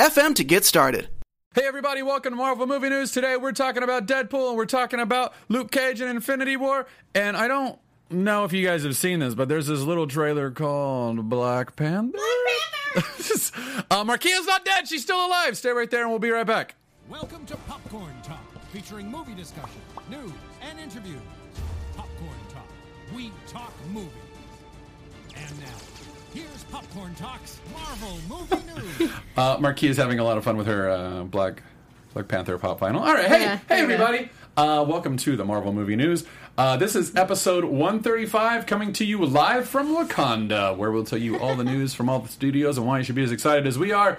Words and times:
anchor.fm 0.00 0.34
to 0.36 0.44
get 0.44 0.64
started. 0.64 1.08
Hey 1.54 1.62
everybody, 1.64 2.02
welcome 2.02 2.32
to 2.32 2.36
Marvel 2.36 2.66
Movie 2.66 2.88
News. 2.88 3.10
Today 3.10 3.36
we're 3.36 3.52
talking 3.52 3.82
about 3.82 4.06
Deadpool 4.06 4.48
and 4.48 4.56
we're 4.56 4.66
talking 4.66 5.00
about 5.00 5.34
Luke 5.48 5.70
Cage 5.72 6.00
and 6.00 6.08
Infinity 6.08 6.56
War. 6.56 6.86
And 7.14 7.36
I 7.36 7.48
don't 7.48 7.78
know 8.08 8.44
if 8.44 8.52
you 8.52 8.64
guys 8.64 8.84
have 8.84 8.96
seen 8.96 9.18
this, 9.18 9.34
but 9.34 9.48
there's 9.48 9.66
this 9.66 9.80
little 9.80 10.06
trailer 10.06 10.50
called 10.50 11.28
Black 11.28 11.74
Panther. 11.74 12.12
Black 12.12 12.94
Panther! 12.94 13.84
uh, 13.90 14.04
Markeia's 14.04 14.46
not 14.46 14.64
dead, 14.64 14.86
she's 14.88 15.02
still 15.02 15.26
alive. 15.26 15.56
Stay 15.56 15.70
right 15.70 15.90
there 15.90 16.02
and 16.02 16.10
we'll 16.10 16.20
be 16.20 16.30
right 16.30 16.46
back. 16.46 16.76
Welcome 17.08 17.44
to 17.46 17.56
Popcorn 17.56 18.14
Talk, 18.22 18.44
featuring 18.72 19.10
movie 19.10 19.34
discussion, 19.34 19.80
news, 20.08 20.30
and 20.62 20.78
interviews. 20.78 21.20
Popcorn 21.96 22.30
Talk, 22.52 22.68
we 23.12 23.32
talk 23.48 23.72
movies. 23.92 24.29
And 26.72 26.82
now, 26.82 26.88
here's 26.88 26.94
Popcorn 26.94 27.14
Talk's 27.14 27.60
Marvel 27.72 28.18
Movie 28.28 28.98
News. 29.00 29.10
Uh, 29.36 29.56
Marquis 29.60 29.88
is 29.88 29.96
having 29.96 30.18
a 30.18 30.24
lot 30.24 30.38
of 30.38 30.44
fun 30.44 30.56
with 30.56 30.66
her 30.66 30.90
uh, 30.90 31.22
Black 31.24 31.62
Black 32.14 32.28
Panther 32.28 32.58
pop 32.58 32.80
final. 32.80 33.02
All 33.02 33.14
right, 33.14 33.26
hey, 33.28 33.40
Yeah, 33.42 33.56
hey 33.56 33.62
there 33.68 33.78
you 33.82 33.86
go. 33.96 34.04
everybody. 34.04 34.30
Uh, 34.56 34.84
welcome 34.86 35.16
to 35.16 35.36
the 35.36 35.44
Marvel 35.44 35.72
Movie 35.72 35.96
News. 35.96 36.24
Uh, 36.58 36.76
this 36.76 36.96
is 36.96 37.14
episode 37.16 37.64
135 37.64 38.66
coming 38.66 38.92
to 38.94 39.04
you 39.04 39.24
live 39.24 39.68
from 39.68 39.94
Wakanda, 39.96 40.76
where 40.76 40.90
we'll 40.90 41.04
tell 41.04 41.18
you 41.20 41.38
all 41.38 41.54
the 41.54 41.64
news 41.64 41.94
from 41.94 42.08
all 42.08 42.18
the 42.18 42.28
studios 42.28 42.76
and 42.76 42.86
why 42.86 42.98
you 42.98 43.04
should 43.04 43.14
be 43.14 43.22
as 43.22 43.32
excited 43.32 43.66
as 43.66 43.78
we 43.78 43.92
are. 43.92 44.18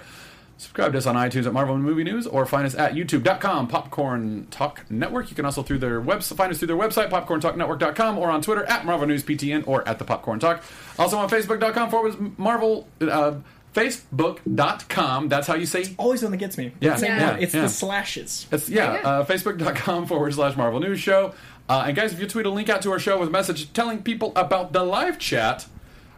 Subscribe 0.61 0.91
to 0.91 0.99
us 0.99 1.07
on 1.07 1.15
iTunes 1.15 1.47
at 1.47 1.53
Marvel 1.53 1.75
Movie 1.75 2.03
News 2.03 2.27
or 2.27 2.45
find 2.45 2.67
us 2.67 2.75
at 2.75 2.93
youtube.com, 2.93 3.67
Popcorn 3.67 4.45
Talk 4.51 4.85
Network. 4.91 5.31
You 5.31 5.35
can 5.35 5.43
also 5.43 5.63
through 5.63 5.79
their 5.79 5.99
website, 5.99 6.37
find 6.37 6.51
us 6.51 6.59
through 6.59 6.67
their 6.67 6.77
website, 6.77 7.09
popcorntalknetwork.com, 7.09 8.19
or 8.19 8.29
on 8.29 8.43
Twitter 8.43 8.63
at 8.65 8.85
Marvel 8.85 9.07
News 9.07 9.23
PTN 9.23 9.67
or 9.67 9.87
at 9.87 9.97
the 9.97 10.05
Popcorn 10.05 10.37
Talk. 10.39 10.63
Also 10.99 11.17
on 11.17 11.29
Facebook.com 11.29 11.89
forward 11.89 12.13
slash 12.13 12.31
Marvel, 12.37 12.87
uh, 13.01 13.37
Facebook.com. 13.73 15.29
That's 15.29 15.47
how 15.47 15.55
you 15.55 15.65
say 15.65 15.81
it 15.81 15.95
always 15.97 16.21
one 16.21 16.29
that 16.31 16.37
gets 16.37 16.59
me. 16.59 16.73
Yeah, 16.79 16.93
It's, 16.93 17.01
yeah, 17.01 17.37
it's 17.37 17.53
yeah. 17.55 17.61
the 17.63 17.69
slashes. 17.69 18.45
it's, 18.51 18.69
yeah, 18.69 18.91
uh, 19.03 19.25
facebook.com 19.25 20.05
forward 20.05 20.31
slash 20.35 20.55
Marvel 20.55 20.79
News 20.79 20.99
Show. 20.99 21.33
Uh, 21.69 21.85
and 21.87 21.95
guys, 21.95 22.13
if 22.13 22.19
you 22.19 22.27
tweet 22.27 22.45
a 22.45 22.51
link 22.51 22.69
out 22.69 22.83
to 22.83 22.91
our 22.91 22.99
show 22.99 23.17
with 23.17 23.29
a 23.29 23.31
message 23.31 23.73
telling 23.73 24.03
people 24.03 24.31
about 24.35 24.73
the 24.73 24.83
live 24.83 25.17
chat, 25.17 25.65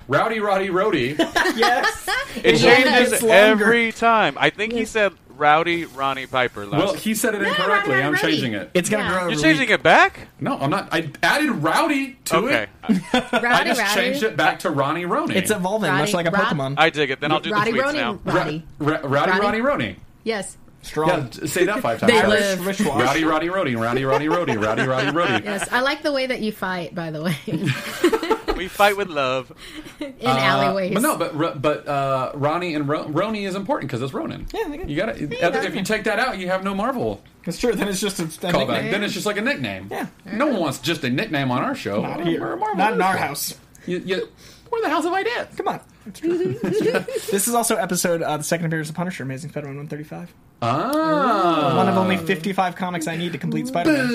Rowdy 0.08 0.40
Roddy 0.40 0.70
Rody. 0.70 1.16
Yes. 1.56 2.10
It 2.38 2.58
changes 2.58 3.24
every 3.24 3.92
time. 3.92 4.36
I 4.40 4.50
think 4.50 4.74
he 4.74 4.86
said 4.86 5.14
Rowdy 5.30 5.86
Ronnie 5.86 6.26
Piper 6.26 6.66
last. 6.66 6.84
well, 6.84 6.94
he 6.96 7.14
said 7.14 7.36
it 7.36 7.42
incorrectly. 7.44 7.94
Rowdy 7.94 8.04
I'm 8.04 8.14
Roddy. 8.14 8.22
changing 8.32 8.54
it. 8.54 8.72
It's 8.74 8.90
gonna 8.90 9.04
Yeah. 9.04 9.10
grow. 9.12 9.22
You're 9.24 9.32
every 9.34 9.44
changing 9.44 9.60
week. 9.70 9.80
it 9.80 9.84
back? 9.84 10.28
No, 10.40 10.58
I'm 10.58 10.70
not. 10.72 10.90
I 10.92 11.10
added 11.22 11.52
Rowdy 11.52 12.18
to 12.26 12.48
it. 12.48 12.54
Okay, 12.54 12.68
it. 12.90 13.04
I 13.34 13.40
Rowdy, 13.42 13.70
just 13.70 13.82
Rowdy. 13.82 13.94
changed 14.02 14.24
it 14.24 14.36
back 14.36 14.60
to 14.60 14.72
Ronnie 14.72 15.06
Roney. 15.06 15.36
It's 15.36 15.52
evolving, 15.52 15.90
Roddy- 15.92 16.02
much 16.04 16.14
like 16.14 16.26
a 16.28 16.32
Rod- 16.32 16.46
Pokemon. 16.46 16.76
I 16.78 16.90
dig 16.90 17.12
it. 17.12 17.20
Then 17.20 17.32
I'll 17.32 17.40
do 17.40 17.52
Roddy 17.52 17.72
the 17.72 17.78
tweets 17.78 17.84
Roddy, 17.84 17.98
now. 18.00 18.20
Roddy. 18.26 18.64
Ra- 18.80 19.00
Rowdy 19.04 19.32
Roddy? 19.32 19.40
Roddy 19.42 19.62
Roney. 19.62 19.96
Yes. 20.24 20.58
Strong. 20.82 21.10
Yeah, 21.10 21.28
j- 21.30 21.48
say 21.48 21.66
that 21.66 21.80
five 21.82 22.00
times. 22.00 22.12
They 22.12 22.20
fast. 22.20 22.30
live. 22.30 22.66
Rich 22.68 22.82
wash. 22.82 23.04
Rowdy 23.04 23.24
Roddy 23.24 23.50
Rody. 23.50 23.76
Rowdy 23.76 24.06
Roddy 24.06 24.28
Rody. 24.28 24.58
Rowdy 24.58 24.84
Roddy 24.88 25.12
Rody. 25.12 25.44
Yes. 25.46 25.68
I 25.72 25.82
like 25.82 26.02
the 26.04 26.12
way 26.12 26.26
that 26.26 26.42
you 26.42 26.52
fight, 26.52 26.94
by 26.96 27.10
the 27.12 27.22
way, 27.24 27.38
We 28.64 28.70
fight 28.70 28.96
with 28.96 29.10
love. 29.10 29.52
in 30.00 30.14
Uh, 30.26 30.30
alleyways. 30.30 30.94
But 30.94 31.02
no, 31.02 31.18
but 31.18 31.62
but 31.62 31.88
uh, 31.88 32.32
Ronnie 32.34 32.76
and 32.76 32.88
Ro- 32.88 33.06
Roni 33.06 33.46
is 33.46 33.56
important 33.56 33.90
because 33.92 34.02
it's 34.02 34.14
Ronin. 34.14 34.48
Yeah, 34.54 34.70
they 34.70 34.84
you 34.86 34.96
got 34.96 35.16
to 35.16 35.28
Yeah, 35.28 35.64
If 35.64 35.76
you 35.76 35.84
take 35.84 36.06
that 36.06 36.18
out, 36.18 36.38
you 36.38 36.48
have 36.48 36.64
no 36.64 36.74
Marvel 36.74 37.22
It's 37.46 37.60
true. 37.60 37.74
Then 37.74 37.90
it's 37.90 38.00
just 38.00 38.20
a, 38.20 38.24
a 38.24 38.26
callback. 38.28 38.54
nickname. 38.68 38.92
Then 38.92 39.04
it's 39.04 39.14
just 39.14 39.26
like 39.26 39.36
a 39.38 39.42
nickname. 39.42 39.90
Yeah. 39.92 40.08
No 40.26 40.48
one 40.48 40.60
wants 40.62 40.80
just 40.80 41.04
a 41.04 41.10
nickname 41.10 41.52
on 41.52 41.62
our 41.62 41.76
show. 41.76 42.02
Not 42.02 42.20
We're 42.20 42.24
here. 42.26 42.54
a 42.54 42.58
Marvel 42.58 42.78
Not 42.78 42.94
in 42.94 43.02
our 43.02 43.18
house. 43.18 43.56
You, 43.86 43.98
you, 44.00 44.30
where 44.70 44.82
the 44.82 44.88
hell's 44.90 45.04
have 45.04 45.14
I 45.14 45.24
did? 45.24 45.58
Come 45.58 45.68
on. 45.68 45.82
It's 46.06 46.20
true. 46.22 46.58
It's 46.64 46.80
true. 46.80 46.92
this 47.32 47.48
is 47.50 47.54
also 47.54 47.76
episode 47.76 48.22
uh, 48.22 48.38
the 48.38 48.44
second 48.44 48.68
appearance 48.68 48.88
of 48.90 48.96
Punisher, 48.96 49.24
Amazing 49.24 49.50
Spider-Man 49.50 49.76
135. 49.76 50.34
Ah. 50.62 51.76
One 51.76 51.90
of 51.90 51.98
only 51.98 52.16
55 52.16 52.76
comics 52.78 53.08
I 53.08 53.18
need 53.18 53.34
to 53.34 53.38
complete 53.38 53.68
Spider-Man. 53.68 54.08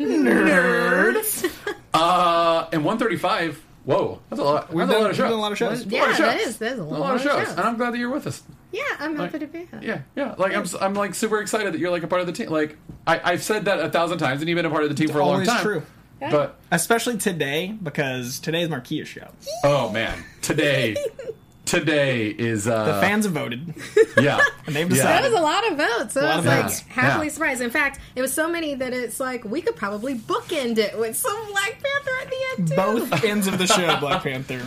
Nerds. 0.00 1.48
uh, 1.94 2.68
and 2.72 2.84
135. 2.84 3.62
Whoa, 3.84 4.20
that's 4.30 4.40
a 4.40 4.44
lot. 4.44 4.72
We've 4.72 4.86
that's 4.86 4.90
a 4.90 4.92
done, 4.94 5.02
lot 5.02 5.10
of 5.10 5.12
we've 5.12 5.16
shows. 5.16 5.30
done 5.30 5.38
a 5.38 5.42
lot 5.42 5.52
of 5.52 5.58
shows. 5.58 5.84
That's 5.84 5.92
a 5.92 5.94
yeah, 5.96 6.02
lot 6.02 6.10
of 6.10 6.16
shows. 6.16 6.40
is. 6.48 6.58
There's 6.58 6.78
a 6.78 6.82
A 6.82 6.84
lot, 6.84 7.00
lot 7.00 7.14
of 7.16 7.20
shows, 7.22 7.46
shows. 7.48 7.50
and 7.56 7.60
I'm 7.60 7.76
glad 7.76 7.92
that 7.92 7.98
you're 7.98 8.10
with 8.10 8.26
us. 8.26 8.42
Yeah, 8.72 8.82
I'm 8.98 9.14
happy 9.16 9.38
to 9.40 9.46
be 9.46 9.58
here. 9.66 9.80
Yeah, 9.82 10.00
yeah. 10.16 10.34
Like 10.38 10.54
I'm, 10.54 10.62
s- 10.62 10.74
I'm 10.80 10.94
like 10.94 11.14
super 11.14 11.40
excited 11.40 11.72
that 11.74 11.78
you're 11.78 11.90
like 11.90 12.02
a 12.02 12.06
part 12.06 12.20
of 12.22 12.26
the 12.26 12.32
team. 12.32 12.48
Like 12.48 12.76
I, 13.06 13.20
I've 13.32 13.42
said 13.42 13.66
that 13.66 13.80
a 13.80 13.90
thousand 13.90 14.18
times, 14.18 14.40
and 14.40 14.48
you've 14.48 14.56
been 14.56 14.64
a 14.66 14.70
part 14.70 14.84
of 14.84 14.88
the 14.88 14.94
team 14.94 15.08
for 15.10 15.18
a 15.20 15.24
long 15.24 15.34
Always 15.34 15.48
time. 15.48 15.62
true. 15.62 15.82
But 16.18 16.58
Especially 16.72 17.18
today, 17.18 17.76
because 17.82 18.38
today 18.40 18.62
is 18.62 18.70
Marquis 18.70 19.04
show. 19.04 19.28
oh 19.62 19.90
man, 19.90 20.24
today, 20.40 20.96
today 21.64 22.26
is 22.28 22.66
uh, 22.68 22.84
The 22.84 23.00
fans 23.00 23.24
have 23.24 23.34
voted. 23.34 23.74
Yeah, 24.18 24.40
And 24.66 24.74
they've 24.74 24.90
Yeah. 24.90 25.04
That 25.04 25.22
was 25.22 25.32
a 25.32 25.42
lot 25.42 25.70
of 25.70 25.78
votes. 25.78 26.14
So 26.14 26.20
I 26.24 26.36
was 26.36 26.38
of 26.38 26.44
like 26.46 26.62
votes. 26.62 26.80
happily 26.80 27.26
Yeah. 27.26 27.32
surprised. 27.32 27.60
In 27.62 27.70
fact, 27.70 28.00
it 28.14 28.20
was 28.22 28.32
so 28.32 28.48
many 28.48 28.74
that 28.74 28.92
it's 28.92 29.20
like 29.20 29.44
we 29.44 29.60
could 29.62 29.76
probably 29.76 30.14
bookend 30.14 30.78
it 30.78 30.98
with 30.98 31.16
some 31.16 31.36
Black 31.50 31.72
Panther 31.82 32.10
at 32.22 32.30
the 32.30 32.36
end 32.58 32.68
too. 32.68 32.76
Both 32.76 33.24
ends 33.24 33.46
of 33.46 33.58
the 33.58 33.66
show, 33.66 33.96
Black 34.00 34.22
Panther. 34.22 34.62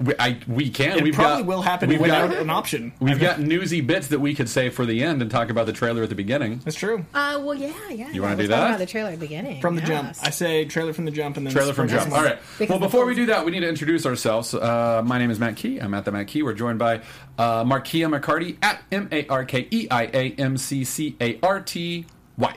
We, 0.00 0.14
I, 0.18 0.38
we 0.46 0.70
can. 0.70 0.98
It 0.98 1.02
we've 1.02 1.14
probably 1.14 1.42
got, 1.42 1.46
will 1.48 1.62
happen 1.62 1.88
We've 1.88 2.00
without 2.00 2.30
got, 2.30 2.38
an 2.40 2.50
option. 2.50 2.92
we've 3.00 3.18
got 3.18 3.40
newsy 3.40 3.80
bits 3.80 4.08
that 4.08 4.20
we 4.20 4.32
could 4.34 4.48
say 4.48 4.70
for 4.70 4.86
the 4.86 5.02
end 5.02 5.22
and 5.22 5.30
talk 5.30 5.50
about 5.50 5.66
the 5.66 5.72
trailer 5.72 6.02
at 6.04 6.08
the 6.08 6.14
beginning. 6.14 6.60
That's 6.64 6.76
true. 6.76 7.04
Uh, 7.12 7.40
well, 7.42 7.54
yeah, 7.54 7.72
yeah. 7.90 8.10
You 8.12 8.22
wanna 8.22 8.36
do 8.36 8.42
let's 8.42 8.50
talk 8.50 8.58
that? 8.60 8.66
About 8.68 8.78
the 8.78 8.86
trailer 8.86 9.08
at 9.10 9.14
the 9.18 9.26
beginning 9.26 9.60
From 9.60 9.74
the 9.74 9.80
yes. 9.82 9.88
jump. 9.88 10.16
I 10.22 10.30
say 10.30 10.64
trailer 10.66 10.92
from 10.92 11.04
the 11.04 11.10
jump 11.10 11.36
and 11.36 11.46
then 11.46 11.52
Trailer 11.52 11.72
from 11.72 11.88
sprinkle 11.88 12.10
Jump. 12.10 12.18
All 12.18 12.24
right. 12.24 12.38
Because 12.58 12.70
well, 12.70 12.78
before 12.78 13.06
we 13.06 13.14
do 13.16 13.26
that, 13.26 13.44
we 13.44 13.50
need 13.50 13.60
to 13.60 13.68
introduce 13.68 14.06
ourselves. 14.06 14.54
Uh, 14.54 15.02
my 15.04 15.18
name 15.18 15.30
is 15.30 15.40
Matt 15.40 15.56
Key. 15.56 15.78
I'm 15.78 15.92
at 15.94 16.04
the 16.04 16.12
Matt 16.12 16.28
Key. 16.28 16.42
We're 16.44 16.54
joined 16.54 16.78
by 16.78 17.02
uh, 17.36 17.64
Markeia 17.64 18.08
McCarty 18.08 18.56
at 18.62 18.80
M 18.92 19.08
A 19.10 19.26
R 19.26 19.44
K 19.44 19.66
E 19.70 19.88
I 19.90 20.04
A 20.04 20.30
M 20.38 20.56
C 20.56 20.84
C 20.84 21.16
A 21.20 21.40
R 21.42 21.60
T 21.60 22.06
Y. 22.36 22.56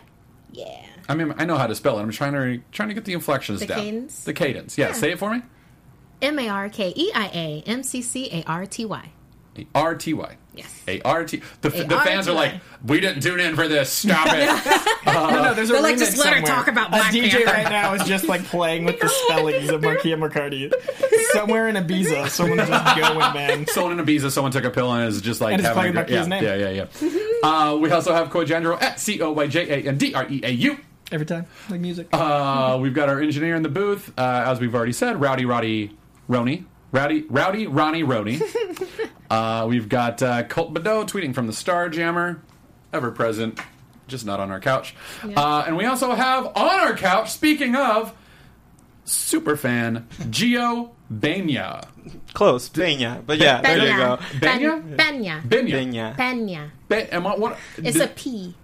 Yeah. 0.51 0.85
I 1.09 1.15
mean, 1.15 1.33
I 1.37 1.45
know 1.45 1.57
how 1.57 1.67
to 1.67 1.75
spell 1.75 1.97
it. 1.99 2.03
I'm 2.03 2.11
trying 2.11 2.33
to 2.33 2.61
trying 2.71 2.89
to 2.89 2.93
get 2.93 3.05
the 3.05 3.13
inflections 3.13 3.59
The 3.61 3.65
down. 3.65 3.79
cadence? 3.79 4.23
The 4.23 4.33
cadence. 4.33 4.77
Yeah, 4.77 4.87
Yeah. 4.87 4.93
Say 4.93 5.11
it 5.11 5.19
for 5.19 5.31
me. 5.33 5.41
M 6.21 6.39
A 6.39 6.49
R 6.49 6.69
K 6.69 6.93
E 6.95 7.11
I 7.13 7.27
A 7.33 7.63
M 7.65 7.83
C 7.83 8.01
C 8.01 8.29
A 8.31 8.43
R 8.47 8.65
T 8.65 8.85
Y. 8.85 9.09
A 9.57 9.67
R 9.75 9.95
T 9.95 10.13
Y. 10.13 10.37
Yes. 10.53 10.83
A 10.87 11.01
R 11.01 11.23
T. 11.25 11.41
The, 11.61 11.69
the 11.69 11.99
fans 12.03 12.27
are 12.27 12.33
like, 12.33 12.55
we 12.85 12.99
didn't 12.99 13.21
tune 13.21 13.39
in 13.39 13.55
for 13.55 13.67
this. 13.67 13.89
Stop 13.91 14.27
it. 14.31 14.87
No, 15.11 15.29
no, 15.29 15.53
there's 15.53 15.69
a 15.69 15.73
They're 15.73 15.81
like, 15.81 15.95
remix 15.95 15.99
just 15.99 16.17
let 16.19 16.27
her 16.33 16.35
somewhere. 16.35 16.55
talk 16.55 16.67
about 16.67 16.87
A 16.87 16.91
Black 16.91 17.11
DJ 17.13 17.31
Panther. 17.31 17.45
right 17.51 17.69
now 17.69 17.93
is 17.95 18.03
just 18.03 18.27
like 18.27 18.43
playing 18.45 18.85
with 18.85 18.99
the 18.99 19.09
spellings 19.25 19.69
of 19.69 19.81
Marquis 19.81 20.11
McCarty. 20.11 20.71
Somewhere 21.33 21.67
in 21.67 21.75
Ibiza, 21.75 22.29
someone's 22.29 22.67
just 22.69 22.97
going, 22.97 23.33
man. 23.33 23.67
Someone 23.69 23.99
in 23.99 24.05
Ibiza, 24.05 24.31
someone 24.31 24.51
took 24.51 24.63
a 24.63 24.69
pill 24.69 24.91
and 24.93 25.07
is 25.09 25.19
just 25.21 25.41
like 25.41 25.53
And 25.53 25.59
it's 25.61 25.67
having 25.67 25.97
a 25.97 26.03
playing 26.05 26.05
good, 26.05 26.13
yeah, 26.13 26.25
Marquis' 26.27 26.29
name. 26.29 26.43
yeah, 26.43 26.69
yeah, 26.69 27.19
yeah. 27.43 27.49
uh, 27.49 27.75
we 27.75 27.89
also 27.91 28.13
have 28.13 28.29
Coyjandro 28.29 28.79
at 28.81 28.99
C 28.99 29.19
O 29.21 29.31
Y 29.33 29.47
J 29.47 29.69
A 29.83 29.87
N 29.89 29.97
D 29.97 30.13
R 30.13 30.25
E 30.29 30.41
A 30.43 30.49
U. 30.51 30.77
Every 31.11 31.25
time, 31.25 31.45
like 31.69 31.81
music. 31.81 32.07
Uh, 32.13 32.77
we've 32.81 32.93
got 32.93 33.09
our 33.09 33.19
engineer 33.19 33.55
in 33.55 33.63
the 33.63 33.69
booth, 33.69 34.13
uh, 34.17 34.43
as 34.45 34.59
we've 34.61 34.73
already 34.73 34.93
said, 34.93 35.19
Rowdy 35.19 35.45
Roddy 35.45 35.97
Roney. 36.31 36.65
Rowdy 36.93 37.25
Rowdy 37.29 37.67
Ronnie 37.67 38.03
Roney. 38.03 38.39
uh, 39.29 39.65
we've 39.69 39.89
got 39.89 40.21
uh, 40.23 40.43
Colt 40.43 40.73
Badeau 40.73 41.03
tweeting 41.05 41.35
from 41.35 41.45
the 41.47 41.53
Star 41.53 41.89
Jammer, 41.89 42.41
ever 42.93 43.11
present, 43.11 43.59
just 44.07 44.25
not 44.25 44.39
on 44.39 44.49
our 44.49 44.59
couch. 44.61 44.95
Uh, 45.23 45.63
and 45.67 45.75
we 45.77 45.85
also 45.85 46.11
have 46.13 46.45
on 46.47 46.79
our 46.79 46.95
couch, 46.95 47.31
speaking 47.31 47.75
of, 47.75 48.13
superfan 49.05 50.05
Gio 50.29 50.91
Benya. 51.13 51.87
Close. 52.33 52.69
Benya. 52.69 53.25
But 53.25 53.37
yeah, 53.39 53.61
there 53.61 53.77
you 53.77 53.97
go. 53.97 54.17
Benya? 54.39 54.95
Benya. 54.95 55.41
Benya. 55.43 55.71
Benya. 55.71 56.15
Benya. 56.17 56.69
Be- 56.87 56.95
am 57.11 57.27
I- 57.27 57.35
what- 57.35 57.57
It's 57.77 57.97
did- 57.97 58.01
a 58.09 58.13
P. 58.13 58.55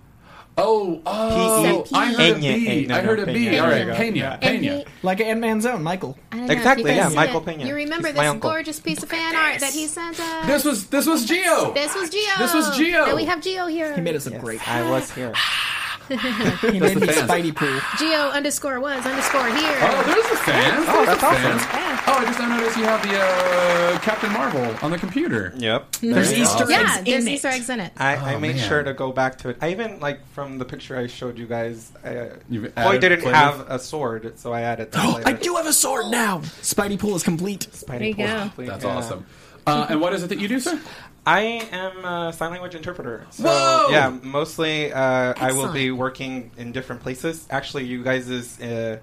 Oh, 0.60 1.02
oh, 1.06 1.84
P-E. 1.86 1.96
I 1.96 2.14
heard 2.14 2.32
a 2.32 2.40
Pena. 2.40 2.58
B. 2.58 2.86
No, 2.88 2.96
I 2.96 3.02
heard 3.02 3.18
no, 3.20 3.24
a 3.24 3.28
B. 3.28 3.34
Pena. 3.34 3.62
All 3.62 3.70
There 3.70 3.70
right, 3.70 3.80
you 3.80 3.86
go. 3.86 3.96
Pena. 3.96 4.18
Yeah. 4.18 4.34
And 4.42 4.62
Pena. 4.62 4.84
like 5.04 5.20
an 5.20 5.28
Ant-Man's 5.28 5.66
own, 5.68 5.84
Michael. 5.84 6.18
I 6.32 6.38
don't 6.38 6.48
know 6.48 6.54
Exactly, 6.54 6.96
yeah, 6.96 7.10
Michael 7.10 7.42
see. 7.42 7.46
Pena. 7.46 7.66
You 7.66 7.76
remember 7.76 8.08
He's 8.08 8.18
my 8.18 8.24
this 8.24 8.32
uncle. 8.32 8.50
gorgeous 8.50 8.80
piece 8.80 9.04
of 9.04 9.10
fan 9.10 9.36
art 9.36 9.60
that 9.60 9.74
he 9.74 9.86
sent 9.86 10.20
us? 10.20 10.48
This 10.48 10.66
was 10.66 10.88
this 10.88 11.06
was 11.06 11.28
Gio. 11.28 11.74
This 11.74 11.94
was 11.96 12.10
Geo. 12.10 12.22
This 12.40 12.54
was 12.54 12.76
Geo. 12.76 13.06
And 13.06 13.16
we 13.16 13.26
have 13.26 13.42
Geo 13.42 13.68
here. 13.68 13.94
He 13.94 14.02
made 14.02 14.16
us 14.16 14.26
look 14.26 14.40
great. 14.42 14.68
I 14.68 14.90
was 14.90 15.12
here. 15.12 15.34
He 16.72 16.80
made 16.80 16.98
the 16.98 17.08
me. 17.08 17.14
Spidey 17.14 17.56
poo. 17.56 17.80
Geo 17.98 18.30
underscore 18.30 18.80
was 18.80 19.06
underscore 19.06 19.48
here. 19.48 19.78
Oh, 19.82 20.04
there's 20.06 20.30
the 20.30 20.38
fans. 20.38 20.86
Oh, 20.88 20.94
There's 20.94 21.08
that's 21.08 21.22
the 21.22 21.28
awesome. 21.28 21.42
fans. 21.60 21.62
yeah. 21.74 22.04
Oh, 22.08 22.14
I 22.20 22.26
just 22.26 22.40
now 22.40 22.58
noticed 22.58 22.78
you 22.78 22.84
have 22.86 23.02
the 23.04 23.20
uh, 23.20 24.00
Captain 24.00 24.32
Marvel 24.32 24.76
on 24.82 24.92
the 24.92 24.98
computer. 24.98 25.54
Yep. 25.58 25.92
There's 26.02 26.30
Very 26.30 26.42
Easter 26.42 26.64
awesome. 26.64 26.70
Yeah, 26.70 26.96
eggs 26.98 27.06
there's 27.06 27.26
in 27.26 27.34
Easter 27.34 27.48
it. 27.50 27.54
eggs 27.56 27.70
in 27.70 27.80
it. 27.82 27.92
I, 27.98 28.16
I 28.16 28.36
Oh, 28.36 28.40
made 28.40 28.56
man. 28.56 28.68
sure 28.70 28.84
to 28.84 28.94
go 28.94 29.12
back 29.12 29.38
to 29.40 29.50
it. 29.50 29.58
I 29.62 29.72
even 29.72 30.00
like 30.00 30.26
from 30.30 30.58
the 30.58 30.66
picture 30.66 30.96
I 30.98 31.08
showed 31.08 31.38
you 31.38 31.46
guys. 31.48 31.92
Uh, 32.06 32.28
You've 32.50 32.74
Boy 32.76 32.82
added 32.82 33.02
didn't 33.02 33.22
flavor? 33.22 33.36
have 33.36 33.70
a 33.70 33.80
sword, 33.80 34.40
so 34.40 34.54
I 34.54 34.62
added 34.62 34.92
that. 34.92 35.04
Oh, 35.06 35.14
later. 35.16 35.28
I 35.30 35.34
do 35.34 35.56
have 35.56 35.68
a 35.68 35.74
sword 35.74 36.08
now. 36.08 36.40
Spidey 36.62 36.98
pool 37.00 37.16
is 37.16 37.24
complete. 37.24 37.68
Spidey 37.72 37.88
There 38.00 38.04
you 38.04 38.16
pool 38.16 38.26
go. 38.28 38.40
complete, 38.42 38.68
That's 38.68 38.84
yeah. 38.86 38.96
awesome. 38.96 39.26
Uh, 39.66 39.88
and 39.90 40.00
what 40.00 40.14
is 40.14 40.24
it 40.24 40.28
that 40.28 40.40
you 40.40 40.48
do, 40.48 40.62
sir? 40.62 40.80
I 41.28 41.68
am 41.74 42.06
a 42.06 42.32
sign 42.32 42.52
language 42.52 42.74
interpreter. 42.74 43.28
So, 43.32 43.44
Whoa! 43.44 43.88
Yeah, 43.92 44.18
mostly 44.24 44.94
uh, 44.94 45.34
I 45.36 45.52
will 45.52 45.74
be 45.74 45.92
working 45.92 46.52
in 46.56 46.72
different 46.72 47.02
places. 47.02 47.46
Actually, 47.50 47.84
you 47.84 48.02
guys' 48.02 48.62
uh, 48.62 49.00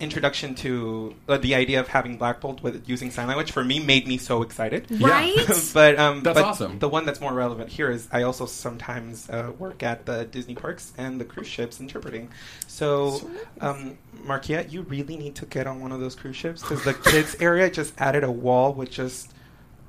introduction 0.00 0.56
to 0.56 1.14
uh, 1.28 1.38
the 1.38 1.54
idea 1.54 1.78
of 1.78 1.86
having 1.86 2.18
Black 2.18 2.40
Bolt 2.40 2.64
with 2.64 2.88
using 2.88 3.12
sign 3.12 3.28
language 3.28 3.52
for 3.52 3.62
me 3.62 3.78
made 3.78 4.08
me 4.08 4.18
so 4.18 4.42
excited. 4.42 4.88
Right? 5.00 5.36
but 5.72 6.00
um, 6.00 6.24
That's 6.24 6.40
but 6.40 6.44
awesome. 6.44 6.80
The 6.80 6.88
one 6.88 7.06
that's 7.06 7.20
more 7.20 7.32
relevant 7.32 7.70
here 7.70 7.92
is 7.92 8.08
I 8.10 8.22
also 8.24 8.46
sometimes 8.46 9.30
uh, 9.30 9.52
work 9.56 9.84
at 9.84 10.04
the 10.04 10.24
Disney 10.24 10.56
parks 10.56 10.92
and 10.98 11.20
the 11.20 11.24
cruise 11.24 11.46
ships 11.46 11.78
interpreting. 11.78 12.30
So, 12.66 13.30
um, 13.60 13.98
Marquette, 14.24 14.72
you 14.72 14.82
really 14.82 15.16
need 15.16 15.36
to 15.36 15.46
get 15.46 15.68
on 15.68 15.80
one 15.80 15.92
of 15.92 16.00
those 16.00 16.16
cruise 16.16 16.34
ships 16.34 16.60
because 16.60 16.82
the 16.82 16.94
kids 16.94 17.36
area 17.38 17.70
just 17.70 17.94
added 17.98 18.24
a 18.24 18.32
wall 18.32 18.72
with 18.72 18.90
just 18.90 19.32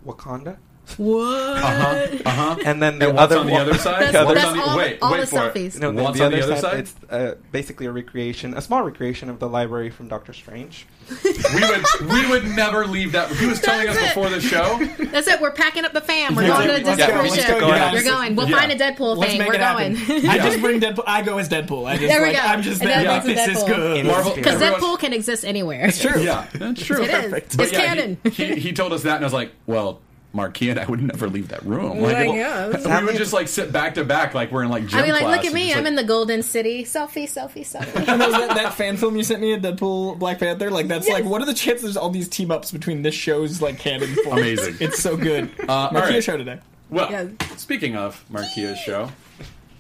Wakanda. 0.06 0.58
What? 0.97 1.57
Uh 1.57 1.59
huh. 1.62 2.07
Uh 2.25 2.30
huh. 2.30 2.56
And 2.65 2.81
then 2.81 3.00
the 3.00 3.07
And 3.09 3.15
what's 3.18 3.31
other 3.31 3.39
on 3.39 3.47
the 3.47 3.56
other 3.56 3.74
side? 3.75 4.01
That's- 4.03 4.25
What's 4.25 4.41
that's 4.41 4.51
on 4.51 4.57
the, 4.57 4.63
all- 4.63 4.77
wait, 4.77 4.97
all 5.01 5.12
wait 5.12 5.21
the 5.21 5.27
for 5.27 5.47
it. 5.47 5.53
selfies. 5.56 5.80
No, 5.80 5.91
the, 5.91 6.03
What's 6.03 6.18
the 6.18 6.25
on 6.25 6.31
the 6.31 6.41
other 6.44 6.53
other 6.53 6.62
side, 6.62 6.71
side? 6.71 6.80
it's 6.80 6.95
uh, 7.12 7.35
basically 7.51 7.85
a 7.88 7.91
recreation, 7.91 8.56
a 8.56 8.62
small 8.62 8.83
recreation 8.83 9.30
of 9.30 9.39
the 9.39 9.47
library 9.50 9.89
from 9.89 10.07
Doctor 10.07 10.33
Strange. 10.33 10.85
we 11.21 11.62
would 11.62 11.85
we 12.12 12.30
would 12.30 12.45
never 12.56 12.85
leave 12.88 13.12
that. 13.12 13.30
He 13.35 13.45
was 13.45 13.59
telling 13.59 13.88
us 13.89 13.97
it. 13.97 14.01
before 14.07 14.30
the 14.30 14.39
show. 14.39 14.80
That's 15.12 15.27
it. 15.27 15.41
We're 15.41 15.51
packing 15.51 15.83
up 15.83 15.91
the 15.94 16.00
fam. 16.01 16.35
We're 16.35 16.47
going 16.47 16.68
to 16.68 16.74
let's 16.74 16.89
the 16.89 16.95
go, 16.95 17.19
cruise 17.19 17.31
let's 17.31 17.45
ship. 17.45 17.59
go, 17.59 17.68
guys. 17.69 17.94
You're 17.94 18.03
going. 18.13 18.36
We'll 18.36 18.50
Yeah. 18.50 18.57
find 18.59 18.71
a 18.71 18.75
Deadpool 18.77 19.18
Let's 19.18 19.33
thing. 19.33 19.45
We're 19.45 19.57
going. 19.57 19.97
I 20.29 20.38
just 20.38 20.62
bring 20.62 20.79
Deadpool. 20.79 21.03
I 21.07 21.21
go 21.21 21.38
as 21.39 21.50
Deadpool. 21.50 21.86
I 21.88 21.97
just 21.97 22.07
There 22.07 22.21
we 22.21 22.27
like 22.27 22.38
go. 22.38 22.41
I'm 22.44 22.62
just 22.62 22.81
And 22.81 22.89
there. 22.89 23.03
that 23.03 23.25
Like, 23.25 23.36
this 23.36 23.57
is 23.57 23.63
good. 23.63 24.06
Marvel 24.06 24.33
Because 24.36 24.62
everyone- 24.62 24.79
Deadpool 24.81 25.00
can 25.00 25.13
exist 25.13 25.44
anywhere. 25.45 25.86
It's 25.88 26.01
true. 26.01 26.21
Yeah, 26.21 26.47
that's 26.53 26.83
true. 26.86 27.03
It 27.03 27.09
is. 27.09 27.33
It's 27.59 27.71
canon. 27.71 28.18
He, 28.31 28.56
he 28.56 28.71
told 28.74 28.94
us 28.94 29.03
that, 29.03 29.15
and 29.18 29.24
I 29.24 29.27
was 29.27 29.33
like, 29.33 29.51
well. 29.68 30.00
Marquis 30.35 30.71
and 30.71 30.80
I 30.80 30.85
would 30.85 31.01
never 31.01 31.30
leave 31.30 31.50
that 31.50 31.63
room. 31.63 32.00
Like, 32.01 32.15
Well, 32.18 32.27
well, 32.30 32.35
yeah. 32.35 33.00
we 33.00 33.06
would 33.06 33.18
just 33.18 33.33
like 33.33 33.47
sit 33.47 33.71
back 33.71 33.94
to 33.95 34.03
back, 34.03 34.33
like 34.33 34.51
we're 34.51 34.63
in 34.63 34.69
like 34.69 34.88
gym 34.88 35.00
I 35.00 35.03
mean, 35.03 35.12
like, 35.12 35.21
class. 35.21 35.38
look 35.38 35.45
at 35.45 35.53
me. 35.53 35.65
just, 35.65 35.77
I'm 35.77 35.83
like- 35.83 35.89
in 35.91 35.95
the 35.95 36.03
Golden 36.03 36.41
City. 36.41 36.83
Selfie, 36.83 37.25
selfie, 37.25 37.62
selfie. 37.62 37.95
And 37.95 38.19
that, 38.19 38.56
that 38.56 38.74
fan 38.74 38.97
film 38.97 39.15
you 39.15 39.24
sent 39.24 39.41
me, 39.41 39.56
Deadpool, 39.57 40.18
Black 40.18 40.39
Panther. 40.39 40.71
Like 40.71 40.88
that's 40.88 41.07
like, 41.07 41.24
what 41.25 41.41
are 41.41 41.45
the 41.45 41.53
chances 41.53 41.83
there's 41.83 41.97
all 41.97 42.09
these 42.09 42.27
team 42.27 42.50
ups 42.51 42.71
between 42.71 43.03
this 43.03 43.13
show's 43.13 43.62
like 43.62 43.77
canon? 43.77 44.13
For? 44.24 44.31
Amazing. 44.33 44.77
It's 44.80 45.00
so 45.01 45.15
good. 45.15 45.51
Uh, 45.69 45.71
all 45.71 45.89
Markeia 45.91 46.09
right. 46.09 46.24
show 46.24 46.38
today. 46.38 46.59
Well, 46.89 47.12
Yeah. 47.12 47.27
speaking 47.57 47.95
of 47.95 48.24
Markeia's 48.31 48.79
show, 48.79 49.09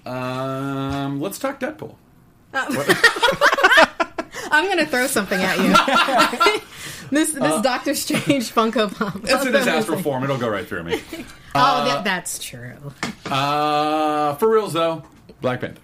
um, 0.05 1.19
let's 1.21 1.39
talk 1.39 1.59
Deadpool. 1.59 1.95
I'm 2.55 2.71
gonna 4.67 4.85
throw 4.85 5.07
something 5.07 5.39
at 5.41 5.57
you. 5.57 5.73
This 7.13 7.31
this 7.33 7.61
Doctor 7.61 7.93
Strange 7.95 8.51
Funko 8.53 8.93
Pop. 8.93 9.15
Uh, 9.15 9.19
It's 9.23 9.45
a 9.45 9.51
disaster 9.51 9.97
form. 9.97 10.23
It'll 10.23 10.37
go 10.37 10.49
right 10.49 10.67
through 10.67 10.83
me. 10.83 11.01
Oh, 11.55 11.85
that, 11.85 12.03
that's 12.03 12.39
true. 12.43 12.73
Uh, 13.27 14.33
for 14.37 14.49
reals 14.49 14.73
though, 14.73 15.03
Black 15.39 15.61
Panther. 15.61 15.79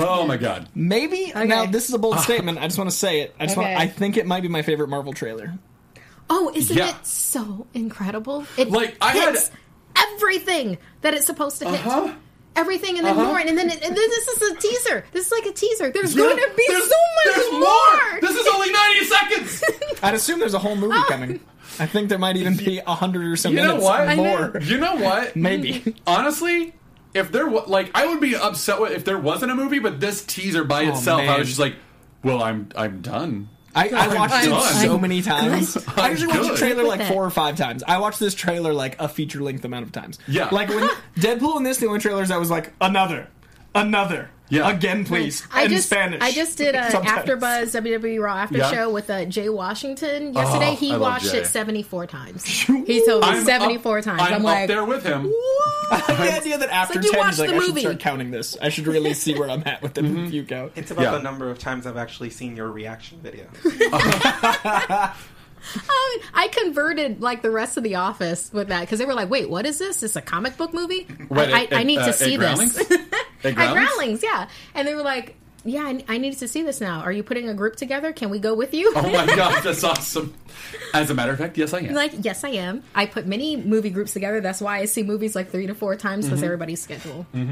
Oh 0.00 0.26
my 0.26 0.36
god. 0.36 0.68
Maybe 0.74 1.32
now 1.32 1.66
this 1.66 1.88
is 1.88 1.94
a 1.94 1.98
bold 1.98 2.18
statement. 2.18 2.58
I 2.58 2.62
just 2.66 2.76
want 2.76 2.90
to 2.90 2.96
say 2.96 3.20
it. 3.20 3.36
I 3.38 3.46
just 3.46 3.56
Okay. 3.56 3.68
want. 3.74 3.80
I 3.80 3.86
think 3.86 4.16
it 4.16 4.26
might 4.26 4.40
be 4.42 4.48
my 4.48 4.62
favorite 4.62 4.88
Marvel 4.88 5.12
trailer. 5.12 5.54
Oh, 6.28 6.50
isn't 6.56 6.76
Yeah. 6.76 6.88
it 6.90 7.06
so 7.06 7.68
incredible? 7.72 8.46
It 8.56 8.68
Like, 8.70 8.96
I 9.00 9.12
had- 9.12 9.34
hits 9.34 9.50
everything 9.96 10.78
that 11.02 11.14
it's 11.14 11.26
supposed 11.26 11.60
to 11.60 11.70
hit. 11.70 11.86
Uh-huh. 11.86 12.12
Everything 12.58 12.98
and 12.98 13.06
then 13.06 13.16
Uh-huh. 13.16 13.26
more, 13.28 13.38
and 13.38 13.56
then 13.56 13.70
and 13.70 13.80
then 13.80 13.94
this 13.94 14.28
is 14.28 14.42
a 14.50 14.54
teaser. 14.56 15.04
This 15.12 15.26
is 15.26 15.32
like 15.32 15.46
a 15.46 15.52
teaser. 15.52 15.90
There's 15.90 16.14
There's- 16.14 16.34
going 16.34 16.36
to 16.36 16.56
be 16.56 16.64
there's- 16.68 16.88
so 16.88 16.96
much 17.16 17.34
there's 17.36 17.52
more. 17.52 18.20
This 18.20 18.36
is 18.36 18.46
only 18.54 18.70
90 18.72 19.04
seconds. 19.04 19.62
I'd 20.02 20.14
assume 20.14 20.40
there's 20.40 20.54
a 20.54 20.58
whole 20.58 20.76
movie 20.76 20.98
coming. 21.08 21.40
I 21.78 21.86
think 21.86 22.08
there 22.08 22.18
might 22.18 22.36
even 22.36 22.56
be 22.56 22.78
a 22.84 22.94
hundred 22.94 23.26
or 23.30 23.36
so 23.36 23.50
You 23.50 23.56
know 23.62 23.76
what? 23.76 24.00
I 24.08 24.14
more. 24.16 24.58
You 24.60 24.78
know 24.78 24.96
what? 24.96 25.36
Maybe. 25.48 25.94
Honestly, 26.06 26.74
if 27.14 27.30
there 27.30 27.46
was 27.46 27.68
like, 27.68 27.90
I 27.94 28.06
would 28.06 28.20
be 28.20 28.34
upset 28.34 28.80
with, 28.80 28.92
if 28.92 29.04
there 29.04 29.18
wasn't 29.18 29.52
a 29.52 29.54
movie, 29.54 29.78
but 29.78 30.00
this 30.00 30.24
teaser 30.24 30.64
by 30.64 30.86
Oh, 30.86 30.90
itself, 30.90 31.20
I 31.22 31.38
was 31.38 31.46
just 31.48 31.60
like, 31.60 31.76
well, 32.24 32.42
I'm 32.42 32.70
I'm 32.74 33.00
done. 33.00 33.48
I, 33.74 33.88
I 33.88 34.14
watched 34.14 34.34
I'm 34.34 34.52
it 34.52 34.60
so 34.82 34.98
many 34.98 35.22
times. 35.22 35.76
I 35.96 36.10
usually 36.10 36.28
watch 36.28 36.38
good. 36.40 36.54
a 36.54 36.56
trailer 36.56 36.84
like 36.84 37.02
four 37.02 37.24
or 37.24 37.30
five 37.30 37.56
times. 37.56 37.82
I 37.86 37.98
watched 37.98 38.18
this 38.18 38.34
trailer 38.34 38.72
like 38.72 38.96
a 38.98 39.08
feature 39.08 39.40
length 39.40 39.64
amount 39.64 39.84
of 39.86 39.92
times. 39.92 40.18
Yeah. 40.26 40.48
Like 40.50 40.68
when 40.68 40.88
Deadpool 41.16 41.56
and 41.56 41.66
this, 41.66 41.78
the 41.78 41.86
only 41.86 42.00
trailers 42.00 42.30
I 42.30 42.38
was 42.38 42.50
like, 42.50 42.72
another, 42.80 43.28
another, 43.80 44.30
Yeah. 44.48 44.70
again, 44.70 45.04
please. 45.04 45.46
I 45.52 45.64
in 45.64 45.70
just 45.70 45.86
Spanish. 45.88 46.20
I 46.22 46.32
just 46.32 46.58
did 46.58 46.74
a 46.74 46.90
Sometimes. 46.90 47.28
AfterBuzz 47.28 47.80
WWE 47.80 48.22
Raw 48.22 48.36
after 48.36 48.58
Yeah. 48.58 48.70
show 48.70 48.90
with 48.90 49.10
uh, 49.10 49.24
Jay 49.26 49.48
Washington 49.48 50.32
ah, 50.36 50.40
yesterday. 50.40 50.72
Oh, 50.72 50.76
he 50.76 50.92
I 50.92 50.96
watched 50.96 51.34
it 51.34 51.46
74 51.46 52.06
times. 52.06 52.44
He 52.88 53.04
told 53.04 53.22
me 53.22 53.28
I'm 53.28 53.44
74 53.44 53.98
up, 53.98 54.04
times. 54.04 54.22
I'm, 54.22 54.34
I'm, 54.34 54.40
up 54.40 54.44
like, 54.44 54.68
there 54.68 54.84
with 54.84 55.04
him. 55.04 55.26
I 55.90 56.04
like 56.08 56.16
the 56.18 56.36
idea 56.40 56.58
that 56.58 56.70
after 56.70 57.00
like 57.00 57.10
10, 57.10 57.26
he's 57.26 57.38
like, 57.38 57.50
I 57.50 57.60
should 57.60 57.78
start 57.78 58.00
counting 58.00 58.30
this. 58.30 58.56
I 58.60 58.70
should 58.70 58.86
really 58.86 59.14
see 59.14 59.38
where 59.38 59.50
I'm 59.50 59.62
at 59.66 59.82
with 59.82 59.94
the 59.94 60.00
mm-hmm. 60.00 60.22
review 60.22 60.42
go. 60.42 60.70
It's 60.74 60.90
about 60.90 61.02
Yeah. 61.02 61.10
the 61.12 61.22
number 61.22 61.50
of 61.50 61.58
times 61.58 61.86
I've 61.86 61.96
actually 61.98 62.30
seen 62.30 62.56
your 62.56 62.70
reaction 62.70 63.20
video. 63.20 63.46
I, 63.64 65.12
um, 65.76 66.28
I 66.34 66.48
converted 66.48 67.20
like 67.20 67.42
the 67.42 67.50
rest 67.50 67.76
of 67.76 67.82
the 67.82 67.96
office 67.96 68.50
with 68.52 68.68
that 68.68 68.80
because 68.80 68.98
they 68.98 69.04
were 69.04 69.14
like, 69.14 69.30
"Wait, 69.30 69.50
what 69.50 69.66
is 69.66 69.78
this? 69.78 70.00
This 70.00 70.16
a 70.16 70.22
comic 70.22 70.56
book 70.56 70.72
movie? 70.72 71.06
Wait, 71.28 71.52
I, 71.52 71.64
at- 71.64 71.72
I, 71.72 71.80
I 71.80 71.82
need 71.82 71.98
at, 71.98 72.06
to 72.06 72.12
see 72.12 72.36
see 72.36 72.96
at 73.38 73.42
this." 73.42 73.54
Groundlings? 73.54 73.74
At 73.74 73.74
At 73.74 73.74
Groundlings? 73.74 74.20
Groundlings, 74.20 74.22
yeah. 74.22 74.48
And 74.74 74.86
they 74.88 74.94
were 74.94 75.02
like, 75.02 75.36
"Yeah, 75.64 75.82
I, 75.82 76.04
I 76.08 76.18
need 76.18 76.36
to 76.38 76.48
see 76.48 76.62
this 76.62 76.80
now. 76.80 77.00
Are 77.00 77.12
you 77.12 77.22
putting 77.22 77.48
a 77.48 77.54
group 77.54 77.76
together? 77.76 78.12
Can 78.12 78.30
we 78.30 78.38
go 78.38 78.54
with 78.54 78.72
you?" 78.74 78.92
Oh 78.96 79.02
my 79.10 79.26
god, 79.36 79.62
that's 79.62 79.84
awesome. 79.84 80.34
As 80.92 81.10
a 81.10 81.14
matter 81.14 81.32
of 81.32 81.38
fact, 81.38 81.56
yes, 81.56 81.72
I 81.72 81.78
am. 81.80 81.94
like, 81.94 82.12
yes, 82.20 82.44
I 82.44 82.50
am. 82.50 82.82
I 82.94 83.06
put 83.06 83.26
many 83.26 83.56
movie 83.56 83.90
groups 83.90 84.12
together. 84.12 84.40
That's 84.40 84.60
why 84.60 84.78
I 84.78 84.84
see 84.86 85.02
movies 85.02 85.34
like 85.34 85.50
three 85.50 85.66
to 85.66 85.74
four 85.74 85.96
times 85.96 86.24
Mm-hmm. 86.26 86.34
because 86.34 86.42
everybody's 86.42 86.80
schedule. 86.82 87.26
Yeah, 87.32 87.42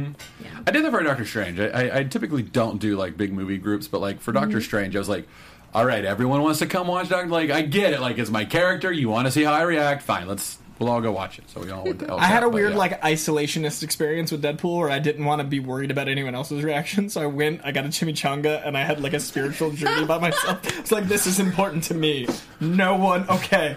I 0.67 0.71
did 0.71 0.85
that 0.85 0.91
for 0.91 1.03
Doctor 1.03 1.25
Strange. 1.25 1.59
I, 1.61 1.69
I, 1.69 1.99
I 1.99 2.05
typically 2.05 2.43
don't 2.43 2.79
do 2.79 2.97
like 2.97 3.17
big 3.17 3.33
movie 3.33 3.59
groups, 3.59 3.88
but 3.88 4.00
like 4.00 4.21
for 4.21 4.33
Doctor 4.33 4.61
Strange, 4.61 4.97
I 4.97 4.99
was 4.99 5.09
like, 5.09 5.27
all 5.75 5.85
right, 5.85 6.05
everyone 6.05 6.43
wants 6.43 6.59
to 6.61 6.67
come 6.67 6.87
watch 6.88 7.09
Doctor. 7.09 7.29
Like, 7.29 7.50
I 7.50 7.62
get 7.62 7.93
it. 7.93 8.00
Like, 8.00 8.19
it's 8.19 8.31
my 8.31 8.44
character. 8.44 8.91
You 8.91 9.09
want 9.11 9.27
to 9.27 9.31
see 9.31 9.44
how 9.44 9.53
I 9.53 9.62
react? 9.62 10.03
Fine, 10.03 10.27
let's. 10.27 10.59
We'll 10.78 10.90
all 10.90 11.00
go 11.00 11.11
watch 11.11 11.38
it. 11.38 11.49
So 11.49 11.61
we 11.61 11.70
all 11.70 11.84
went 11.84 12.00
to 12.00 12.08
El 12.11 12.19
I 12.20 12.26
had 12.26 12.43
a 12.43 12.49
weird 12.49 12.73
yeah. 12.73 12.78
like 12.78 13.00
isolationist 13.00 13.82
experience 13.82 14.31
with 14.31 14.43
Deadpool 14.43 14.78
where 14.78 14.90
I 14.90 14.99
didn't 14.99 15.25
want 15.25 15.40
to 15.40 15.46
be 15.46 15.58
worried 15.58 15.90
about 15.90 16.09
anyone 16.09 16.35
else's 16.35 16.62
reaction, 16.62 17.09
so 17.09 17.23
I 17.23 17.26
went, 17.26 17.62
I 17.64 17.73
got 17.73 17.85
a 17.87 17.88
chimichanga, 17.88 18.66
and 18.66 18.76
I 18.76 18.83
had 18.85 19.00
like 19.00 19.14
a 19.14 19.21
spiritual 19.21 19.71
journey 19.71 20.04
by 20.06 20.18
myself. 20.18 20.61
It's 20.78 20.92
like 20.92 21.09
this 21.09 21.26
is 21.26 21.40
important 21.40 21.85
to 21.85 21.95
me. 21.95 22.28
No 22.61 22.97
one, 22.97 23.28
okay. 23.28 23.76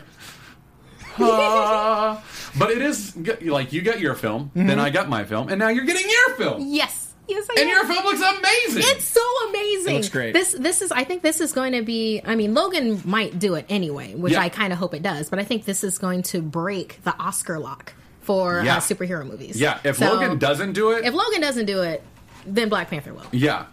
Ah. 1.20 2.24
but 2.58 2.72
it 2.72 2.82
is 2.82 3.16
like 3.44 3.74
you 3.74 3.82
got 3.82 4.00
your 4.00 4.16
film, 4.16 4.52
Mm-hmm. 4.56 4.68
then 4.68 4.80
I 4.80 4.90
got 4.90 5.10
my 5.10 5.24
film, 5.24 5.50
and 5.50 5.60
now 5.60 5.70
you're 5.70 5.86
getting 5.86 6.10
your 6.10 6.36
film, 6.36 6.64
Yes, 6.68 7.09
yes, 7.30 7.48
I 7.50 7.54
and 7.62 7.64
am. 7.64 7.68
your 7.70 7.86
film 7.86 8.04
looks 8.06 8.20
amazing. 8.22 8.84
It's 8.86 9.06
so 9.06 9.22
amazing. 9.50 9.94
It 9.94 9.98
looks 9.98 10.10
great. 10.10 10.34
This 10.34 10.52
this 10.54 10.82
is 10.82 10.92
I 10.92 11.04
think 11.04 11.22
this 11.24 11.40
is 11.42 11.54
going 11.54 11.74
to 11.74 11.82
be 11.82 12.22
I 12.26 12.36
mean 12.36 12.54
Logan 12.54 13.02
might 13.06 13.38
do 13.40 13.56
it 13.56 13.66
anyway, 13.70 14.16
which 14.16 14.34
Yeah. 14.34 14.42
I 14.42 14.50
kind 14.50 14.74
of 14.74 14.80
hope 14.80 14.94
it 14.94 15.04
does, 15.04 15.30
but 15.30 15.40
I 15.40 15.44
think 15.44 15.66
this 15.66 15.84
is 15.84 15.98
going 15.98 16.24
to 16.24 16.42
break 16.42 17.00
the 17.04 17.16
Oscar 17.18 17.60
lock 17.60 17.94
for 18.22 18.62
Yeah. 18.64 18.78
uh, 18.78 18.80
superhero 18.80 19.26
movies. 19.26 19.60
yeah, 19.60 19.80
if 19.84 19.98
So, 19.98 20.14
Logan 20.14 20.38
doesn't 20.38 20.74
do 20.74 20.92
it, 20.92 21.06
if 21.06 21.14
Logan 21.14 21.42
doesn't 21.42 21.66
do 21.66 21.82
it, 21.82 22.04
then 22.46 22.70
Black 22.70 22.90
Panther 22.90 23.14
will. 23.14 23.26
yeah, 23.32 23.66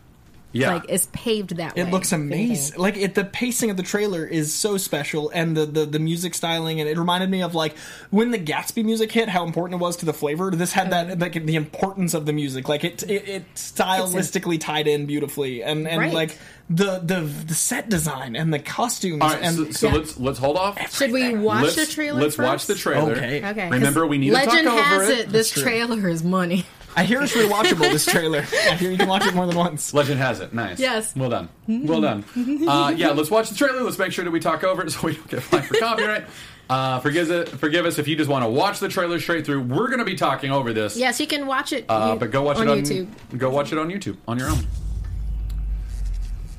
yeah, 0.57 0.75
Like 0.75 0.87
it's 0.89 1.09
paved 1.13 1.57
that 1.57 1.77
way. 1.77 1.83
It 1.83 1.91
looks 1.91 2.13
amazing. 2.13 2.79
Like 2.79 2.97
it, 2.97 3.15
the 3.15 3.25
pacing 3.25 3.71
of 3.71 3.77
the 3.77 3.83
trailer 3.83 4.25
is 4.25 4.55
so 4.55 4.77
special, 4.77 5.31
and 5.35 5.57
the, 5.57 5.67
the 5.67 5.87
the 5.87 5.99
music 5.99 6.35
styling, 6.35 6.81
and 6.81 6.89
it 6.89 6.99
reminded 6.99 7.31
me 7.31 7.43
of 7.43 7.55
like 7.55 7.77
when 8.11 8.31
the 8.31 8.39
Gatsby 8.39 8.85
music 8.85 9.13
hit, 9.13 9.29
how 9.29 9.45
important 9.45 9.81
it 9.81 9.83
was 9.83 9.97
to 9.99 10.07
the 10.07 10.13
flavor. 10.13 10.51
This 10.51 10.73
had 10.73 10.91
that 10.91 11.07
mm-hmm. 11.09 11.21
like 11.21 11.47
the 11.47 11.57
importance 11.57 12.15
of 12.15 12.27
the 12.27 12.33
music, 12.33 12.69
like 12.69 12.85
it 12.85 13.03
it, 13.05 13.29
it 13.29 13.55
stylistically 13.55 14.61
tied 14.61 14.87
in 14.89 15.07
beautifully, 15.07 15.63
and 15.63 15.87
and 15.87 16.01
Right. 16.01 16.13
like 16.13 16.39
the 16.69 16.99
the 16.99 17.21
the 17.21 17.55
set 17.55 17.89
design 17.89 18.35
and 18.37 18.53
the 18.53 18.59
costumes, 18.59 19.23
all 19.23 19.29
right. 19.31 19.43
and 19.43 19.57
so 19.57 19.71
so 19.71 19.87
Yeah. 19.89 19.95
let's 19.95 20.19
let's 20.19 20.39
hold 20.39 20.57
off. 20.57 20.97
Should 20.97 21.13
we 21.13 21.35
watch 21.37 21.63
let's, 21.63 21.77
the 21.77 21.87
trailer? 21.87 22.21
Let's 22.21 22.35
first? 22.37 22.47
watch 22.49 22.67
the 22.67 22.75
trailer. 22.75 23.13
Okay. 23.13 23.45
Okay. 23.45 23.71
Remember, 23.71 24.01
'cause 24.03 24.11
we 24.11 24.19
need 24.19 24.33
Legend 24.33 24.59
to 24.59 24.65
talk 24.65 24.73
over 24.93 25.01
has 25.05 25.09
it. 25.11 25.19
it. 25.21 25.29
This 25.31 25.51
trailer 25.51 26.09
is 26.09 26.25
money. 26.25 26.67
I 26.99 27.05
hear 27.05 27.23
it's 27.23 27.35
rewatchable. 27.35 27.93
This 27.93 28.07
trailer, 28.07 28.39
I 28.71 28.75
hear 28.77 28.91
you 28.91 28.97
can 28.97 29.07
watch 29.09 29.27
it 29.27 29.35
more 29.35 29.47
than 29.47 29.55
once. 29.55 29.93
Legend 29.93 30.19
has 30.19 30.41
it. 30.41 30.55
Nice. 30.55 30.81
Yes. 30.81 31.15
Well 31.15 31.29
done. 31.31 31.49
Well 31.69 32.01
done. 32.01 32.25
Uh, 32.67 32.93
yeah, 32.97 33.11
let's 33.11 33.31
watch 33.31 33.51
the 33.51 33.55
trailer. 33.55 33.83
Let's 33.83 33.99
make 33.99 34.13
sure 34.13 34.25
that 34.25 34.31
we 34.31 34.41
talk 34.41 34.65
over 34.65 34.83
it 34.83 34.91
so 34.93 35.01
we 35.03 35.15
don't 35.15 35.29
get 35.29 35.43
fined 35.43 35.67
for 35.67 35.75
copyright. 35.79 36.25
Uh, 36.69 36.99
forgive, 36.99 37.31
it, 37.31 37.49
forgive 37.49 37.87
us 37.87 37.97
if 38.01 38.09
you 38.09 38.17
just 38.17 38.29
want 38.29 38.45
to 38.45 38.51
watch 38.51 38.81
the 38.81 38.89
trailer 38.89 39.21
straight 39.21 39.47
through. 39.47 39.61
We're 39.63 39.87
going 39.87 40.01
to 40.01 40.05
be 40.05 40.17
talking 40.17 40.51
over 40.51 40.73
this. 40.73 40.97
Yes, 40.97 41.21
you 41.21 41.29
can 41.29 41.47
watch 41.47 41.73
it. 41.73 41.85
Uh, 41.89 42.11
you- 42.15 42.19
but 42.19 42.33
go 42.33 42.43
watch 42.43 42.57
on 42.57 42.67
it 42.67 42.71
on 42.73 42.79
YouTube. 42.83 43.39
Go 43.39 43.51
watch 43.51 43.71
it 43.71 43.79
on 43.79 43.89
YouTube 43.89 44.17
on 44.27 44.37
your 44.37 44.49
own. 44.51 44.67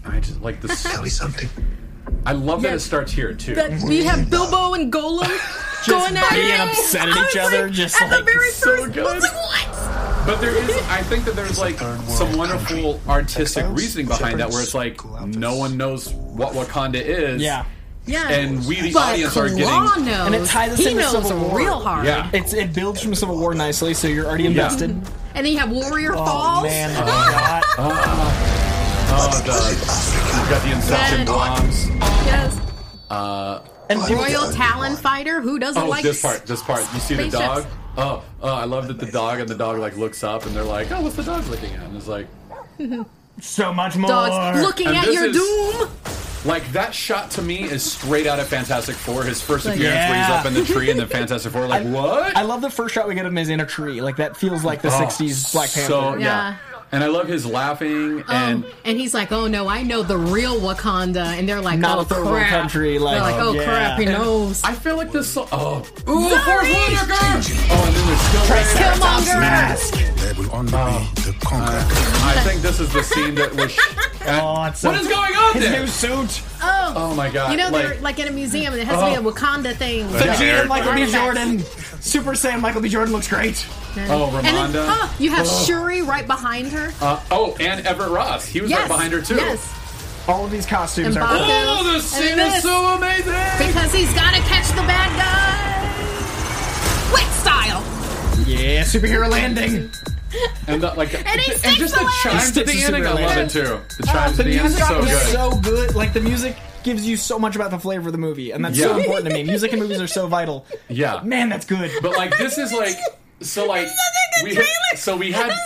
I 0.08 0.20
just 0.20 0.42
like 0.42 0.62
this. 0.62 0.84
Tell 0.84 1.02
me 1.04 1.10
something. 1.10 1.50
I 2.26 2.32
love 2.34 2.62
that 2.62 2.70
Yeah. 2.70 2.76
it 2.76 2.80
starts 2.80 3.12
here 3.12 3.34
too. 3.34 3.56
That 3.56 3.82
we 3.84 4.04
have 4.06 4.30
Bilbo 4.30 4.74
and 4.74 4.92
Gollum 4.92 5.28
going 5.88 6.18
at 6.18 6.30
being 6.32 6.50
it. 6.50 6.60
upset 6.60 7.08
at 7.10 7.18
I 7.18 7.28
each 7.30 7.38
other, 7.38 7.64
like, 7.68 7.72
just 7.74 8.02
at 8.02 8.10
the 8.10 8.16
like, 8.18 8.26
very 8.26 8.50
so 8.52 8.76
first. 8.78 8.94
good. 8.94 9.06
I 9.08 9.14
was 9.16 9.24
like, 9.24 9.34
what? 9.34 10.26
But 10.26 10.42
there 10.42 10.56
is, 10.56 10.70
I 10.90 11.02
think 11.04 11.24
that 11.26 11.36
there's 11.36 11.58
like 11.60 11.78
some 11.80 12.36
wonderful 12.38 13.00
artistic 13.08 13.66
reasoning 13.70 14.08
behind 14.08 14.40
that, 14.42 14.50
where 14.50 14.62
it's 14.62 14.74
like 14.74 15.00
no 15.26 15.56
one 15.56 15.78
knows 15.78 16.10
what 16.14 16.54
Wakanda 16.54 16.96
is. 17.02 17.42
Yeah. 17.42 17.66
Yeah, 18.06 18.30
And 18.30 18.66
we, 18.66 18.80
the 18.80 18.94
but 18.94 19.14
audience, 19.16 19.36
are 19.36 19.50
getting. 19.50 19.66
Claw 19.66 19.96
knows. 19.98 20.28
And 20.28 20.36
it 20.36 20.46
ties 20.48 20.72
us 20.72 20.80
he 20.80 20.92
into 20.92 21.02
knows 21.02 21.28
Civil 21.28 21.50
War. 21.50 21.58
real 21.58 21.80
hard. 21.82 22.06
Yeah. 22.06 22.30
It's 22.32 22.54
it 22.54 22.72
builds 22.74 23.02
from 23.02 23.14
Civil 23.16 23.38
War 23.38 23.54
nicely, 23.54 23.94
so 23.94 24.08
you're 24.08 24.26
already 24.26 24.46
invested. 24.46 24.92
And 24.92 25.06
then 25.46 25.48
you 25.48 25.58
have 25.60 25.70
Warrior 25.72 26.14
Oh 26.16 26.26
Falls. 26.26 26.64
man, 26.64 26.90
the 26.92 27.06
shot. 27.32 27.64
Uh, 27.78 27.82
uh, 27.82 28.04
uh. 28.06 28.67
Oh, 29.10 29.40
it 29.42 29.46
does. 29.46 30.14
We've 30.40 30.50
got 30.50 30.64
the 30.64 30.72
Inception 30.72 31.20
Yes. 31.20 31.28
bombs. 31.28 31.90
Yes. 32.26 32.60
and 33.90 34.10
Royal 34.10 34.52
Talon 34.52 34.96
Fighter. 34.98 35.40
Who 35.42 35.60
doesn't 35.60 35.82
Oh, 35.82 35.88
like 35.88 36.04
this 36.04 36.22
part, 36.22 36.46
this 36.46 36.62
part. 36.62 36.82
You 36.94 37.00
see 37.00 37.16
the 37.16 37.30
dog? 37.30 37.66
Oh, 37.98 38.24
oh, 38.44 38.54
I 38.54 38.66
love 38.66 38.88
that 38.90 39.00
the 39.00 39.06
dog 39.12 39.40
and 39.40 39.50
the 39.50 39.56
dog 39.56 39.80
like 39.80 39.98
looks 39.98 40.24
up 40.24 40.46
and 40.46 40.56
they're 40.56 40.64
like, 40.64 40.92
oh, 40.92 41.02
what's 41.02 41.16
the 41.16 41.24
dog 41.24 41.46
looking 41.48 41.74
at? 41.74 41.84
And 41.84 41.96
it's 41.98 42.08
like, 42.08 42.28
so 43.42 43.74
much 43.74 43.96
more. 43.98 44.10
dogs 44.10 44.62
looking 44.62 44.88
And 44.88 44.98
at 44.98 45.12
your 45.14 45.26
is- 45.28 45.38
doom? 45.38 45.90
like 46.46 46.72
that 46.72 46.94
shot 46.94 47.32
to 47.32 47.42
me 47.42 47.64
is 47.64 47.84
straight 47.84 48.28
out 48.28 48.40
of 48.40 48.48
Fantastic 48.48 48.96
Four. 48.96 49.24
His 49.24 49.42
first 49.42 49.66
Like- 49.66 49.78
appearance 49.78 50.10
where 50.10 50.20
he's 50.22 50.30
up 50.30 50.46
in 50.46 50.54
the 50.54 50.64
tree 50.66 50.92
and 50.92 51.00
then 51.00 51.08
Fantastic 51.08 51.52
Four, 51.52 51.66
like 51.68 51.86
what? 51.88 52.36
I 52.38 52.44
love 52.44 52.62
the 52.62 52.70
first 52.70 52.94
shot 52.94 53.08
we 53.08 53.16
get 53.16 53.26
of 53.26 53.32
him 53.32 53.38
is 53.38 53.50
in 53.50 53.62
a 53.62 53.66
tree. 53.66 54.00
Like 54.02 54.18
that 54.18 54.38
feels 54.38 54.64
like 54.64 54.82
the 54.82 54.90
Oh, 54.90 54.92
'60s 54.92 55.52
Black 55.54 55.72
Panther. 55.72 55.88
So 55.92 56.16
yeah. 56.18 56.20
Yeah. 56.20 56.56
And 56.90 57.04
I 57.04 57.08
love 57.08 57.28
his 57.28 57.46
laughing 57.46 58.24
and. 58.30 58.64
Um, 58.64 58.72
and 58.86 58.98
he's 58.98 59.14
like, 59.14 59.34
"Oh 59.34 59.48
no, 59.48 59.68
I 59.68 59.84
know 59.84 60.04
the 60.04 60.18
real 60.18 60.58
Wakanda," 60.60 61.38
and 61.38 61.48
they're 61.48 61.60
like, 61.60 61.80
Not 61.80 61.98
"Oh 61.98 62.02
a 62.02 62.06
third 62.06 62.26
world 62.26 62.46
country, 62.48 62.98
like, 62.98 63.16
they're 63.22 63.32
like, 63.32 63.42
"Oh 63.44 63.54
yeah. 63.54 63.64
crap, 63.66 64.00
he 64.00 64.06
knows." 64.06 64.64
I 64.64 64.72
feel 64.74 64.96
like 64.96 65.12
this 65.12 65.28
song. 65.28 65.50
Oh, 65.52 65.80
ooh, 66.08 66.30
Sorry. 66.30 66.72
Forest 66.72 66.72
Whitaker! 66.72 67.68
Oh, 67.70 67.84
and 67.86 67.96
then 67.96 68.08
there's 68.08 68.68
still 68.68 68.88
Killmonger. 68.88 70.16
There 70.16 70.34
will 70.36 70.56
only 70.56 70.72
be 70.72 71.22
the 71.24 71.36
conqueror. 71.42 71.84
I 72.26 72.42
think 72.46 72.62
this 72.62 72.80
is 72.80 72.92
the 72.94 73.04
scene 73.04 73.36
that 73.36 73.54
was. 73.54 73.78
Oh, 74.30 74.62
it's 74.66 74.82
so- 74.82 74.90
what 74.92 75.00
is 75.00 75.08
going 75.08 75.34
on 75.36 75.54
His 75.54 75.64
there? 75.64 75.80
new 75.80 75.88
suit. 75.88 76.42
Oh, 76.96 77.12
Oh 77.12 77.16
my 77.16 77.30
god! 77.30 77.52
you 77.52 77.58
know 77.58 77.70
like, 77.70 77.86
they're 77.88 78.02
like 78.02 78.20
in 78.20 78.28
a 78.28 78.32
museum, 78.32 78.74
and 78.74 78.82
it 78.82 78.86
has 78.88 79.00
to 79.00 79.06
be 79.06 79.16
a 79.16 79.20
Oh. 79.20 79.32
Wakanda 79.32 79.74
thing. 79.76 80.10
Yeah. 80.10 80.36
Vegeta, 80.36 80.68
Michael 80.68 80.94
B. 80.94 81.02
Artifacts. 81.02 81.14
Jordan, 81.14 81.60
Super 82.02 82.32
Saiyan 82.32 82.62
Michael 82.62 82.82
B. 82.82 82.90
Jordan 82.90 83.14
looks 83.14 83.28
great. 83.28 83.66
oh, 84.10 84.36
And 84.38 84.46
then, 84.46 84.72
Ramonda. 84.72 84.86
oh, 84.88 85.16
you 85.20 85.32
have 85.32 85.48
Shuri 85.48 86.02
right 86.04 86.26
behind 86.28 86.68
her. 86.70 86.94
Uh, 87.02 87.20
oh, 87.32 87.56
and 87.60 87.86
Everett 87.86 88.12
Ross. 88.12 88.46
He 88.46 88.62
was 88.62 88.70
yes, 88.70 88.82
right 88.82 88.88
behind 88.88 89.14
her 89.14 89.22
too. 89.22 89.36
Yes, 89.36 89.74
All 90.28 90.46
of 90.46 90.52
these 90.52 90.66
costumes 90.66 91.16
And 91.16 91.24
are. 91.24 91.28
Baku. 91.28 91.44
Oh, 91.52 91.94
the 91.94 92.00
scene 92.02 92.38
this. 92.38 92.58
is 92.58 92.64
so 92.64 92.96
amazing. 92.96 93.34
because 93.58 93.94
he's 93.94 94.14
got 94.14 94.34
to 94.36 94.42
catch 94.42 94.68
the 94.70 94.84
bad 94.88 95.10
guy. 95.18 97.14
Wet 97.14 97.32
style. 97.34 97.82
Yeah, 98.46 98.84
superhero 98.84 99.30
landing. 99.30 99.90
And 100.68 100.82
the, 100.84 100.94
like, 100.96 101.10
he 101.10 101.18
and 101.18 101.78
just 101.78 101.94
the 101.96 102.02
the 102.02 102.12
chimes 102.22 102.36
at 102.36 102.42
Sticks 102.44 102.72
the 102.72 102.78
the 102.78 102.84
ending, 102.84 103.08
I 103.08 103.14
love 103.14 103.38
it 103.38 103.50
too. 103.50 103.80
The 103.98 104.04
chimes 104.08 104.38
The 104.38 104.44
at 104.44 104.50
the 104.50 104.58
end 104.60 104.68
is 104.68 104.78
so 104.78 105.02
good. 105.02 105.28
so 105.32 105.60
good. 105.62 105.96
Like 105.96 106.14
the 106.14 106.20
music 106.22 106.56
gives 106.88 107.06
you 107.06 107.18
so 107.18 107.38
much 107.38 107.56
about 107.56 107.70
the 107.72 107.80
flavor 107.80 108.08
of 108.08 108.14
the 108.14 108.18
movie, 108.18 108.52
and 108.52 108.64
that's 108.64 108.80
so 108.80 108.96
Yeah. 108.96 109.04
important 109.04 109.28
to 109.30 109.34
me. 109.34 109.44
Music 109.44 109.74
and 109.74 109.82
movies 109.82 110.00
are 110.00 110.08
so 110.08 110.28
vital. 110.28 110.66
Yeah, 110.90 111.20
Man, 111.24 111.50
that's 111.50 111.66
good. 111.66 111.92
but 112.02 112.16
like 112.16 112.38
this 112.38 112.58
is 112.58 112.72
like 112.72 112.96
so 113.42 113.66
like 113.68 113.86
such 113.88 113.96
a 113.96 114.40
good 114.42 114.44
we 114.50 114.56
trailer. 114.56 114.96
so 114.96 115.16
we 115.18 115.32
had. 115.34 115.52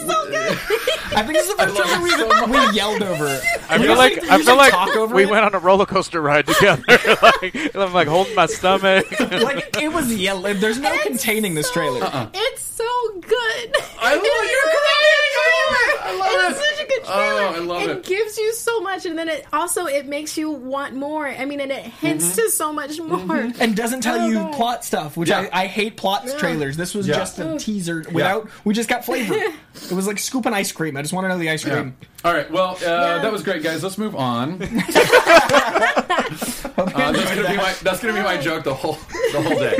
I 1.13 1.23
think 1.23 1.33
this 1.37 1.47
is 1.47 1.55
the 1.55 1.61
first 1.63 1.75
love 1.75 1.85
time 1.87 2.01
it 2.01 2.03
we, 2.03 2.09
so 2.11 2.27
much. 2.27 2.49
we 2.49 2.75
yelled 2.75 3.03
over 3.03 3.27
it. 3.27 3.43
I 3.69 3.77
We 3.77 3.83
feel 3.85 3.97
like 3.97 4.13
should- 4.13 4.29
I 4.29 4.37
we 4.37 4.43
feel 4.43 4.53
should 4.53 4.57
like 4.59 4.71
talk 4.71 4.95
over 4.95 5.13
we 5.13 5.23
it. 5.23 5.29
went 5.29 5.43
on 5.45 5.53
a 5.53 5.59
roller 5.59 5.85
coaster 5.85 6.21
ride 6.21 6.47
together. 6.53 6.81
like 7.21 7.75
I'm 7.75 7.93
like 7.93 8.07
holding 8.07 8.33
my 8.35 8.45
stomach. 8.47 9.05
like 9.19 9.77
it 9.81 9.91
was 9.93 10.11
yelling. 10.13 10.59
There's 10.59 10.79
no 10.79 10.91
It's 10.91 11.03
containing 11.03 11.53
this 11.53 11.67
so- 11.67 11.73
trailer. 11.73 12.29
It's 12.33 12.63
so 12.63 12.87
good. 13.19 13.75
I 14.01 14.15
love 14.15 14.23
It's 14.23 14.51
you're 14.51 14.71
crying. 14.71 15.50
Good 16.11 16.21
trailer. 16.21 16.33
I 16.33 16.39
love 16.43 16.51
it's 16.51 16.59
it. 16.59 16.75
such 16.77 16.83
a 16.85 16.87
good 16.87 17.01
Oh, 17.05 17.05
trailer. 17.05 17.55
I 17.55 17.59
love 17.59 17.89
it. 17.89 18.03
gives 18.03 18.37
you 18.37 18.53
so 18.53 18.79
much, 18.81 19.05
and 19.05 19.17
then 19.17 19.27
it 19.29 19.45
also 19.53 19.85
it 19.85 20.05
makes 20.07 20.37
you 20.37 20.51
want 20.51 20.95
more. 20.95 21.27
I 21.27 21.45
mean, 21.45 21.59
and 21.59 21.71
it 21.71 21.83
hints 21.85 22.25
Mm-hmm. 22.25 22.35
to 22.41 22.49
so 22.51 22.71
much 22.73 22.99
more. 22.99 23.35
and 23.59 23.75
doesn't 23.75 24.01
tell 24.01 24.19
Oh, 24.21 24.27
you 24.27 24.33
God. 24.35 24.53
plot 24.53 24.85
stuff, 24.85 25.17
which 25.17 25.29
Yeah. 25.29 25.47
I, 25.53 25.63
I 25.63 25.65
hate 25.67 25.97
plot 25.97 26.27
trailers. 26.37 26.77
This 26.77 26.93
was 26.93 27.07
Yeah. 27.07 27.15
just 27.15 27.39
a 27.39 27.57
teaser 27.57 28.03
without. 28.11 28.49
We 28.63 28.73
just 28.73 28.89
got 28.89 29.05
flavor. 29.05 29.35
it 29.89 29.91
was 29.91 30.07
like 30.07 30.19
scooping 30.19 30.53
ice 30.53 30.71
cream. 30.71 30.97
I 30.97 31.01
just 31.01 31.13
want 31.13 31.25
to 31.25 31.29
know 31.29 31.37
the 31.37 31.49
ice 31.49 31.65
Yeah. 31.65 31.73
cream. 31.73 31.95
All 32.23 32.31
right, 32.33 32.49
well, 32.51 32.75
uh, 32.75 33.19
that 33.21 33.31
was 33.31 33.41
great, 33.41 33.63
guys. 33.63 33.81
Let's 33.81 33.97
move 33.97 34.15
on. 34.15 34.61
Uh, 36.77 37.11
that's 37.11 37.35
gonna 37.35 37.49
be 37.49 37.57
my 37.57 37.73
that's 37.83 37.99
gonna 38.01 38.13
be 38.13 38.21
my 38.21 38.37
joke 38.37 38.63
the 38.63 38.73
whole 38.73 38.97
the 39.33 39.41
whole 39.41 39.55
day. 39.57 39.75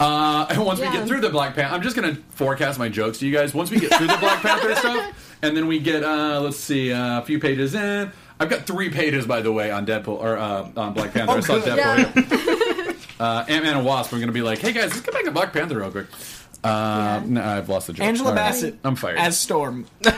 Uh, 0.00 0.46
and 0.50 0.64
once 0.64 0.80
we 0.80 0.86
get 0.86 1.06
through 1.06 1.20
the 1.20 1.30
Black 1.30 1.54
Panther, 1.54 1.74
I'm 1.74 1.82
just 1.82 1.96
gonna 1.96 2.16
forecast 2.30 2.78
my 2.78 2.88
jokes 2.88 3.18
to 3.18 3.26
you 3.26 3.32
guys. 3.32 3.54
Once 3.54 3.70
we 3.70 3.78
get 3.80 3.92
through 3.94 4.08
the 4.08 4.16
Black 4.18 4.40
Panther 4.42 4.74
stuff, 4.76 5.38
and 5.42 5.56
then 5.56 5.66
we 5.66 5.78
get 5.78 6.02
uh, 6.04 6.40
let's 6.40 6.56
see 6.56 6.92
uh, 6.92 7.20
a 7.20 7.24
few 7.24 7.38
pages 7.38 7.74
in. 7.74 8.10
I've 8.40 8.50
got 8.50 8.66
three 8.66 8.90
pages, 8.90 9.26
by 9.26 9.40
the 9.42 9.52
way, 9.52 9.70
on 9.70 9.86
Deadpool 9.86 10.08
or 10.20 10.36
uh, 10.36 10.68
on 10.76 10.92
Black 10.94 11.12
Panther. 11.12 11.32
I 11.32 11.40
saw 11.40 11.58
good. 11.58 11.78
Deadpool. 11.78 13.20
Uh, 13.20 13.44
Ant 13.48 13.64
Man 13.64 13.76
and 13.76 13.86
Wasp. 13.86 14.12
We're 14.12 14.18
gonna 14.20 14.32
be 14.32 14.42
like, 14.42 14.58
hey 14.58 14.72
guys, 14.72 14.90
let's 14.90 15.00
get 15.00 15.14
back 15.14 15.24
to 15.24 15.30
Black 15.30 15.52
Panther 15.52 15.78
real 15.78 15.90
quick. 15.90 16.06
Uh, 16.64 17.22
no, 17.26 17.42
I've 17.44 17.68
lost 17.68 17.86
the 17.86 17.92
joke. 17.92 18.06
Angela 18.06 18.30
All 18.30 18.34
right. 18.34 18.40
Bassett 18.40 18.78
I'm 18.84 18.96
fired. 18.96 19.18
as 19.18 19.38
Storm. 19.38 19.86
Oh 20.06 20.10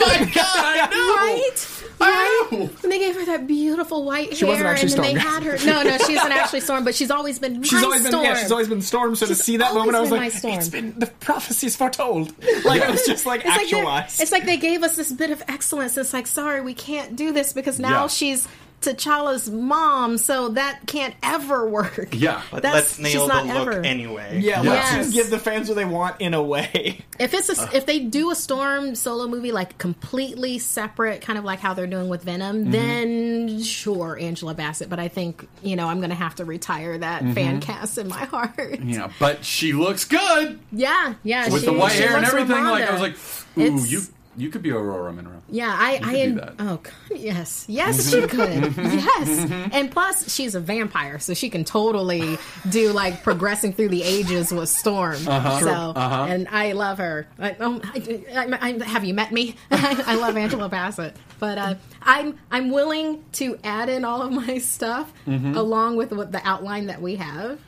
my 0.00 0.30
God, 0.34 0.36
I 0.36 0.88
know. 0.90 1.16
Right? 1.16 1.77
Know. 2.00 2.70
And 2.82 2.92
they 2.92 2.98
gave 2.98 3.14
her 3.16 3.24
that 3.26 3.46
beautiful 3.46 4.04
white 4.04 4.36
She 4.36 4.46
hair, 4.46 4.54
wasn't 4.54 4.68
actually 4.68 4.92
and 4.94 5.04
then 5.04 5.14
they 5.14 5.20
had 5.20 5.42
her. 5.42 5.66
No, 5.66 5.82
no, 5.82 5.98
she 5.98 6.14
isn't 6.14 6.32
actually 6.32 6.60
Storm, 6.60 6.84
but 6.84 6.94
she's 6.94 7.10
always 7.10 7.38
been. 7.38 7.62
She's 7.62 7.82
always 7.82 8.02
been 8.02 8.12
Storm. 8.12 8.24
yeah, 8.24 8.34
she's 8.36 8.52
always 8.52 8.68
been 8.68 8.82
Storm. 8.82 9.16
So 9.16 9.26
to 9.26 9.34
see 9.34 9.56
that 9.58 9.74
moment, 9.74 9.96
I 9.96 10.00
was 10.00 10.10
like, 10.10 10.20
been 10.20 10.50
it's 10.52 10.66
Storm. 10.68 10.90
been 10.90 10.98
the 10.98 11.06
prophecies 11.06 11.76
foretold. 11.76 12.32
Like 12.64 12.82
it 12.82 12.90
was 12.90 13.06
just 13.06 13.24
like 13.26 13.40
It's 13.40 13.48
like, 13.48 13.60
actualized. 13.62 14.20
it's 14.20 14.32
like 14.32 14.44
they 14.44 14.56
gave 14.56 14.82
us 14.82 14.96
this 14.96 15.12
bit 15.12 15.30
of 15.30 15.42
excellence. 15.48 15.96
It's 15.96 16.12
like, 16.12 16.26
sorry, 16.26 16.60
we 16.60 16.74
can't 16.74 17.16
do 17.16 17.32
this 17.32 17.52
because 17.52 17.78
now 17.78 18.02
Yeah. 18.02 18.06
she's 18.08 18.48
T'Challa's 18.80 19.50
mom, 19.50 20.18
so 20.18 20.50
that 20.50 20.80
can't 20.86 21.14
ever 21.22 21.68
work. 21.68 22.08
Yeah. 22.12 22.42
But 22.50 22.62
That's- 22.62 22.98
let's 22.98 23.10
she's 23.10 23.14
nail 23.16 23.26
the 23.26 23.34
not 23.42 23.46
look 23.46 23.74
ever. 23.74 23.84
anyway. 23.84 24.40
yeah, 24.40 24.62
Yeah. 24.62 24.70
let's 24.70 24.90
just 24.92 25.12
give 25.14 25.30
the 25.30 25.38
fans 25.38 25.68
what 25.68 25.74
they 25.74 25.84
want 25.84 26.20
in 26.20 26.34
a 26.34 26.42
way. 26.42 27.04
If 27.18 27.34
it's 27.34 27.48
a, 27.48 27.76
if 27.76 27.84
they 27.84 27.98
do 27.98 28.30
a 28.30 28.36
Storm 28.36 28.94
solo 28.94 29.26
movie 29.26 29.50
like 29.50 29.76
completely 29.76 30.60
separate, 30.60 31.20
kind 31.20 31.36
of 31.36 31.44
like 31.44 31.58
how 31.58 31.74
they're 31.74 31.88
doing 31.88 32.08
with 32.08 32.22
Venom, 32.22 32.66
Mm-hmm. 32.66 32.70
then 32.70 33.62
sure, 33.64 34.16
Angela 34.16 34.54
Bassett. 34.54 34.88
But 34.88 35.00
I 35.00 35.08
think 35.08 35.48
you 35.60 35.74
know 35.74 35.88
I'm 35.88 35.98
going 35.98 36.10
to 36.10 36.14
have 36.16 36.36
to 36.36 36.44
retire 36.44 36.96
that 36.98 37.22
Mm-hmm. 37.22 37.32
fan 37.32 37.60
cast 37.60 37.98
in 37.98 38.06
my 38.06 38.24
heart. 38.26 38.78
Yeah, 38.80 39.10
but 39.18 39.44
she 39.44 39.72
looks 39.72 40.04
good 40.04 40.60
Yeah, 40.70 41.14
yeah. 41.24 41.48
with 41.50 41.62
she- 41.62 41.66
the 41.66 41.72
white 41.72 41.90
hair 41.92 42.16
and 42.16 42.24
everything. 42.24 42.62
Like 42.62 42.84
I 42.88 42.92
was 42.92 43.00
like, 43.00 43.16
ooh, 43.58 43.62
It's- 43.62 43.90
you 43.90 44.02
you 44.38 44.50
could 44.50 44.62
be 44.62 44.70
Ororo 44.70 45.14
Munroe. 45.14 45.42
Yeah, 45.50 45.74
I, 45.76 45.94
I 45.94 45.98
could 45.98 46.12
do 46.12 46.34
that. 46.34 46.54
oh 46.58 46.76
God, 46.82 46.92
yes, 47.18 47.64
yes, 47.68 48.10
she 48.10 48.26
could, 48.26 48.76
yes, 48.76 49.50
and 49.72 49.90
plus 49.90 50.32
she's 50.32 50.54
a 50.54 50.60
vampire, 50.60 51.18
so 51.18 51.34
she 51.34 51.50
can 51.50 51.64
totally 51.64 52.38
do 52.70 52.92
like 52.92 53.22
progressing 53.22 53.72
through 53.72 53.88
the 53.88 54.02
ages 54.02 54.52
with 54.52 54.68
Storm. 54.68 55.26
Uh-huh. 55.26 55.60
So, 55.60 55.92
and 56.00 56.46
I 56.48 56.72
love 56.72 56.98
her. 56.98 57.26
I, 57.38 57.50
um, 57.52 57.80
I, 57.84 58.24
I, 58.34 58.58
I, 58.60 58.84
have 58.84 59.04
you 59.04 59.14
met 59.14 59.32
me? 59.32 59.56
I, 59.70 60.04
I 60.06 60.14
love 60.14 60.36
Angela 60.36 60.68
Bassett, 60.68 61.16
but 61.38 61.58
uh, 61.58 61.74
I'm 62.02 62.38
I'm 62.50 62.70
willing 62.70 63.24
to 63.32 63.58
add 63.64 63.88
in 63.88 64.04
all 64.04 64.22
of 64.22 64.32
my 64.32 64.58
stuff 64.58 65.12
along 65.26 65.96
with 65.96 66.12
what 66.12 66.32
the 66.32 66.46
outline 66.46 66.86
that 66.86 67.02
we 67.02 67.16
have. 67.16 67.58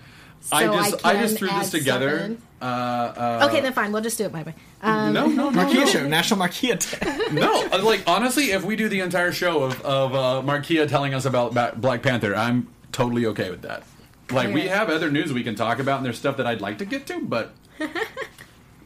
So. 0.42 0.56
I 0.56 0.64
just 0.66 1.06
I, 1.06 1.12
can 1.12 1.22
just 1.22 1.38
threw 1.38 1.48
this 1.48 1.70
together. 1.70 2.36
Uh, 2.60 2.64
uh, 2.64 3.46
Okay, 3.48 3.60
then 3.60 3.72
fine. 3.72 3.92
We'll 3.92 4.02
just 4.02 4.18
do 4.18 4.24
it 4.24 4.32
my 4.32 4.42
way. 4.42 4.54
Um, 4.82 5.12
no, 5.12 5.26
no, 5.26 5.50
no, 5.50 5.64
Markeia 5.64 5.74
no. 5.74 5.86
show, 5.86 6.06
National 6.08 6.40
Markeia 6.40 6.78
Day. 6.78 7.34
No, 7.34 7.66
uh, 7.68 7.82
like 7.82 8.02
honestly, 8.06 8.50
if 8.50 8.64
we 8.64 8.74
do 8.76 8.88
the 8.88 9.00
entire 9.00 9.32
show 9.32 9.62
of 9.62 9.80
of 9.82 10.14
uh, 10.14 10.42
Marquia 10.44 10.88
telling 10.88 11.14
us 11.14 11.24
about 11.24 11.80
Black 11.80 12.02
Panther, 12.02 12.34
I'm 12.34 12.68
totally 12.92 13.26
okay 13.26 13.50
with 13.50 13.62
that. 13.62 13.82
Like 14.30 14.52
we 14.52 14.62
have 14.68 14.90
other 14.90 15.10
news 15.10 15.32
we 15.32 15.42
can 15.42 15.54
talk 15.54 15.78
about, 15.78 15.98
and 15.98 16.06
there's 16.06 16.18
stuff 16.18 16.36
that 16.38 16.46
I'd 16.46 16.60
like 16.60 16.78
to 16.78 16.84
get 16.84 17.06
to, 17.08 17.20
but 17.20 17.52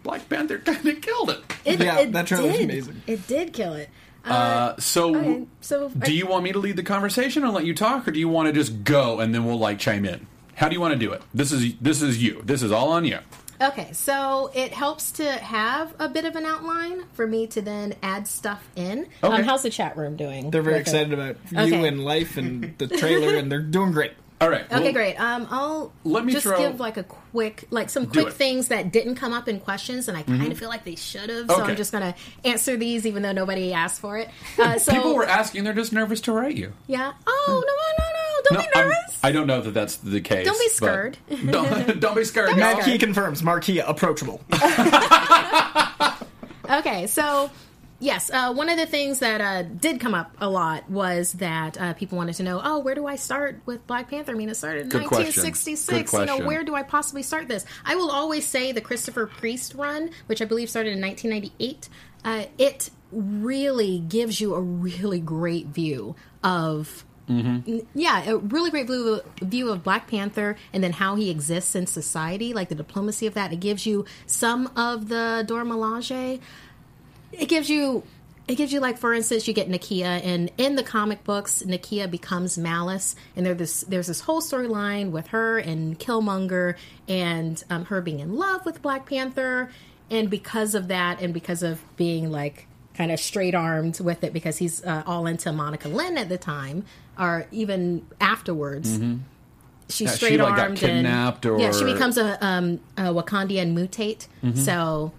Black 0.02 0.28
Panther 0.28 0.58
kind 0.58 0.87
of 0.87 1.00
killed 1.00 1.30
it. 1.30 1.40
it, 1.64 1.80
Yeah, 1.80 2.00
it 2.00 2.12
that 2.12 2.26
trailer 2.26 2.49
was 2.49 2.61
amazing. 2.61 3.02
It 3.06 3.26
did 3.26 3.52
kill 3.52 3.75
it. 3.75 3.88
Uh, 4.25 4.75
so, 4.78 5.14
Okay, 5.14 5.44
so 5.61 5.90
I- 6.00 6.06
do 6.06 6.14
you 6.14 6.26
want 6.26 6.44
me 6.44 6.52
to 6.52 6.58
lead 6.58 6.76
the 6.76 6.82
conversation 6.82 7.44
and 7.44 7.52
let 7.52 7.64
you 7.66 7.75
talk, 7.75 8.08
or 8.08 8.11
do 8.11 8.18
you 8.18 8.28
want 8.28 8.46
to 8.49 8.52
just 8.52 8.84
go 8.84 9.20
and 9.20 9.34
then 9.34 9.44
we'll 9.44 9.58
like 9.58 9.78
chime 9.78 10.04
in? 10.04 10.26
How 10.56 10.68
do 10.68 10.75
you 10.75 10.80
want 10.80 10.92
to 10.92 10.99
do 10.99 11.12
it? 11.12 11.23
This 11.32 11.52
is 11.52 11.75
this 11.80 12.02
is 12.02 12.23
you. 12.23 12.42
This 12.44 12.62
is 12.62 12.73
all 12.73 12.90
on 12.90 13.04
you. 13.04 13.18
Okay, 13.62 13.92
so 13.92 14.50
it 14.52 14.73
helps 14.73 15.12
to 15.12 15.30
have 15.30 15.94
a 16.00 16.08
bit 16.08 16.25
of 16.25 16.34
an 16.34 16.44
outline 16.44 17.04
for 17.12 17.26
me 17.26 17.46
to 17.49 17.62
then 17.62 17.94
add 18.02 18.26
stuff 18.26 18.66
in. 18.75 19.06
Okay. 19.23 19.37
Um, 19.37 19.42
how's 19.44 19.62
the 19.62 19.70
chat 19.70 19.96
room 19.96 20.16
doing? 20.16 20.50
They're 20.50 20.61
very 20.61 20.78
with 20.78 20.88
it? 20.88 20.90
excited 20.90 21.12
about 21.12 21.37
you 21.52 21.58
Okay. 21.76 21.87
and 21.88 22.04
life 22.04 22.37
and 22.37 22.75
the 22.78 22.88
trailer, 22.88 23.37
and 23.37 23.50
they're 23.50 23.61
doing 23.62 23.92
great. 23.92 24.12
All 24.40 24.50
right. 24.50 24.64
Okay, 24.70 24.82
well, 24.82 24.92
great. 24.92 25.14
Um, 25.20 25.46
I'll 25.50 25.92
Let 26.02 26.25
me 26.25 26.32
just 26.32 26.42
throw- 26.42 26.58
give 26.58 26.80
like 26.80 26.96
a 26.96 27.04
quick, 27.04 27.66
like 27.70 27.88
some 27.88 28.06
quick. 28.06 28.26
Mm-hmm. 28.26 28.37
things 28.37 28.68
that 28.68 28.90
didn't 28.90 29.14
come 29.14 29.32
up 29.32 29.49
in 29.49 29.61
questions, 29.61 30.08
and 30.08 30.18
I 30.18 30.23
kind 30.25 30.50
of 30.50 30.58
feel 30.58 30.68
like 30.68 30.84
they 30.84 30.96
should 30.96 31.30
have. 31.30 31.49
So 31.49 31.62
Okay. 31.62 31.70
I'm 31.70 31.76
just 31.76 31.92
gonna 31.92 32.16
answer 32.44 32.76
these, 32.76 33.06
even 33.06 33.23
though 33.23 33.32
nobody 33.32 33.73
asked 33.73 34.00
for 34.00 34.18
it. 34.18 34.28
Uh, 34.58 34.78
so 34.78 34.92
People 34.92 35.14
were 35.14 35.25
asking; 35.26 35.62
they're 35.62 35.73
just 35.73 35.92
nervous 35.92 36.20
to 36.23 36.32
write 36.32 36.56
you. 36.56 36.73
yeah. 36.88 37.12
Oh 37.26 37.46
no, 37.49 37.54
no, 38.04 38.11
no! 38.12 38.24
Don't 38.45 38.59
be 38.59 38.75
I'm- 38.75 38.89
nervous. 38.89 39.19
I 39.23 39.33
don't 39.33 39.47
know 39.47 39.61
that 39.63 39.73
that's 39.73 39.97
the 39.97 40.21
case. 40.21 40.47
Don't 40.47 40.59
be 40.59 40.69
scared. 40.69 41.17
don't, 41.51 42.01
don't 42.01 42.15
be 42.15 42.25
scared. 42.25 42.49
Don't 42.49 42.57
be 42.57 42.61
y'all. 42.63 42.73
scared. 42.73 42.89
He 42.89 42.99
confirms 42.99 43.43
Markeia 43.43 43.85
approachable. 43.89 44.43
Okay, 46.71 47.07
so 47.07 47.51
yes, 48.01 48.31
uh, 48.31 48.53
one 48.53 48.71
of 48.71 48.79
the 48.79 48.87
things 48.87 49.19
that 49.19 49.41
uh, 49.41 49.63
did 49.63 50.01
come 50.01 50.15
up 50.15 50.35
a 50.41 50.49
lot 50.49 50.89
was 50.91 51.35
that 51.35 51.79
uh, 51.81 51.93
people 51.93 52.17
wanted 52.17 52.35
to 52.37 52.43
know, 52.43 52.61
oh, 52.65 52.79
where 52.79 52.95
do 52.95 53.07
I 53.07 53.17
start 53.17 53.61
with 53.67 53.87
Black 53.87 54.09
Panther? 54.09 54.33
I 54.33 54.35
mean, 54.35 54.49
it 54.49 54.57
started 54.57 54.85
in 54.85 54.89
Good 54.89 55.03
1966. 55.03 56.11
Good 56.11 56.21
You 56.21 56.27
know, 56.27 56.47
where 56.47 56.65
do 56.65 56.75
I 56.75 56.83
possibly 56.83 57.23
start 57.23 57.49
this? 57.49 57.67
I 57.85 57.97
will 57.97 58.11
always 58.11 58.47
say 58.47 58.73
the 58.73 58.81
Christopher 58.81 59.27
Priest 59.27 59.75
run, 59.75 60.11
which 60.27 60.41
I 60.41 60.47
believe 60.47 60.71
started 60.71 60.95
in 60.95 61.03
1998. 61.03 61.89
Uh, 62.25 62.47
it 62.57 62.91
really 63.13 63.99
gives 63.99 64.41
you 64.41 64.55
a 64.55 64.61
really 64.61 65.21
great 65.21 65.67
view 65.67 66.17
of 66.43 67.05
yeah, 67.95 68.31
a 68.31 68.37
really 68.37 68.71
great 68.71 68.87
view, 68.87 69.21
view 69.40 69.71
of 69.71 69.83
Black 69.83 70.09
Panther 70.09 70.57
and 70.73 70.85
then 70.85 70.93
how 70.93 71.14
he 71.14 71.31
exists 71.31 71.75
in 71.75 71.87
society, 71.87 72.52
like 72.52 72.69
the 72.69 72.75
diplomacy 72.75 73.26
of 73.26 73.35
that. 73.35 73.52
It 73.52 73.61
gives 73.61 73.87
you 73.87 74.04
some 74.26 74.71
of 74.76 75.09
the 75.09 75.45
Dora 75.47 75.64
Milaje. 75.64 76.40
It 77.33 77.47
gives 77.47 77.71
you, 77.71 78.02
it 78.47 78.57
gives 78.57 78.73
you 78.73 78.81
like, 78.81 78.99
for 78.99 79.14
instance, 79.14 79.49
you 79.49 79.54
get 79.54 79.69
Nakia, 79.71 80.23
and 80.23 80.52
in 80.59 80.76
the 80.76 80.83
comic 80.83 81.25
books, 81.25 81.62
Nakia 81.66 82.11
becomes 82.11 82.59
Malice, 82.59 83.16
and 83.35 83.47
there 83.47 83.54
this 83.54 83.81
there's 83.88 84.07
this 84.07 84.21
whole 84.21 84.43
storyline 84.43 85.11
with 85.11 85.28
her 85.28 85.59
and 85.59 85.99
Killmonger, 85.99 86.76
and 87.09 87.62
um, 87.71 87.87
her 87.87 88.02
being 88.02 88.21
in 88.21 88.37
love 88.37 88.66
with 88.66 88.83
Black 88.83 89.09
Panther, 89.09 89.71
and 90.11 90.28
because 90.28 90.75
of 90.75 90.88
that, 90.88 91.23
and 91.23 91.33
because 91.33 91.62
of 91.62 91.81
being 91.97 92.31
like 92.31 92.66
kind 92.95 93.11
of 93.11 93.19
straight 93.19 93.54
armed 93.54 93.99
with 94.00 94.23
it 94.23 94.33
because 94.33 94.59
he's 94.59 94.85
uh, 94.85 95.02
all 95.07 95.26
into 95.26 95.52
Monica 95.52 95.88
Lynn 95.88 96.16
at 96.16 96.28
the 96.28 96.38
time, 96.38 96.85
or 97.18 97.47
even 97.50 98.06
afterwards. 98.21 98.90
She's 98.90 98.99
Mm-hmm. 98.99 99.12
Yeah, 99.12 99.21
she, 99.88 100.06
straight 100.06 100.40
like, 100.40 100.56
got 100.56 100.59
armed 100.61 100.78
kidnapped 100.78 101.44
and 101.44 101.61
yeah, 101.61 101.73
she 101.73 101.85
becomes 101.85 102.16
a, 102.16 102.42
um, 102.44 102.80
a 102.97 103.02
Wakandian 103.02 103.75
mutate. 103.75 104.26
Mm-hmm. 104.42 104.59
So 104.59 105.12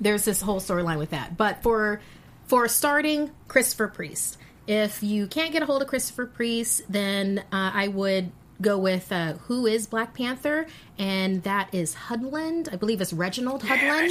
there's 0.00 0.24
this 0.24 0.40
whole 0.42 0.60
storyline 0.60 0.98
with 0.98 1.10
that. 1.10 1.36
But 1.36 1.62
for 1.62 2.00
for 2.46 2.68
starting, 2.68 3.30
Christopher 3.48 3.88
Priest. 3.88 4.38
If 4.66 5.02
you 5.02 5.26
can't 5.26 5.52
get 5.52 5.62
a 5.62 5.66
hold 5.66 5.82
of 5.82 5.88
Christopher 5.88 6.26
Priest, 6.26 6.82
then 6.88 7.38
uh, 7.52 7.70
I 7.72 7.88
would 7.88 8.30
go 8.60 8.78
with 8.78 9.10
uh, 9.12 9.34
who 9.48 9.66
is 9.66 9.86
Black 9.86 10.14
Panther, 10.14 10.66
and 10.98 11.42
that 11.42 11.68
is 11.74 11.94
Hudlin. 11.94 12.68
I 12.72 12.76
believe 12.76 13.00
it's 13.00 13.12
Reginald 13.12 13.62
Hudlin. 13.62 14.10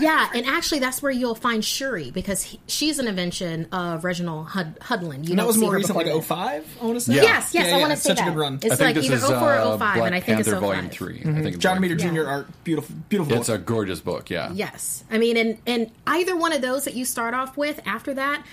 Yeah, 0.00 0.28
and 0.34 0.46
actually, 0.46 0.78
that's 0.80 1.02
where 1.02 1.10
you'll 1.12 1.34
find 1.34 1.64
Shuri 1.64 2.10
because 2.10 2.42
he, 2.42 2.60
she's 2.66 2.98
an 2.98 3.08
invention 3.08 3.66
of 3.72 4.04
Reginald 4.04 4.48
Hud- 4.48 4.78
Hudlin. 4.80 5.24
You 5.24 5.30
And 5.30 5.32
that 5.32 5.36
don't 5.36 5.46
was 5.46 5.56
see 5.56 5.62
more 5.62 5.72
her 5.72 5.76
recent, 5.78 5.98
before 5.98 6.12
like 6.12 6.22
that. 6.22 6.26
05, 6.28 6.78
I 6.80 6.84
want 6.84 6.96
to 6.96 7.00
say. 7.00 7.14
Yeah. 7.16 7.22
Yes, 7.22 7.54
yes, 7.54 7.68
Yeah, 7.68 7.76
I 7.76 7.80
want 7.80 7.90
to 7.92 7.96
say 7.96 8.08
such 8.10 8.20
a 8.20 8.24
that. 8.24 8.30
good 8.34 8.38
run. 8.38 8.54
It's 8.62 8.64
I 8.66 8.68
think 8.76 8.80
like 8.80 8.94
this 8.94 9.04
either 9.06 9.14
is 9.16 9.22
04 9.24 9.38
or 9.38 9.52
uh, 9.54 9.70
05, 9.70 9.78
Black 9.78 9.96
and 10.06 10.14
I 10.14 10.20
think 10.20 10.36
Panther 10.36 10.40
it's 10.40 10.50
05. 10.50 10.60
Volume 10.60 10.90
3 10.90 11.18
I 11.18 11.42
think 11.42 11.58
John 11.58 11.80
Volume 11.80 11.98
Romita. 11.98 12.00
Jr. 12.00 12.14
Yeah. 12.14 12.22
art, 12.28 12.64
beautiful, 12.64 12.96
beautiful. 13.08 13.36
It's 13.36 13.48
a 13.48 13.58
gorgeous 13.58 14.00
book. 14.00 14.30
Yeah. 14.30 14.52
Yes, 14.52 15.04
I 15.10 15.18
mean, 15.18 15.36
and 15.36 15.58
and 15.66 15.90
either 16.06 16.36
one 16.36 16.52
of 16.52 16.62
those 16.62 16.84
that 16.84 16.94
you 16.94 17.04
start 17.04 17.34
off 17.34 17.56
with 17.56 17.80
after 17.86 18.14
that, 18.14 18.44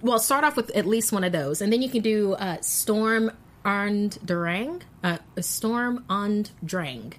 well, 0.00 0.18
start 0.18 0.44
off 0.44 0.56
with 0.56 0.70
at 0.76 0.86
least 0.86 1.12
one 1.12 1.24
of 1.24 1.32
those, 1.32 1.60
and 1.60 1.72
then 1.72 1.82
you 1.82 1.88
can 1.88 2.02
do 2.02 2.34
uh, 2.34 2.58
Storm 2.60 3.30
and 3.68 4.18
Drang, 4.24 4.82
uh, 5.04 5.18
Storm 5.40 6.02
and 6.08 6.50
Drang, 6.64 7.12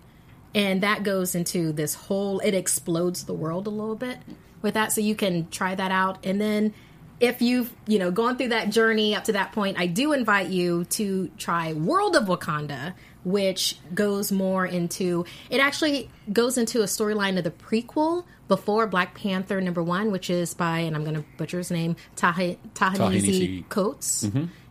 and 0.56 0.82
that 0.82 1.03
goes 1.03 1.36
into 1.36 1.72
this 1.72 1.94
whole. 1.94 2.39
It 2.39 2.56
explodes 2.56 3.25
the 3.25 3.34
world 3.34 3.68
a 3.68 3.70
little 3.70 3.96
bit 3.96 4.18
with 4.63 4.74
that, 4.74 4.91
so 4.91 5.00
you 5.00 5.13
can 5.15 5.48
try 5.50 5.75
that 5.75 5.91
out, 5.91 6.25
and 6.25 6.41
then. 6.41 6.74
If 7.22 7.41
you've 7.41 7.70
you 7.86 8.00
know 8.00 8.12
gone 8.12 8.38
through 8.38 8.48
that 8.48 8.70
journey 8.70 9.13
up 9.13 9.25
to 9.25 9.34
that 9.34 9.51
point, 9.51 9.77
I 9.77 9.88
do 9.88 10.13
invite 10.13 10.48
you 10.48 10.86
to 10.86 11.29
try 11.38 11.74
World 11.74 12.15
of 12.15 12.27
Wakanda, 12.27 12.94
which 13.25 13.77
goes 13.94 14.32
more 14.32 14.65
into 14.65 15.25
it. 15.50 15.60
Actually 15.60 16.10
goes 16.32 16.58
into 16.58 16.79
a 16.79 16.86
storyline 16.86 17.38
of 17.38 17.44
the 17.44 17.51
prequel 17.51 18.24
before 18.48 18.88
Black 18.88 19.15
Panther 19.15 19.60
number 19.60 19.84
one, 19.84 20.12
which 20.12 20.29
is 20.29 20.53
by 20.53 20.79
and 20.79 20.96
I'm 20.96 21.03
going 21.03 21.18
to 21.18 21.25
butcher 21.36 21.58
his 21.58 21.72
name, 21.72 21.98
Ta-Nehisi. 22.15 22.57
Tahanisi 22.74 23.68
Coates. 23.68 24.25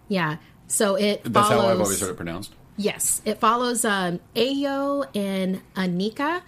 Yeah, 0.09 0.38
so 0.69 0.95
it 0.95 1.25
That's 1.25 1.49
follows. 1.49 1.63
how 1.65 1.69
I've 1.71 1.81
always 1.81 2.01
heard 2.01 2.11
it 2.11 2.17
pronounced. 2.17 2.55
Yes, 2.77 3.21
it 3.25 3.41
follows 3.41 3.85
um, 3.85 4.21
Ayo 4.37 5.05
and 5.17 5.61
Aneka. 5.75 6.43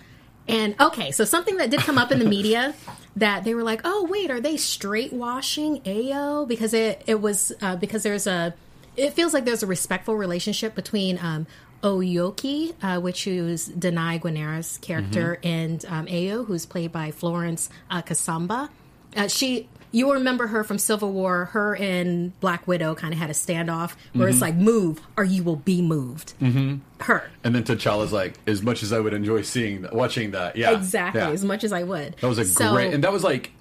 And 0.47 0.81
okay, 0.81 1.11
so 1.11 1.25
something 1.25 1.57
that 1.57 1.71
did 1.71 1.81
come 1.81 1.99
up 1.99 2.13
in 2.13 2.19
the 2.19 2.25
media 2.25 2.75
that 3.17 3.45
they 3.45 3.55
were 3.55 3.63
like, 3.65 3.81
"Oh, 3.85 4.07
wait, 4.09 4.31
are 4.31 4.41
they 4.41 4.57
straight 4.57 5.13
washing 5.13 5.81
Ayo?" 5.83 6.47
Because 6.47 6.73
it 6.73 7.03
it 7.07 7.21
was 7.21 7.53
uh, 7.61 7.77
because 7.77 8.03
there's 8.05 8.27
a 8.27 8.55
it 8.97 9.13
feels 9.15 9.35
like 9.35 9.45
there's 9.45 9.63
a 9.63 9.67
respectful 9.67 10.17
relationship 10.17 10.75
between 10.75 11.19
um, 11.19 11.47
Oyoki, 11.83 12.75
uh, 12.83 13.01
which 13.01 13.27
is 13.27 13.69
Danai 13.69 14.21
Gurira's 14.21 14.79
character, 14.79 15.39
and 15.43 15.85
um, 15.87 16.07
Ayo, 16.07 16.45
who's 16.45 16.67
played 16.67 16.93
by 16.93 17.11
Florence 17.11 17.71
uh, 17.91 18.03
Kasumba. 18.03 18.69
Uh, 19.17 19.29
she, 19.29 19.69
you 19.93 20.13
remember 20.13 20.47
her 20.47 20.63
from 20.65 20.79
Civil 20.79 21.13
War. 21.13 21.47
Her 21.47 21.75
and 21.77 22.39
Black 22.41 22.67
Widow 22.69 22.95
kind 22.95 23.13
of 23.13 23.19
had 23.19 23.29
a 23.31 23.33
standoff 23.33 23.95
where 24.13 24.29
it's 24.29 24.41
like, 24.41 24.55
"Move, 24.55 25.01
or 25.17 25.25
you 25.25 25.43
will 25.43 25.57
be 25.57 25.83
moved." 25.83 26.35
Mm-hmm. 26.41 26.77
Her 27.03 27.31
And 27.43 27.55
then 27.55 27.65
T'Challa's 27.65 28.13
like, 28.13 28.35
as 28.47 28.63
much 28.63 28.83
as 28.83 28.93
I 28.93 29.01
would 29.01 29.15
enjoy 29.15 29.43
seeing, 29.43 29.87
watching 29.93 30.31
that, 30.33 30.55
yeah, 30.57 30.73
exactly 30.77 31.21
yeah. 31.23 31.31
as 31.31 31.45
much 31.45 31.65
as 31.65 31.73
I 31.73 31.83
would. 31.83 32.15
That 32.21 32.29
was 32.29 32.39
a 32.39 32.45
So- 32.45 32.73
great, 32.73 32.93
and 32.95 33.03
that 33.05 33.13
was 33.13 33.25
like 33.25 33.53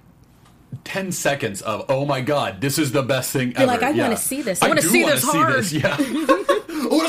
ten 0.84 1.10
seconds 1.10 1.62
of, 1.62 1.84
oh 1.88 2.04
my 2.06 2.20
god, 2.20 2.60
this 2.60 2.78
is 2.78 2.92
the 2.92 3.02
best 3.02 3.32
thing 3.32 3.50
You're 3.52 3.62
ever. 3.62 3.66
like, 3.72 3.82
I 3.82 3.90
yeah. 3.90 4.04
wanna 4.04 4.16
see 4.16 4.42
this. 4.42 4.62
I 4.62 4.68
wanna 4.68 4.82
see 4.82 5.02
this 5.04 5.24
hard. 5.24 5.70
Yeah, 5.72 5.96
I 5.98 6.02
want 6.28 6.59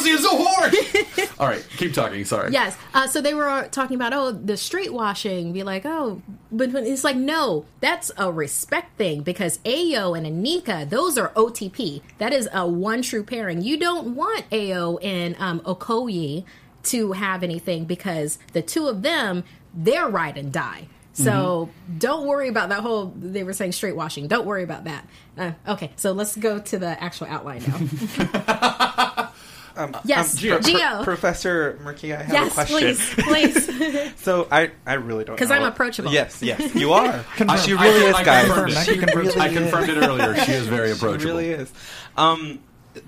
see 0.01 0.11
it 0.11 0.19
so 0.19 0.43
hard. 0.43 1.29
All 1.39 1.47
right, 1.47 1.65
keep 1.77 1.93
talking. 1.93 2.23
Sorry. 2.25 2.51
Yes. 2.51 2.77
Uh, 2.93 3.07
so 3.07 3.21
they 3.21 3.33
were 3.33 3.67
talking 3.71 3.95
about 3.95 4.13
oh 4.13 4.31
the 4.31 4.57
straight 4.57 4.93
washing. 4.93 5.53
Be 5.53 5.63
like 5.63 5.85
oh, 5.85 6.21
but 6.51 6.71
but 6.71 6.83
it's 6.83 7.03
like 7.03 7.15
no, 7.15 7.65
that's 7.79 8.11
a 8.17 8.31
respect 8.31 8.97
thing 8.97 9.21
because 9.21 9.57
Ayo 9.59 10.17
and 10.17 10.25
Aneka 10.25 10.89
those 10.89 11.17
are 11.17 11.29
OTP. 11.29 12.01
That 12.19 12.33
is 12.33 12.47
a 12.53 12.67
one 12.67 13.01
true 13.01 13.23
pairing. 13.23 13.61
You 13.61 13.77
don't 13.77 14.15
want 14.15 14.49
Ayo 14.51 15.03
and 15.03 15.35
um, 15.39 15.59
Okoye 15.61 16.45
to 16.83 17.11
have 17.11 17.43
anything 17.43 17.85
because 17.85 18.39
the 18.53 18.61
two 18.61 18.87
of 18.87 19.01
them 19.01 19.43
they're 19.73 20.07
ride 20.07 20.37
and 20.37 20.51
die. 20.51 20.87
So 21.13 21.69
don't 21.97 22.25
worry 22.25 22.47
about 22.47 22.69
that 22.69 22.79
whole. 22.79 23.13
They 23.15 23.43
were 23.43 23.53
saying 23.53 23.73
straight 23.73 23.95
washing. 23.95 24.27
Don't 24.27 24.45
worry 24.45 24.63
about 24.63 24.85
that. 24.85 25.07
Uh, 25.37 25.51
okay, 25.67 25.91
so 25.95 26.13
let's 26.13 26.35
go 26.35 26.59
to 26.59 26.79
the 26.79 27.01
actual 27.03 27.27
outline 27.27 27.63
now. 27.67 29.30
Um, 29.75 29.95
Yes, 30.05 30.33
um, 30.33 30.39
Gio. 30.39 30.49
Pro- 30.61 30.71
Gio. 30.71 31.03
Professor 31.03 31.79
Murky, 31.83 32.13
I 32.13 32.23
have 32.23 32.29
a 32.29 32.33
yes, 32.33 32.53
question. 32.53 32.77
please, 33.23 33.67
please. 33.67 34.13
So 34.21 34.47
I, 34.51 34.71
I 34.85 34.93
really 34.93 35.23
don't 35.23 35.35
'Cause. 35.37 35.47
Because 35.47 35.51
I'm 35.51 35.63
approachable. 35.63 36.11
Yes, 36.11 36.41
yes, 36.43 36.75
you 36.75 36.93
are. 36.93 37.23
Confirmed. 37.35 37.59
she 37.61 37.73
really 37.73 38.05
I- 38.05 38.09
is, 38.09 38.15
I 38.15 38.23
guys. 38.23 38.45
confirmed 38.45 38.71
it. 38.71 38.77
She 38.85 38.99
really 38.99 39.39
I 39.39 39.47
is. 39.47 39.53
confirmed 39.57 39.89
it 39.89 39.97
earlier. 39.97 40.35
She 40.45 40.51
is 40.51 40.67
very 40.67 40.91
approachable. 40.91 41.19
She 41.21 41.25
really 41.27 41.49
is. 41.49 41.71
Um, 42.17 42.59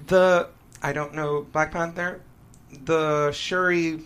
the 0.08 0.50
I 0.82 0.94
don't 0.94 1.14
know 1.14 1.42
Black 1.52 1.72
Panther, 1.72 2.22
the 2.86 3.32
Shuri 3.32 4.00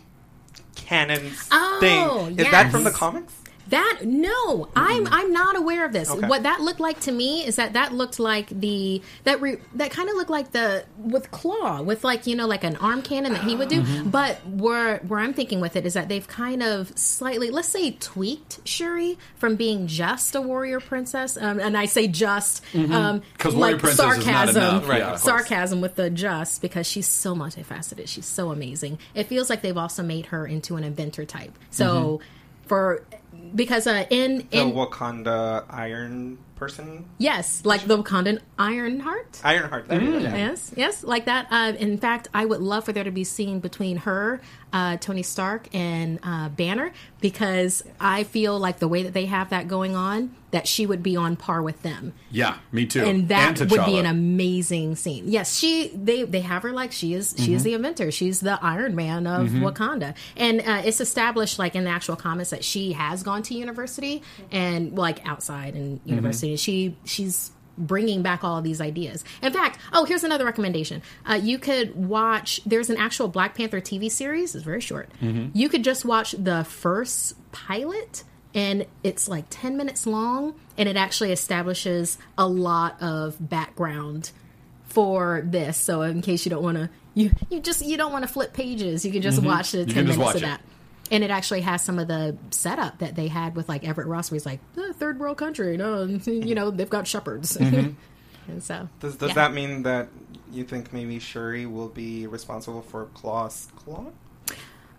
cannons 0.75 1.47
Oh, 1.51 1.77
thing. 1.79 2.39
Is 2.39 2.51
that 2.51 2.71
from 2.71 2.83
the 2.83 2.91
comics? 2.91 3.33
That 3.69 3.99
no, 4.03 4.69
I'm 4.75 5.07
I'm 5.11 5.33
not 5.33 5.55
aware 5.57 5.85
of 5.85 5.91
this. 5.93 6.09
Okay. 6.09 6.27
What 6.27 6.43
that 6.43 6.61
looked 6.61 6.79
like 6.79 7.01
to 7.01 7.11
me 7.11 7.45
is 7.45 7.57
that 7.57 7.73
that 7.73 7.93
looked 7.93 8.19
like 8.19 8.49
the 8.49 9.01
that 9.25 9.41
re, 9.41 9.57
that 9.75 9.91
kind 9.91 10.09
of 10.09 10.15
looked 10.15 10.29
like 10.29 10.51
the 10.51 10.85
with 10.97 11.31
claw 11.31 11.81
with 11.81 12.03
like 12.03 12.27
you 12.27 12.35
know 12.35 12.47
like 12.47 12.63
an 12.63 12.77
arm 12.77 13.01
cannon 13.01 13.33
that 13.33 13.43
he 13.43 13.55
would 13.55 13.67
do. 13.69 13.83
But 14.05 14.37
where 14.47 14.99
where 14.99 15.19
I'm 15.19 15.33
thinking 15.33 15.59
with 15.59 15.75
it 15.75 15.85
is 15.85 15.95
that 15.95 16.07
they've 16.07 16.27
kind 16.27 16.63
of 16.63 16.97
slightly 16.97 17.49
let's 17.49 17.67
say 17.67 17.91
tweaked 17.91 18.59
Shuri 18.67 19.17
from 19.35 19.55
being 19.57 19.87
just 19.87 20.35
a 20.35 20.41
warrior 20.41 20.79
princess, 20.79 21.35
um, 21.37 21.59
and 21.59 21.77
I 21.77 21.85
say 21.85 22.07
just 22.07 22.63
um, 22.75 23.21
'Cause 23.37 23.53
warrior 23.55 23.73
like 23.73 23.81
princess 23.81 23.99
is 24.17 24.25
not 24.25 24.53
sarcasm, 24.53 24.87
Right, 24.89 24.99
yeah. 24.99 25.15
sarcasm 25.17 25.81
with 25.81 25.95
the 25.95 26.09
just 26.09 26.61
because 26.61 26.87
she's 26.87 27.07
so 27.07 27.35
multifaceted. 27.35 28.07
She's 28.07 28.25
so 28.25 28.51
amazing. 28.51 28.99
It 29.13 29.27
feels 29.27 29.49
like 29.49 29.61
they've 29.61 29.75
also 29.77 30.03
made 30.03 30.27
her 30.27 30.47
into 30.47 30.77
an 30.77 30.83
inventor 30.83 31.25
type. 31.25 31.51
So 31.69 32.21
for 32.67 33.03
because 33.55 33.87
uh, 33.87 34.05
in 34.09 34.47
The 34.49 34.61
in 34.61 34.71
Wakanda 34.73 35.65
Iron 35.69 36.37
person, 36.55 37.05
yes, 37.17 37.61
like 37.65 37.85
the 37.85 38.01
Wakandan 38.01 38.39
Ironheart. 38.57 39.41
Ironheart. 39.43 39.87
There 39.87 40.01
you 40.01 40.11
go. 40.11 40.19
Yes, 40.19 40.71
yes, 40.75 41.03
like 41.03 41.25
that. 41.25 41.47
Uh, 41.51 41.73
in 41.77 41.97
fact, 41.97 42.27
I 42.33 42.45
would 42.45 42.61
love 42.61 42.85
for 42.85 42.91
there 42.91 43.03
to 43.03 43.11
be 43.11 43.23
scene 43.23 43.59
between 43.59 43.97
her 43.97 44.41
uh, 44.73 44.97
Tony 44.97 45.23
Stark 45.23 45.73
and 45.73 46.19
uh, 46.23 46.49
Banner 46.49 46.91
because 47.21 47.83
I 47.99 48.23
feel 48.23 48.59
like 48.59 48.79
the 48.79 48.87
way 48.87 49.03
that 49.03 49.13
they 49.13 49.25
have 49.25 49.49
that 49.49 49.67
going 49.67 49.95
on, 49.95 50.35
that 50.51 50.67
she 50.67 50.85
would 50.85 51.01
be 51.03 51.15
on 51.15 51.35
par 51.35 51.61
with 51.61 51.81
them 51.83 52.13
Yeah, 52.31 52.57
me 52.71 52.85
too. 52.85 53.03
and 53.03 53.27
that 53.29 53.59
would 53.59 53.85
be 53.85 53.97
an 53.97 54.05
amazing 54.05 54.95
scene. 54.95 55.25
Yes, 55.27 55.57
she 55.57 55.89
they 55.95 56.23
they 56.23 56.41
have 56.41 56.63
her 56.63 56.71
like 56.71 56.91
she 56.91 57.13
is 57.13 57.33
she 57.37 57.45
Mm-hmm. 57.47 57.53
is 57.55 57.63
the 57.63 57.73
inventor. 57.73 58.11
She's 58.11 58.39
the 58.41 58.59
Iron 58.63 58.95
Man 58.95 59.25
of 59.27 59.49
Wakanda, 59.49 60.15
and 60.35 60.61
uh, 60.61 60.81
it's 60.85 61.01
established 61.01 61.57
like 61.59 61.75
in 61.75 61.83
the 61.85 61.89
actual 61.89 62.15
comics 62.15 62.49
that 62.51 62.63
she 62.63 62.93
has 62.93 63.23
gone 63.23 63.43
to 63.43 63.55
university 63.55 64.21
and 64.51 64.97
like 64.97 65.25
outside 65.27 65.75
in 65.75 65.97
Mm-hmm. 65.99 66.09
university. 66.09 66.55
She 66.57 66.95
she's 67.05 67.51
bringing 67.77 68.21
back 68.21 68.43
all 68.43 68.57
of 68.57 68.63
these 68.63 68.81
ideas. 68.81 69.23
In 69.41 69.53
fact, 69.53 69.79
oh, 69.93 70.05
here's 70.05 70.23
another 70.23 70.45
recommendation. 70.45 71.01
Uh, 71.29 71.35
you 71.35 71.59
could 71.59 71.95
watch. 71.95 72.61
There's 72.65 72.89
an 72.89 72.97
actual 72.97 73.27
Black 73.27 73.55
Panther 73.55 73.79
TV 73.81 74.09
series. 74.11 74.55
It's 74.55 74.63
very 74.63 74.81
short. 74.81 75.09
Mm-hmm. 75.21 75.57
You 75.57 75.69
could 75.69 75.83
just 75.83 76.05
watch 76.05 76.31
the 76.31 76.63
first 76.63 77.35
pilot 77.51 78.23
and 78.53 78.85
it's 79.03 79.27
like 79.27 79.45
10 79.49 79.75
minutes 79.77 80.07
long 80.07 80.55
and 80.77 80.87
it 80.87 80.95
actually 80.95 81.31
establishes 81.31 82.17
a 82.37 82.47
lot 82.47 83.01
of 83.01 83.35
background 83.49 84.31
for 84.85 85.43
this 85.45 85.77
so 85.77 86.01
in 86.01 86.21
case 86.21 86.45
you 86.45 86.49
don't 86.49 86.63
want 86.63 86.77
to 86.77 86.89
you 87.13 87.29
you 87.49 87.59
just 87.59 87.85
you 87.85 87.97
don't 87.97 88.11
want 88.13 88.25
to 88.25 88.27
flip 88.31 88.53
pages 88.53 89.05
you 89.05 89.11
can 89.11 89.21
just 89.21 89.43
watch 89.43 89.71
the 89.73 89.85
10 89.85 89.87
Mm-hmm. 89.87 89.97
can 89.97 90.05
just 90.07 90.17
minutes 90.17 90.35
of 90.35 90.43
it. 90.43 90.59
That 91.09 91.15
and 91.15 91.23
it 91.23 91.31
actually 91.31 91.61
has 91.61 91.81
some 91.81 91.99
of 91.99 92.07
the 92.07 92.37
setup 92.51 92.99
that 92.99 93.15
they 93.15 93.27
had 93.27 93.55
with 93.55 93.69
like 93.69 93.87
Everett 93.87 94.07
Ross, 94.07 94.31
where 94.31 94.35
he's 94.35 94.45
like, 94.45 94.59
"Eh, 94.77 94.93
third 94.93 95.19
world 95.19 95.37
country, 95.37 95.77
no, 95.77 96.03
you 96.25 96.55
know, 96.55 96.71
they've 96.71 96.89
got 96.89 97.07
shepherds. 97.07 97.57
Mm-hmm. 97.57 97.91
and 98.47 98.63
so, 98.63 98.89
Does, 98.99 99.15
does 99.17 99.29
yeah. 99.29 99.35
that 99.35 99.53
mean 99.53 99.83
that 99.83 100.09
you 100.51 100.63
think 100.63 100.93
maybe 100.93 101.19
Shuri 101.19 101.65
will 101.65 101.89
be 101.89 102.27
responsible 102.27 102.81
for 102.81 103.05
Claw's 103.13 103.67
Claw? 103.75 104.05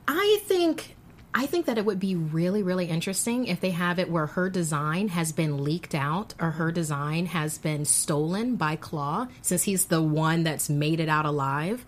I 0.06 0.40
think 0.44 0.96
I 1.34 1.46
think 1.46 1.66
that 1.66 1.76
it 1.76 1.84
would 1.84 2.00
be 2.00 2.16
really 2.16 2.62
really 2.62 2.86
interesting 2.86 3.46
if 3.46 3.60
they 3.60 3.70
have 3.70 3.98
it 3.98 4.10
where 4.10 4.26
her 4.26 4.48
design 4.48 5.08
has 5.08 5.32
been 5.32 5.62
leaked 5.62 5.94
out 5.94 6.34
or 6.40 6.52
her 6.52 6.72
design 6.72 7.26
has 7.26 7.58
been 7.58 7.84
stolen 7.84 8.56
by 8.56 8.76
Claw 8.76 9.28
since 9.42 9.62
he's 9.62 9.86
the 9.86 10.02
one 10.02 10.44
that's 10.44 10.68
made 10.68 11.00
it 11.00 11.08
out 11.08 11.26
alive. 11.26 11.84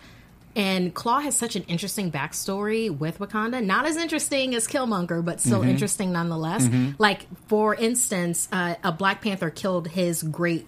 And 0.56 0.92
Claw 0.92 1.20
has 1.20 1.36
such 1.36 1.54
an 1.54 1.62
interesting 1.68 2.10
backstory 2.10 2.90
with 2.90 3.20
Wakanda. 3.20 3.64
Not 3.64 3.86
as 3.86 3.96
interesting 3.96 4.54
as 4.56 4.66
Killmonger, 4.66 5.24
but 5.24 5.40
still 5.40 5.62
interesting 5.62 6.10
nonetheless. 6.12 6.66
Like, 6.98 7.26
for 7.48 7.74
instance, 7.74 8.48
uh, 8.50 8.74
a 8.82 8.90
Black 8.90 9.20
Panther 9.22 9.50
killed 9.50 9.86
his 9.88 10.22
great 10.24 10.66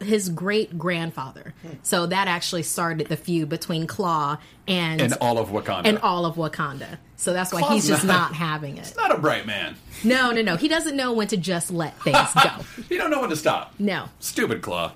his 0.00 0.28
great 0.28 0.76
grandfather. 0.76 1.54
So 1.82 2.06
that 2.06 2.28
actually 2.28 2.64
started 2.64 3.06
the 3.06 3.16
feud 3.16 3.48
between 3.48 3.86
Claw 3.86 4.36
and 4.68 5.00
and 5.00 5.14
all 5.14 5.38
of 5.38 5.48
Wakanda. 5.48 5.86
and 5.86 5.98
all 5.98 6.26
of 6.26 6.34
Wakanda. 6.36 6.98
So 7.16 7.32
that's 7.32 7.52
why 7.54 7.60
Claw's 7.60 7.72
he's 7.74 7.88
just 7.88 8.04
not- 8.04 8.32
not 8.32 8.34
having 8.34 8.76
it. 8.76 8.92
not 8.98 9.14
a 9.14 9.18
bright 9.18 9.46
man. 9.46 9.76
No, 10.04 10.30
no, 10.32 10.42
no. 10.42 10.56
He 10.56 10.68
doesn't 10.68 10.94
know 10.96 11.12
when 11.14 11.28
to 11.28 11.36
just 11.38 11.70
let 11.70 11.98
things 12.02 12.18
go. 12.34 12.50
he 12.88 12.98
don't 12.98 13.10
know 13.10 13.20
when 13.20 13.30
to 13.30 13.36
stop. 13.36 13.72
No. 13.78 14.10
Stupid 14.20 14.60
claw. 14.60 14.92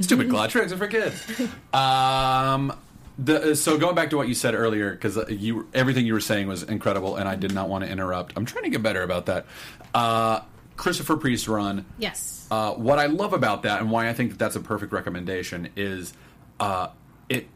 Stupid 0.00 0.28
claw 0.30 0.46
tricks 0.48 0.72
are 0.72 0.76
for 0.76 0.88
kids. 0.88 1.22
Um, 1.72 2.72
the, 3.18 3.56
so 3.56 3.76
going 3.78 3.94
back 3.94 4.10
to 4.10 4.16
what 4.16 4.28
you 4.28 4.34
said 4.34 4.54
earlier, 4.54 4.92
because 4.92 5.18
you 5.28 5.66
everything 5.74 6.06
you 6.06 6.12
were 6.12 6.20
saying 6.20 6.46
was 6.46 6.62
incredible, 6.62 7.16
and 7.16 7.28
I 7.28 7.34
did 7.34 7.52
not 7.52 7.68
want 7.68 7.84
to 7.84 7.90
interrupt. 7.90 8.32
I'm 8.36 8.44
trying 8.46 8.64
to 8.64 8.70
get 8.70 8.82
better 8.82 9.02
about 9.02 9.26
that. 9.26 9.46
Uh, 9.94 10.40
Christopher 10.76 11.16
Priest 11.16 11.48
run. 11.48 11.84
Yes. 11.98 12.46
Uh, 12.50 12.72
what 12.74 12.98
I 12.98 13.06
love 13.06 13.32
about 13.32 13.64
that, 13.64 13.80
and 13.80 13.90
why 13.90 14.08
I 14.08 14.12
think 14.14 14.30
that 14.30 14.38
that's 14.38 14.54
a 14.56 14.60
perfect 14.60 14.92
recommendation, 14.92 15.68
is 15.76 16.12
uh, 16.60 16.88
it. 17.28 17.48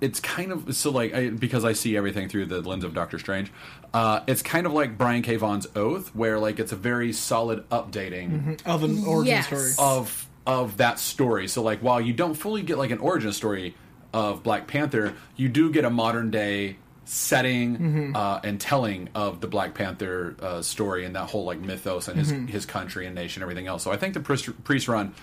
It's 0.00 0.18
kind 0.18 0.50
of 0.50 0.74
so 0.74 0.90
like 0.90 1.12
I, 1.14 1.28
because 1.28 1.62
I 1.66 1.74
see 1.74 1.94
everything 1.94 2.30
through 2.30 2.46
the 2.46 2.62
lens 2.62 2.84
of 2.84 2.94
Doctor 2.94 3.18
Strange. 3.18 3.52
Uh, 3.92 4.20
it's 4.26 4.40
kind 4.40 4.66
of 4.66 4.72
like 4.72 4.96
Brian 4.96 5.20
K. 5.20 5.36
Vaughan's 5.36 5.66
Oath, 5.76 6.14
where 6.14 6.38
like 6.38 6.58
it's 6.58 6.72
a 6.72 6.76
very 6.76 7.12
solid 7.12 7.68
updating 7.68 8.58
of 8.64 8.82
an 8.82 9.04
origin 9.04 9.26
Yes. 9.34 9.46
story. 9.46 9.72
of 9.78 10.26
of 10.46 10.78
that 10.78 10.98
story. 10.98 11.48
So 11.48 11.62
like 11.62 11.80
while 11.80 12.00
you 12.00 12.14
don't 12.14 12.32
fully 12.34 12.62
get 12.62 12.78
like 12.78 12.90
an 12.90 12.98
origin 12.98 13.30
story 13.34 13.74
of 14.12 14.42
Black 14.42 14.66
Panther, 14.66 15.14
you 15.36 15.48
do 15.48 15.70
get 15.72 15.84
a 15.84 15.90
modern 15.90 16.30
day 16.30 16.76
setting 17.04 18.14
uh, 18.14 18.40
and 18.44 18.60
telling 18.60 19.08
of 19.14 19.40
the 19.40 19.46
Black 19.48 19.74
Panther 19.74 20.36
uh, 20.40 20.62
story 20.62 21.04
and 21.04 21.16
that 21.16 21.28
whole 21.28 21.44
like 21.44 21.58
mythos 21.60 22.08
and 22.08 22.18
his 22.18 22.30
his 22.30 22.66
country 22.66 23.06
and 23.06 23.14
nation, 23.14 23.42
everything 23.42 23.66
else. 23.66 23.82
So 23.82 23.90
I 23.92 23.96
think 23.96 24.14
the 24.14 24.20
Priest, 24.20 24.64
Priest 24.64 24.88
Run. 24.88 25.14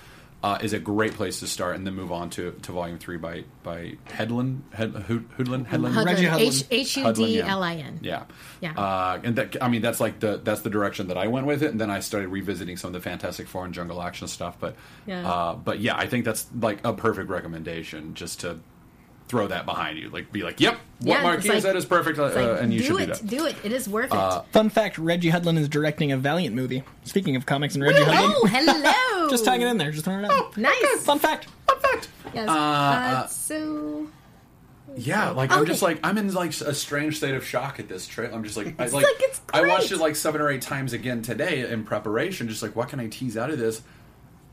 Uh, 0.44 0.60
is 0.62 0.72
a 0.72 0.78
great 0.78 1.14
place 1.16 1.40
to 1.40 1.48
start, 1.48 1.76
and 1.76 1.86
then 1.86 1.96
move 1.96 2.12
on 2.12 2.30
to, 2.30 2.52
to 2.62 2.72
volume 2.72 3.00
three 3.00 3.18
by 3.18 3.44
by 3.64 3.98
Headland, 4.06 4.62
Head, 4.72 4.92
Hood- 4.92 5.28
Hoodlin, 5.36 5.66
Headland, 5.66 5.96
Hudlin. 5.96 6.06
Reggie 6.06 6.26
Hudlin. 6.28 6.48
H 6.48 6.64
H 6.70 6.98
U 6.98 7.04
Hudlin, 7.06 7.16
D 7.30 7.38
yeah. 7.40 7.52
L 7.52 7.64
I 7.64 7.74
N. 7.74 8.00
Yeah, 8.04 8.24
Yeah. 8.62 8.74
Uh, 8.74 9.20
and 9.24 9.36
that 9.38 9.58
I 9.64 9.68
mean 9.68 9.82
that's 9.82 10.00
like 10.00 10.20
the 10.20 10.40
that's 10.44 10.62
the 10.62 10.70
direction 10.70 11.08
that 11.08 11.18
I 11.18 11.26
went 11.26 11.48
with 11.48 11.64
it, 11.64 11.72
and 11.72 11.82
then 11.82 11.90
I 11.90 12.02
started 12.02 12.28
revisiting 12.28 12.78
some 12.78 12.90
of 12.90 12.94
the 12.94 13.00
Fantastic 13.00 13.48
Four 13.48 13.66
and 13.66 13.74
Jungle 13.74 14.00
Action 14.00 14.28
stuff. 14.28 14.58
But 14.60 14.76
Yeah. 15.08 15.28
uh, 15.28 15.56
but 15.56 15.80
yeah, 15.80 15.98
I 15.98 16.06
think 16.06 16.24
that's 16.24 16.46
like 16.62 16.86
a 16.86 16.94
perfect 16.94 17.32
recommendation 17.32 18.14
just 18.14 18.42
to 18.42 18.60
throw 19.28 19.48
that 19.48 19.66
behind 19.66 19.98
you, 20.00 20.10
like 20.10 20.32
be 20.32 20.42
like, 20.44 20.60
yep, 20.62 20.80
what 21.00 21.18
Yeah, 21.18 21.22
Marquis 21.24 21.40
it's 21.40 21.48
like- 21.50 21.62
said 21.62 21.76
is 21.76 21.86
perfect, 21.86 22.18
uh, 22.18 22.24
like, 22.24 22.36
uh, 22.38 22.54
and 22.62 22.74
you 22.74 22.80
do 22.80 22.86
should 22.86 23.00
it, 23.02 23.06
do 23.06 23.12
that. 23.14 23.28
do 23.28 23.46
it. 23.46 23.56
It 23.64 23.72
is 23.74 23.88
worth 23.90 24.14
it. 24.14 24.44
Fun 24.52 24.70
fact: 24.70 24.98
Reggie 24.98 25.30
Hudlin 25.32 25.58
is 25.58 25.68
directing 25.68 26.12
a 26.12 26.18
Valiant 26.18 26.56
movie. 26.56 26.84
Speaking 27.04 27.36
of 27.36 27.46
comics 27.46 27.76
and 27.76 27.84
Reggie 27.84 28.04
Hudlin, 28.04 28.32
oh, 28.36 28.46
hello. 28.48 29.30
just 29.30 29.44
tagging 29.46 29.68
it 29.68 29.72
in 29.72 29.78
there, 29.78 29.92
just 29.92 30.06
throwing 30.06 30.24
it 30.26 30.32
out. 30.32 30.56
Nice. 30.58 31.04
Fun 31.06 31.20
fact. 31.20 31.48
Fun 31.68 31.80
fact. 31.80 32.08
Yes. 32.34 32.48
Uh, 32.48 32.52
Uh, 32.52 32.56
uh, 32.56 33.28
so 33.28 34.08
Yeah, 34.96 35.30
like 35.32 35.52
I'm 35.52 35.66
just 35.66 35.82
like 35.82 36.00
I'm 36.04 36.18
in 36.18 36.34
like 36.34 36.50
a 36.62 36.74
strange 36.74 37.18
state 37.18 37.36
of 37.36 37.46
shock 37.46 37.80
at 37.80 37.88
this 37.90 38.08
trailer. 38.08 38.34
I'm 38.34 38.44
just 38.44 38.56
like 38.58 38.76
I 38.80 38.84
like, 38.86 38.94
like, 38.94 39.04
it's 39.20 39.42
I 39.54 39.68
watched 39.68 39.92
it 39.92 39.98
like 39.98 40.16
seven 40.16 40.40
or 40.42 40.50
eight 40.50 40.62
times 40.62 40.94
again 40.94 41.22
today 41.22 41.70
in 41.70 41.84
preparation. 41.84 42.48
Just 42.48 42.64
like 42.64 42.76
what 42.76 42.90
can 42.90 43.00
I 43.00 43.08
tease 43.08 43.38
out 43.38 43.50
of 43.50 43.60
this? 43.60 43.82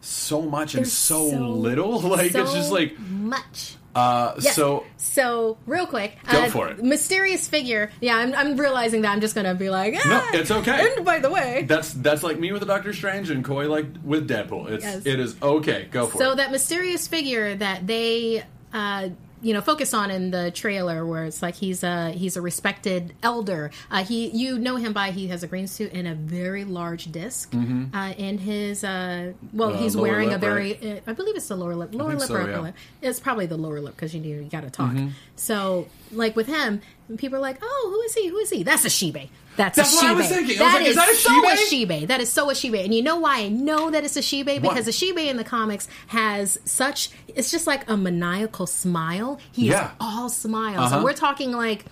So 0.01 0.43
much 0.43 0.75
and 0.75 0.85
there's 0.85 0.93
so, 0.93 1.25
little. 1.29 1.99
Like 2.01 2.35
it's 2.35 2.53
just 2.53 2.71
like 2.71 2.99
much. 2.99 3.77
Uh. 3.95 4.35
Yes. 4.41 4.55
So 4.57 4.85
So, 4.97 5.57
real 5.67 5.87
quick, 5.87 6.17
Go 6.31 6.43
uh, 6.45 6.51
for 6.51 6.69
it. 6.69 6.83
Mysterious 6.83 7.47
figure. 7.49 7.91
Yeah, 8.01 8.17
I'm, 8.17 8.35
I'm 8.35 8.57
realizing 8.57 9.03
that 9.03 9.13
I'm 9.13 9.21
just 9.21 9.35
gonna 9.35 9.55
be 9.55 9.71
like, 9.71 9.95
ah, 10.05 10.31
No, 10.33 10.39
it's 10.39 10.51
okay. 10.51 10.93
And 10.97 11.05
by 11.05 11.19
the 11.21 11.31
way, 11.31 11.65
that's 11.69 11.93
that's 11.93 12.23
like 12.23 12.39
me 12.39 12.53
with 12.53 12.61
the 12.61 12.67
Doctor 12.67 12.93
Strange 12.93 13.31
and 13.31 13.45
Koi 13.45 13.69
like 13.69 13.87
with 14.03 14.29
Deadpool. 14.29 14.71
It's 14.71 14.85
Yes. 14.85 15.07
it 15.07 15.21
is 15.21 15.37
okay. 15.43 15.89
Go 15.91 16.07
for 16.07 16.19
so 16.19 16.25
it. 16.25 16.29
So 16.31 16.35
that 16.37 16.51
mysterious 16.53 17.07
figure 17.07 17.55
that 17.57 17.87
they, 17.87 18.45
uh, 18.73 19.09
you 19.45 19.53
know, 19.53 19.61
focus 19.61 19.93
on 19.93 20.11
in 20.11 20.31
the 20.31 20.51
trailer, 20.51 21.05
where 21.05 21.25
it's 21.25 21.43
like 21.43 21.55
he's 21.55 21.83
a 21.85 22.11
he's 22.13 22.37
a 22.37 22.41
respected 22.41 23.13
elder. 23.23 23.71
Uh, 23.91 24.03
he, 24.03 24.29
you 24.29 24.59
know 24.59 24.77
him 24.77 24.93
by 24.95 25.11
he 25.11 25.29
has 25.29 25.43
a 25.43 25.47
green 25.47 25.67
suit 25.67 25.93
and 25.93 26.09
a 26.09 26.15
very 26.15 26.65
large 26.65 27.13
disk 27.13 27.55
uh, 27.55 28.15
in 28.17 28.39
his. 28.39 28.83
Uh, 28.83 29.35
well, 29.53 29.75
Uh, 29.75 29.77
he's 29.77 29.97
wearing 29.97 30.31
lip, 30.31 30.37
a 30.37 30.41
very. 30.41 30.71
Uh, 30.77 31.01
I 31.07 31.13
believe 31.13 31.37
it's 31.37 31.49
the 31.49 31.57
lower 31.57 31.75
lip, 31.77 31.95
lower 31.95 32.15
lip 32.15 32.29
so, 32.29 32.35
or 32.35 32.41
upper 32.41 32.51
yeah. 32.51 32.61
lip. 32.61 32.75
It's 33.03 33.21
probably 33.21 33.47
the 33.47 33.59
lower 33.59 33.81
lip 33.81 33.95
because 33.95 34.15
you 34.15 34.23
you 34.23 34.45
got 34.45 34.63
to 34.63 34.71
talk. 34.71 34.97
So, 35.37 35.89
like 36.11 36.35
with 36.37 36.47
him, 36.47 36.81
people 37.19 37.37
are 37.39 37.43
like, 37.43 37.59
"Oh, 37.61 37.91
who 37.93 38.01
is 38.03 38.15
he? 38.15 38.29
Who 38.29 38.39
is 38.39 38.49
he?" 38.51 38.63
That's 38.63 38.85
Achebe. 38.85 39.29
That's, 39.57 39.77
That's 39.77 39.93
a 39.93 39.97
what. 39.97 40.05
I 40.07 40.13
was 40.15 40.29
thinking. 40.29 40.61
I 40.61 40.65
was 40.65 40.75
like, 40.75 40.87
is 40.87 40.97
that 40.97 41.09
a 41.09 41.15
so 41.15 41.43
Achebe. 41.45 42.07
That 42.09 42.21
is 42.21 42.33
so 42.33 42.49
Achebe. 42.49 42.85
And 42.85 42.93
you 42.95 43.03
know 43.03 43.17
why 43.19 43.41
I 43.43 43.49
know 43.49 43.91
that 43.91 44.05
it's 44.05 44.17
Achebe? 44.17 44.61
Because 44.61 44.87
Achebe 44.89 45.27
in 45.29 45.37
the 45.37 45.45
comics 45.45 45.89
has 46.09 46.59
such 46.65 47.11
it's 47.29 47.51
just 47.51 47.67
like 47.67 47.89
a 47.89 47.97
maniacal 47.97 48.67
smile. 48.67 49.39
He 49.53 49.69
Yeah. 49.69 49.87
is 49.87 49.91
all 50.01 50.29
smiles. 50.29 50.87
Uh-huh. 50.87 50.95
And 50.97 51.05
we're 51.05 51.13
talking 51.13 51.53
like 51.53 51.85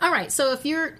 all 0.00 0.10
right, 0.10 0.32
so 0.32 0.52
if 0.52 0.64
you're 0.66 0.96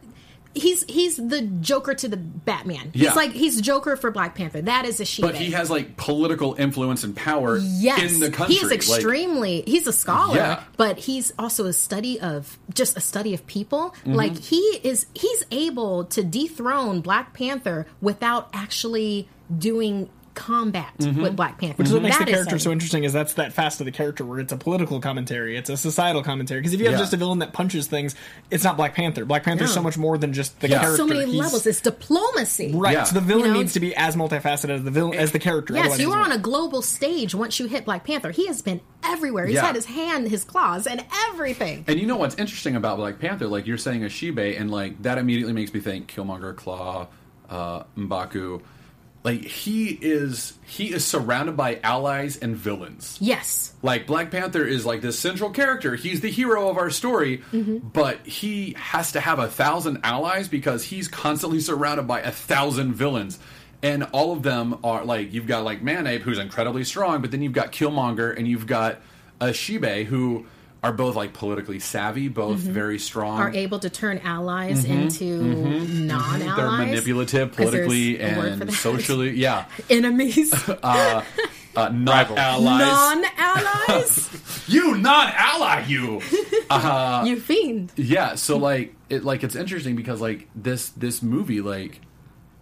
he's 0.54 0.84
he's 0.84 1.16
the 1.16 1.42
Joker 1.42 1.94
to 1.94 2.08
the 2.08 2.16
Batman. 2.16 2.90
Yeah. 2.94 3.08
He's 3.08 3.16
like 3.16 3.32
he's 3.32 3.60
Joker 3.60 3.96
for 3.96 4.10
Black 4.10 4.34
Panther. 4.34 4.62
That 4.62 4.84
is 4.84 5.00
Achebe. 5.00 5.22
but 5.22 5.34
he 5.34 5.50
has 5.52 5.70
like 5.70 5.96
political 5.96 6.54
influence 6.54 7.04
and 7.04 7.16
power 7.16 7.58
Yes, 7.58 8.12
in 8.14 8.20
the 8.20 8.30
country. 8.30 8.54
he 8.56 8.60
is 8.60 8.70
Like, 8.70 8.74
extremely. 8.74 9.62
he's 9.66 9.86
a 9.86 9.92
scholar, 9.92 10.36
Yeah. 10.36 10.62
but 10.76 10.98
he's 10.98 11.32
also 11.38 11.66
a 11.66 11.72
study 11.72 12.20
of 12.20 12.58
just 12.74 12.96
a 12.96 13.00
study 13.00 13.34
of 13.34 13.46
people. 13.46 13.90
Mm-hmm. 14.00 14.14
Like 14.14 14.36
he 14.38 14.60
is, 14.82 15.06
he's 15.14 15.44
able 15.50 16.04
to 16.06 16.22
dethrone 16.22 17.00
Black 17.00 17.32
Panther 17.34 17.86
without 18.00 18.48
actually 18.52 19.28
doing 19.58 20.08
combat 20.34 20.88
Mm-hmm. 20.98 21.22
with 21.22 21.36
Black 21.36 21.58
Panther. 21.58 21.76
Which 21.78 21.88
is 21.88 21.92
what 21.92 22.02
makes 22.02 22.18
the 22.18 22.24
character 22.24 22.58
so 22.58 22.70
interesting 22.72 23.04
is 23.04 23.12
that's 23.12 23.34
that 23.34 23.52
fast 23.52 23.80
of 23.80 23.86
the 23.86 23.92
character 23.92 24.24
where 24.24 24.38
it's 24.40 24.52
a 24.52 24.56
political 24.56 25.00
commentary, 25.00 25.56
it's 25.56 25.68
a 25.70 25.76
societal 25.76 26.22
commentary. 26.22 26.60
Because 26.60 26.72
if 26.74 26.80
you 26.80 26.86
have 26.86 26.94
Yeah. 26.94 26.98
just 27.00 27.12
a 27.12 27.16
villain 27.16 27.40
that 27.40 27.52
punches 27.52 27.86
things, 27.86 28.14
it's 28.50 28.64
not 28.64 28.76
Black 28.76 28.94
Panther. 28.94 29.24
Black 29.24 29.42
Panther's 29.44 29.68
No. 29.70 29.74
so 29.76 29.82
much 29.82 29.98
more 29.98 30.16
than 30.18 30.32
just 30.32 30.58
the 30.60 30.68
Yeah. 30.68 30.80
character. 30.80 30.96
so 30.96 31.06
many 31.06 31.24
He's- 31.24 31.36
levels. 31.36 31.66
It's 31.66 31.80
diplomacy. 31.80 32.72
Right. 32.74 32.92
Yeah. 32.94 33.04
So 33.04 33.14
the 33.14 33.20
villain 33.20 33.46
You 33.46 33.52
know? 33.52 33.58
needs 33.60 33.72
to 33.74 33.80
be 33.80 33.94
as 33.96 34.16
multifaceted 34.16 34.70
as 34.70 34.84
the 34.84 34.90
villain 34.90 35.18
as 35.18 35.32
the 35.32 35.38
character. 35.38 35.74
Yes, 35.74 35.82
otherwise 35.82 36.00
you 36.00 36.12
it 36.12 36.16
are 36.16 36.20
on 36.22 36.32
a 36.32 36.38
global 36.38 36.82
stage 36.82 37.34
once 37.34 37.58
you 37.58 37.66
hit 37.66 37.84
Black 37.84 38.04
Panther. 38.04 38.30
He 38.30 38.46
has 38.46 38.62
been 38.62 38.80
everywhere. 39.04 39.46
He's 39.46 39.56
Yeah. 39.56 39.66
had 39.66 39.74
his 39.74 39.86
hand, 39.86 40.28
his 40.28 40.44
claws, 40.44 40.86
and 40.86 41.04
everything. 41.30 41.84
And 41.88 41.98
you 41.98 42.06
know 42.06 42.16
what's 42.16 42.36
interesting 42.36 42.76
about 42.76 42.96
Black 42.98 43.18
Panther? 43.18 43.46
Like 43.48 43.66
you're 43.66 43.78
saying 43.78 44.02
Achebe, 44.02 44.58
and 44.60 44.70
like 44.70 45.02
that 45.02 45.18
immediately 45.18 45.52
makes 45.52 45.72
me 45.74 45.80
think 45.80 46.12
Killmonger, 46.12 46.54
Claw, 46.56 47.06
uh, 47.50 47.82
Mbaku. 47.98 48.60
Like 49.24 49.44
he 49.44 49.86
is 50.02 50.54
he 50.66 50.92
is 50.92 51.04
surrounded 51.04 51.56
by 51.56 51.78
allies 51.84 52.36
and 52.36 52.56
villains. 52.56 53.18
Yes. 53.20 53.72
Like 53.82 54.06
Black 54.06 54.30
Panther 54.32 54.64
is 54.64 54.84
like 54.84 55.00
this 55.00 55.16
central 55.18 55.50
character. 55.50 55.94
He's 55.94 56.20
the 56.22 56.30
hero 56.30 56.68
of 56.68 56.76
our 56.76 56.90
story, 56.90 57.38
Mm-hmm. 57.52 57.88
but 57.92 58.26
he 58.26 58.74
has 58.76 59.12
to 59.12 59.20
have 59.20 59.38
a 59.38 59.46
thousand 59.48 60.00
allies 60.02 60.48
because 60.48 60.82
he's 60.84 61.06
constantly 61.06 61.60
surrounded 61.60 62.08
by 62.08 62.20
a 62.20 62.32
thousand 62.32 62.94
villains. 62.94 63.38
And 63.84 64.04
all 64.12 64.32
of 64.32 64.42
them 64.42 64.78
are 64.82 65.04
like 65.04 65.32
you've 65.32 65.46
got 65.46 65.62
like 65.64 65.82
Manape 65.82 66.22
who's 66.22 66.38
incredibly 66.38 66.82
strong, 66.82 67.20
but 67.20 67.30
then 67.30 67.42
you've 67.42 67.52
got 67.52 67.70
Killmonger 67.72 68.36
and 68.36 68.48
you've 68.48 68.66
got 68.66 69.00
Achebe 69.40 70.04
who 70.04 70.46
are 70.82 70.92
both 70.92 71.14
like 71.14 71.32
politically 71.32 71.78
savvy, 71.78 72.28
both 72.28 72.58
very 72.58 72.98
strong. 72.98 73.38
Mm-hmm. 73.38 73.42
Are 73.42 73.54
able 73.54 73.78
to 73.78 73.90
turn 73.90 74.18
allies 74.18 74.84
into 74.84 75.42
non-allies. 75.42 76.42
Mm-hmm. 76.42 76.56
They're 76.56 76.70
manipulative 76.70 77.52
politically 77.52 78.20
a 78.20 78.36
word 78.36 78.56
for 78.56 78.62
and 78.64 78.74
socially. 78.74 79.30
Yeah, 79.30 79.66
Enemies. 79.90 80.52
uh, 80.82 81.22
not 81.76 82.36
allies. 82.36 82.80
non-allies. 82.80 84.64
you 84.68 84.96
non-ally. 84.96 85.84
You. 85.86 86.20
Uh, 86.68 87.24
you 87.26 87.40
fiend. 87.40 87.92
Yeah, 87.96 88.34
so 88.34 88.56
like 88.58 88.94
it 89.08 89.24
like 89.24 89.44
it's 89.44 89.54
interesting 89.54 89.94
because 89.94 90.20
like 90.20 90.48
this 90.56 90.88
this 90.90 91.22
movie 91.22 91.60
like 91.60 92.00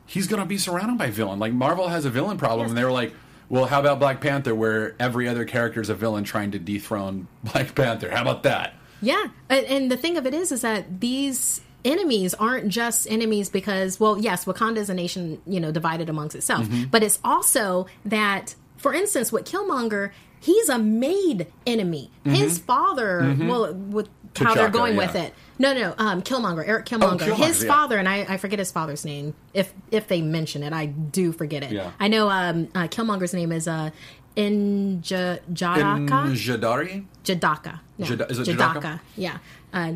he's 0.05 0.27
gonna 0.27 0.45
be 0.45 0.59
surrounded 0.59 0.99
by 0.99 1.09
villain. 1.09 1.39
Like 1.39 1.55
Marvel 1.55 1.89
has 1.89 2.05
a 2.05 2.11
villain 2.11 2.37
problem, 2.37 2.69
and 2.69 2.77
they 2.77 2.85
were 2.85 2.93
like, 2.93 3.15
well, 3.51 3.67
how 3.67 3.81
about 3.81 3.99
Black 3.99 4.21
Panther, 4.23 4.55
where 4.55 4.95
every 4.99 5.29
other 5.29 5.45
character 5.45 5.81
is 5.83 5.91
a 5.91 5.95
villain 5.95 6.25
trying 6.25 6.53
to 6.53 6.59
dethrone 6.59 7.29
Black 7.45 7.75
Panther? 7.75 8.09
How 8.11 8.23
about 8.23 8.45
that? 8.45 8.75
Yeah, 9.03 9.27
and, 9.49 9.91
the 9.91 9.97
thing 9.97 10.17
of 10.17 10.27
it 10.27 10.33
is, 10.35 10.53
is 10.53 10.61
that 10.63 11.01
these 11.01 11.61
enemies 11.85 12.35
aren't 12.35 12.69
just 12.69 13.11
enemies 13.11 13.49
because, 13.49 13.99
well, 13.99 14.19
yes, 14.19 14.45
Wakanda 14.45 14.77
is 14.77 14.91
a 14.91 14.95
nation, 14.95 15.41
you 15.47 15.59
know, 15.59 15.73
divided 15.73 16.09
amongst 16.11 16.37
itself, 16.37 16.67
Mm-hmm. 16.67 16.85
but 16.91 17.03
it's 17.03 17.19
also 17.25 17.87
that, 18.05 18.55
for 18.77 18.93
instance, 18.95 19.33
with 19.33 19.47
Killmonger, 19.47 20.11
he's 20.41 20.69
a 20.69 20.79
made 20.79 21.47
enemy. 21.67 22.11
His 22.25 22.59
father, 22.59 23.35
well, 23.41 23.73
with 23.75 24.09
how 24.37 24.55
they're 24.55 24.69
Mm-hmm. 24.69 24.71
T'Chaka, 24.71 24.73
going 24.73 24.97
with 24.97 25.15
it. 25.17 25.35
No, 25.61 25.75
no, 25.75 25.95
um, 25.99 26.23
Killmonger, 26.23 26.67
Eric 26.67 26.87
Killmonger. 26.87 27.19
Killmonger, 27.19 27.37
his 27.37 27.63
yeah. 27.63 27.69
father, 27.69 27.99
and 27.99 28.09
I, 28.09 28.25
I 28.27 28.37
forget 28.39 28.59
his 28.59 28.73
father's 28.73 29.05
name. 29.05 29.35
If 29.53 29.75
if 29.91 30.09
they 30.09 30.23
mention 30.23 30.63
it, 30.63 30.73
I 30.73 30.87
do 30.87 31.33
forget 31.33 31.63
it. 31.63 31.71
Yeah. 31.71 31.91
I 32.01 32.09
know 32.09 32.31
um, 32.31 32.69
uh, 32.75 32.89
Killmonger's 32.89 33.35
name 33.35 33.53
is 33.53 33.69
uh, 33.69 33.91
Inja 34.39 35.39
In 35.47 35.55
Jadaka. 35.55 36.33
Jadari? 36.33 37.05
Jadaka. 37.25 37.81
No, 37.99 38.07
Jada- 38.07 38.31
is 38.31 38.39
it 38.39 38.49
Jadaka? 38.49 38.81
Jadaka? 38.81 39.01
Yeah. 39.17 39.39
Uh, 39.75 39.93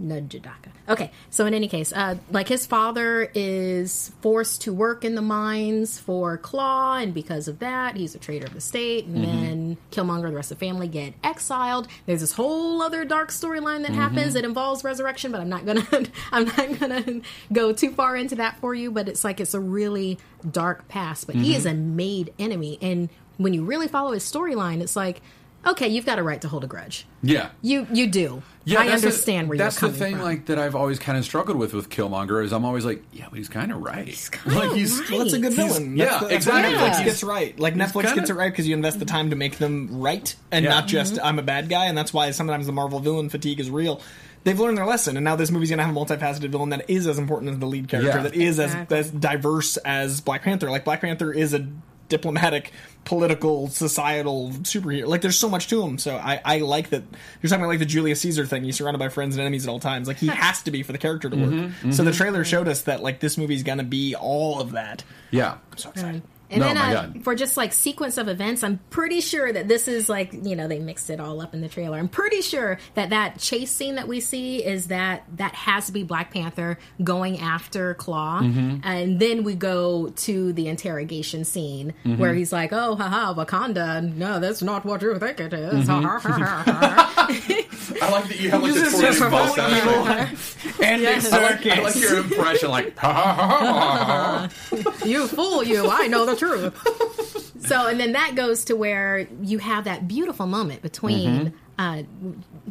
no, 0.00 0.20
Jadaka. 0.20 0.70
Okay, 0.88 1.10
so 1.30 1.44
in 1.46 1.54
any 1.54 1.66
case, 1.68 1.92
uh, 1.92 2.16
like 2.30 2.48
his 2.48 2.66
father 2.66 3.30
is 3.34 4.12
forced 4.22 4.62
to 4.62 4.72
work 4.72 5.04
in 5.04 5.14
the 5.16 5.22
mines 5.22 5.98
for 5.98 6.38
Claw, 6.38 6.96
and 6.96 7.12
because 7.12 7.48
of 7.48 7.58
that, 7.58 7.96
he's 7.96 8.14
a 8.14 8.18
traitor 8.18 8.46
of 8.46 8.54
the 8.54 8.60
state. 8.60 9.06
And 9.06 9.16
Mm-hmm. 9.18 9.42
then 9.42 9.76
Killmonger 9.90 10.24
and 10.26 10.32
the 10.32 10.36
rest 10.36 10.52
of 10.52 10.58
the 10.58 10.66
family 10.66 10.88
get 10.88 11.14
exiled. 11.24 11.88
There's 12.06 12.20
this 12.20 12.32
whole 12.32 12.80
other 12.80 13.04
dark 13.04 13.30
storyline 13.30 13.82
that 13.82 13.90
happens. 13.92 14.28
Mm-hmm. 14.28 14.36
It 14.38 14.44
involves 14.44 14.84
resurrection, 14.84 15.32
but 15.32 15.40
I'm 15.40 15.48
not 15.48 15.66
gonna 15.66 15.86
I'm 16.32 16.44
not 16.44 16.78
gonna 16.80 17.20
go 17.52 17.72
too 17.72 17.90
far 17.90 18.16
into 18.16 18.36
that 18.36 18.58
for 18.60 18.74
you. 18.74 18.90
But 18.90 19.08
it's 19.08 19.24
like 19.24 19.40
it's 19.40 19.54
a 19.54 19.60
really 19.60 20.18
dark 20.48 20.88
past. 20.88 21.26
But 21.26 21.36
he 21.36 21.54
is 21.54 21.64
Mm-hmm. 21.66 21.68
a 21.68 21.74
made 21.82 22.32
enemy, 22.38 22.78
and 22.80 23.08
when 23.36 23.52
you 23.52 23.64
really 23.64 23.88
follow 23.88 24.12
his 24.12 24.22
storyline, 24.24 24.80
it's 24.80 24.96
like. 24.96 25.20
Okay, 25.68 25.88
you've 25.88 26.06
got 26.06 26.18
a 26.18 26.22
right 26.22 26.40
to 26.40 26.48
hold 26.48 26.64
a 26.64 26.66
grudge. 26.66 27.04
Yeah. 27.22 27.50
You 27.62 27.86
you 27.92 28.06
do. 28.06 28.42
Yeah, 28.64 28.80
I 28.80 28.88
that's 28.88 29.02
the- 29.02 29.08
understand 29.08 29.48
where 29.48 29.56
that's 29.58 29.76
you're 29.80 29.90
coming 29.90 29.98
the 29.98 30.04
thing, 30.04 30.14
from. 30.16 30.24
like 30.24 30.46
that 30.46 30.58
I've 30.58 30.74
always 30.74 30.98
kind 30.98 31.16
of 31.18 31.24
struggled 31.24 31.56
with 31.58 31.72
with 31.74 31.88
Killmonger 31.90 32.42
is 32.44 32.52
I'm 32.52 32.64
always 32.64 32.84
like, 32.84 33.02
yeah, 33.12 33.26
but 33.30 33.38
he's 33.38 33.48
kind 33.48 33.70
of 33.72 33.80
right. 33.82 34.06
He's 34.06 34.28
kinda 34.30 34.58
like 34.58 34.72
he's 34.76 34.98
right. 34.98 35.10
Well, 35.10 35.18
that's 35.20 35.32
a 35.34 35.38
good 35.38 35.52
He's- 35.52 35.76
villain. 35.78 35.96
yeah, 35.96 36.04
that's 36.06 36.20
the, 36.20 36.28
that's 36.28 36.46
exactly. 36.46 36.74
Like, 36.74 36.80
Netflix 36.82 36.94
he's- 36.96 37.04
gets 37.04 37.22
right. 37.22 37.60
Like 37.60 37.74
Netflix 37.74 38.02
kinda- 38.02 38.14
gets 38.16 38.30
it 38.30 38.34
right 38.34 38.52
because 38.52 38.66
you 38.68 38.74
invest 38.74 38.98
the 38.98 39.04
time 39.04 39.30
to 39.30 39.36
make 39.36 39.58
them 39.58 40.00
right 40.00 40.34
and 40.50 40.64
Yeah. 40.64 40.70
not 40.70 40.86
just 40.86 41.14
Mm-hmm. 41.14 41.26
I'm 41.26 41.38
a 41.38 41.42
bad 41.42 41.68
guy. 41.68 41.86
And 41.86 41.96
that's 41.96 42.12
why 42.12 42.30
sometimes 42.32 42.66
the 42.66 42.72
Marvel 42.72 43.00
villain 43.00 43.28
fatigue 43.28 43.60
is 43.60 43.70
real. 43.70 44.00
They've 44.44 44.58
learned 44.58 44.78
their 44.78 44.86
lesson, 44.86 45.16
and 45.16 45.24
now 45.24 45.34
this 45.36 45.50
movie's 45.50 45.68
gonna 45.68 45.84
have 45.84 45.94
a 45.94 45.98
multifaceted 45.98 46.48
villain 46.50 46.68
that 46.70 46.88
is 46.88 47.06
as 47.06 47.18
important 47.18 47.52
as 47.52 47.58
the 47.58 47.66
lead 47.66 47.88
character, 47.88 48.16
Yeah. 48.18 48.22
that 48.22 48.34
is 48.34 48.58
Exactly. 48.58 48.96
as 48.98 49.06
as 49.06 49.12
diverse 49.12 49.76
as 49.78 50.20
Black 50.20 50.42
Panther. 50.42 50.70
Like 50.70 50.84
Black 50.84 51.00
Panther 51.00 51.32
is 51.32 51.52
a 51.54 51.66
diplomatic, 52.08 52.72
political, 53.04 53.68
societal 53.68 54.50
superhero. 54.62 55.06
Like 55.06 55.20
there's 55.22 55.38
so 55.38 55.48
much 55.48 55.68
to 55.68 55.82
him. 55.82 55.98
So 55.98 56.16
I, 56.16 56.40
I 56.44 56.58
like 56.58 56.90
that 56.90 57.02
you're 57.42 57.48
talking 57.48 57.62
about 57.62 57.70
like 57.70 57.78
the 57.78 57.86
Julius 57.86 58.20
Caesar 58.22 58.46
thing. 58.46 58.64
He's 58.64 58.76
surrounded 58.76 58.98
by 58.98 59.08
friends 59.08 59.34
and 59.36 59.40
enemies 59.40 59.66
at 59.66 59.70
all 59.70 59.80
times. 59.80 60.08
Like 60.08 60.18
he 60.18 60.26
has 60.28 60.62
to 60.62 60.70
be 60.70 60.82
for 60.82 60.92
the 60.92 60.98
character 60.98 61.28
to 61.30 61.36
work. 61.36 61.50
Mm-hmm, 61.50 61.90
So 61.92 62.02
the 62.04 62.12
trailer 62.12 62.44
showed 62.44 62.68
us 62.68 62.82
that 62.82 63.02
like 63.02 63.20
this 63.20 63.38
movie's 63.38 63.62
gonna 63.62 63.84
be 63.84 64.14
all 64.14 64.60
of 64.60 64.72
that. 64.72 65.04
yeah. 65.30 65.58
I'm 65.72 65.78
so 65.78 65.90
excited. 65.90 66.22
And 66.50 66.60
No, 66.60 66.66
then 66.68 66.76
my 66.76 66.94
uh, 66.94 67.06
God. 67.08 67.24
for 67.24 67.34
just 67.34 67.56
like 67.58 67.72
sequence 67.74 68.16
of 68.16 68.26
events, 68.28 68.62
I'm 68.64 68.78
pretty 68.90 69.20
sure 69.20 69.52
that 69.52 69.68
this 69.68 69.86
is 69.88 70.08
like 70.08 70.32
you 70.32 70.56
know 70.56 70.66
they 70.66 70.78
mixed 70.78 71.10
it 71.10 71.20
all 71.20 71.40
up 71.42 71.52
in 71.54 71.60
the 71.60 71.68
trailer. 71.68 71.98
I'm 71.98 72.08
pretty 72.08 72.40
sure 72.40 72.78
that 72.94 73.10
that 73.10 73.38
chase 73.38 73.70
scene 73.70 73.96
that 73.96 74.08
we 74.08 74.20
see 74.20 74.64
is 74.64 74.86
that 74.88 75.24
that 75.36 75.54
has 75.54 75.86
to 75.86 75.92
be 75.92 76.04
Black 76.04 76.32
Panther 76.32 76.78
going 77.04 77.38
after 77.40 77.94
Claw, 77.94 78.40
Mm-hmm. 78.40 78.78
and 78.82 79.20
then 79.20 79.44
we 79.44 79.54
go 79.54 80.08
to 80.08 80.52
the 80.54 80.68
interrogation 80.68 81.44
scene 81.44 81.92
Mm-hmm. 82.04 82.16
where 82.20 82.32
he's 82.34 82.52
like, 82.52 82.72
"Oh, 82.72 82.96
haha, 82.96 83.34
Wakanda, 83.34 84.02
no, 84.14 84.40
that's 84.40 84.62
not 84.62 84.84
what 84.86 85.02
you 85.02 85.18
think 85.18 85.40
it 85.40 85.52
is." 85.52 85.86
Mm-hmm. 85.86 86.04
Ha, 86.04 86.18
ha, 86.18 86.32
ha, 86.32 86.62
ha. 86.64 87.26
I 88.00 88.10
like 88.10 88.28
that 88.28 88.40
you 88.40 88.50
have 88.50 88.62
like 88.62 88.74
the 88.74 88.80
This 88.80 88.94
is 88.94 89.00
Tornado 89.00 89.12
just 89.18 89.30
bust 89.30 90.38
full. 90.68 90.84
And 90.86 91.02
Yes. 91.02 91.32
I 91.32 91.42
like, 91.42 91.66
I 91.66 91.80
like 91.82 91.96
your 91.96 92.18
impression, 92.20 92.70
like 92.70 92.96
ha 92.96 93.12
ha 93.12 93.34
ha 93.34 94.48
ha. 94.48 94.48
you 95.08 95.26
fool 95.26 95.64
you. 95.64 95.88
I 95.90 96.06
know 96.06 96.26
the 96.26 96.36
truth. 96.36 97.44
So 97.68 97.86
and 97.86 98.00
then 98.00 98.12
that 98.12 98.34
goes 98.34 98.64
to 98.66 98.76
where 98.76 99.28
you 99.42 99.58
have 99.58 99.84
that 99.84 100.08
beautiful 100.08 100.46
moment 100.46 100.80
between 100.80 101.52
uh, 101.78 102.04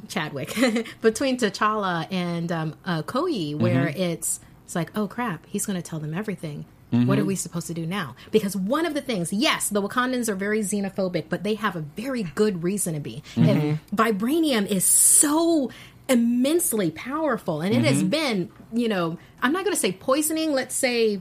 chadwick 0.08 0.56
between 1.02 1.38
t'challa 1.38 2.08
and 2.12 2.52
um, 2.52 2.76
uh, 2.84 3.04
Koyi, 3.04 3.56
where 3.56 3.90
it's 3.90 4.40
it's 4.66 4.76
like 4.76 4.90
oh 4.96 5.08
crap 5.08 5.46
he's 5.46 5.66
going 5.68 5.76
to 5.80 5.88
tell 5.88 6.00
them 6.00 6.14
everything. 6.16 6.66
What 6.90 7.20
are 7.20 7.26
we 7.26 7.36
supposed 7.36 7.68
to 7.68 7.74
do 7.74 7.86
now? 7.86 8.16
Because 8.32 8.56
one 8.56 8.86
of 8.86 8.94
the 8.94 9.02
things, 9.02 9.34
yes, 9.34 9.68
the 9.68 9.82
Wakandans 9.82 10.30
are 10.30 10.36
very 10.36 10.62
xenophobic, 10.62 11.26
but 11.28 11.44
they 11.44 11.56
have 11.56 11.76
a 11.76 11.82
very 11.82 12.24
good 12.24 12.64
reason 12.64 12.94
to 12.94 13.02
be. 13.02 13.22
And 13.36 13.80
vibranium 13.94 14.66
is 14.66 14.86
so 14.86 15.70
immensely 16.08 16.90
powerful, 16.92 17.60
and 17.62 17.76
it 17.76 17.84
has 17.84 18.02
been, 18.04 18.50
you 18.72 18.88
know, 18.88 19.20
I'm 19.42 19.52
not 19.52 19.66
going 19.66 19.76
to 19.76 19.80
say 19.80 19.92
poisoning. 19.92 20.54
Let's 20.54 20.74
say 20.74 21.20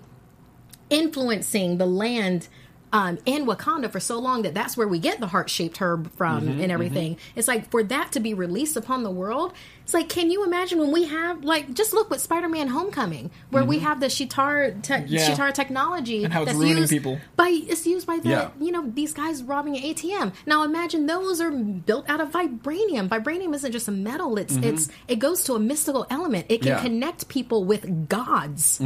influencing 0.90 1.78
the 1.78 1.86
land 1.86 2.48
um, 2.92 3.18
in 3.26 3.46
Wakanda 3.46 3.90
for 3.90 3.98
so 3.98 4.18
long 4.20 4.42
that 4.42 4.54
that's 4.54 4.76
where 4.76 4.86
we 4.86 5.00
get 5.00 5.18
the 5.18 5.26
heart 5.26 5.50
shaped 5.50 5.78
herb 5.78 6.10
from 6.16 6.46
Mm-hmm, 6.48 6.60
and 6.60 6.72
everything. 6.72 7.18
It's 7.34 7.48
like 7.48 7.68
for 7.70 7.82
that 7.82 8.12
to 8.12 8.20
be 8.20 8.32
released 8.32 8.76
upon 8.76 9.02
the 9.02 9.10
world. 9.10 9.52
It's 9.82 9.92
like, 9.92 10.08
can 10.08 10.30
you 10.30 10.44
imagine 10.44 10.78
when 10.78 10.92
we 10.92 11.04
have 11.06 11.42
like 11.44 11.74
just 11.74 11.92
look 11.92 12.08
with 12.10 12.20
Spider 12.20 12.48
Man 12.48 12.68
Homecoming, 12.68 13.32
where 13.50 13.64
we 13.64 13.80
have 13.80 13.98
the 14.00 14.06
Shitar 14.06 14.80
te- 14.82 14.94
Mm-hmm. 14.94 15.06
Yeah. 15.12 15.28
Shitar 15.28 15.52
technology 15.52 16.24
And 16.24 16.32
how 16.32 16.42
it's 16.42 16.52
that's 16.52 16.58
ruining 16.58 16.78
used 16.78 16.90
people. 16.92 17.18
by 17.36 17.48
it's 17.48 17.86
used 17.86 18.06
by 18.06 18.18
the 18.20 18.28
Yeah. 18.30 18.50
you 18.60 18.70
know 18.70 18.88
these 18.88 19.12
guys 19.12 19.42
robbing 19.42 19.76
an 19.76 19.82
ATM. 19.82 20.32
Now 20.46 20.62
imagine 20.62 21.06
those 21.06 21.40
are 21.40 21.50
built 21.50 22.08
out 22.08 22.20
of 22.20 22.30
vibranium. 22.30 23.08
Vibranium 23.08 23.52
isn't 23.54 23.72
just 23.72 23.88
a 23.88 23.92
metal; 23.92 24.38
it's 24.38 24.54
it's 24.56 24.88
it 25.08 25.16
goes 25.16 25.42
to 25.44 25.54
a 25.54 25.58
mystical 25.58 26.06
element. 26.08 26.46
It 26.48 26.62
can 26.62 26.66
Mm-hmm. 26.72 26.76
Yeah. 26.76 26.82
connect 26.82 27.28
people 27.28 27.64
with 27.64 28.08
gods. 28.08 28.80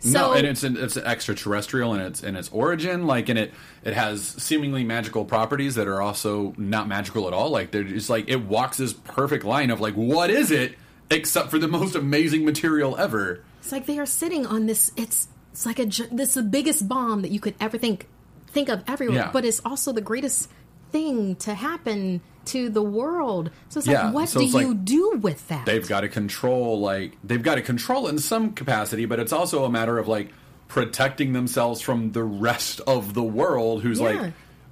So 0.00 0.10
no, 0.12 0.32
and 0.32 0.46
it's 0.46 0.62
an, 0.62 0.76
it's 0.78 0.96
an 0.96 1.04
extraterrestrial 1.04 1.92
in 1.94 2.00
its 2.00 2.22
in 2.22 2.34
its 2.34 2.48
origin, 2.50 3.06
like, 3.06 3.28
and 3.28 3.38
it 3.38 3.52
it 3.84 3.92
has 3.94 4.22
seemingly 4.22 4.82
magical 4.82 5.24
properties 5.26 5.74
that 5.74 5.86
are 5.88 6.00
also 6.00 6.54
not 6.56 6.88
magical 6.88 7.26
at 7.26 7.34
all. 7.34 7.50
Like, 7.50 7.70
they're 7.70 7.84
just 7.84 8.08
like 8.08 8.28
it 8.28 8.42
walks 8.44 8.78
this 8.78 8.92
perfect 8.94 9.44
line 9.44 9.70
of 9.70 9.80
like, 9.80 9.94
what 9.94 10.30
is 10.30 10.50
it? 10.50 10.74
Except 11.10 11.50
for 11.50 11.58
the 11.58 11.68
most 11.68 11.94
amazing 11.96 12.44
material 12.44 12.96
ever. 12.96 13.42
It's 13.60 13.72
like 13.72 13.84
they 13.86 13.98
are 13.98 14.06
sitting 14.06 14.46
on 14.46 14.66
this. 14.66 14.90
It's 14.96 15.28
it's 15.52 15.66
like 15.66 15.78
a 15.78 15.84
this 15.84 16.28
is 16.30 16.34
the 16.34 16.42
biggest 16.44 16.88
bomb 16.88 17.20
that 17.22 17.30
you 17.30 17.40
could 17.40 17.54
ever 17.60 17.76
think 17.76 18.06
think 18.48 18.68
of 18.68 18.82
everywhere, 18.88 19.16
Yeah. 19.16 19.30
but 19.32 19.44
it's 19.44 19.60
also 19.64 19.92
the 19.92 20.00
greatest 20.00 20.48
thing 20.90 21.36
to 21.36 21.54
happen 21.54 22.20
to 22.46 22.68
the 22.70 22.82
world. 22.82 23.50
So 23.68 23.78
it's 23.78 23.86
Yeah, 23.86 24.06
like, 24.06 24.14
what 24.14 24.28
so 24.28 24.40
do 24.40 24.46
it's 24.46 24.54
you 24.54 24.68
like 24.68 24.84
do 24.84 25.10
with 25.20 25.48
that? 25.48 25.66
They've 25.66 25.86
got 25.86 26.00
to 26.00 26.08
control 26.08 26.80
like 26.80 27.16
they've 27.22 27.42
got 27.42 27.56
to 27.56 27.62
control 27.62 28.06
it 28.06 28.10
in 28.10 28.18
some 28.18 28.52
capacity, 28.52 29.04
but 29.06 29.20
it's 29.20 29.32
also 29.32 29.64
a 29.64 29.70
matter 29.70 29.98
of 29.98 30.08
like 30.08 30.32
protecting 30.68 31.32
themselves 31.32 31.80
from 31.80 32.12
the 32.12 32.22
rest 32.22 32.80
of 32.86 33.14
the 33.14 33.22
world. 33.22 33.82
Who's 33.82 34.00
like, 34.00 34.20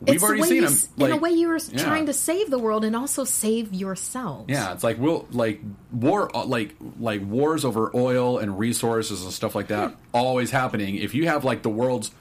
we've 0.00 0.14
It's 0.14 0.22
already 0.24 0.42
seen 0.44 0.64
them. 0.64 0.74
Like, 0.96 1.10
in 1.10 1.16
a 1.18 1.20
way, 1.20 1.30
you're 1.30 1.56
yeah. 1.56 1.82
trying 1.82 2.06
to 2.06 2.12
save 2.12 2.50
the 2.50 2.58
world 2.58 2.84
and 2.84 2.94
also 2.94 3.24
save 3.24 3.74
yourselves. 3.74 4.48
Yeah, 4.48 4.72
it's 4.72 4.84
like 4.84 4.98
we'll 4.98 5.26
like 5.32 5.60
war 5.92 6.34
uh, 6.34 6.44
like 6.44 6.76
like 6.98 7.20
wars 7.22 7.64
over 7.64 7.90
oil 7.94 8.38
and 8.38 8.58
resources 8.58 9.24
and 9.24 9.32
stuff 9.32 9.54
like 9.54 9.68
that 9.68 9.94
always 10.14 10.50
happening. 10.50 10.96
If 10.96 11.14
you 11.14 11.26
have 11.26 11.44
like 11.44 11.62
the 11.62 11.70
world's 11.70 12.12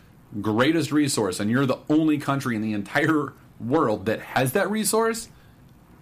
greatest 0.41 0.91
resource 0.91 1.39
and 1.39 1.49
you're 1.49 1.65
the 1.65 1.79
only 1.89 2.17
country 2.17 2.55
in 2.55 2.61
the 2.61 2.73
entire 2.73 3.31
world 3.59 4.05
that 4.05 4.19
has 4.21 4.53
that 4.53 4.69
resource, 4.69 5.29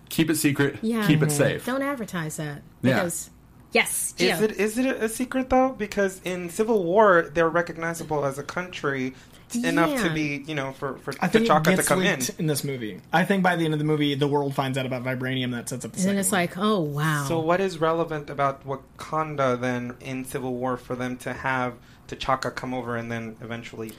keep 0.09 0.29
it 0.29 0.35
secret, 0.35 0.77
Yeah. 0.81 1.05
keep 1.07 1.21
it 1.23 1.31
safe. 1.31 1.65
Don't 1.65 1.81
advertise 1.81 2.37
that 2.37 2.61
Yeah. 2.81 2.95
because 2.95 3.29
Yes, 3.71 4.13
Is 4.17 4.39
it 4.41 4.51
is 4.53 4.77
it 4.77 4.85
a 4.85 5.09
secret 5.09 5.49
though? 5.49 5.75
Because 5.77 6.21
in 6.23 6.49
Civil 6.49 6.85
War, 6.85 7.29
they're 7.33 7.49
recognizable 7.49 8.23
as 8.25 8.37
a 8.39 8.43
country 8.43 9.13
enough 9.53 10.01
to 10.01 10.09
be, 10.13 10.45
you 10.47 10.55
know, 10.55 10.71
for 10.71 10.97
for 10.99 11.13
I 11.19 11.27
think 11.27 11.45
it 11.45 11.49
T'Chaka 11.51 11.75
to 11.75 11.83
come 11.83 12.01
in. 12.01 12.21
in. 12.39 12.47
this 12.47 12.63
movie. 12.63 13.01
I 13.11 13.25
think 13.25 13.43
by 13.43 13.57
the 13.57 13.65
end 13.65 13.73
of 13.73 13.79
the 13.79 13.85
movie, 13.85 14.15
the 14.15 14.29
world 14.29 14.55
finds 14.55 14.77
out 14.77 14.85
about 14.85 15.03
vibranium 15.03 15.51
that 15.51 15.67
sets 15.67 15.83
up 15.83 15.91
the 15.91 15.95
and 15.97 16.03
second 16.03 16.17
it's 16.19 16.31
one. 16.31 16.41
like, 16.41 16.57
oh 16.57 16.79
wow. 16.79 17.25
So 17.27 17.39
what 17.39 17.59
is 17.59 17.77
relevant 17.81 18.29
about 18.29 18.65
Wakanda 18.65 19.59
then 19.59 19.95
in 19.99 20.23
Civil 20.23 20.53
War 20.53 20.77
for 20.77 20.95
them 20.95 21.17
to 21.17 21.33
have 21.33 21.73
T'Chaka 22.07 22.55
come 22.55 22.73
over 22.73 22.95
and 22.95 23.11
then 23.11 23.35
eventually? 23.41 23.91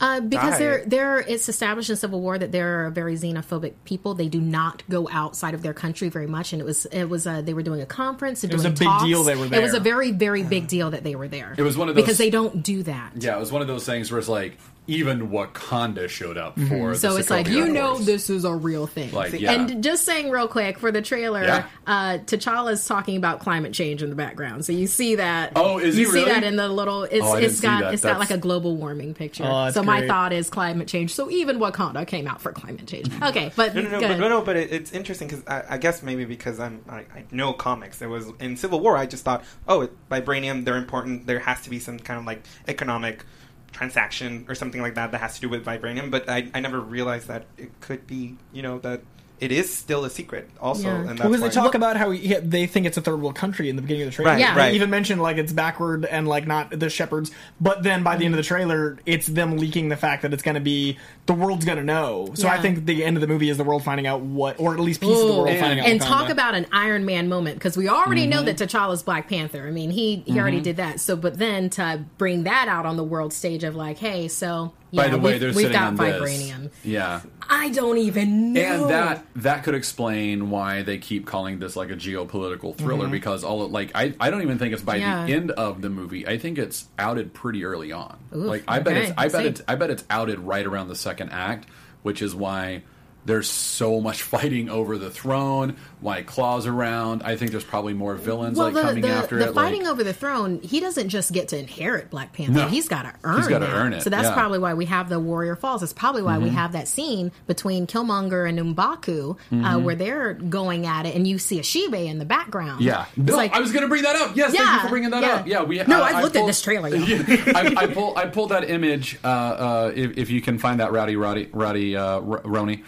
Uh, 0.00 0.20
because 0.20 0.52
die. 0.52 0.58
they're 0.58 0.84
they're 0.84 1.18
it's 1.20 1.48
established 1.48 1.88
in 1.88 1.96
Civil 1.96 2.20
War 2.20 2.38
that 2.38 2.52
they're 2.52 2.86
a 2.86 2.90
very 2.90 3.16
xenophobic 3.16 3.72
people. 3.84 4.14
They 4.14 4.28
do 4.28 4.40
not 4.40 4.82
go 4.90 5.08
outside 5.10 5.54
of 5.54 5.62
their 5.62 5.72
country 5.74 6.08
very 6.08 6.26
much, 6.26 6.52
and 6.52 6.60
it 6.60 6.64
was 6.64 6.84
it 6.86 7.04
was 7.04 7.26
uh, 7.26 7.40
they 7.40 7.54
were 7.54 7.62
doing 7.62 7.80
a 7.80 7.86
conference. 7.86 8.44
And 8.44 8.52
was 8.52 8.62
doing 8.62 8.74
a 8.74 8.78
big 8.78 9.08
deal 9.08 9.24
they 9.24 9.36
were 9.36 9.46
there. 9.46 9.60
It 9.60 9.62
was 9.62 9.74
a 9.74 9.80
very 9.80 10.12
very 10.12 10.42
big 10.42 10.68
deal 10.68 10.90
that 10.90 11.02
they 11.02 11.14
were 11.14 11.28
there. 11.28 11.54
It 11.56 11.62
was 11.62 11.76
one 11.76 11.88
of 11.88 11.94
those- 11.94 12.04
because 12.04 12.18
they 12.18 12.30
don't 12.30 12.62
do 12.62 12.82
that. 12.82 13.12
Yeah, 13.16 13.36
it 13.36 13.40
was 13.40 13.52
one 13.52 13.62
of 13.62 13.68
those 13.68 13.86
things 13.86 14.10
where 14.10 14.18
it's 14.18 14.28
like 14.28 14.58
even 14.86 15.28
Wakanda 15.30 16.08
showed 16.08 16.36
up 16.38 16.54
for. 16.54 16.60
the 16.60 16.66
Mm-hmm. 16.76 16.94
So 16.94 17.16
it's 17.16 17.30
like 17.30 17.46
Sokovia 17.46 17.52
you 17.54 17.68
know 17.68 17.98
this 17.98 18.30
is 18.30 18.44
a 18.44 18.54
real 18.54 18.86
thing. 18.86 19.12
Like, 19.12 19.32
yeah. 19.32 19.52
And 19.52 19.82
just 19.82 20.04
saying 20.04 20.30
real 20.30 20.46
quick 20.48 20.78
for 20.78 20.92
the 20.92 21.02
trailer, 21.02 21.42
Yeah. 21.42 21.66
uh, 21.86 22.18
T'Challa's 22.18 22.86
talking 22.86 23.16
about 23.16 23.40
climate 23.40 23.72
change 23.72 24.02
in 24.02 24.10
the 24.10 24.16
background. 24.16 24.64
So 24.64 24.72
you 24.72 24.86
see 24.86 25.16
that. 25.16 25.52
Oh, 25.56 25.78
is 25.78 25.94
he 25.96 26.02
you 26.02 26.06
see 26.08 26.18
really? 26.20 26.30
that 26.30 26.44
in 26.44 26.56
the 26.56 26.68
little? 26.68 27.04
It's 27.04 27.24
Oh, 27.24 27.32
I 27.32 27.40
didn't 27.40 27.54
see 27.56 27.62
got 27.62 27.80
that. 27.82 27.94
it's 27.94 28.02
got 28.02 28.18
like 28.18 28.30
a 28.30 28.38
global 28.38 28.76
warming 28.76 29.14
picture. 29.14 29.44
Oh, 29.46 29.70
so 29.70 29.82
my 29.82 29.98
great. 29.98 30.08
thought 30.08 30.32
is 30.32 30.50
climate 30.50 30.88
change. 30.88 31.12
So 31.14 31.30
even 31.30 31.58
Wakanda 31.58 32.06
came 32.06 32.26
out 32.28 32.40
for 32.40 32.52
climate 32.52 32.86
change. 32.86 33.08
Okay, 33.22 33.50
but 33.56 33.74
No, 33.74 33.80
no, 33.82 33.90
no, 33.90 34.00
go 34.00 34.08
but, 34.08 34.18
no, 34.18 34.28
no, 34.28 34.42
but 34.42 34.56
it, 34.56 34.70
it's 34.72 34.92
interesting 34.92 35.26
because 35.26 35.42
I, 35.48 35.64
I 35.70 35.78
guess 35.78 36.02
maybe 36.02 36.24
because 36.24 36.60
I'm 36.60 36.84
I, 36.88 36.98
I 36.98 37.24
know 37.32 37.52
comics. 37.52 38.00
It 38.02 38.06
was 38.06 38.26
in 38.40 38.56
Civil 38.56 38.80
War. 38.80 38.96
I 38.96 39.06
just 39.06 39.24
thought, 39.24 39.42
oh, 39.66 39.82
it, 39.82 39.92
vibranium. 40.10 40.64
They're 40.64 40.76
important. 40.76 41.26
There 41.26 41.40
has 41.40 41.60
to 41.62 41.70
be 41.70 41.78
some 41.80 41.98
kind 41.98 42.20
of 42.20 42.26
like 42.26 42.42
economic 42.68 43.24
transaction 43.72 44.46
or 44.48 44.54
something 44.54 44.80
like 44.80 44.94
that 44.94 45.12
that 45.12 45.20
has 45.20 45.34
to 45.36 45.40
do 45.40 45.48
with 45.48 45.64
vibranium. 45.64 46.10
But 46.10 46.28
I, 46.28 46.50
I 46.54 46.60
never 46.60 46.80
realized 46.80 47.28
that 47.28 47.46
it 47.56 47.80
could 47.80 48.06
be, 48.06 48.36
you 48.52 48.62
know, 48.62 48.78
that 48.80 49.02
it 49.40 49.52
is 49.52 49.72
still 49.74 50.04
a 50.04 50.10
secret. 50.10 50.48
Also, 50.60 50.84
Yeah. 50.88 50.94
and 51.00 51.08
that's 51.10 51.22
because 51.22 51.40
they 51.40 51.46
why- 51.48 51.52
talk 51.64 51.74
about 51.74 51.96
how 51.96 52.10
he, 52.10 52.34
they 52.36 52.66
think 52.66 52.86
it's 52.86 52.96
a 52.96 53.00
third 53.02 53.20
world 53.20 53.34
country 53.34 53.68
in 53.68 53.76
the 53.76 53.82
beginning 53.82 54.04
of 54.04 54.08
the 54.10 54.14
trailer. 54.14 54.30
Right, 54.32 54.40
Yeah. 54.40 54.54
They 54.54 54.72
even 54.72 54.88
mentioned 54.90 55.20
like 55.22 55.36
it's 55.36 55.52
backward 55.52 56.04
and 56.06 56.26
like 56.26 56.46
not 56.46 56.70
the 56.78 56.88
shepherds. 56.88 57.30
But 57.60 57.82
then 57.82 58.02
by 58.02 58.16
the 58.16 58.24
end 58.24 58.34
of 58.34 58.38
the 58.38 58.42
trailer, 58.44 58.98
it's 59.06 59.26
them 59.26 59.58
leaking 59.58 59.88
the 59.90 59.96
fact 59.96 60.22
that 60.22 60.32
it's 60.32 60.42
going 60.42 60.54
to 60.54 60.60
be 60.60 60.96
the 61.26 61.34
world's 61.34 61.64
going 61.64 61.78
to 61.78 61.84
know. 61.84 62.30
So 62.34 62.48
I 62.48 62.58
think 62.60 62.86
the 62.86 63.04
end 63.04 63.16
of 63.16 63.20
the 63.20 63.26
movie 63.26 63.50
is 63.50 63.56
the 63.58 63.64
world 63.64 63.84
finding 63.84 64.06
out 64.06 64.20
what, 64.22 64.58
or 64.58 64.72
at 64.74 64.80
least 64.80 65.00
pieces 65.00 65.20
of 65.20 65.28
the 65.28 65.34
world 65.34 65.48
Ooh. 65.54 65.60
finding 65.60 65.80
out. 65.80 65.86
and 65.86 66.00
talk 66.00 66.30
about 66.30 66.54
an 66.54 66.66
Iron 66.72 67.04
Man 67.04 67.28
moment 67.28 67.56
because 67.56 67.76
we 67.76 67.88
already 67.88 68.26
know 68.26 68.36
Mm-hmm. 68.36 68.46
that 68.46 68.56
T'Challa's 68.68 69.02
Black 69.02 69.28
Panther. 69.28 69.66
I 69.66 69.70
mean, 69.70 69.90
he 69.90 70.22
he 70.26 70.38
already 70.38 70.60
did 70.60 70.76
that. 70.76 71.00
So, 71.00 71.16
but 71.16 71.38
then 71.38 71.68
to 71.70 72.04
bring 72.18 72.44
that 72.44 72.68
out 72.68 72.86
on 72.86 72.96
the 72.96 73.04
world 73.04 73.32
stage 73.32 73.64
of 73.64 73.74
like, 73.74 73.98
hey, 73.98 74.28
so 74.28 74.72
yeah, 74.90 75.02
By 75.02 75.08
the 75.08 75.18
way, 75.18 75.38
they're 75.38 75.52
sitting 75.52 75.72
got 75.72 75.88
on 75.88 75.98
vibranium. 75.98 76.62
this. 76.64 76.72
Yeah, 76.84 77.20
I 77.48 77.70
don't 77.70 77.98
even 77.98 78.52
know. 78.52 78.60
and 78.60 78.90
that 78.90 79.26
that 79.36 79.64
could 79.64 79.74
explain 79.74 80.50
why 80.50 80.82
they 80.82 80.98
keep 80.98 81.26
calling 81.26 81.58
this 81.58 81.74
like 81.76 81.90
a 81.90 81.96
geopolitical 81.96 82.74
thriller 82.76 83.04
mm-hmm. 83.04 83.12
because 83.12 83.44
all 83.44 83.64
it, 83.64 83.72
like 83.72 83.90
I, 83.94 84.14
I 84.20 84.30
don't 84.30 84.42
even 84.42 84.58
think 84.58 84.72
it's 84.74 84.82
by 84.82 84.96
Yeah. 84.96 85.26
the 85.26 85.32
end 85.32 85.50
of 85.52 85.82
the 85.82 85.90
movie. 85.90 86.26
I 86.26 86.38
think 86.38 86.58
it's 86.58 86.86
outed 86.98 87.34
pretty 87.34 87.64
early 87.64 87.92
on. 87.92 88.16
Oof, 88.34 88.46
like 88.46 88.64
I 88.68 88.78
bet 88.78 88.96
it's 88.96 89.12
I 89.18 89.24
bet 89.24 89.32
same. 89.32 89.46
it's 89.46 89.62
I 89.66 89.74
bet 89.74 89.90
it's 89.90 90.04
outed 90.08 90.38
right 90.38 90.64
around 90.64 90.88
the 90.88 90.96
second 90.96 91.30
act, 91.30 91.68
which 92.02 92.22
is 92.22 92.34
why 92.34 92.82
there's 93.24 93.48
so 93.48 94.00
much 94.00 94.22
fighting 94.22 94.68
over 94.70 94.96
the 94.98 95.10
throne. 95.10 95.76
Why 96.00 96.22
Claw's 96.22 96.66
around? 96.66 97.22
I 97.22 97.36
think 97.36 97.52
there's 97.52 97.64
probably 97.64 97.94
more 97.94 98.14
villains 98.16 98.58
well, 98.58 98.66
like 98.66 98.74
the, 98.74 98.82
coming 98.82 99.02
the, 99.02 99.08
after 99.08 99.38
the 99.38 99.48
it. 99.48 99.54
fighting 99.54 99.84
like, 99.84 99.92
over 99.92 100.04
the 100.04 100.12
throne, 100.12 100.60
he 100.60 100.78
doesn't 100.78 101.08
just 101.08 101.32
get 101.32 101.48
to 101.48 101.58
inherit 101.58 102.10
Black 102.10 102.34
Panther. 102.34 102.52
No. 102.52 102.68
He's 102.68 102.86
got 102.86 103.02
to 103.02 103.14
earn. 103.24 103.38
He's 103.38 103.48
gotta 103.48 103.72
earn 103.72 103.94
it, 103.94 104.02
So 104.02 104.10
that's 104.10 104.24
yeah. 104.24 104.28
Mm-hmm. 104.30 104.38
probably 104.38 104.58
why 104.58 104.74
we 104.74 104.84
have 104.86 105.08
the 105.08 105.18
Warrior 105.18 105.56
Falls. 105.56 105.82
It's 105.82 105.94
probably 105.94 106.22
why 106.22 106.36
we 106.38 106.50
have 106.50 106.72
that 106.72 106.86
scene 106.86 107.32
between 107.46 107.86
Killmonger 107.86 108.46
and 108.46 108.76
M'Baku 108.76 109.38
uh, 109.52 109.80
where 109.80 109.94
they're 109.94 110.34
going 110.34 110.86
at 110.86 111.06
it, 111.06 111.14
and 111.16 111.26
you 111.26 111.38
see 111.38 111.58
a 111.58 111.62
Shibe 111.62 112.06
in 112.06 112.18
the 112.18 112.24
background. 112.26 112.82
Yeah, 112.82 113.06
no, 113.16 113.34
like- 113.36 113.54
I 113.54 113.60
was 113.60 113.72
going 113.72 113.82
to 113.82 113.88
bring 113.88 114.02
that 114.02 114.16
up. 114.16 114.36
Yes, 114.36 114.52
thank 114.52 114.60
Yeah, 114.60 114.74
you 114.76 114.80
for 114.82 114.88
bringing 114.88 115.10
that 115.10 115.22
yeah. 115.22 115.34
up. 115.34 115.46
Yeah, 115.46 115.62
we. 115.62 115.82
No, 115.84 116.00
uh, 116.02 116.04
I've 116.04 116.16
I 116.16 116.22
looked 116.22 116.36
at 116.36 116.46
this 116.46 116.60
trailer. 116.60 116.90
I, 116.92 117.74
I 117.76 117.86
pulled. 117.86 118.18
I 118.18 118.26
pulled 118.26 118.50
that 118.50 118.68
image. 118.68 119.18
Uh, 119.24 119.28
uh, 119.28 119.92
if, 119.94 120.18
if 120.18 120.30
you 120.30 120.42
can 120.42 120.58
find 120.58 120.80
that, 120.80 120.92
Rowdy, 120.92 121.16
Rowdy, 121.16 121.48
Rowdy, 121.52 121.96
uh, 121.96 122.20
Roni, 122.20 122.84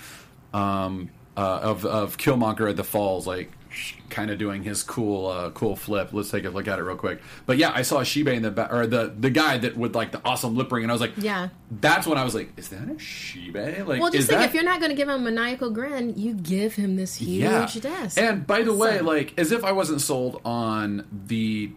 um, 0.53 1.11
uh, 1.39 1.61
of 1.63 1.85
of 1.87 2.17
Killmonger 2.19 2.69
at 2.69 2.77
the 2.77 2.85
falls, 2.85 3.27
like 3.27 3.53
kind 4.11 4.31
of 4.31 4.39
doing 4.39 4.65
his 4.65 4.83
cool, 4.83 5.27
uh, 5.29 5.51
cool 5.51 5.77
flip. 5.77 6.09
Let's 6.13 6.31
take 6.31 6.45
a 6.45 6.51
look 6.51 6.67
at 6.67 6.79
it 6.79 6.83
real 6.83 6.97
quick. 6.97 7.21
But 7.47 7.59
yeah, 7.59 7.71
I 7.73 7.83
saw 7.83 7.99
Shibe 8.01 8.33
in 8.35 8.43
the 8.43 8.51
back, 8.51 8.73
or 8.73 8.87
the 8.87 9.15
the 9.17 9.31
guy 9.31 9.59
that 9.59 9.77
with 9.77 9.95
like 9.95 10.11
the 10.11 10.21
awesome 10.25 10.57
lip 10.57 10.73
ring, 10.73 10.83
and 10.83 10.91
I 10.91 10.95
was 10.95 11.01
like, 11.01 11.13
Yeah. 11.17 11.51
that's 11.81 12.07
when 12.07 12.19
I 12.19 12.25
was 12.25 12.35
like, 12.35 12.51
is 12.57 12.71
that 12.71 12.83
a 12.89 12.95
Shibe? 12.95 13.87
Like, 13.87 14.01
Well, 14.01 14.11
just 14.11 14.29
think 14.29 14.41
that- 14.41 14.49
if 14.49 14.55
you're 14.55 14.65
not 14.65 14.81
going 14.81 14.91
to 14.91 14.97
give 14.97 15.09
him 15.09 15.15
a 15.27 15.31
maniacal 15.31 15.71
grin, 15.71 16.15
you 16.17 16.35
give 16.35 16.75
him 16.75 16.97
this 16.97 17.15
huge 17.17 17.81
desk. 17.81 18.19
and 18.19 18.47
by 18.47 18.63
the 18.63 18.75
way, 18.75 19.01
like 19.01 19.35
as 19.39 19.53
if 19.53 19.63
I 19.65 19.73
wasn't 19.73 20.01
sold 20.01 20.41
on 20.45 21.07
the 21.27 21.71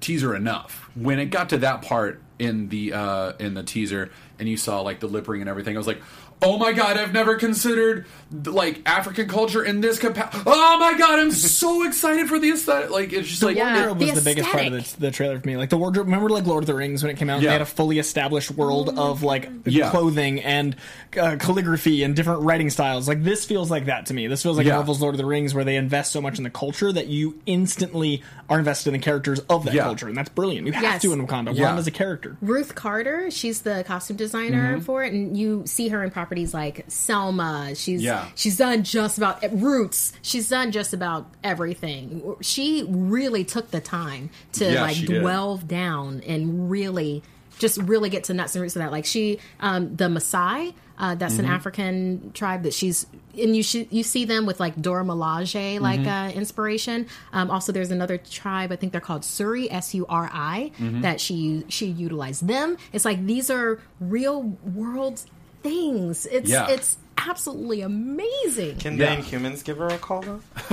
teaser 0.00 0.36
enough. 0.36 0.88
When 0.94 1.18
it 1.18 1.26
got 1.26 1.48
to 1.48 1.58
that 1.58 1.82
part 1.82 2.22
in 2.38 2.68
the 2.68 2.92
uh 2.92 3.32
in 3.40 3.54
the 3.54 3.64
teaser 3.64 4.12
and 4.38 4.48
you 4.48 4.56
saw 4.56 4.80
like 4.82 5.00
the 5.00 5.08
lip 5.08 5.26
ring 5.26 5.40
and 5.40 5.50
everything, 5.50 5.74
I 5.74 5.78
was 5.78 5.88
like, 5.88 6.00
"Oh 6.40 6.56
my 6.56 6.72
god, 6.72 6.96
I've 6.96 7.12
never 7.12 7.34
considered 7.34 8.06
like 8.44 8.82
African 8.86 9.26
culture 9.28 9.64
in 9.64 9.80
this 9.80 9.98
capacity. 9.98 10.42
Oh 10.46 10.78
my 10.78 10.98
god, 10.98 11.18
I'm 11.18 11.30
so 11.32 11.82
excited 11.86 12.28
for 12.28 12.38
the 12.38 12.50
aesthetic. 12.50 12.90
Like 12.90 13.12
it's 13.12 13.28
just 13.28 13.42
like 13.42 13.56
Yeah. 13.56 13.74
wardrobe 13.76 14.00
was 14.00 14.10
the 14.10 14.14
the, 14.16 14.20
biggest 14.22 14.50
part 14.50 14.66
of 14.66 14.72
the, 14.72 15.00
the 15.00 15.10
trailer 15.10 15.40
for 15.40 15.46
me. 15.46 15.56
Like 15.56 15.70
the 15.70 15.78
wardrobe. 15.78 16.06
Remember, 16.06 16.28
like 16.28 16.44
Lord 16.46 16.62
of 16.62 16.66
the 16.66 16.74
Rings 16.74 17.02
when 17.02 17.10
it 17.10 17.16
came 17.16 17.30
out, 17.30 17.40
Yeah. 17.40 17.48
they 17.48 17.52
had 17.54 17.62
a 17.62 17.66
fully 17.66 17.98
established 17.98 18.50
world 18.50 18.98
of 18.98 19.22
like 19.22 19.48
Yeah. 19.64 19.90
clothing 19.90 20.40
and 20.40 20.76
uh, 21.18 21.36
calligraphy 21.38 22.02
and 22.02 22.14
different 22.14 22.42
writing 22.42 22.70
styles. 22.70 23.08
Like 23.08 23.22
this 23.24 23.44
feels 23.46 23.70
like 23.70 23.86
that 23.86 24.06
to 24.06 24.14
me. 24.14 24.26
This 24.26 24.42
feels 24.42 24.56
like 24.58 24.66
Yeah. 24.66 24.74
Marvel's 24.76 25.00
Lord 25.00 25.14
of 25.14 25.18
the 25.18 25.26
Rings, 25.26 25.54
where 25.54 25.64
they 25.64 25.76
invest 25.76 26.12
so 26.12 26.20
much 26.20 26.36
in 26.38 26.44
the 26.44 26.50
culture 26.50 26.92
that 26.92 27.06
you 27.06 27.40
instantly 27.46 28.22
are 28.50 28.58
invested 28.58 28.90
in 28.90 28.92
the 29.00 29.04
characters 29.04 29.40
of 29.48 29.64
that 29.64 29.74
Yeah. 29.74 29.84
culture, 29.84 30.06
and 30.08 30.16
that's 30.16 30.28
brilliant. 30.28 30.66
You 30.66 30.72
have 30.74 30.82
Yes. 30.82 31.02
to 31.02 31.12
in 31.12 31.26
Wakanda. 31.26 31.54
Yeah. 31.56 31.64
Wakanda's 31.76 31.86
a 31.86 31.90
character. 31.90 32.36
Ruth 32.42 32.74
Carter, 32.74 33.30
she's 33.30 33.62
the 33.62 33.84
costume 33.86 34.16
designer 34.16 34.74
Mm-hmm. 34.74 34.80
for 34.84 35.02
it, 35.04 35.12
and 35.12 35.36
you 35.36 35.62
see 35.66 35.88
her 35.88 36.02
in 36.04 36.10
properties 36.10 36.52
like 36.52 36.84
Selma. 36.88 37.74
She's 37.74 38.02
Yeah. 38.24 38.28
she's 38.34 38.56
done 38.56 38.82
just 38.84 39.18
about 39.18 39.42
Roots. 39.52 40.12
She's 40.22 40.48
done 40.48 40.72
just 40.72 40.92
about 40.92 41.30
everything. 41.44 42.36
She 42.40 42.84
really 42.88 43.44
took 43.44 43.70
the 43.70 43.80
time 43.80 44.30
to 44.52 44.72
Yeah, 44.72 44.82
like 44.82 44.96
she 44.96 45.06
did. 45.06 45.22
delve 45.22 45.66
down 45.68 46.22
and 46.26 46.70
really 46.70 47.22
just 47.58 47.78
really 47.78 48.08
get 48.08 48.24
to 48.24 48.34
nuts 48.34 48.54
and 48.54 48.62
roots 48.62 48.76
of 48.76 48.80
that. 48.82 48.92
Like 48.92 49.04
she, 49.04 49.38
um, 49.60 49.96
the 49.96 50.04
Maasai. 50.04 50.74
Uh, 51.00 51.14
that's 51.14 51.34
Mm-hmm. 51.34 51.44
an 51.44 51.50
African 51.52 52.30
tribe 52.32 52.64
that 52.64 52.74
she's 52.74 53.06
and 53.40 53.54
you 53.54 53.62
sh- 53.62 53.86
you 53.88 54.02
see 54.02 54.24
them 54.24 54.46
with 54.46 54.58
like 54.58 54.74
Dora 54.82 55.04
Milaje 55.04 55.78
like 55.78 56.00
Mm-hmm. 56.00 56.08
uh, 56.08 56.30
inspiration. 56.30 57.06
Um, 57.32 57.52
also, 57.52 57.70
there's 57.70 57.92
another 57.92 58.18
tribe 58.18 58.72
I 58.72 58.76
think 58.76 58.90
they're 58.90 59.00
called 59.00 59.22
Suri 59.22 59.68
S 59.70 59.94
U 59.94 60.06
R 60.08 60.28
I 60.32 60.72
Mm-hmm. 60.76 61.02
that 61.02 61.20
she 61.20 61.64
she 61.68 61.86
utilized 61.86 62.48
them. 62.48 62.76
It's 62.92 63.04
like 63.04 63.24
these 63.26 63.48
are 63.48 63.78
real 64.00 64.42
world 64.74 65.22
things. 65.62 66.26
It's 66.26 66.50
Yeah. 66.50 66.66
it's 66.68 66.96
absolutely 67.26 67.80
amazing. 67.80 68.76
Can 68.76 68.96
Yeah. 68.98 69.16
the 69.16 69.22
Inhumans 69.22 69.64
give 69.64 69.78
her 69.78 69.88
a 69.88 69.98
call 69.98 70.22
though? 70.22 70.40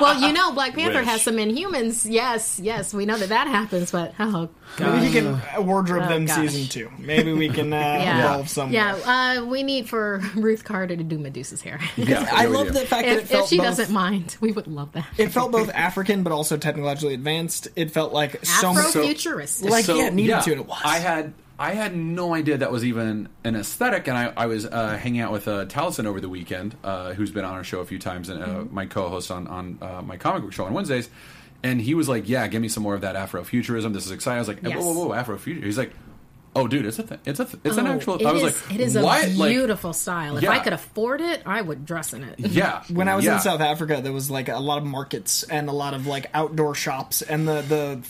well, 0.00 0.20
you 0.20 0.32
know, 0.32 0.52
Black 0.52 0.74
Panther 0.74 0.98
Wish. 1.00 1.06
has 1.08 1.22
some 1.22 1.36
Inhumans. 1.36 2.06
Yes, 2.10 2.60
yes, 2.62 2.94
we 2.94 3.06
know 3.06 3.16
that 3.18 3.28
that 3.30 3.46
happens. 3.48 3.90
But 3.92 4.14
oh 4.18 4.48
god. 4.76 4.94
Maybe 4.94 5.06
he 5.06 5.12
can 5.12 5.26
uh, 5.28 5.60
wardrobe 5.62 6.04
Oh, 6.06 6.08
them 6.08 6.26
gosh. 6.26 6.36
season 6.50 6.68
two. 6.68 6.90
Maybe 6.98 7.32
we 7.32 7.48
can 7.48 7.72
uh, 7.72 7.76
Yeah, 8.00 8.24
evolve 8.26 8.48
somewhere. 8.48 8.96
yeah. 9.04 9.38
Uh, 9.40 9.44
we 9.46 9.62
need 9.62 9.88
for 9.88 10.18
Ruth 10.36 10.64
Carter 10.64 10.96
to 10.96 11.02
do 11.04 11.18
Medusa's 11.18 11.62
hair. 11.62 11.80
yeah, 11.96 12.28
I 12.32 12.46
love 12.46 12.72
the 12.72 12.80
fact 12.86 13.06
that 13.06 13.16
it 13.16 13.22
if, 13.24 13.28
felt 13.28 13.44
if 13.44 13.50
she 13.50 13.56
both, 13.58 13.66
doesn't 13.66 13.90
mind, 13.92 14.36
we 14.40 14.52
would 14.52 14.66
love 14.66 14.92
that. 14.92 15.06
It 15.18 15.28
felt 15.30 15.52
both 15.52 15.70
African 15.70 16.22
but 16.22 16.32
also 16.32 16.56
technologically 16.56 17.14
advanced. 17.14 17.68
It 17.76 17.90
felt 17.90 18.12
like 18.12 18.44
so 18.44 18.72
much. 18.74 18.86
Afrofuturistic. 18.86 19.68
Like, 19.70 19.86
yeah, 19.88 20.06
it 20.06 20.14
needed 20.14 20.40
to, 20.42 20.52
and 20.52 20.60
it 20.60 20.66
was. 20.66 20.80
I 20.84 20.98
had 20.98 21.32
I 21.58 21.72
had 21.72 21.96
no 21.96 22.34
idea 22.34 22.58
that 22.58 22.70
was 22.70 22.84
even 22.84 23.28
an 23.42 23.56
aesthetic, 23.56 24.08
and 24.08 24.18
I, 24.18 24.32
I 24.36 24.46
was 24.46 24.66
uh, 24.66 24.98
hanging 24.98 25.20
out 25.22 25.32
with 25.32 25.48
uh, 25.48 25.64
Taliesin 25.66 26.04
over 26.04 26.20
the 26.20 26.28
weekend, 26.28 26.76
uh, 26.84 27.14
who's 27.14 27.30
been 27.30 27.46
on 27.46 27.54
our 27.54 27.64
show 27.64 27.80
a 27.80 27.86
few 27.86 27.98
times, 27.98 28.28
and 28.28 28.42
uh, 28.42 28.46
Mm-hmm. 28.46 28.74
my 28.74 28.86
co-host 28.86 29.30
on 29.30 29.46
on 29.46 29.78
uh, 29.80 30.02
my 30.02 30.16
comic 30.18 30.42
book 30.42 30.52
show 30.52 30.66
on 30.66 30.74
Wednesdays, 30.74 31.08
and 31.62 31.80
he 31.80 31.94
was 31.94 32.08
like, 32.10 32.28
"Yeah, 32.28 32.46
give 32.48 32.60
me 32.60 32.68
some 32.68 32.82
more 32.82 32.94
of 32.94 33.00
that 33.00 33.16
Afrofuturism. 33.16 33.94
This 33.94 34.04
is 34.04 34.12
exciting." 34.12 34.36
I 34.36 34.40
was 34.40 34.48
like, 34.48 34.62
Yes. 34.62 34.76
"Whoa, 34.82 34.92
whoa, 34.92 35.08
whoa, 35.08 35.14
Afrofuturism." 35.14 35.64
He's 35.64 35.78
like, 35.78 35.92
"Oh, 36.54 36.68
dude, 36.68 36.84
it's 36.84 36.98
a 36.98 37.02
thing. 37.04 37.18
It's 37.24 37.40
a 37.40 37.46
th- 37.46 37.56
it's 37.64 37.78
an 37.78 37.86
Oh, 37.86 37.92
actual." 37.94 38.16
it 38.16 38.26
I 38.26 38.32
was 38.32 38.42
is- 38.42 38.66
like, 38.66 38.74
it 38.74 38.80
is 38.82 38.96
a 38.96 39.02
"What?" 39.02 39.26
Like, 39.30 39.48
beautiful 39.50 39.94
style. 39.94 40.36
If 40.36 40.42
yeah. 40.42 40.50
I 40.50 40.58
could 40.58 40.74
afford 40.74 41.22
it, 41.22 41.40
I 41.46 41.62
would 41.62 41.86
dress 41.86 42.12
in 42.12 42.22
it. 42.22 42.38
yeah. 42.38 42.82
when 42.92 43.08
I 43.08 43.16
was 43.16 43.24
yeah. 43.24 43.36
in 43.36 43.40
South 43.40 43.62
Africa, 43.62 44.00
there 44.02 44.12
was 44.12 44.30
like 44.30 44.50
a 44.50 44.58
lot 44.58 44.76
of 44.76 44.84
markets 44.84 45.42
and 45.44 45.70
a 45.70 45.72
lot 45.72 45.94
of 45.94 46.06
like 46.06 46.28
outdoor 46.34 46.74
shops, 46.74 47.22
and 47.22 47.48
the 47.48 47.62
the 47.62 48.06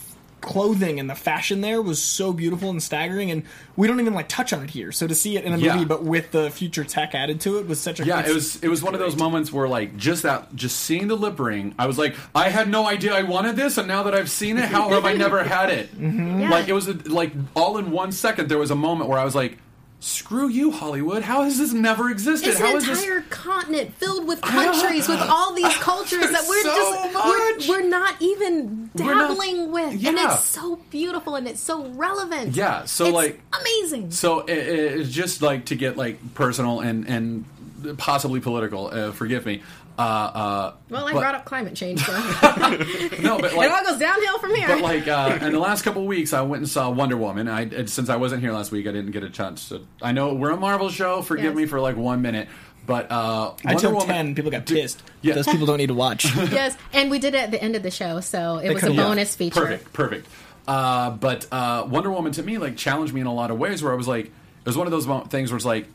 clothing 0.46 0.98
and 0.98 1.10
the 1.10 1.14
fashion 1.14 1.60
there 1.60 1.82
was 1.82 2.02
so 2.02 2.32
beautiful 2.32 2.70
and 2.70 2.82
staggering, 2.82 3.30
and 3.30 3.42
we 3.76 3.86
don't 3.86 4.00
even 4.00 4.14
like 4.14 4.28
touch 4.28 4.52
on 4.54 4.62
it 4.62 4.70
here. 4.70 4.92
So 4.92 5.06
to 5.06 5.14
see 5.14 5.36
it 5.36 5.44
in 5.44 5.52
a 5.52 5.58
Yeah. 5.58 5.74
movie, 5.74 5.84
but 5.84 6.04
with 6.04 6.30
the 6.30 6.48
future 6.50 6.84
tech 6.84 7.14
added 7.14 7.40
to 7.42 7.58
it, 7.58 7.66
was 7.68 7.80
such 7.80 8.00
a 8.00 8.06
Yeah, 8.06 8.24
it 8.26 8.32
was 8.32 8.56
it 8.62 8.68
was 8.68 8.82
one 8.82 8.94
of 8.94 9.00
those 9.00 9.16
moments 9.16 9.52
where 9.52 9.68
like 9.68 9.96
just 9.96 10.22
that 10.22 10.54
just 10.56 10.78
seeing 10.80 11.08
the 11.08 11.16
lip 11.16 11.38
ring, 11.38 11.74
I 11.78 11.86
was 11.86 11.98
like, 11.98 12.14
I 12.34 12.48
had 12.48 12.70
no 12.70 12.86
idea 12.86 13.12
I 13.14 13.22
wanted 13.24 13.56
this, 13.56 13.76
and 13.76 13.86
now 13.88 14.04
that 14.04 14.14
I've 14.14 14.30
seen 14.30 14.56
it, 14.56 14.64
how 14.66 14.88
have 14.90 15.04
I 15.04 15.12
never 15.12 15.42
had 15.44 15.68
it? 15.70 15.90
Mm-hmm. 16.06 16.40
Yeah. 16.42 16.50
Like 16.50 16.68
it 16.68 16.72
was 16.72 16.86
a, 16.88 16.92
like 17.08 17.32
all 17.56 17.76
in 17.78 17.90
one 17.90 18.12
second. 18.12 18.48
There 18.48 18.58
was 18.58 18.70
a 18.70 18.76
moment 18.76 19.10
where 19.10 19.18
I 19.18 19.24
was 19.24 19.34
like, 19.34 19.58
screw 20.00 20.48
you, 20.48 20.70
Hollywood. 20.70 21.22
How 21.22 21.42
has 21.42 21.58
this 21.58 21.72
never 21.72 22.10
existed? 22.10 22.50
It's 22.50 22.58
how 22.60 22.70
an 22.72 22.76
is 22.76 22.86
this? 22.86 23.02
entire 23.02 23.22
continent 23.22 23.94
filled 23.94 24.26
with 24.26 24.40
countries 24.42 25.08
with 25.08 25.20
all 25.20 25.54
these 25.54 25.74
cultures 25.76 26.30
that 26.30 26.44
we're 26.48 26.62
So 26.62 26.74
just 26.74 27.68
we're, 27.68 27.82
we're 27.82 27.88
not 27.88 28.14
even 28.20 28.90
We're 28.94 29.14
not- 29.14 29.28
dabbling 29.30 29.72
with, 29.72 29.92
and 30.06 30.18
it's 30.18 30.44
so 30.44 30.76
beautiful 30.90 31.34
and 31.36 31.48
it's 31.48 31.60
so 31.60 31.86
relevant. 31.90 32.54
Yeah, 32.56 32.84
so, 32.84 33.06
It's 33.06 33.14
like- 33.14 33.40
amazing. 33.60 34.10
So 34.12 34.40
it, 34.40 34.56
it's 34.58 35.10
just 35.10 35.42
like 35.42 35.66
to 35.66 35.74
get 35.74 35.96
like 35.96 36.34
personal 36.34 36.80
and 36.80 37.06
and 37.08 37.44
possibly 37.98 38.40
political. 38.40 38.88
Uh, 38.88 39.12
forgive 39.12 39.46
me. 39.46 39.62
Uh, 39.98 40.02
uh, 40.02 40.74
Well, 40.90 41.06
I 41.06 41.12
but- 41.12 41.20
brought 41.20 41.34
up 41.34 41.44
climate 41.46 41.74
change, 41.74 42.04
so 42.04 42.12
no, 42.12 43.38
but 43.38 43.54
like, 43.54 43.68
it 43.68 43.72
all 43.72 43.84
goes 43.84 43.98
downhill 43.98 44.38
from 44.38 44.54
here. 44.54 44.68
But 44.68 44.80
like 44.82 45.08
uh, 45.08 45.38
in 45.40 45.52
the 45.52 45.58
last 45.58 45.82
couple 45.82 46.02
of 46.02 46.08
weeks, 46.08 46.32
I 46.32 46.42
went 46.42 46.60
and 46.60 46.68
saw 46.68 46.90
Wonder 46.90 47.16
Woman. 47.16 47.48
I 47.48 47.62
and 47.62 47.88
since 47.88 48.08
I 48.08 48.16
wasn't 48.16 48.42
here 48.42 48.52
last 48.52 48.72
week, 48.72 48.86
I 48.86 48.92
didn't 48.92 49.12
get 49.12 49.22
a 49.24 49.30
chance. 49.30 49.68
to... 49.70 49.82
I 50.02 50.12
know 50.12 50.34
we're 50.34 50.50
a 50.50 50.56
Marvel 50.56 50.90
show. 50.90 51.22
Forgive 51.22 51.44
Yes. 51.46 51.56
me 51.56 51.66
for 51.66 51.80
like 51.80 51.96
one 51.96 52.20
minute, 52.22 52.48
but 52.86 53.10
uh, 53.10 53.52
Wonder 53.64 53.70
Until 53.72 53.92
Woman- 53.92 54.06
ten, 54.08 54.34
people 54.34 54.50
got 54.50 54.66
pissed. 54.66 55.02
Yeah. 55.22 55.34
Those 55.34 55.46
people 55.46 55.66
don't 55.66 55.78
need 55.78 55.86
to 55.88 55.94
watch. 55.94 56.24
yes, 56.36 56.76
and 56.92 57.10
we 57.10 57.18
did 57.18 57.34
it 57.34 57.38
at 57.44 57.50
the 57.50 57.62
end 57.62 57.74
of 57.76 57.82
the 57.82 57.90
show, 57.90 58.20
so 58.20 58.58
it 58.58 58.68
was 58.68 58.78
a 58.82 58.86
could've- 58.86 58.96
yeah, 58.96 59.02
bonus 59.04 59.34
feature. 59.34 59.60
Perfect, 59.60 59.92
perfect. 59.92 60.28
Uh, 60.68 61.10
but 61.10 61.46
uh, 61.52 61.86
Wonder 61.88 62.10
Woman 62.10 62.32
to 62.32 62.42
me 62.42 62.58
like 62.58 62.76
challenged 62.76 63.14
me 63.14 63.20
in 63.22 63.26
a 63.26 63.32
lot 63.34 63.50
of 63.50 63.58
ways. 63.58 63.82
Where 63.82 63.92
I 63.92 63.96
was 63.96 64.08
like, 64.08 64.26
it 64.26 64.32
was 64.66 64.76
one 64.76 64.86
of 64.86 64.90
those 64.90 65.06
mo- 65.06 65.20
things 65.24 65.50
where 65.50 65.56
it's 65.56 65.64
like, 65.64 65.86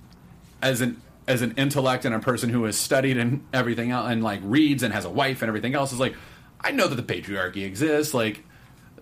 as 0.61 0.81
an 0.81 0.99
as 1.27 1.41
an 1.41 1.53
intellect 1.57 2.05
and 2.05 2.15
a 2.15 2.19
person 2.19 2.49
who 2.49 2.63
has 2.63 2.77
studied 2.77 3.17
and 3.17 3.45
everything 3.53 3.91
else 3.91 4.09
and 4.09 4.23
like 4.23 4.41
reads 4.43 4.83
and 4.83 4.93
has 4.93 5.05
a 5.05 5.09
wife 5.09 5.41
and 5.41 5.49
everything 5.49 5.75
else 5.75 5.93
is 5.93 5.99
like, 5.99 6.15
I 6.59 6.71
know 6.71 6.87
that 6.87 6.95
the 6.95 7.03
patriarchy 7.03 7.65
exists. 7.65 8.13
Like, 8.13 8.43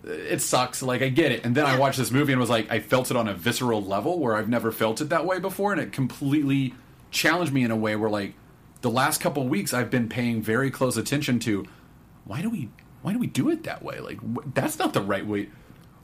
it 0.03 0.41
sucks. 0.41 0.81
Like 0.81 1.01
I 1.01 1.09
get 1.09 1.31
it. 1.31 1.45
And 1.45 1.55
then 1.55 1.65
I 1.65 1.77
watched 1.77 1.97
this 1.97 2.11
movie 2.11 2.31
and 2.31 2.39
was 2.39 2.49
like, 2.49 2.71
I 2.71 2.79
felt 2.79 3.11
it 3.11 3.17
on 3.17 3.27
a 3.27 3.33
visceral 3.33 3.81
level 3.81 4.19
where 4.19 4.35
I've 4.35 4.49
never 4.49 4.71
felt 4.71 5.01
it 5.01 5.09
that 5.09 5.25
way 5.25 5.39
before, 5.39 5.71
and 5.71 5.81
it 5.81 5.91
completely 5.91 6.73
challenged 7.11 7.51
me 7.51 7.63
in 7.63 7.71
a 7.71 7.75
way 7.75 7.95
where 7.95 8.09
like 8.09 8.33
the 8.81 8.89
last 8.89 9.19
couple 9.19 9.47
weeks 9.47 9.73
I've 9.73 9.89
been 9.89 10.07
paying 10.07 10.41
very 10.41 10.71
close 10.71 10.95
attention 10.95 11.39
to 11.39 11.65
why 12.25 12.41
do 12.41 12.49
we 12.49 12.69
why 13.01 13.13
do 13.13 13.19
we 13.19 13.27
do 13.27 13.49
it 13.49 13.63
that 13.63 13.83
way? 13.83 13.99
Like 13.99 14.19
wh- 14.19 14.45
that's 14.53 14.79
not 14.79 14.93
the 14.93 15.01
right 15.01 15.25
way. 15.25 15.49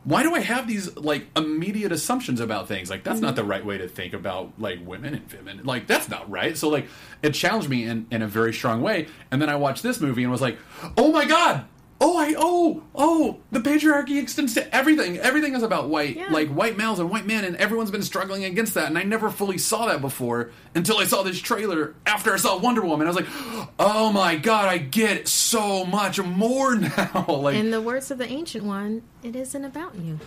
Why 0.05 0.23
do 0.23 0.35
I 0.35 0.39
have 0.39 0.67
these 0.67 0.95
like 0.95 1.25
immediate 1.35 1.91
assumptions 1.91 2.39
about 2.39 2.67
things? 2.67 2.89
Like 2.91 3.03
that's 3.03 3.19
not 3.19 3.35
the 3.35 3.43
right 3.43 3.65
way 3.65 3.79
to 3.79 3.87
think 3.87 4.13
about 4.13 4.53
like 4.59 4.79
women 4.85 5.15
and 5.15 5.31
women. 5.33 5.61
Like 5.65 5.87
that's 5.87 6.07
not 6.07 6.29
right. 6.29 6.55
So 6.55 6.69
like 6.69 6.87
it 7.23 7.33
challenged 7.33 7.69
me 7.69 7.83
in 7.83 8.05
in 8.11 8.21
a 8.21 8.27
very 8.27 8.53
strong 8.53 8.81
way. 8.81 9.07
And 9.31 9.41
then 9.41 9.49
I 9.49 9.55
watched 9.55 9.81
this 9.81 9.99
movie 9.99 10.21
and 10.21 10.31
was 10.31 10.41
like, 10.41 10.57
oh 10.95 11.11
my 11.11 11.25
god. 11.25 11.65
Oh, 12.01 12.17
I 12.17 12.35
oh 12.37 12.83
oh 12.93 13.37
the 13.51 13.61
patriarchy 13.61 14.21
extends 14.21 14.53
to 14.55 14.75
everything. 14.75 15.17
Everything 15.17 15.55
is 15.55 15.63
about 15.63 15.87
white, 15.87 16.17
Yeah. 16.17 16.27
like 16.29 16.49
white 16.49 16.77
males 16.77 16.99
and 16.99 17.09
white 17.09 17.25
men, 17.25 17.45
and 17.45 17.55
everyone's 17.55 17.89
been 17.89 18.03
struggling 18.03 18.43
against 18.43 18.73
that. 18.73 18.87
And 18.87 18.97
I 18.97 19.03
never 19.03 19.29
fully 19.29 19.57
saw 19.57 19.85
that 19.87 20.01
before 20.01 20.51
until 20.75 20.97
I 20.97 21.05
saw 21.05 21.23
this 21.23 21.39
trailer 21.39 21.95
after 22.05 22.33
I 22.33 22.37
saw 22.37 22.57
Wonder 22.59 22.81
Woman. 22.81 23.07
I 23.07 23.11
was 23.11 23.15
like, 23.15 23.69
oh 23.79 24.11
my 24.11 24.35
god, 24.35 24.67
I 24.67 24.77
get 24.77 25.29
so 25.29 25.85
much 25.85 26.19
more 26.21 26.75
now. 26.75 27.25
like 27.29 27.55
In 27.55 27.71
the 27.71 27.81
words 27.81 28.11
of 28.11 28.17
the 28.17 28.27
ancient 28.29 28.65
one, 28.65 29.01
it 29.23 29.33
isn't 29.35 29.63
about 29.63 29.95
you. 29.95 30.19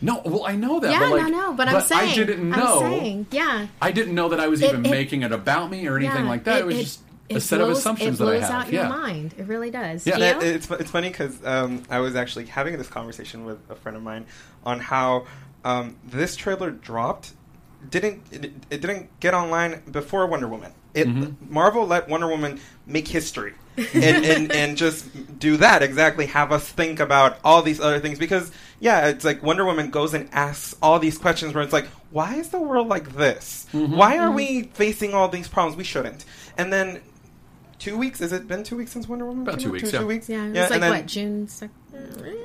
no, 0.00 0.22
well 0.24 0.44
I 0.46 0.54
know 0.54 0.78
that. 0.78 0.92
Yeah, 0.92 1.00
but 1.00 1.10
like, 1.10 1.22
no, 1.32 1.38
no, 1.50 1.52
but 1.54 1.66
I'm 1.66 1.80
saying, 1.82 2.12
I 2.12 2.14
didn't 2.14 2.48
know. 2.48 2.80
I'm 2.80 2.92
saying, 2.92 3.26
yeah. 3.32 3.66
I 3.82 3.90
didn't 3.90 4.14
know 4.14 4.28
that 4.28 4.38
I 4.38 4.46
was 4.46 4.62
It- 4.62 4.68
even 4.68 4.86
it- 4.86 4.90
making 4.90 5.22
it 5.22 5.32
about 5.32 5.68
me 5.68 5.88
or 5.88 5.96
anything 5.96 6.24
yeah, 6.24 6.30
like 6.30 6.44
that. 6.44 6.60
It, 6.60 6.66
was 6.66 6.76
just 6.76 7.00
a 7.30 7.36
it 7.36 7.40
set 7.40 7.60
of 7.60 7.66
blows- 7.68 7.78
assumptions 7.78 8.20
it 8.20 8.24
that 8.24 8.28
I 8.28 8.38
blows 8.38 8.48
have. 8.48 8.66
out 8.66 8.72
yeah. 8.72 8.80
your 8.88 8.98
mind. 8.98 9.34
It 9.38 9.46
really 9.46 9.70
does. 9.70 10.06
Yeah. 10.06 10.14
You 10.14 10.20
That- 10.20 10.42
it's 10.42 10.70
it's 10.70 10.90
funny 10.90 11.08
because 11.08 11.44
um, 11.44 11.82
I 11.90 12.00
was 12.00 12.16
actually 12.16 12.46
having 12.46 12.76
this 12.78 12.88
conversation 12.88 13.44
with 13.44 13.58
a 13.70 13.74
friend 13.74 13.96
of 13.96 14.02
mine 14.02 14.26
on 14.64 14.80
how 14.80 15.26
um, 15.64 15.96
this 16.04 16.36
trailer 16.36 16.70
dropped. 16.70 17.32
Didn't 17.90 18.22
it, 18.32 18.52
it 18.70 18.80
didn't 18.80 19.08
get 19.20 19.34
online 19.34 19.82
before 19.90 20.26
Wonder 20.26 20.48
Woman? 20.48 20.72
It 20.94 21.06
Mm-hmm. 21.06 21.52
Marvel 21.52 21.86
let 21.86 22.08
Wonder 22.08 22.26
Woman 22.26 22.58
make 22.86 23.06
history 23.06 23.54
and, 23.76 24.24
and 24.24 24.52
and 24.60 24.76
just 24.76 25.06
do 25.38 25.58
that 25.58 25.82
exactly. 25.82 26.26
Have 26.26 26.50
us 26.50 26.68
think 26.68 26.98
about 26.98 27.38
all 27.44 27.62
these 27.62 27.78
other 27.78 28.00
things 28.00 28.18
because 28.18 28.50
yeah, 28.80 29.06
it's 29.08 29.24
like 29.24 29.42
Wonder 29.44 29.64
Woman 29.64 29.90
goes 29.90 30.12
and 30.14 30.28
asks 30.32 30.74
all 30.82 30.98
these 30.98 31.18
questions 31.18 31.54
where 31.54 31.62
it's 31.62 31.72
like, 31.72 31.86
why 32.10 32.34
is 32.36 32.48
the 32.48 32.60
world 32.60 32.88
like 32.88 33.14
this? 33.14 33.66
Mm-hmm. 33.72 33.94
Why 33.96 34.18
are 34.18 34.30
we 34.32 34.64
facing 34.74 35.14
all 35.14 35.28
these 35.28 35.46
problems? 35.46 35.76
We 35.76 35.84
shouldn't. 35.84 36.24
And 36.56 36.72
then 36.72 37.00
two 37.78 37.96
weeks. 37.98 38.18
Has 38.20 38.32
it 38.32 38.46
been 38.48 38.62
two 38.64 38.76
weeks 38.76 38.92
since 38.92 39.08
Wonder 39.08 39.26
Woman? 39.26 39.42
About 39.42 39.58
came 39.58 39.62
two 39.64 39.68
out? 39.68 39.72
weeks, 39.72 39.90
Two, 39.90 39.96
yeah. 39.96 40.00
two 40.00 40.06
weeks. 40.06 40.28
yeah, 40.28 40.44
it 40.44 40.52
was 40.52 40.70
like 40.70 40.80
then- 40.80 40.90
what 40.90 41.06
June 41.06 41.48
second. 41.48 41.74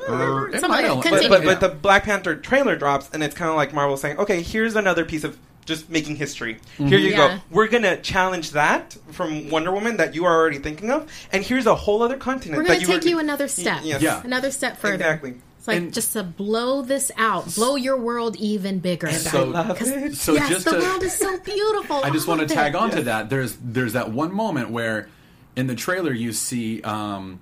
Or- 0.08 0.50
uh, 0.50 0.52
Something 0.54 0.70
might 0.70 0.88
like 0.88 1.04
have- 1.04 1.04
that. 1.04 1.30
But, 1.30 1.30
but, 1.30 1.44
but 1.46 1.60
the 1.60 1.70
Black 1.70 2.04
Panther 2.06 2.36
trailer 2.36 2.76
drops, 2.76 3.10
and 3.14 3.24
it's 3.24 3.36
kind 3.36 3.50
of 3.50 3.56
like 3.56 3.74
Marvel 3.74 3.98
saying, 3.98 4.18
"Okay, 4.18 4.42
here's 4.42 4.76
another 4.76 5.06
piece 5.06 5.24
of 5.24 5.38
just 5.66 5.90
making 5.90 6.18
history. 6.18 6.56
Mm-hmm. 6.56 6.88
Here 6.88 6.98
you 7.00 7.10
Yeah. 7.12 7.18
go. 7.36 7.40
We're 7.50 7.68
gonna 7.68 7.96
challenge 7.98 8.52
that 8.52 8.98
from 9.12 9.50
Wonder 9.50 9.72
Woman 9.72 9.98
that 9.98 10.14
you 10.16 10.26
are 10.26 10.36
already 10.36 10.58
thinking 10.60 10.92
of, 10.92 11.10
and 11.32 11.44
here's 11.44 11.66
a 11.68 11.76
whole 11.76 12.02
other 12.04 12.18
continent 12.18 12.58
We're 12.62 12.68
going 12.68 12.80
to 12.80 12.86
you 12.86 12.94
take 12.94 13.04
were- 13.04 13.10
you 13.10 13.20
another 13.20 13.48
step. 13.48 13.80
yes. 13.84 14.02
Yeah. 14.02 14.22
Another 14.26 14.52
step 14.52 14.78
further. 14.78 14.96
Exactly. 14.96 15.36
It's 15.60 15.68
like 15.70 15.78
And- 15.78 15.94
just 15.94 16.12
to 16.14 16.24
blow 16.24 16.82
this 16.82 17.12
out, 17.18 17.56
blow 17.56 17.78
your 17.78 17.96
world 17.96 18.36
even 18.36 18.80
bigger. 18.80 19.10
So, 19.12 19.46
love 19.46 19.80
it. 19.82 20.16
so 20.18 20.34
yes, 20.34 20.50
just 20.50 20.66
the 20.66 20.72
to, 20.72 20.80
world 20.80 21.02
is 21.04 21.14
so 21.14 21.38
beautiful. 21.40 22.02
I 22.04 22.10
just 22.10 22.28
want 22.28 22.42
to 22.42 22.48
tag 22.48 22.74
it. 22.74 22.76
on 22.76 22.90
to 22.92 23.04
that. 23.04 23.30
There's 23.30 23.56
there's 23.64 23.94
that 23.94 24.12
one 24.12 24.34
moment 24.34 24.70
where 24.72 25.08
in 25.56 25.68
the 25.68 25.76
trailer 25.76 26.12
you 26.14 26.32
see 26.34 26.82
um, 26.82 27.40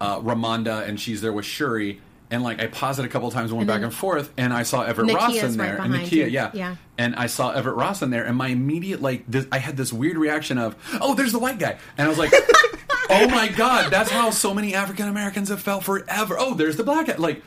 uh, 0.00 0.18
Ramonda 0.20 0.86
and 0.88 0.98
she's 1.00 1.20
there 1.20 1.32
with 1.32 1.44
Shuri. 1.44 2.00
And 2.32 2.44
like 2.44 2.60
I 2.62 2.68
paused 2.68 3.00
it 3.00 3.04
a 3.04 3.08
couple 3.08 3.28
times 3.32 3.50
and 3.50 3.58
went 3.58 3.68
And 3.68 3.80
back 3.80 3.84
and 3.84 3.92
forth, 3.92 4.32
and 4.36 4.52
I 4.52 4.62
saw 4.62 4.82
Everett 4.82 5.12
Ross 5.12 5.32
Nakia's 5.32 5.54
in 5.54 5.60
right 5.60 5.66
there, 5.66 5.80
and 5.80 5.92
behind 5.92 6.10
Nakia, 6.10 6.30
yeah, 6.30 6.50
Yeah. 6.54 6.76
and 6.96 7.16
I 7.16 7.26
saw 7.26 7.50
Everett 7.50 7.74
Ross 7.74 8.02
in 8.02 8.10
there, 8.10 8.24
and 8.24 8.36
my 8.36 8.46
immediate 8.48 9.02
like, 9.02 9.24
this, 9.26 9.48
I 9.50 9.58
had 9.58 9.76
this 9.76 9.92
weird 9.92 10.16
reaction 10.16 10.56
of, 10.56 10.76
oh, 11.00 11.14
there's 11.16 11.32
the 11.32 11.40
white 11.40 11.58
guy, 11.58 11.76
and 11.98 12.06
I 12.06 12.08
was 12.08 12.18
like, 12.18 12.32
oh 13.10 13.26
my 13.28 13.48
god, 13.48 13.90
that's 13.90 14.10
how 14.12 14.30
so 14.30 14.54
many 14.54 14.76
African 14.76 15.08
Americans 15.08 15.48
have 15.48 15.60
felt 15.60 15.82
forever. 15.82 16.36
Oh, 16.38 16.54
there's 16.54 16.76
the 16.76 16.84
black 16.84 17.08
guy, 17.08 17.16
like, 17.16 17.42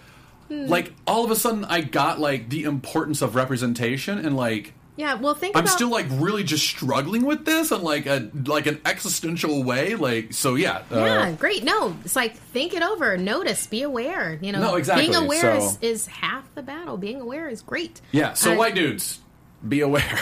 Hmm. 0.49 0.65
like 0.67 0.91
all 1.07 1.23
of 1.23 1.31
a 1.31 1.37
sudden 1.37 1.63
I 1.63 1.79
got 1.79 2.19
like 2.19 2.49
the 2.49 2.65
importance 2.65 3.21
of 3.21 3.35
representation, 3.35 4.17
and 4.19 4.35
like 4.35 4.73
Yeah, 4.95 5.15
well, 5.15 5.33
think 5.33 5.55
I'm 5.57 5.63
about 5.63 5.73
still 5.73 5.89
like 5.89 6.05
really 6.11 6.43
just 6.43 6.65
struggling 6.67 7.25
with 7.25 7.45
this 7.45 7.71
in 7.71 7.81
like 7.81 8.05
a 8.05 8.29
like 8.45 8.67
an 8.67 8.79
existential 8.85 9.63
way. 9.63 9.95
Like 9.95 10.33
so, 10.33 10.53
yeah, 10.55 10.83
uh, 10.91 10.97
Yeah, 10.97 11.31
great. 11.31 11.63
No, 11.63 11.95
it's 12.05 12.15
like 12.15 12.35
think 12.35 12.73
it 12.75 12.83
over, 12.83 13.17
notice, 13.17 13.65
be 13.65 13.81
aware. 13.81 14.37
You 14.41 14.51
know, 14.51 14.59
No, 14.59 14.75
exactly. 14.75 15.05
being 15.07 15.15
aware 15.15 15.59
So- 15.59 15.65
is, 15.65 15.77
is 15.81 16.07
half 16.07 16.43
the 16.53 16.61
battle. 16.61 16.97
Being 16.97 17.21
aware 17.21 17.49
is 17.49 17.61
great. 17.63 18.01
yeah. 18.11 18.33
So 18.33 18.53
Uh, 18.53 18.55
white 18.57 18.75
dudes, 18.75 19.19
be 19.67 19.81
aware. 19.81 20.03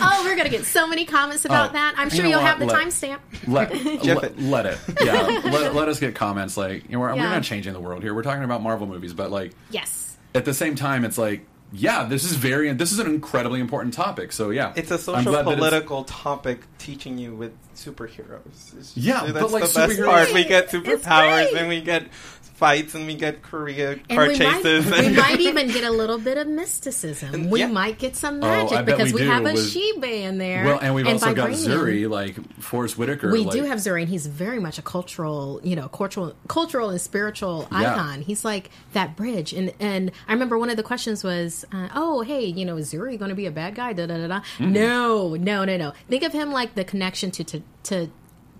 Oh, 0.00 0.22
we're 0.24 0.36
gonna 0.36 0.48
get 0.48 0.64
so 0.64 0.86
many 0.86 1.04
comments 1.04 1.44
about 1.44 1.70
Oh, 1.70 1.72
that. 1.72 1.94
I'm 1.96 2.08
sure 2.10 2.24
you'll 2.26 2.40
have 2.40 2.58
the 2.58 2.66
Let- 2.66 2.86
timestamp. 2.86 3.18
let, 3.46 3.70
let, 4.04 4.24
it. 4.24 4.38
let 4.40 4.66
it. 4.66 4.78
Yeah, 5.02 5.22
let, 5.44 5.74
let 5.74 5.88
us 5.88 5.98
get 6.00 6.14
comments. 6.14 6.56
Like 6.56 6.84
you 6.84 6.92
know, 6.92 7.00
we're, 7.00 7.10
we're 7.14 7.16
not 7.16 7.42
changing 7.42 7.72
the 7.72 7.80
world 7.80 8.02
here. 8.02 8.14
We're 8.14 8.22
talking 8.22 8.44
about 8.44 8.62
Marvel 8.62 8.86
movies, 8.86 9.12
but 9.14 9.30
like 9.30 9.52
Yes. 9.70 10.16
at 10.34 10.44
the 10.44 10.54
same 10.54 10.74
time, 10.74 11.04
it's 11.04 11.18
like. 11.18 11.46
Yeah, 11.72 12.04
this 12.04 12.24
is 12.24 12.32
very. 12.32 12.72
This 12.72 12.92
is 12.92 12.98
an 12.98 13.06
incredibly 13.06 13.60
important 13.60 13.92
topic. 13.94 14.32
So 14.32 14.50
yeah, 14.50 14.72
It's 14.74 14.90
a 14.90 14.94
I'm 14.94 15.00
social 15.00 15.32
glad 15.32 15.46
that 15.46 15.56
political 15.56 16.04
topic 16.04 16.60
teaching 16.78 17.18
you 17.18 17.34
with 17.34 17.52
superheroes. 17.76 18.72
It's- 18.72 18.92
Yeah, 18.96 19.26
that's 19.26 19.32
but, 19.32 19.50
like, 19.50 19.68
the 19.68 19.74
best 19.86 20.00
part. 20.02 20.32
We 20.32 20.44
get 20.44 20.68
superpowers 20.68 21.54
and 21.54 21.68
we 21.68 21.80
get 21.80 22.04
fights 22.58 22.94
and 22.94 23.06
we 23.06 23.14
get 23.14 23.42
Korea 23.42 23.92
And 23.92 24.08
car 24.08 24.26
we 24.28 24.36
chases. 24.36 24.86
might, 24.90 25.00
we 25.06 25.16
might 25.16 25.40
even 25.50 25.68
get 25.68 25.84
a 25.84 25.90
little 25.90 26.18
bit 26.18 26.36
of 26.38 26.46
mysticism. 26.48 27.50
We 27.50 27.60
Yeah. 27.60 27.68
might 27.68 27.98
get 27.98 28.16
some 28.16 28.36
Oh, 28.36 28.40
magic 28.48 28.70
bet 28.84 28.86
because 28.86 29.12
we 29.12 29.22
we, 29.22 29.26
have 29.28 29.42
a 29.46 29.52
with- 29.52 29.70
Sheba 29.70 30.10
in 30.22 30.38
there. 30.38 30.64
Well, 30.64 30.78
and 30.82 30.94
we've 30.94 31.06
also 31.06 31.32
got 31.34 31.50
vibranium. 31.50 31.68
Zuri, 31.78 32.10
like 32.10 32.34
Forest 32.60 32.98
Whitaker. 32.98 33.30
We 33.30 33.40
like, 33.40 33.52
do 33.52 33.62
have 33.64 33.78
Zuri, 33.78 34.00
and 34.02 34.08
he's 34.10 34.26
very 34.26 34.58
much 34.58 34.78
a 34.78 34.82
cultural, 34.82 35.60
you 35.62 35.76
know, 35.76 35.88
cultural, 35.88 36.34
cultural 36.48 36.90
and 36.90 37.00
spiritual 37.00 37.68
Yeah. 37.70 37.92
icon. 37.94 38.22
He's 38.22 38.44
like 38.44 38.70
that 38.92 39.16
bridge. 39.16 39.52
And 39.52 39.72
and 39.78 40.10
I 40.26 40.32
remember 40.32 40.58
one 40.58 40.70
of 40.70 40.76
the 40.76 40.82
questions 40.82 41.22
was, 41.22 41.64
uh, 41.72 41.88
"Oh, 41.94 42.22
hey, 42.22 42.44
you 42.44 42.64
know, 42.64 42.76
is 42.76 42.92
Zuri 42.92 43.18
going 43.18 43.28
to 43.30 43.34
be 43.36 43.46
a 43.46 43.50
bad 43.52 43.74
guy?" 43.76 43.92
Da 43.92 44.06
da 44.06 44.16
da 44.18 44.26
da. 44.26 44.40
Mm-hmm. 44.58 44.72
No, 44.72 45.34
no, 45.36 45.64
no, 45.64 45.76
no. 45.76 45.92
Think 46.08 46.22
of 46.24 46.32
him 46.32 46.50
like 46.52 46.74
the 46.74 46.84
connection 46.84 47.30
to 47.32 47.44
to 47.44 47.62
to 47.84 48.08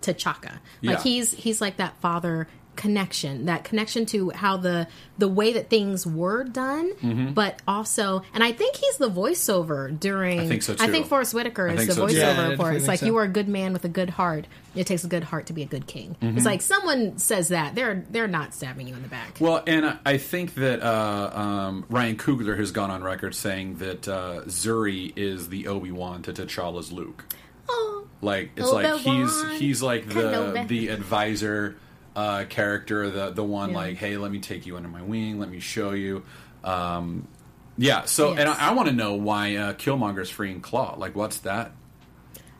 T'Chaka. 0.00 0.52
Like 0.52 0.98
Yeah. 0.98 1.02
he's 1.02 1.32
he's 1.32 1.60
like 1.60 1.78
that 1.78 2.00
father 2.00 2.46
connection, 2.78 3.44
that 3.46 3.64
connection 3.64 4.06
to 4.06 4.30
how 4.30 4.56
the 4.56 4.86
the 5.18 5.28
way 5.28 5.52
that 5.54 5.68
things 5.68 6.06
were 6.06 6.44
done, 6.44 6.92
Mm-hmm. 7.02 7.32
but 7.32 7.60
also, 7.66 8.22
and 8.32 8.42
I 8.44 8.52
think 8.52 8.76
he's 8.76 8.96
the 8.98 9.10
voiceover 9.10 9.98
during. 9.98 10.38
I 10.40 10.46
think 10.46 10.62
so, 10.62 10.76
I 10.78 10.86
think 10.88 11.06
Forest 11.08 11.34
Whitaker 11.34 11.68
I 11.68 11.72
is 11.74 11.88
the 11.88 11.94
so, 11.94 12.06
voiceover 12.06 12.50
Yeah, 12.50 12.56
for 12.56 12.72
it. 12.72 12.76
It's 12.76 12.86
like 12.88 13.00
so. 13.00 13.06
you 13.06 13.16
are 13.16 13.24
a 13.24 13.28
good 13.28 13.48
man 13.48 13.72
with 13.72 13.84
a 13.84 13.88
good 13.88 14.10
heart. 14.10 14.46
It 14.76 14.86
takes 14.86 15.02
a 15.02 15.08
good 15.08 15.24
heart 15.24 15.46
to 15.46 15.52
be 15.52 15.62
a 15.62 15.66
good 15.66 15.88
king. 15.88 16.16
Mm-hmm. 16.22 16.36
It's 16.36 16.46
like 16.46 16.62
someone 16.62 17.18
says 17.18 17.48
that 17.48 17.74
they're 17.74 18.04
they're 18.10 18.28
not 18.28 18.54
stabbing 18.54 18.86
you 18.88 18.94
in 18.94 19.02
the 19.02 19.08
back. 19.08 19.36
Well, 19.40 19.62
and 19.66 19.84
I- 19.84 19.98
I 20.06 20.16
think 20.18 20.54
that 20.54 20.80
uh, 20.80 21.30
um, 21.34 21.84
Ryan 21.90 22.16
Coogler 22.16 22.56
has 22.56 22.70
gone 22.70 22.90
on 22.92 23.02
record 23.02 23.34
saying 23.34 23.78
that 23.78 24.06
uh, 24.08 24.42
Zuri 24.46 25.12
is 25.16 25.48
the 25.48 25.66
Obi 25.66 25.90
Wan 25.90 26.22
to 26.22 26.32
T'Challa's 26.32 26.92
Luke. 26.92 27.24
oh, 27.68 28.06
Like 28.22 28.52
it's 28.56 28.70
like 28.70 29.00
he's 29.00 29.42
he's 29.58 29.82
like 29.82 30.06
the 30.08 30.14
Kenobi. 30.14 30.68
the 30.68 30.88
advisor 30.88 31.76
uh, 32.18 32.44
character, 32.46 33.10
the 33.10 33.30
the 33.30 33.44
one 33.44 33.70
Yeah. 33.70 33.76
like, 33.76 33.96
hey, 33.96 34.16
let 34.16 34.30
me 34.32 34.40
take 34.40 34.66
you 34.66 34.76
under 34.76 34.88
my 34.88 35.02
wing, 35.02 35.38
let 35.38 35.48
me 35.50 35.60
show 35.60 35.92
you. 35.92 36.22
Um, 36.64 37.28
yeah. 37.76 38.04
So, 38.06 38.32
and 38.34 38.48
I, 38.48 38.70
I 38.70 38.72
want 38.72 38.88
to 38.88 38.94
know 38.94 39.14
why 39.14 39.54
uh, 39.56 39.72
Killmonger's 39.74 40.30
freeing 40.30 40.60
Claw. 40.60 40.96
Like, 40.98 41.14
what's 41.14 41.38
that? 41.40 41.70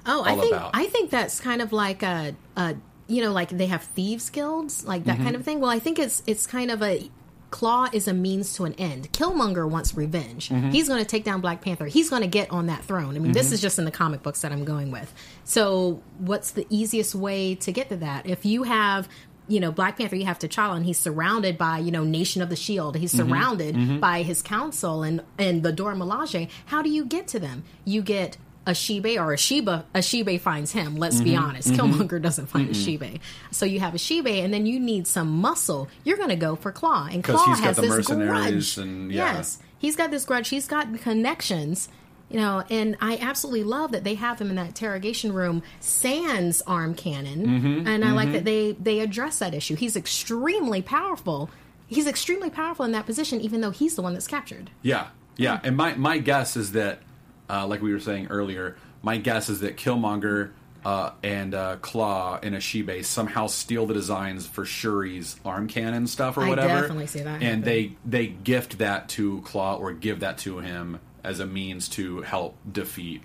Oh, 0.06 0.22
I 0.24 0.36
think 0.36 0.54
about? 0.54 0.70
I 0.74 0.86
think 0.86 1.11
that's 1.11 1.40
kind 1.40 1.61
of 1.61 1.72
like 1.72 2.02
a, 2.02 2.34
a 2.56 2.76
you 3.09 3.22
know, 3.22 3.32
like 3.32 3.50
they 3.50 3.66
have 3.66 3.82
thieves 3.82 4.30
guilds, 4.30 4.84
like 4.84 5.02
Mm-hmm. 5.02 5.11
that 5.11 5.24
kind 5.24 5.34
of 5.36 5.44
thing. 5.44 5.61
Well, 5.61 5.70
I 5.70 5.80
think 5.80 5.98
it's 5.98 6.22
it's 6.26 6.46
kind 6.46 6.70
of 6.70 6.82
a 6.82 7.11
Claw 7.50 7.88
is 7.94 8.06
a 8.06 8.12
means 8.12 8.52
to 8.56 8.64
an 8.66 8.74
end. 8.74 9.11
Killmonger 9.12 9.66
wants 9.68 9.94
revenge. 9.96 10.50
Mm-hmm. 10.50 10.68
He's 10.68 10.86
going 10.86 11.00
to 11.00 11.06
take 11.09 11.24
down 11.24 11.40
Black 11.40 11.62
Panther. 11.62 11.86
He's 11.86 12.11
going 12.11 12.20
to 12.20 12.28
get 12.28 12.50
on 12.50 12.66
that 12.66 12.84
throne. 12.84 13.16
I 13.16 13.20
mean, 13.20 13.32
this 13.32 13.52
is 13.52 13.62
just 13.62 13.78
in 13.78 13.86
the 13.86 13.90
comic 13.90 14.22
books 14.22 14.42
that 14.42 14.52
I'm 14.52 14.66
going 14.66 14.90
with. 14.90 15.11
So, 15.44 16.02
what's 16.18 16.50
the 16.50 16.66
easiest 16.68 17.14
way 17.14 17.54
to 17.54 17.72
get 17.72 17.88
to 17.88 17.96
that? 17.96 18.26
If 18.26 18.44
you 18.44 18.64
have 18.64 19.09
you 19.49 19.61
know, 19.61 19.72
Black 19.72 19.96
Panther, 19.99 20.16
you 20.16 20.26
have 20.26 20.38
T'Challa, 20.38 20.76
and 20.76 20.84
he's 20.84 20.99
surrounded 20.99 21.57
by, 21.59 21.78
you 21.78 21.90
know, 21.90 22.05
Nation 22.05 22.42
of 22.42 22.49
the 22.51 22.57
Shield. 22.57 22.96
He's 22.96 23.14
Mm-hmm. 23.14 23.28
surrounded 23.30 24.01
by 24.01 24.22
his 24.22 24.42
council 24.42 25.03
and, 25.03 25.22
and 25.38 25.62
the 25.62 25.72
Dora 25.72 25.94
Milaje. 25.96 26.49
How 26.66 26.82
do 26.82 26.90
you 26.90 27.05
get 27.05 27.26
to 27.28 27.38
them? 27.40 27.64
You 27.84 28.03
get 28.03 28.36
a 28.66 28.72
Shibe 28.72 29.16
or 29.18 29.32
a 29.32 29.38
Shiba. 29.38 29.86
A 29.94 30.01
Shibe 30.01 30.38
finds 30.40 30.72
him, 30.72 30.96
let's 30.96 31.20
be 31.22 31.30
Mm-hmm. 31.30 31.42
honest. 31.44 31.68
Killmonger 31.72 32.20
doesn't 32.20 32.46
find 32.46 32.68
a 32.68 32.74
Shibe. 32.74 33.18
So 33.51 33.64
you 33.64 33.80
have 33.80 33.94
a 33.94 33.99
Shibe, 33.99 34.44
and 34.44 34.53
then 34.53 34.66
you 34.66 34.78
need 34.78 35.07
some 35.07 35.28
muscle. 35.28 35.88
You're 36.05 36.18
going 36.18 36.28
to 36.28 36.36
go 36.36 36.55
for 36.55 36.70
Claw. 36.70 37.09
and 37.11 37.24
Claw 37.24 37.55
the 37.57 37.72
this 37.72 37.88
mercenaries 37.88 38.74
grudge. 38.74 38.78
and- 38.86 39.11
yeah. 39.11 39.36
Yes. 39.36 39.59
He's 39.78 39.96
got 39.96 40.11
this 40.11 40.24
grudge. 40.26 40.49
He's 40.51 40.66
got 40.66 40.92
connections. 41.01 41.88
You 42.31 42.37
know, 42.39 42.62
and 42.68 42.97
I 43.01 43.16
absolutely 43.16 43.64
love 43.64 43.93
that 43.93 44.05
they 44.05 44.14
have 44.14 44.39
him 44.39 44.51
in 44.51 44.57
that 44.57 44.66
interrogation 44.68 45.33
room, 45.33 45.62
sans 45.81 46.61
arm 46.66 46.95
cannon, 46.95 47.47
Mm-hmm, 47.47 47.87
and 47.89 48.05
I 48.05 48.12
like 48.12 48.33
that 48.33 48.45
they 48.45 48.72
they 48.72 49.01
address 49.01 49.39
that 49.39 49.55
issue. 49.55 49.76
He's 49.76 49.97
extremely 49.97 50.83
powerful. 50.83 51.49
He's 51.87 52.07
extremely 52.07 52.51
powerful 52.51 52.85
in 52.85 52.93
that 52.93 53.07
position, 53.07 53.41
even 53.41 53.62
though 53.62 53.70
he's 53.70 53.97
the 53.97 54.03
one 54.03 54.12
that's 54.12 54.26
captured. 54.26 54.70
Yeah, 54.83 55.07
yeah. 55.39 55.59
And 55.64 55.74
my 55.74 55.95
my 55.95 56.18
guess 56.18 56.55
is 56.55 56.72
that, 56.72 57.01
uh, 57.49 57.66
like 57.66 57.81
we 57.81 57.93
were 57.95 58.01
saying 58.01 58.26
earlier, 58.29 58.76
my 59.01 59.16
guess 59.16 59.49
is 59.49 59.61
that 59.61 59.79
Killmonger 59.79 60.51
uh, 60.85 61.12
and 61.22 61.55
uh, 61.55 61.76
Claw 61.76 62.39
and 62.43 62.55
Achebe 62.55 63.05
somehow 63.07 63.47
steal 63.47 63.87
the 63.87 63.95
designs 63.95 64.47
for 64.47 64.64
Shuri's 64.66 65.41
arm 65.47 65.66
cannon 65.66 66.07
stuff 66.07 66.37
or 66.37 66.47
whatever. 66.47 66.74
I 66.74 66.81
definitely 66.83 67.07
see 67.07 67.20
that 67.20 67.37
And 67.43 67.43
happen. 67.43 67.62
they 67.62 67.97
they 68.05 68.26
gift 68.26 68.79
that 68.79 69.09
to 69.11 69.41
Claw 69.47 69.76
or 69.76 69.93
give 69.95 70.20
that 70.20 70.37
to 70.39 70.59
him 70.59 71.01
as 71.24 71.40
a 71.40 71.46
means 71.46 71.88
to 71.90 72.22
help 72.22 72.56
defeat 72.70 73.22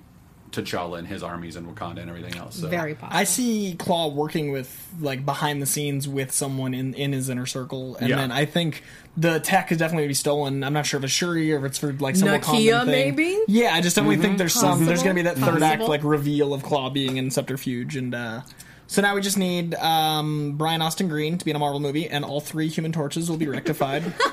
T'Challa 0.51 0.99
and 0.99 1.07
his 1.07 1.23
armies 1.23 1.55
in 1.55 1.65
Wakanda 1.65 1.97
and 1.99 2.09
everything 2.09 2.35
else. 2.35 2.57
So. 2.57 2.67
Very 2.67 2.93
possible. 2.93 3.17
I 3.17 3.23
see 3.23 3.75
Claw 3.79 4.09
working 4.09 4.51
with 4.51 4.87
like 4.99 5.25
behind 5.25 5.61
the 5.63 5.65
scenes 5.65 6.07
with 6.07 6.31
someone 6.31 6.75
in 6.75 6.93
in 6.93 7.11
his 7.11 7.27
inner 7.29 7.47
circle, 7.47 7.95
and 7.95 8.09
Yeah. 8.09 8.17
then 8.17 8.31
I 8.31 8.45
think 8.45 8.83
the 9.17 9.39
tech 9.39 9.71
is 9.71 9.79
definitely 9.79 10.03
gonna 10.03 10.09
be 10.09 10.13
stolen. 10.13 10.63
I'm 10.63 10.73
not 10.73 10.85
sure 10.85 10.99
if 10.99 11.03
it's 11.05 11.13
Shuri 11.13 11.51
or 11.53 11.57
if 11.57 11.63
it's 11.63 11.77
for 11.79 11.91
like 11.93 12.15
some 12.15 12.27
Nakia, 12.27 12.41
Wakandan 12.41 12.85
thing. 12.85 13.15
maybe? 13.15 13.39
Yeah, 13.47 13.73
I 13.73 13.81
just 13.81 13.95
definitely 13.95 14.17
think 14.17 14.37
there's 14.37 14.53
some. 14.53 14.85
There's 14.85 15.01
gonna 15.01 15.15
be 15.15 15.23
that 15.23 15.37
third 15.37 15.63
act 15.63 15.81
like 15.81 16.03
reveal 16.03 16.53
of 16.53 16.61
Claw 16.61 16.91
being 16.91 17.17
in 17.17 17.31
Subterfuge, 17.31 17.95
and 17.95 18.13
uh, 18.13 18.41
so 18.85 19.01
now 19.01 19.15
we 19.15 19.21
just 19.21 19.39
need 19.39 19.73
um, 19.75 20.53
Brian 20.55 20.83
Austin 20.83 21.07
Green 21.07 21.39
to 21.39 21.45
be 21.45 21.49
in 21.49 21.55
a 21.55 21.59
Marvel 21.59 21.79
movie, 21.79 22.07
and 22.07 22.23
all 22.23 22.39
three 22.41 22.67
Human 22.67 22.91
Torches 22.91 23.27
will 23.27 23.37
be 23.37 23.47
rectified. 23.47 24.03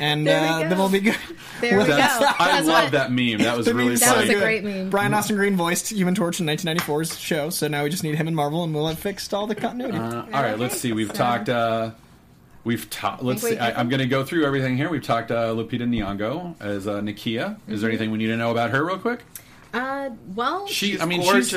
And 0.00 0.26
There 0.26 0.40
we 0.40 0.48
uh, 0.48 0.68
then 0.68 0.78
we'll 0.78 0.88
be 0.88 1.00
good. 1.00 1.16
there 1.60 1.78
we 1.78 1.84
go. 1.86 1.92
I 1.94 1.96
That's 2.38 2.66
love 2.68 2.84
what- 2.84 2.92
that 2.92 3.10
meme. 3.12 3.38
That 3.38 3.56
was 3.56 3.66
really 3.72 3.96
That 3.96 4.14
funny. 4.14 4.28
was 4.28 4.36
a 4.36 4.40
great 4.40 4.64
meme. 4.64 4.90
Brian 4.90 5.12
Austin 5.14 5.36
Green 5.36 5.56
voiced 5.56 5.90
Human 5.90 6.14
Torch 6.14 6.38
in 6.40 6.46
1994's 6.46 7.18
show, 7.18 7.50
so 7.50 7.66
now 7.68 7.82
we 7.82 7.90
just 7.90 8.02
need 8.04 8.14
him 8.14 8.28
in 8.28 8.34
Marvel, 8.34 8.62
and 8.64 8.74
we'll 8.74 8.86
have 8.86 8.98
fixed 8.98 9.34
all 9.34 9.46
the 9.46 9.54
continuity. 9.54 9.98
Uh, 9.98 10.22
all 10.22 10.42
right, 10.42 10.58
let's 10.58 10.78
see. 10.80 10.92
We've 10.92 11.08
so- 11.08 11.14
talked. 11.14 11.48
Uh, 11.48 11.90
we've 12.64 12.88
talked. 12.90 13.22
Let's 13.22 13.42
see. 13.42 13.58
I, 13.58 13.78
I'm 13.78 13.88
going 13.88 14.00
to 14.00 14.06
go 14.06 14.24
through 14.24 14.44
everything 14.46 14.76
here. 14.76 14.88
We've 14.90 15.02
talked 15.02 15.30
uh, 15.30 15.48
Lupita 15.54 15.82
Nyong'o 15.82 16.54
as 16.60 16.86
uh, 16.86 17.00
Nakia. 17.00 17.58
Is 17.66 17.80
there 17.80 17.90
anything 17.90 18.10
we 18.10 18.18
need 18.18 18.28
to 18.28 18.36
know 18.36 18.50
about 18.50 18.70
her, 18.70 18.84
real 18.84 18.98
quick? 18.98 19.22
Uh, 19.74 20.10
well, 20.34 20.66
She. 20.66 20.98
I 21.00 21.04
mean, 21.06 21.22
gorgeous. 21.22 21.50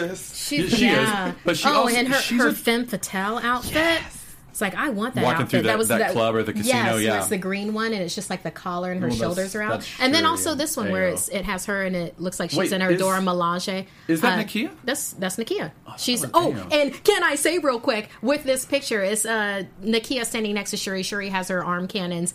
she's. 0.48 0.68
She's, 0.70 0.78
she 0.80 0.86
yeah. 0.86 1.30
is, 1.30 1.36
but 1.46 1.58
she 1.58 1.68
oh, 1.70 1.84
also, 1.84 1.96
and 1.96 2.08
her 2.10 2.36
her 2.38 2.48
a- 2.50 2.54
femme 2.54 2.86
fatale 2.86 3.38
outfit. 3.38 4.02
It's 4.62 4.76
like 4.76 4.76
I 4.82 4.90
want 4.92 5.16
that 5.16 5.24
Walking 5.24 5.42
outfit. 5.44 5.50
through 5.50 5.62
that- 5.64 5.78
was 5.78 5.88
that 5.88 6.12
club 6.12 6.36
or 6.36 6.44
the 6.44 6.54
casino, 6.54 6.96
Yes, 6.98 7.02
yeah. 7.02 7.18
it's 7.20 7.30
the 7.30 7.38
green 7.38 7.74
one, 7.74 7.94
and 7.94 8.04
it's 8.04 8.14
just 8.14 8.30
like 8.30 8.44
the 8.44 8.52
collar 8.52 8.92
and 8.92 9.02
her 9.02 9.08
Well, 9.10 9.18
shoulders 9.18 9.56
are 9.56 9.62
out. 9.64 9.88
And 10.00 10.14
then 10.14 10.26
also 10.26 10.54
this 10.54 10.78
one 10.78 10.86
There 10.88 10.94
where 10.94 11.08
it's, 11.10 11.30
it 11.30 11.46
has 11.46 11.66
her 11.66 11.84
and 11.84 11.96
it 11.96 12.20
looks 12.20 12.40
like 12.40 12.52
she's 12.52 12.60
Wait, 12.60 12.72
in 12.72 12.82
her 12.82 12.92
is- 12.92 13.00
Dora 13.00 13.20
Milaje. 13.20 13.88
is 14.08 14.22
that 14.22 14.38
Uh, 14.38 14.44
Nakia? 14.44 14.70
That's 14.84 15.14
that's 15.14 15.38
Nakia. 15.38 15.72
she's 15.98 16.24
oh, 16.34 16.54
damn. 16.54 16.72
and 16.72 17.04
can 17.04 17.24
I 17.24 17.36
say 17.36 17.58
real 17.58 17.80
quick 17.80 18.10
with 18.22 18.44
this 18.44 18.66
picture 18.66 19.04
is 19.04 19.26
uh 19.26 19.64
Nakia 19.84 20.26
standing 20.26 20.54
next 20.54 20.72
to 20.72 20.78
Shuri. 20.78 21.02
Shuri 21.04 21.30
has 21.30 21.48
her 21.48 21.64
arm 21.66 21.88
cannons. 21.88 22.34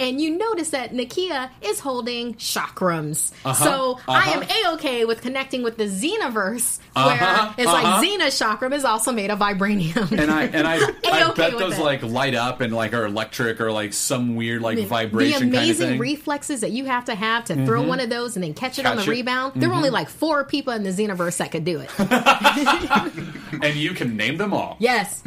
And 0.00 0.20
you 0.20 0.36
notice 0.36 0.70
that 0.70 0.92
Nakia 0.92 1.50
is 1.62 1.80
holding 1.80 2.34
chakrams. 2.34 3.32
So 3.56 3.98
I 4.06 4.30
am 4.30 4.42
uh-huh. 4.42 4.70
a-okay 4.72 5.04
with 5.04 5.20
connecting 5.22 5.62
with 5.62 5.76
the 5.76 5.84
Xenoverse, 5.84 6.78
Uh-huh, 6.94 7.08
where 7.08 7.54
it's 7.58 7.70
uh-huh. 7.70 7.82
like 7.82 8.04
Xena 8.04 8.26
chakram 8.28 8.72
is 8.72 8.84
also 8.84 9.12
made 9.12 9.30
of 9.30 9.38
vibranium. 9.38 10.10
And 10.12 10.30
I 10.30 10.44
and 10.44 10.66
I, 10.66 10.76
I 11.04 11.32
bet 11.32 11.58
those 11.58 11.78
it. 11.78 11.82
like 11.82 12.02
light 12.02 12.34
up 12.34 12.60
and 12.60 12.72
like 12.72 12.92
are 12.92 13.06
electric 13.06 13.60
or 13.60 13.70
like 13.72 13.92
some 13.92 14.36
weird 14.36 14.62
like 14.62 14.76
the 14.76 14.84
vibration 14.84 15.48
amazing 15.48 15.52
kind 15.52 15.70
of 15.70 15.76
thing. 15.76 15.90
Mm-hmm. 15.92 16.00
reflexes 16.00 16.60
that 16.60 16.70
you 16.70 16.84
have 16.86 17.04
to 17.06 17.14
have 17.14 17.44
to 17.46 17.66
throw 17.66 17.82
one 17.82 18.00
of 18.00 18.10
those 18.10 18.36
and 18.36 18.44
then 18.44 18.54
catch 18.54 18.78
it 18.78 18.86
on 18.86 18.96
the 18.96 19.02
it. 19.02 19.08
rebound. 19.08 19.54
There 19.56 19.68
were 19.68 19.74
only 19.74 19.90
like 19.90 20.08
four 20.08 20.44
people 20.44 20.72
in 20.72 20.82
the 20.82 20.90
Xenoverse 20.90 21.38
that 21.38 21.50
could 21.50 21.64
do 21.64 21.80
it. 21.80 21.90
and 23.62 23.76
you 23.76 23.92
can 23.94 24.16
name 24.16 24.36
them 24.36 24.52
all. 24.52 24.76
yes. 24.78 25.22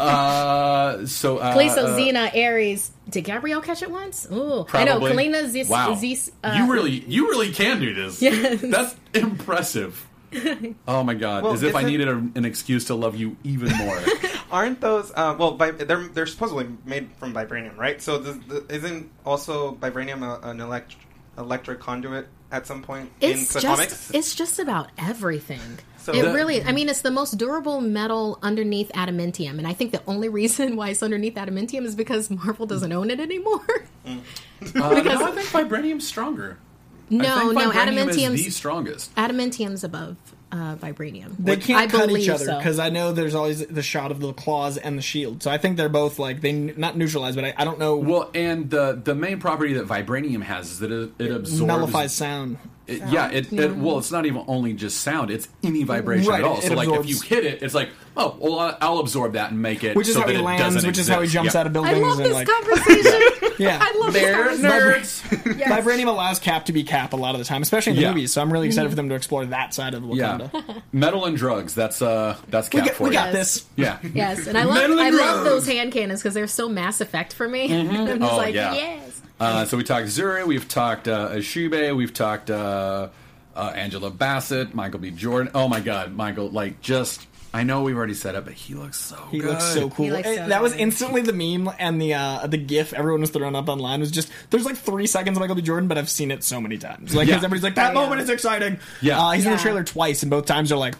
Uh, 0.00 1.06
so 1.06 1.38
uh, 1.38 1.52
Callisto, 1.52 1.86
uh, 1.86 1.98
Xena, 1.98 2.34
Ares. 2.34 2.90
Did 3.08 3.22
Gabrielle 3.24 3.60
catch 3.60 3.82
it 3.82 3.90
once? 3.90 4.26
Ooh. 4.32 4.66
I 4.72 4.84
know. 4.84 4.98
Probably. 4.98 5.12
Kalina, 5.28 5.46
Zis, 5.48 5.68
wow. 5.68 5.94
Zis, 5.94 6.32
uh, 6.42 6.54
you 6.58 6.72
really, 6.72 6.90
you 7.06 7.28
really 7.28 7.52
can 7.52 7.80
do 7.80 7.94
this. 7.94 8.20
Yes. 8.20 8.60
That's 8.60 8.96
impressive. 9.14 10.06
Oh 10.88 11.02
my 11.02 11.14
god! 11.14 11.44
Well, 11.44 11.52
As 11.54 11.62
if 11.62 11.74
I 11.74 11.82
needed 11.82 12.08
a, 12.08 12.16
an 12.16 12.44
excuse 12.44 12.84
to 12.86 12.94
love 12.94 13.16
you 13.16 13.36
even 13.44 13.74
more. 13.78 13.98
Aren't 14.50 14.80
those 14.82 15.10
uh, 15.14 15.34
well? 15.38 15.56
Vi- 15.56 15.70
they're 15.70 16.08
they're 16.08 16.26
supposedly 16.26 16.66
made 16.84 17.08
from 17.18 17.32
vibranium, 17.32 17.76
right? 17.78 18.02
So 18.02 18.18
the, 18.18 18.32
the, 18.32 18.74
isn't 18.74 19.10
also 19.24 19.76
vibranium 19.76 20.22
a, 20.22 20.46
an 20.50 20.60
elect- 20.60 20.96
electric 21.38 21.80
conduit 21.80 22.26
at 22.52 22.66
some 22.66 22.82
point 22.82 23.10
It's 23.20 23.40
in 23.50 23.54
the 23.54 23.60
just 23.60 23.76
comics? 23.76 24.10
it's 24.12 24.34
just 24.34 24.58
about 24.58 24.90
everything. 24.98 25.60
So- 26.06 26.12
it 26.14 26.22
The- 26.22 26.32
really, 26.32 26.62
I 26.62 26.70
mean, 26.70 26.88
it's 26.88 27.00
the 27.02 27.10
most 27.10 27.36
durable 27.36 27.80
metal 27.80 28.38
underneath 28.40 28.92
adamantium, 28.94 29.58
and 29.58 29.66
I 29.66 29.72
think 29.72 29.90
the 29.90 30.02
only 30.06 30.28
reason 30.28 30.76
why 30.76 30.90
it's 30.90 31.02
underneath 31.02 31.34
adamantium 31.34 31.84
is 31.84 31.96
because 31.96 32.30
Marvel 32.30 32.64
doesn't 32.64 32.92
own 32.92 33.10
it 33.10 33.18
anymore. 33.18 33.66
Uh, 34.06 34.14
no, 34.74 34.84
I 34.84 35.32
think 35.32 35.48
vibranium's 35.48 36.06
stronger. 36.06 36.58
no, 37.10 37.50
no, 37.50 37.70
vibranium 37.70 38.08
is 38.08 38.16
adamantium's 38.16 38.44
the 38.44 38.50
strongest. 38.50 39.12
adamantium's 39.16 39.82
above 39.82 40.16
uh, 40.52 40.76
vibranium. 40.76 41.34
They 41.40 41.56
can't 41.56 41.80
I 41.80 41.86
cut 41.88 42.02
each 42.02 42.06
believe 42.06 42.30
other 42.30 42.44
so. 42.44 42.56
because 42.58 42.78
I 42.78 42.88
know 42.88 43.10
there's 43.10 43.34
always 43.34 43.66
the 43.66 43.82
shot 43.82 44.12
of 44.12 44.20
the 44.20 44.32
claws 44.32 44.76
and 44.76 44.96
the 44.96 45.02
shield. 45.02 45.42
So 45.42 45.50
I 45.50 45.58
think 45.58 45.76
they're 45.76 45.88
both 45.88 46.20
like 46.20 46.40
they 46.40 46.50
n- 46.50 46.74
not 46.76 46.96
neutralize, 46.96 47.34
but 47.34 47.44
I, 47.46 47.54
I 47.56 47.64
don't 47.64 47.80
know. 47.80 47.96
Well, 47.96 48.30
and 48.32 48.70
the 48.70 49.00
the 49.02 49.16
main 49.16 49.40
property 49.40 49.72
that 49.72 49.86
vibranium 49.88 50.42
has 50.42 50.70
is 50.70 50.78
that 50.78 50.92
it, 50.92 51.10
it 51.18 51.32
absorbs 51.32 51.62
nullifies 51.62 52.14
sound. 52.14 52.58
It, 52.86 53.02
yeah, 53.10 53.30
it, 53.30 53.52
it 53.52 53.76
well, 53.76 53.98
it's 53.98 54.12
not 54.12 54.26
even 54.26 54.44
only 54.46 54.72
just 54.72 55.00
sound; 55.00 55.30
it's 55.30 55.48
any 55.64 55.82
vibration 55.82 56.28
Right, 56.28 56.38
at 56.40 56.44
all. 56.46 56.58
it 56.58 56.62
So, 56.62 56.74
like, 56.74 56.88
if 56.88 57.06
you 57.08 57.18
hit 57.20 57.44
it, 57.44 57.60
it's 57.62 57.74
like, 57.74 57.90
oh, 58.16 58.36
well, 58.38 58.60
I- 58.60 58.76
I'll 58.80 58.98
absorb 59.00 59.32
that 59.32 59.50
and 59.50 59.60
make 59.60 59.82
it. 59.82 59.96
Which 59.96 60.06
is 60.06 60.14
so 60.14 60.20
how 60.20 60.26
that 60.26 60.32
he 60.34 60.38
it 60.40 60.44
lands. 60.44 60.62
doesn't 60.74 60.86
Which 60.88 60.98
is 60.98 61.08
how 61.08 61.20
he 61.20 61.26
jumps 61.28 61.54
Yeah. 61.54 61.60
out 61.60 61.66
of 61.66 61.72
buildings. 61.72 61.96
I 61.96 62.00
buildings 62.00 62.18
love 62.18 62.26
and 62.26 62.46
this 62.46 62.84
like 62.84 63.02
conversation. 63.02 63.52
yeah. 63.58 63.78
I 63.80 63.98
love 63.98 64.12
They're 64.12 64.56
this 64.56 64.60
nerds. 65.22 65.58
Yes. 65.58 65.84
Vibranium 65.84 66.06
allows 66.06 66.38
Cap 66.38 66.66
to 66.66 66.72
be 66.72 66.84
Cap 66.84 67.12
a 67.12 67.16
lot 67.16 67.34
of 67.34 67.40
the 67.40 67.44
time, 67.44 67.60
especially 67.62 67.90
in 67.90 67.96
the 67.96 68.02
Yeah. 68.02 68.08
movies. 68.10 68.32
So 68.32 68.40
I'm 68.40 68.52
really 68.52 68.68
excited 68.68 68.88
for 68.88 68.94
them 68.94 69.08
to 69.08 69.16
explore 69.16 69.44
that 69.46 69.74
side 69.74 69.94
of 69.94 70.04
Wakanda. 70.04 70.50
Yeah, 70.52 70.74
metal 70.92 71.24
and 71.24 71.36
drugs. 71.36 71.74
That's 71.74 72.00
uh, 72.00 72.36
that's 72.48 72.68
We 72.72 72.78
cap 72.80 72.86
got, 72.90 72.94
for 72.96 73.02
we 73.04 73.08
you. 73.10 73.14
got 73.14 73.32
this. 73.32 73.64
Yeah, 73.74 73.98
Yes, 74.14 74.46
and 74.46 74.56
I 74.56 74.62
love 74.62 74.76
Metal 74.76 75.00
I 75.00 75.08
and 75.08 75.16
love 75.16 75.42
drugs. 75.42 75.48
those 75.48 75.66
hand 75.66 75.90
cannons 75.92 76.20
because 76.20 76.34
they're 76.34 76.46
so 76.46 76.68
Mass 76.68 77.00
Effect 77.00 77.32
for 77.32 77.48
me. 77.48 77.64
I'm 77.80 78.06
just 78.20 78.32
Oh, 78.32 78.36
like, 78.36 78.54
yeah. 78.54 78.74
yes. 78.74 79.22
Uh, 79.38 79.64
so 79.66 79.76
we 79.76 79.84
talked 79.84 80.06
Zuri, 80.06 80.46
we've 80.46 80.66
talked 80.68 81.08
uh, 81.08 81.28
Achebe, 81.30 81.94
we've 81.94 82.14
talked 82.14 82.50
uh, 82.50 83.08
uh, 83.54 83.72
Angela 83.74 84.10
Bassett, 84.10 84.74
Michael 84.74 85.00
B. 85.00 85.10
Jordan. 85.10 85.50
Oh 85.54 85.68
my 85.68 85.80
God, 85.80 86.14
Michael! 86.14 86.48
Like 86.50 86.80
just 86.80 87.26
I 87.52 87.62
know 87.62 87.82
we've 87.82 87.96
already 87.96 88.14
said 88.14 88.34
it, 88.34 88.44
but 88.44 88.54
he 88.54 88.74
looks 88.74 88.98
so 88.98 89.16
He 89.30 89.38
good. 89.38 89.50
looks 89.50 89.64
so 89.64 89.90
cool. 89.90 90.08
Looks 90.08 90.26
so 90.28 90.48
that 90.48 90.62
was 90.62 90.72
good. 90.72 90.80
instantly 90.80 91.20
the 91.22 91.32
meme 91.32 91.70
and 91.78 92.00
the 92.00 92.14
uh, 92.14 92.46
the 92.46 92.56
GIF 92.58 92.92
everyone 92.94 93.20
was 93.20 93.30
throwing 93.30 93.54
up 93.54 93.68
online 93.68 94.00
was 94.00 94.10
just 94.10 94.30
there's 94.50 94.64
like 94.64 94.76
three 94.76 95.06
seconds 95.06 95.36
of 95.36 95.40
Michael 95.40 95.56
B. 95.56 95.62
Jordan, 95.62 95.86
but 95.88 95.98
I've 95.98 96.08
seen 96.10 96.30
it 96.30 96.42
so 96.42 96.60
many 96.60 96.78
times. 96.78 97.14
Like 97.14 97.28
Yeah. 97.28 97.34
because 97.34 97.44
everybody's 97.44 97.62
like 97.64 97.74
that 97.76 97.94
Yeah. 97.94 98.00
moment 98.00 98.20
is 98.22 98.30
exciting. 98.30 98.78
Yeah. 99.02 99.20
uh, 99.22 99.30
he's 99.32 99.44
in 99.44 99.50
the 99.52 99.56
Yeah. 99.58 99.62
trailer 99.62 99.84
twice, 99.84 100.22
and 100.22 100.30
both 100.30 100.46
times 100.46 100.70
they're 100.70 100.78
like 100.78 100.94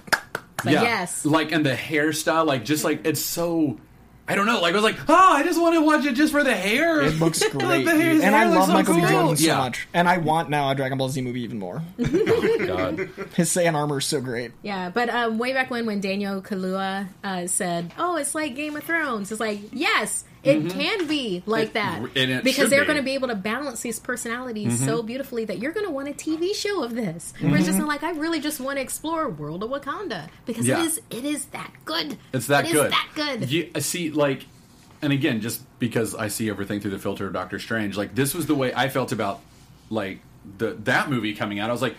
But 0.63 0.73
yes. 0.73 1.25
Like 1.25 1.53
and 1.53 1.65
the 1.65 1.75
hairstyle, 1.75 2.47
like 2.47 2.65
just 2.67 2.85
like 2.85 3.07
it's 3.07 3.21
so. 3.21 3.79
I 4.29 4.35
don't 4.35 4.47
know. 4.47 4.61
Like 4.61 4.73
I 4.73 4.77
was 4.77 4.83
like, 4.85 4.97
oh, 5.09 5.33
I 5.35 5.43
just 5.45 5.61
want 5.61 5.75
to 5.77 5.81
watch 5.83 6.05
it 6.05 6.15
just 6.15 6.33
for 6.33 6.43
the 6.43 6.55
hair. 6.55 7.01
it 7.03 7.21
looks 7.21 7.47
great, 7.51 7.85
the 7.85 7.93
hair- 7.95 8.21
and 8.21 8.35
I 8.35 8.45
love 8.49 8.67
so 8.67 8.73
Michael 8.73 8.95
B. 8.97 9.01
cool. 9.03 9.09
Jordan 9.11 9.37
so 9.37 9.47
Yeah. 9.47 9.59
much, 9.59 9.87
and 9.95 10.09
I 10.09 10.19
want 10.19 10.51
now 10.51 10.69
a 10.71 10.75
Dragon 10.75 10.99
Ball 10.99 11.09
Z 11.09 11.21
movie 11.21 11.43
even 11.43 11.59
more. 11.61 11.83
God. 11.99 13.09
His 13.35 13.51
Saiyan 13.51 13.75
armor 13.75 13.99
is 13.99 14.07
so 14.07 14.21
great. 14.21 14.53
Yeah, 14.63 14.91
but 14.91 15.09
um, 15.11 15.39
way 15.39 15.53
back 15.53 15.71
when, 15.71 15.87
when 15.87 16.01
Daniel 16.01 16.41
Kaluuya 16.43 17.09
uh, 17.23 17.47
said, 17.47 17.93
"Oh, 17.99 18.17
it's 18.17 18.35
like 18.35 18.55
Game 18.57 18.77
of 18.77 18.85
Thrones," 18.85 19.31
it's 19.31 19.41
like, 19.41 19.61
yes, 19.73 20.25
it 20.47 20.71
can 20.71 21.07
be 21.07 21.43
like 21.47 21.73
that 21.75 22.01
Mm-hmm. 22.03 22.17
it 22.17 22.45
because 22.45 22.71
they're 22.71 22.81
be. 22.83 22.87
going 22.87 22.97
to 22.99 23.03
be 23.03 23.15
able 23.15 23.29
to 23.29 23.35
balance 23.35 23.81
these 23.81 23.99
personalities 23.99 24.85
so 24.85 25.03
beautifully 25.03 25.45
that 25.45 25.59
you're 25.59 25.73
going 25.73 25.87
to 25.87 25.93
want 25.93 26.09
a 26.09 26.13
TV 26.13 26.55
show 26.55 26.83
of 26.83 26.95
this. 26.95 27.33
Where 27.41 27.51
Mm-hmm. 27.51 27.57
it's 27.59 27.67
just 27.67 27.81
like 27.81 28.03
I 28.03 28.13
really 28.13 28.41
just 28.41 28.61
want 28.61 28.77
to 28.79 28.83
explore 28.83 29.29
World 29.29 29.63
of 29.63 29.71
Wakanda 29.71 30.29
because 30.47 30.67
Yeah. 30.67 30.81
it 30.81 30.87
is 30.87 31.01
it 31.11 31.25
is 31.25 31.47
that 31.47 31.73
good. 31.85 32.19
It's 32.33 32.47
that 32.47 32.67
It 32.67 32.73
good. 32.73 32.93
that 32.93 33.09
good. 33.15 33.51
You, 33.51 33.71
I 33.75 33.79
see, 33.81 34.11
like, 34.11 34.47
and 35.03 35.13
again, 35.13 35.41
just 35.41 35.63
because 35.79 36.15
I 36.15 36.29
see 36.29 36.49
everything 36.49 36.81
through 36.81 36.93
the 36.93 36.99
filter 36.99 37.27
of 37.27 37.33
Doctor 37.33 37.59
Strange, 37.59 37.97
like 37.97 38.15
this 38.15 38.35
was 38.35 38.47
the 38.47 38.55
way 38.55 38.73
I 38.75 38.89
felt 38.89 39.13
about 39.13 39.41
like 39.91 40.21
the 40.59 40.75
that 40.85 41.11
movie 41.11 41.35
coming 41.35 41.59
out. 41.59 41.69
I 41.71 41.73
was 41.73 41.83
like, 41.83 41.97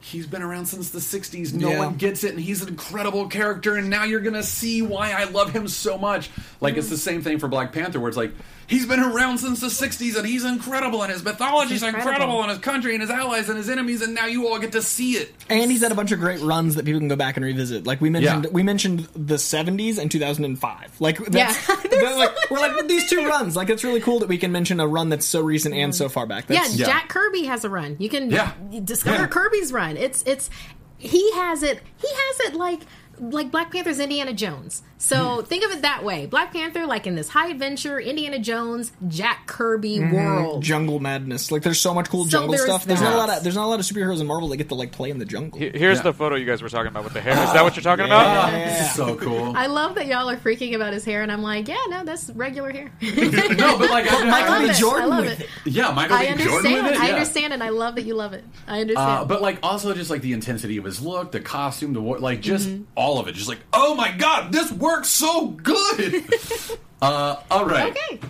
he's 0.00 0.26
been 0.26 0.42
around 0.42 0.66
since 0.66 0.90
the 0.90 1.00
'60s. 1.00 1.52
No 1.52 1.70
Yeah. 1.70 1.78
one 1.78 1.94
gets 1.96 2.24
it, 2.24 2.30
and 2.32 2.40
he's 2.40 2.62
an 2.62 2.68
incredible 2.68 3.26
character. 3.28 3.76
And 3.76 3.90
now 3.90 4.04
you're 4.04 4.20
gonna 4.20 4.42
see 4.42 4.82
why 4.82 5.12
I 5.12 5.24
love 5.24 5.50
him 5.52 5.68
so 5.68 5.98
much. 5.98 6.30
Like 6.60 6.76
it's 6.76 6.88
the 6.88 6.96
mm. 6.96 6.98
same 7.00 7.22
thing 7.22 7.38
for 7.38 7.48
Black 7.48 7.72
Panther, 7.72 8.00
where 8.00 8.08
it's 8.08 8.16
like 8.16 8.32
he's 8.66 8.84
been 8.86 9.00
around 9.00 9.38
since 9.38 9.60
the 9.60 9.68
'60s, 9.68 10.16
and 10.16 10.26
he's 10.26 10.44
incredible, 10.44 11.02
and 11.02 11.12
his 11.12 11.24
mythology's 11.24 11.82
Incredible. 11.82 12.10
incredible, 12.12 12.42
and 12.42 12.50
his 12.50 12.58
country, 12.60 12.92
and 12.94 13.00
his 13.00 13.10
allies, 13.10 13.48
and 13.48 13.56
his 13.56 13.68
enemies, 13.70 14.02
and 14.02 14.14
now 14.14 14.26
you 14.26 14.46
all 14.48 14.58
get 14.58 14.72
to 14.72 14.82
see 14.82 15.12
it. 15.12 15.34
And 15.48 15.70
he's 15.70 15.82
had 15.82 15.92
a 15.92 15.94
bunch 15.94 16.12
of 16.12 16.20
great 16.20 16.40
runs 16.40 16.74
that 16.74 16.84
people 16.84 17.00
can 17.00 17.08
go 17.08 17.16
back 17.16 17.36
and 17.36 17.44
revisit. 17.44 17.86
Like 17.86 18.00
we 18.00 18.10
mentioned, 18.10 18.44
Yeah. 18.44 18.50
we 18.50 18.62
mentioned 18.62 19.08
the 19.14 19.36
'70s 19.36 19.98
and 19.98 20.10
2005. 20.10 21.00
Like 21.00 21.18
that's, 21.26 21.68
Yeah. 21.68 21.76
they're 21.90 22.16
like, 22.16 22.50
we're 22.50 22.58
like 22.58 22.86
these 22.88 23.08
two 23.08 23.26
runs. 23.26 23.56
Like 23.56 23.70
it's 23.70 23.84
really 23.84 24.00
cool 24.00 24.18
that 24.20 24.28
we 24.28 24.38
can 24.38 24.52
mention 24.52 24.80
a 24.80 24.86
run 24.86 25.08
that's 25.08 25.26
so 25.26 25.40
recent 25.40 25.74
and 25.74 25.94
so 25.94 26.08
far 26.08 26.26
back. 26.26 26.44
Yeah, 26.48 26.62
That's, 26.62 26.76
Yeah. 26.76 26.86
Jack 26.86 27.08
Kirby 27.08 27.44
has 27.44 27.64
a 27.64 27.70
run. 27.70 27.96
You 27.98 28.08
can 28.08 28.30
Yeah. 28.30 28.52
discover 28.84 29.22
Yeah. 29.22 29.26
Kirby's 29.26 29.72
run. 29.72 29.87
It's 29.96 30.22
it's 30.26 30.50
he 30.98 31.32
has 31.32 31.62
it. 31.62 31.80
He 32.00 32.08
has 32.08 32.40
it 32.40 32.54
like 32.54 32.80
like 33.20 33.50
Black 33.50 33.72
Panther's 33.72 33.98
Indiana 33.98 34.32
Jones. 34.32 34.82
So 34.98 35.42
think 35.42 35.64
of 35.64 35.70
it 35.70 35.82
that 35.82 36.04
way. 36.04 36.26
Black 36.26 36.52
Panther, 36.52 36.84
like 36.86 37.06
in 37.06 37.14
this 37.14 37.28
high 37.28 37.48
adventure, 37.48 37.98
Indiana 38.00 38.38
Jones, 38.38 38.92
Jack 39.08 39.46
Kirby 39.46 39.98
Mm-hmm. 39.98 40.14
world. 40.14 40.62
jungle 40.62 40.98
madness. 41.00 41.50
Like 41.52 41.62
there's 41.62 41.80
so 41.80 41.94
much 41.94 42.08
cool 42.10 42.24
So 42.24 42.30
jungle 42.30 42.50
there's 42.52 42.62
stuff. 42.64 42.84
There's 42.84 43.00
not 43.00 43.14
a 43.14 43.16
lot 43.16 43.30
of 43.30 43.42
there's 43.42 43.54
not 43.54 43.64
a 43.64 43.68
lot 43.68 43.78
of 43.80 43.86
superheroes 43.86 44.20
in 44.20 44.26
Marvel 44.26 44.48
that 44.48 44.56
get 44.56 44.68
to 44.70 44.74
like 44.74 44.92
play 44.92 45.10
in 45.10 45.18
the 45.18 45.24
jungle. 45.24 45.58
Here's 45.58 45.98
Yeah. 45.98 46.02
the 46.02 46.12
photo 46.12 46.34
you 46.36 46.44
guys 46.46 46.62
were 46.62 46.68
talking 46.68 46.88
about 46.88 47.04
with 47.04 47.12
the 47.14 47.20
hair. 47.20 47.32
Is 47.42 47.52
that 47.52 47.62
what 47.62 47.76
you're 47.76 47.82
talking 47.82 48.04
about? 48.06 48.50
This 48.52 48.80
is 48.88 48.94
so 48.94 49.16
cool. 49.16 49.56
I 49.56 49.66
love 49.66 49.94
that 49.94 50.06
y'all 50.06 50.28
are 50.28 50.36
freaking 50.36 50.74
about 50.74 50.92
his 50.92 51.04
hair, 51.04 51.22
and 51.22 51.30
I'm 51.30 51.42
like, 51.42 51.68
yeah, 51.68 51.76
no, 51.88 52.04
that's 52.04 52.30
regular 52.30 52.70
hair. 52.72 52.90
no, 53.00 53.78
but 53.78 53.90
like 53.90 54.10
I, 54.12 54.22
I 54.22 54.30
Michael 54.30 54.50
love 54.54 54.62
B. 54.62 54.68
it. 54.70 54.76
Jordan 54.76 55.02
I 55.02 55.06
love 55.06 55.24
with 55.24 55.40
it. 55.40 55.48
yeah, 55.64 55.92
Michael 55.92 56.16
I 56.16 56.34
B. 56.34 56.42
Jordan 56.42 56.72
understand. 56.72 56.84
with 56.86 56.92
it. 56.94 57.00
I 57.00 57.10
understand, 57.12 57.52
and 57.52 57.62
I 57.62 57.68
love 57.68 57.94
that 57.94 58.02
you 58.04 58.14
love 58.14 58.32
it. 58.32 58.44
I 58.66 58.80
understand. 58.80 59.10
Uh, 59.10 59.24
but 59.24 59.40
like 59.42 59.58
also 59.62 59.94
just 59.94 60.10
like 60.10 60.22
the 60.22 60.32
intensity 60.32 60.76
of 60.76 60.84
his 60.84 61.00
look, 61.00 61.30
the 61.32 61.40
costume, 61.40 61.92
the 61.92 62.00
war, 62.00 62.18
like 62.18 62.40
just 62.40 62.68
Mm-hmm. 62.68 62.82
all 62.96 63.20
of 63.20 63.28
it. 63.28 63.32
Just 63.36 63.48
like, 63.48 63.60
oh 63.72 63.94
my 63.94 64.10
god, 64.10 64.52
this 64.52 64.70
works 64.72 64.87
so 65.04 65.48
good. 65.48 66.24
uh, 67.02 67.36
all 67.50 67.66
right. 67.66 67.90
okay. 67.96 68.20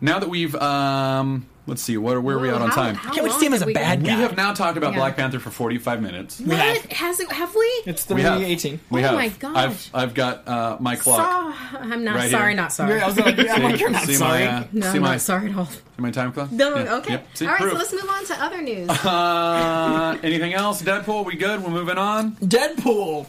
Now 0.00 0.18
that 0.18 0.28
we've 0.28 0.54
um, 0.56 1.46
let's 1.66 1.80
see, 1.80 1.96
where 1.96 2.20
where 2.20 2.36
are 2.36 2.40
we 2.40 2.48
Whoa, 2.48 2.56
at 2.56 2.62
on 2.62 2.68
how- 2.68 2.74
time? 2.74 2.94
how 2.94 3.12
Can't 3.12 3.24
wait 3.24 3.32
to 3.32 3.38
see 3.38 3.46
him 3.46 3.54
as 3.54 3.62
a 3.62 3.66
bad 3.66 4.00
gone? 4.00 4.02
we 4.02 4.08
guy. 4.10 4.16
have 4.16 4.36
now 4.36 4.52
talked 4.52 4.76
about 4.76 4.92
Yeah. 4.92 4.98
Black 4.98 5.16
Panther 5.16 5.38
for 5.38 5.50
forty 5.50 5.78
five 5.78 6.02
minutes. 6.02 6.40
What 6.40 6.58
have. 6.58 6.84
has 6.92 7.20
it? 7.20 7.32
Have 7.32 7.54
we? 7.54 7.64
It's 7.86 8.06
We 8.08 8.20
have 8.20 8.34
318. 8.38 8.80
We 8.90 9.00
Oh 9.00 9.02
have. 9.04 9.14
my 9.14 9.28
gosh. 9.28 9.56
I've 9.56 9.90
I've 9.94 10.14
got 10.14 10.46
uh, 10.46 10.76
my 10.80 10.96
clock. 10.96 11.16
Saw- 11.18 11.78
I'm 11.78 12.04
not 12.04 12.16
Right 12.16 12.30
sorry, 12.30 12.52
here. 12.52 12.56
not 12.60 12.72
sorry. 12.72 12.96
Yeah, 12.98 13.04
I 13.04 13.06
was 13.06 13.18
like, 13.18 13.36
yeah, 13.38 13.54
I'm 13.54 13.62
like, 13.62 13.80
you're 13.80 13.90
not 13.90 14.02
see 14.02 14.14
sorry. 14.14 14.44
My, 14.44 14.50
uh, 14.50 14.64
no, 14.72 14.80
see 14.90 14.96
I'm 14.96 15.02
my 15.02 15.10
not 15.12 15.20
sorry 15.22 15.50
at 15.50 15.56
all. 15.56 15.66
see 15.66 15.80
my 15.98 16.10
time 16.10 16.32
clock. 16.32 16.52
No, 16.52 16.76
Yeah. 16.76 16.94
okay. 16.96 17.12
Yep. 17.14 17.26
See, 17.34 17.46
all 17.46 17.52
right, 17.52 17.60
proof. 17.60 17.72
so 17.72 17.78
let's 17.78 17.92
move 17.92 18.10
on 18.10 18.24
to 18.26 18.42
other 18.44 18.60
news. 18.60 18.90
Uh, 18.90 20.18
anything 20.22 20.52
else? 20.52 20.82
Deadpool, 20.82 21.24
we 21.24 21.36
good? 21.36 21.62
We're 21.62 21.70
moving 21.70 21.96
on. 21.98 22.32
Deadpool. 22.36 23.26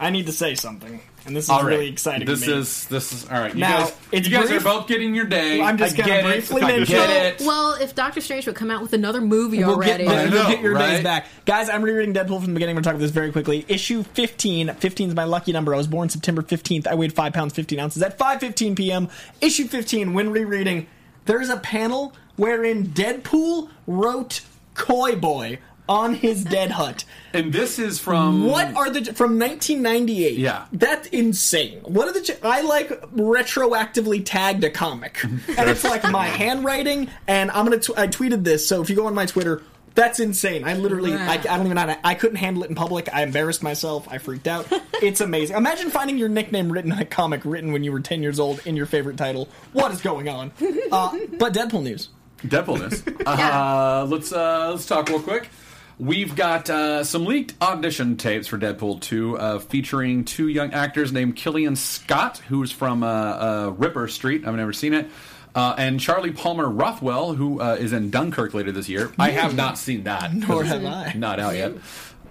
I 0.00 0.10
need 0.10 0.26
to 0.26 0.32
say 0.32 0.54
something, 0.54 1.00
and 1.28 1.36
this 1.36 1.44
is 1.44 1.50
All 1.50 1.60
right. 1.62 1.68
really 1.68 1.88
exciting. 1.88 2.26
This 2.26 2.40
to 2.40 2.46
me. 2.50 2.56
is 2.58 2.86
this 2.86 3.12
is 3.12 3.24
all 3.30 3.38
right. 3.40 3.54
You 3.54 3.60
Now, 3.60 3.84
guys, 3.84 3.92
it's 4.10 4.28
you 4.28 4.36
guys 4.36 4.48
brief. 4.48 4.60
are 4.62 4.64
both 4.64 4.88
getting 4.88 5.14
your 5.14 5.26
day. 5.26 5.60
I'm 5.60 5.78
just 5.78 5.96
gonna 5.96 6.22
briefly 6.22 6.62
I 6.62 6.66
mention- 6.66 6.96
get 6.96 7.40
it. 7.40 7.46
well, 7.46 7.74
if 7.74 7.94
Doctor 7.94 8.20
Strange 8.20 8.46
would 8.46 8.56
come 8.56 8.70
out 8.70 8.82
with 8.82 8.92
another 8.94 9.20
movie 9.20 9.58
We'll 9.58 9.76
get, 9.78 10.00
already, 10.00 10.06
I 10.08 10.22
you'll 10.24 10.32
know, 10.32 10.48
get 10.48 10.60
your 10.62 10.74
right? 10.74 10.94
days 10.96 11.04
back. 11.04 11.26
Guys, 11.44 11.68
I'm 11.68 11.82
rereading 11.82 12.14
Deadpool 12.14 12.38
from 12.38 12.46
the 12.46 12.54
beginning. 12.54 12.74
We're 12.74 12.82
talking 12.82 12.96
about 12.96 13.02
this 13.04 13.10
very 13.12 13.30
quickly. 13.30 13.64
Issue 13.68 14.02
15. 14.02 14.74
15 14.74 15.08
is 15.10 15.14
my 15.14 15.24
lucky 15.24 15.52
number. 15.52 15.74
I 15.74 15.76
was 15.78 15.86
born 15.86 16.08
September 16.08 16.42
15th. 16.42 16.86
I 16.86 16.94
weighed 16.94 17.12
5 17.12 17.32
pounds 17.32 17.52
15 17.54 17.78
ounces 17.78 18.02
at 18.02 18.18
5.15 18.18 18.76
p.m. 18.76 19.08
Issue 19.40 19.66
15, 19.68 20.14
when 20.14 20.30
rereading, 20.30 20.86
there's 21.26 21.50
a 21.50 21.58
panel 21.58 22.14
wherein 22.36 22.86
Deadpool 22.86 23.68
wrote 23.86 24.40
Coy 24.74 25.14
Boy 25.16 25.58
on 25.88 26.14
his 26.14 26.44
dead 26.44 26.70
hut. 26.72 27.04
And 27.32 27.52
this 27.52 27.78
is 27.78 27.98
from 27.98 28.44
What 28.46 28.74
are 28.76 28.90
the 28.90 29.12
from 29.14 29.38
1998? 29.38 30.38
Yeah. 30.38 30.66
that's 30.72 31.08
insane. 31.08 31.80
What 31.82 32.08
are 32.08 32.12
the? 32.12 32.38
I 32.42 32.60
like 32.62 32.88
retroactively 33.12 34.22
tagged 34.24 34.64
a 34.64 34.70
comic, 34.70 35.22
and 35.24 35.40
it's 35.70 35.84
like 35.84 36.08
my 36.10 36.26
handwriting. 36.26 37.08
And 37.26 37.50
I'm 37.50 37.64
gonna. 37.64 37.78
T- 37.78 37.94
I 37.96 38.06
tweeted 38.08 38.44
this, 38.44 38.66
so 38.66 38.82
if 38.82 38.90
you 38.90 38.96
go 38.96 39.06
on 39.06 39.14
my 39.14 39.26
Twitter, 39.26 39.62
that's 39.94 40.20
insane. 40.20 40.64
I 40.64 40.74
literally, 40.74 41.12
I, 41.14 41.34
I 41.34 41.36
don't 41.38 41.66
even 41.66 41.74
know. 41.74 41.96
I 42.04 42.14
couldn't 42.14 42.36
handle 42.36 42.62
it 42.64 42.70
in 42.70 42.76
public. 42.76 43.08
I 43.12 43.22
embarrassed 43.22 43.62
myself. 43.62 44.06
I 44.08 44.18
freaked 44.18 44.46
out. 44.48 44.66
It's 45.00 45.20
amazing. 45.20 45.56
Imagine 45.56 45.90
finding 45.90 46.18
your 46.18 46.28
nickname 46.28 46.72
written 46.72 46.90
in 46.90 46.98
a 46.98 47.04
comic 47.04 47.42
written 47.44 47.70
when 47.70 47.84
you 47.84 47.92
were 47.92 48.00
10 48.00 48.20
years 48.20 48.40
old 48.40 48.60
in 48.66 48.74
your 48.76 48.86
favorite 48.86 49.16
title. 49.16 49.48
What 49.72 49.92
is 49.92 50.00
going 50.00 50.28
on? 50.28 50.50
Uh, 50.90 51.16
but 51.38 51.52
Deadpool 51.54 51.84
news. 51.84 52.08
Deadpoolness. 52.42 53.06
uh, 53.24 54.04
let's 54.06 54.32
uh, 54.32 54.70
let's 54.72 54.86
talk 54.86 55.08
real 55.08 55.20
quick. 55.20 55.50
We've 55.98 56.36
got 56.36 56.70
uh, 56.70 57.02
some 57.02 57.24
leaked 57.24 57.54
audition 57.60 58.16
tapes 58.16 58.46
for 58.46 58.56
Deadpool 58.56 59.00
2 59.00 59.36
uh, 59.36 59.58
featuring 59.58 60.24
two 60.24 60.46
young 60.46 60.72
actors 60.72 61.12
named 61.12 61.34
Killian 61.34 61.74
Scott, 61.74 62.38
who's 62.48 62.70
from 62.70 63.02
uh, 63.02 63.06
uh, 63.06 63.74
Ripper 63.76 64.06
Street. 64.06 64.46
I've 64.46 64.54
never 64.54 64.72
seen 64.72 64.94
it. 64.94 65.10
Uh, 65.56 65.74
and 65.76 65.98
Charley 65.98 66.30
Palmer 66.30 66.68
Rothwell, 66.68 67.34
who 67.34 67.60
uh, 67.60 67.76
is 67.80 67.92
in 67.92 68.10
Dunkirk 68.10 68.54
later 68.54 68.70
this 68.70 68.88
year. 68.88 69.10
I 69.18 69.30
have 69.30 69.56
not 69.56 69.76
seen 69.76 70.04
that. 70.04 70.32
Nor 70.48 70.62
have 70.62 70.84
I. 70.84 71.14
Not 71.16 71.40
out 71.40 71.56
yet. 71.56 71.72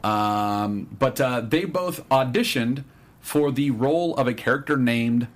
Um, 0.02 0.88
but 0.98 1.20
uh, 1.20 1.42
they 1.42 1.66
both 1.66 2.08
auditioned 2.08 2.86
for 3.20 3.52
the 3.52 3.72
role 3.72 4.16
of 4.16 4.28
a 4.28 4.34
character 4.34 4.78
named 4.78 5.28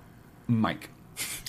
Mike. 0.46 0.88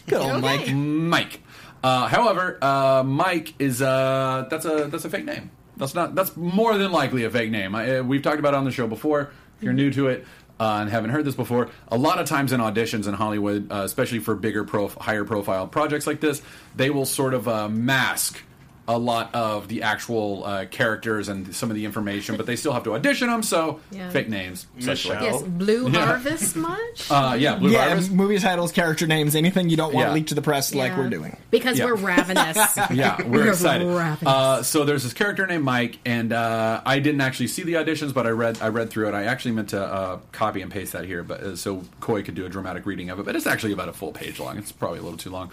Good 0.08 0.20
old. 0.20 0.42
Mike. 0.42 0.70
Mike. 0.74 1.40
Uh, 1.82 2.08
however, 2.08 2.58
uh, 2.62 3.04
Mike 3.06 3.54
is 3.58 3.82
uh, 3.82 4.48
that's 4.50 4.66
a 4.66 4.88
that's 4.90 5.06
a 5.06 5.10
fake 5.10 5.24
name. 5.24 5.52
That's 5.78 5.96
not 5.96 6.16
that's 6.16 6.36
more 6.38 6.78
than 6.78 6.92
likely 6.92 7.24
a 7.24 7.30
fake 7.30 7.52
name. 7.52 7.76
I, 7.76 7.98
uh, 7.98 8.04
we've 8.04 8.22
talked 8.22 8.40
about 8.40 8.54
it 8.54 8.58
on 8.58 8.66
the 8.66 8.72
show 8.72 8.88
before. 8.88 9.32
If 9.58 9.64
you're 9.64 9.74
new 9.74 9.92
to 9.92 10.08
it 10.08 10.26
uh, 10.60 10.80
and 10.82 10.90
haven't 10.90 11.12
heard 11.12 11.26
this 11.26 11.36
before, 11.36 11.70
a 11.88 11.98
lot 11.98 12.20
of 12.20 12.28
times 12.28 12.52
in 12.52 12.60
auditions 12.60 13.08
in 13.08 13.14
Hollywood, 13.14 13.72
uh, 13.72 13.78
especially 13.84 14.20
for 14.20 14.36
bigger, 14.36 14.64
prof- 14.64 14.96
higher 14.96 15.24
profile 15.24 15.68
projects 15.68 16.06
like 16.06 16.20
this, 16.20 16.42
they 16.76 16.90
will 16.90 17.06
sort 17.06 17.34
of 17.34 17.48
uh, 17.48 17.70
mask 17.70 18.42
a 18.88 18.98
lot 18.98 19.34
of 19.34 19.68
the 19.70 19.84
actual 19.84 20.44
uh, 20.44 20.66
characters 20.66 21.30
and 21.30 21.56
some 21.56 21.70
of 21.70 21.76
the 21.76 21.86
information, 21.86 22.36
but 22.36 22.46
they 22.46 22.56
still 22.58 22.74
have 22.74 22.84
to 22.84 22.94
audition 22.94 23.30
them. 23.30 23.42
So 23.42 23.80
Yeah. 23.92 24.10
fake 24.10 24.28
names. 24.30 24.68
such 24.80 25.06
like- 25.06 25.22
yes, 25.22 25.42
Blue 25.42 25.90
Yeah. 25.90 26.06
Harvest 26.06 26.56
much? 26.58 27.10
Uh, 27.10 27.36
yeah, 27.40 27.56
Blue 27.56 27.70
yeah, 27.72 27.88
Harvest. 27.88 28.12
movie 28.12 28.40
titles, 28.40 28.72
character 28.74 29.08
names, 29.08 29.36
anything 29.36 29.70
you 29.70 29.78
don't 29.78 29.94
want 29.94 30.08
Yeah. 30.10 30.14
leaked 30.14 30.30
to 30.30 30.36
the 30.36 30.42
press, 30.42 30.74
like 30.76 30.98
we're 30.98 31.10
doing. 31.10 31.38
because 31.50 31.80
Yeah. 31.80 31.86
we're 31.86 31.96
ravenous. 31.96 32.58
yeah, 32.92 33.22
we're 33.24 33.46
We're 33.46 33.50
excited. 33.52 33.88
Uh, 34.26 34.64
so 34.64 34.84
there's 34.84 35.04
this 35.04 35.14
character 35.14 35.48
named 35.48 35.64
Mike, 35.64 36.00
and 36.06 36.34
uh, 36.34 36.82
I 36.86 37.00
didn't 37.00 37.22
actually 37.22 37.48
see 37.48 37.64
the 37.64 37.74
auditions, 37.76 38.14
but 38.14 38.28
I 38.28 38.32
read 38.32 38.58
I 38.62 38.68
read 38.68 38.90
through 38.90 39.08
it. 39.08 39.14
I 39.14 39.24
actually 39.26 39.52
meant 39.52 39.70
to 39.70 39.82
uh, 39.82 40.20
copy 40.34 40.62
and 40.62 40.70
paste 40.70 40.92
that 40.92 41.06
here, 41.06 41.24
but 41.24 41.40
uh, 41.42 41.56
so 41.56 41.84
Coy 42.02 42.22
could 42.22 42.36
do 42.36 42.46
a 42.46 42.50
dramatic 42.50 42.86
reading 42.86 43.10
of 43.10 43.20
it. 43.20 43.26
But 43.26 43.36
it's 43.38 43.48
actually 43.48 43.72
about 43.72 43.88
a 43.88 43.94
full 43.94 44.12
page 44.12 44.40
long. 44.40 44.58
It's 44.58 44.72
probably 44.74 45.00
a 45.00 45.04
little 45.04 45.18
too 45.18 45.30
long. 45.30 45.52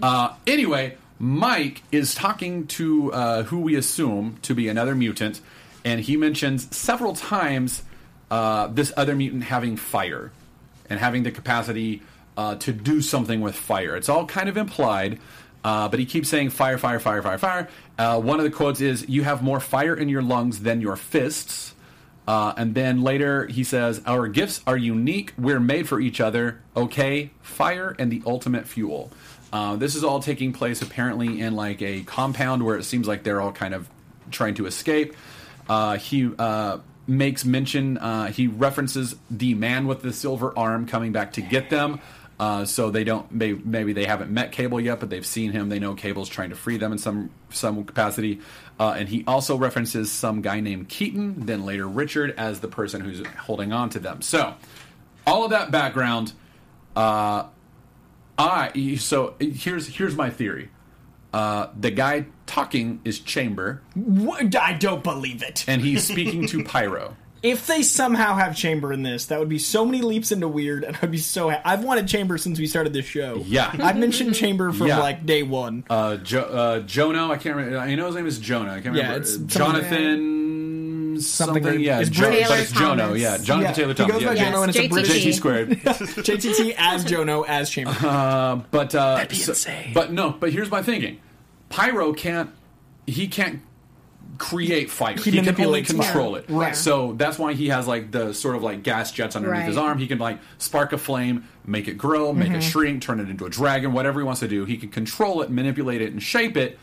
Uh, 0.00 0.34
anyway, 0.46 0.96
Mike 1.18 1.82
is 1.90 2.14
talking 2.14 2.66
to 2.68 3.12
uh, 3.12 3.42
who 3.44 3.60
we 3.60 3.74
assume 3.74 4.38
to 4.42 4.54
be 4.54 4.68
another 4.68 4.94
mutant, 4.94 5.40
and 5.84 6.00
he 6.00 6.16
mentions 6.16 6.74
several 6.76 7.14
times 7.14 7.82
uh, 8.30 8.68
this 8.68 8.92
other 8.96 9.16
mutant 9.16 9.44
having 9.44 9.76
fire 9.76 10.30
and 10.88 11.00
having 11.00 11.24
the 11.24 11.30
capacity 11.30 12.02
uh, 12.36 12.54
to 12.56 12.72
do 12.72 13.02
something 13.02 13.40
with 13.40 13.56
fire. 13.56 13.96
It's 13.96 14.08
all 14.08 14.26
kind 14.26 14.48
of 14.48 14.56
implied, 14.56 15.18
uh, 15.64 15.88
but 15.88 15.98
he 15.98 16.06
keeps 16.06 16.28
saying 16.28 16.50
fire, 16.50 16.78
fire, 16.78 17.00
fire, 17.00 17.20
fire, 17.20 17.38
fire. 17.38 17.68
Uh, 17.98 18.20
one 18.20 18.38
of 18.38 18.44
the 18.44 18.50
quotes 18.50 18.80
is, 18.80 19.08
"You 19.08 19.24
have 19.24 19.42
more 19.42 19.58
fire 19.58 19.94
in 19.94 20.08
your 20.08 20.22
lungs 20.22 20.60
than 20.60 20.80
your 20.80 20.96
fists." 20.96 21.74
Uh, 22.28 22.52
and 22.58 22.74
then 22.74 23.00
later 23.00 23.46
he 23.46 23.64
says, 23.64 24.02
Our 24.04 24.28
gifts 24.28 24.60
are 24.66 24.76
unique. 24.76 25.32
We're 25.38 25.58
made 25.58 25.88
for 25.88 25.98
each 25.98 26.20
other. 26.20 26.60
Okay, 26.76 27.30
fire 27.40 27.96
and 27.98 28.12
the 28.12 28.22
ultimate 28.26 28.68
fuel. 28.68 29.10
Uh, 29.52 29.76
this 29.76 29.94
is 29.94 30.04
all 30.04 30.20
taking 30.20 30.52
place 30.52 30.82
apparently 30.82 31.40
in 31.40 31.56
like 31.56 31.80
a 31.80 32.02
compound 32.02 32.62
where 32.62 32.76
it 32.76 32.84
seems 32.84 33.08
like 33.08 33.22
they're 33.22 33.40
all 33.40 33.52
kind 33.52 33.74
of 33.74 33.88
trying 34.30 34.54
to 34.54 34.66
escape. 34.66 35.14
Uh, 35.68 35.96
he 35.96 36.30
uh, 36.38 36.78
makes 37.06 37.44
mention, 37.44 37.98
uh, 37.98 38.26
he 38.26 38.46
references 38.46 39.16
the 39.30 39.54
man 39.54 39.86
with 39.86 40.02
the 40.02 40.12
silver 40.12 40.56
arm 40.56 40.86
coming 40.86 41.12
back 41.12 41.32
to 41.32 41.40
get 41.40 41.70
them. 41.70 42.00
Uh, 42.38 42.64
so 42.64 42.90
they 42.90 43.02
don't 43.02 43.32
maybe, 43.32 43.60
maybe 43.64 43.92
they 43.92 44.04
haven't 44.04 44.30
met 44.30 44.52
Cable 44.52 44.80
yet, 44.80 45.00
but 45.00 45.10
they've 45.10 45.26
seen 45.26 45.50
him. 45.50 45.70
They 45.70 45.80
know 45.80 45.94
Cable's 45.94 46.28
trying 46.28 46.50
to 46.50 46.56
free 46.56 46.76
them 46.76 46.92
in 46.92 46.98
some 46.98 47.30
some 47.50 47.82
capacity. 47.84 48.40
And 48.78 49.08
he 49.08 49.24
also 49.26 49.56
references 49.56 50.12
some 50.12 50.40
guy 50.40 50.60
named 50.60 50.88
Keaton, 50.88 51.46
then 51.46 51.64
later 51.64 51.88
Richard, 51.88 52.34
as 52.38 52.60
the 52.60 52.68
person 52.68 53.00
who's 53.00 53.26
holding 53.26 53.72
on 53.72 53.90
to 53.90 53.98
them. 53.98 54.22
So 54.22 54.54
all 55.26 55.42
of 55.44 55.50
that 55.50 55.72
background. 55.72 56.32
Uh, 56.94 57.46
I 58.38 58.96
so 58.96 59.34
here's 59.40 59.88
here's 59.88 60.14
my 60.16 60.30
theory. 60.30 60.70
Uh, 61.32 61.68
the 61.78 61.90
guy 61.90 62.26
talking 62.46 63.00
is 63.04 63.18
Chamber, 63.20 63.82
What? 63.94 64.56
I 64.56 64.72
don't 64.72 65.02
believe 65.04 65.42
it. 65.42 65.64
and 65.68 65.82
he's 65.82 66.04
speaking 66.08 66.46
to 66.48 66.64
Pyro. 66.64 67.16
If 67.40 67.66
they 67.68 67.82
somehow 67.82 68.34
have 68.34 68.56
Chamber 68.56 68.92
in 68.92 69.02
this, 69.04 69.26
that 69.26 69.38
would 69.38 69.48
be 69.48 69.58
so 69.60 69.84
many 69.84 70.00
leaps 70.02 70.32
into 70.32 70.48
weird, 70.48 70.82
and 70.82 70.98
I'd 71.00 71.10
be 71.12 71.18
so. 71.18 71.50
Ha- 71.50 71.60
I've 71.64 71.84
wanted 71.84 72.08
Chamber 72.08 72.36
since 72.38 72.58
we 72.58 72.66
started 72.66 72.92
this 72.92 73.04
show. 73.04 73.42
Yeah. 73.46 73.70
I've 73.78 73.96
mentioned 73.96 74.34
Chamber 74.34 74.72
from 74.72 74.88
Yeah. 74.88 74.98
like 74.98 75.24
day 75.24 75.44
one. 75.44 75.84
Uh, 75.88 76.16
jo- 76.16 76.40
uh, 76.40 76.80
Jono, 76.80 77.30
I 77.30 77.36
can't 77.36 77.54
remember. 77.54 77.78
I 77.78 77.94
know 77.94 78.06
his 78.06 78.16
name 78.16 78.26
is 78.26 78.38
Jonah. 78.40 78.72
I 78.72 78.80
can't 78.80 78.96
Yeah, 78.96 79.02
remember. 79.02 79.20
it's 79.20 79.36
Uh, 79.36 79.40
something- 81.26 81.62
Jonathan 81.62 81.62
something. 81.62 81.62
Something- 81.64 81.80
yeah, 81.80 82.00
it's 82.00 82.10
Jo- 82.10 82.30
Taylor 82.30 82.48
but 82.48 82.60
it's 82.60 82.72
Jono. 82.72 83.18
Yeah, 83.18 83.36
Jonathan 83.38 83.62
Yeah, 83.70 83.72
Taylor 83.72 83.88
he 83.88 83.94
Thomas. 83.94 84.12
goes 84.12 84.24
by 84.24 84.34
yeah, 84.34 84.52
Jono, 84.52 84.60
and 84.62 84.68
it's 84.70 84.78
a 84.78 84.82
JTT. 84.82 84.90
British 84.90 85.24
JT 85.24 85.32
squared. 85.34 85.70
JTT 85.82 86.74
as 86.78 87.04
Jono 87.04 87.44
as 87.48 87.70
Chamber. 87.70 88.64
but 88.70 88.94
uh, 88.94 89.24
be 89.28 89.36
so- 89.36 89.52
insane. 89.52 89.92
But 89.94 90.12
no, 90.12 90.30
but 90.30 90.52
here's 90.52 90.70
my 90.70 90.82
thinking: 90.82 91.20
Pyro 91.68 92.12
can't. 92.12 92.50
He 93.06 93.26
can't 93.28 93.60
create 94.36 94.90
fire. 94.90 95.16
He 95.16 95.22
He, 95.22 95.30
can 95.30 95.38
only 95.40 95.52
manipulates 95.52 95.90
fire. 95.92 96.02
control 96.02 96.36
it. 96.36 96.44
Right. 96.48 96.76
So 96.76 97.14
that's 97.14 97.38
why 97.38 97.54
he 97.54 97.68
has 97.70 97.88
like 97.88 98.10
the 98.12 98.32
sort 98.34 98.54
of 98.54 98.62
like 98.62 98.82
gas 98.82 99.10
jets 99.10 99.34
underneath 99.34 99.64
his 99.64 99.76
Right. 99.76 99.82
arm. 99.84 99.98
He 99.98 100.06
can 100.06 100.18
like 100.18 100.38
spark 100.58 100.92
a 100.92 100.98
flame, 100.98 101.44
make 101.66 101.88
it 101.88 101.94
grow, 101.98 102.32
make 102.32 102.48
Mm-hmm. 102.48 102.56
it 102.58 102.62
shrink, 102.62 103.02
turn 103.02 103.18
it 103.18 103.28
into 103.30 103.46
a 103.46 103.50
dragon, 103.50 103.92
whatever 103.92 104.20
he 104.20 104.24
wants 104.24 104.40
to 104.40 104.48
do. 104.48 104.64
He 104.64 104.76
can 104.76 104.90
control 104.90 105.42
it, 105.42 105.50
manipulate 105.50 106.00
it, 106.02 106.12
and 106.12 106.22
shape 106.22 106.56
it. 106.56 106.78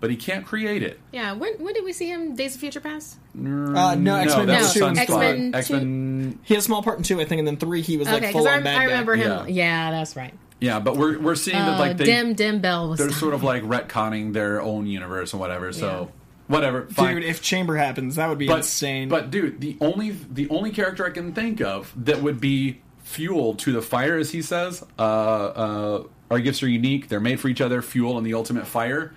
But 0.00 0.10
he 0.10 0.16
can't 0.16 0.46
create 0.46 0.82
it. 0.82 0.98
Yeah, 1.12 1.32
when, 1.34 1.54
when 1.62 1.74
did 1.74 1.84
we 1.84 1.92
see 1.92 2.08
him? 2.10 2.34
Days 2.34 2.54
of 2.54 2.60
Future 2.60 2.80
Past? 2.80 3.18
Uh, 3.36 3.38
no, 3.38 3.86
X 3.94 4.00
Men 4.00 4.16
no, 4.16 4.22
No, 4.38 4.46
that's 4.46 4.72
two 4.72 4.86
and 4.86 4.98
X-Men 4.98 5.52
two- 5.52 5.58
X-Men. 5.58 6.38
He 6.42 6.54
had 6.54 6.60
a 6.60 6.64
small 6.64 6.82
part 6.82 6.96
in 6.98 7.04
two, 7.04 7.20
I 7.20 7.26
think, 7.26 7.40
and 7.40 7.46
then 7.46 7.58
three 7.58 7.82
he 7.82 7.96
was 7.98 8.08
like 8.08 8.22
okay, 8.22 8.32
full 8.32 8.42
because 8.44 8.54
on 8.56 8.60
I, 8.60 8.64
bad 8.64 8.78
I 8.78 8.84
remember 8.84 9.16
guy. 9.16 9.22
him. 9.22 9.48
Yeah. 9.48 9.64
Yeah. 9.86 9.90
that's 9.90 10.16
right. 10.16 10.32
Yeah, 10.58 10.78
but 10.80 10.96
we're 10.96 11.18
we're 11.18 11.34
seeing 11.36 11.56
that 11.58 11.76
Oh, 11.76 11.82
like 11.82 11.96
they 11.96 12.04
Dim 12.04 12.34
Dim 12.34 12.60
Bell 12.60 12.88
was. 12.90 12.98
they're 12.98 13.10
sort 13.10 13.32
of 13.34 13.42
like 13.42 13.62
retconning 13.62 14.32
their 14.34 14.60
own 14.60 14.86
universe 14.86 15.32
and 15.32 15.40
whatever. 15.40 15.72
So 15.72 16.10
whatever, 16.48 16.86
fine. 16.88 17.14
Dude, 17.16 17.24
if 17.24 17.40
Chamber 17.42 17.76
happens, 17.76 18.16
that 18.16 18.28
would 18.28 18.36
be 18.38 18.46
but 18.46 18.58
insane. 18.58 19.08
But 19.08 19.30
dude, 19.30 19.60
the 19.60 19.76
only 19.80 20.10
the 20.10 20.48
only 20.50 20.70
character 20.70 21.06
I 21.06 21.10
can 21.10 21.32
think 21.32 21.60
of 21.62 21.92
that 22.04 22.20
would 22.22 22.40
be 22.40 22.80
fuel 23.04 23.54
to 23.54 23.72
the 23.72 23.80
fire, 23.82 24.16
as 24.18 24.30
he 24.30 24.42
says, 24.42 24.84
uh, 24.98 25.02
uh, 25.02 26.02
our 26.30 26.38
gifts 26.40 26.62
are 26.62 26.68
unique. 26.68 27.08
They're 27.08 27.20
made 27.20 27.40
for 27.40 27.48
each 27.48 27.60
other. 27.62 27.80
Fuel 27.82 28.18
and 28.18 28.26
the 28.26 28.34
ultimate 28.34 28.66
fire. 28.66 29.14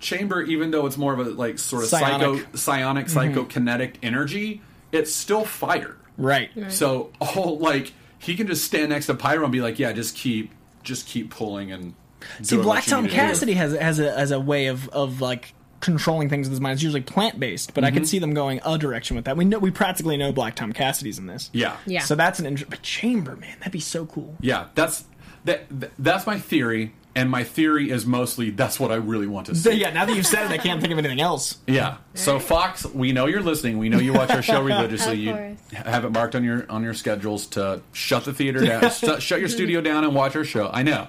Chamber, 0.00 0.42
even 0.42 0.70
though 0.70 0.86
it's 0.86 0.96
more 0.96 1.12
of 1.12 1.18
a 1.20 1.24
like 1.30 1.58
sort 1.58 1.82
of 1.84 1.88
Psionic. 1.88 2.42
psycho 2.44 2.56
psionic 2.56 3.06
psychokinetic 3.06 3.94
energy, 4.02 4.62
it's 4.92 5.14
still 5.14 5.44
fire. 5.44 5.96
right. 6.16 6.50
So 6.68 7.10
all 7.20 7.58
like 7.58 7.92
he 8.18 8.34
can 8.36 8.46
just 8.46 8.64
stand 8.64 8.90
next 8.90 9.06
to 9.06 9.14
Pyro 9.14 9.44
and 9.44 9.52
be 9.52 9.60
like, 9.60 9.78
yeah, 9.78 9.92
just 9.92 10.14
keep 10.16 10.52
just 10.82 11.06
keep 11.06 11.30
pulling 11.30 11.72
and. 11.72 11.94
See, 12.42 12.56
doing 12.56 12.62
Black 12.64 12.78
what 12.78 12.86
you 12.86 12.90
Tom 12.90 13.02
need 13.04 13.10
to 13.10 13.14
do." 13.16 13.20
Cassidy 13.20 13.52
has 13.54 13.72
has 13.76 13.98
a 14.00 14.10
has 14.12 14.30
a 14.32 14.40
way 14.40 14.66
of 14.66 14.88
of 14.88 15.20
like 15.20 15.54
controlling 15.80 16.28
things 16.28 16.48
with 16.48 16.52
his 16.52 16.60
mind. 16.60 16.74
It's 16.74 16.82
usually 16.82 17.00
plant 17.02 17.38
based, 17.38 17.74
but 17.74 17.84
I 17.84 17.88
Mm-hmm. 17.88 17.96
can 17.98 18.04
see 18.06 18.18
them 18.18 18.34
going 18.34 18.60
a 18.64 18.76
direction 18.76 19.14
with 19.14 19.26
that. 19.26 19.36
We 19.36 19.44
know 19.44 19.60
we 19.60 19.70
practically 19.70 20.16
know 20.16 20.32
Black 20.32 20.56
Tom 20.56 20.72
Cassidy's 20.72 21.18
in 21.20 21.26
this. 21.26 21.48
Yeah, 21.52 21.76
Yeah. 21.86 22.00
So 22.00 22.16
that's 22.16 22.40
an 22.40 22.46
interesting. 22.46 22.70
But 22.70 22.82
Chamber, 22.82 23.36
man, 23.36 23.56
that'd 23.60 23.72
be 23.72 23.78
so 23.78 24.06
cool. 24.06 24.34
Yeah, 24.40 24.66
that's 24.74 25.04
that. 25.44 25.68
th- 25.70 25.92
That's 25.98 26.26
my 26.26 26.40
theory, 26.40 26.92
and 27.18 27.30
my 27.30 27.44
theory 27.44 27.90
is 27.90 28.06
mostly 28.06 28.50
that's 28.50 28.78
what 28.80 28.90
I 28.92 28.96
really 28.96 29.26
want 29.26 29.46
to 29.48 29.54
So, 29.54 29.70
see. 29.70 29.76
yeah, 29.76 29.90
now 29.92 30.04
that 30.04 30.14
you've 30.16 30.26
said 30.26 30.44
it, 30.44 30.50
I 30.52 30.58
can't 30.58 30.80
think 30.80 30.92
of 30.92 30.98
anything 30.98 31.20
else. 31.20 31.58
Yeah. 31.66 31.96
So 32.14 32.38
Fox, 32.38 32.84
we 32.86 33.12
know 33.12 33.26
you're 33.26 33.42
listening. 33.42 33.78
We 33.78 33.88
know 33.88 33.98
you 33.98 34.12
watch 34.12 34.30
our 34.30 34.42
show 34.42 34.62
religiously. 34.72 35.28
Of 35.28 35.36
you 35.36 35.56
have 35.84 36.04
it 36.04 36.10
marked 36.10 36.34
on 36.34 36.44
your 36.44 36.64
on 36.70 36.82
your 36.82 36.94
schedules 36.94 37.46
to 37.48 37.82
shut 37.92 38.24
the 38.24 38.32
theater 38.32 38.60
down, 38.64 38.90
shut, 38.90 39.22
shut 39.22 39.40
your 39.40 39.48
studio 39.48 39.80
down, 39.80 40.04
and 40.04 40.14
watch 40.14 40.34
our 40.36 40.44
show. 40.44 40.70
I 40.72 40.82
know, 40.82 41.08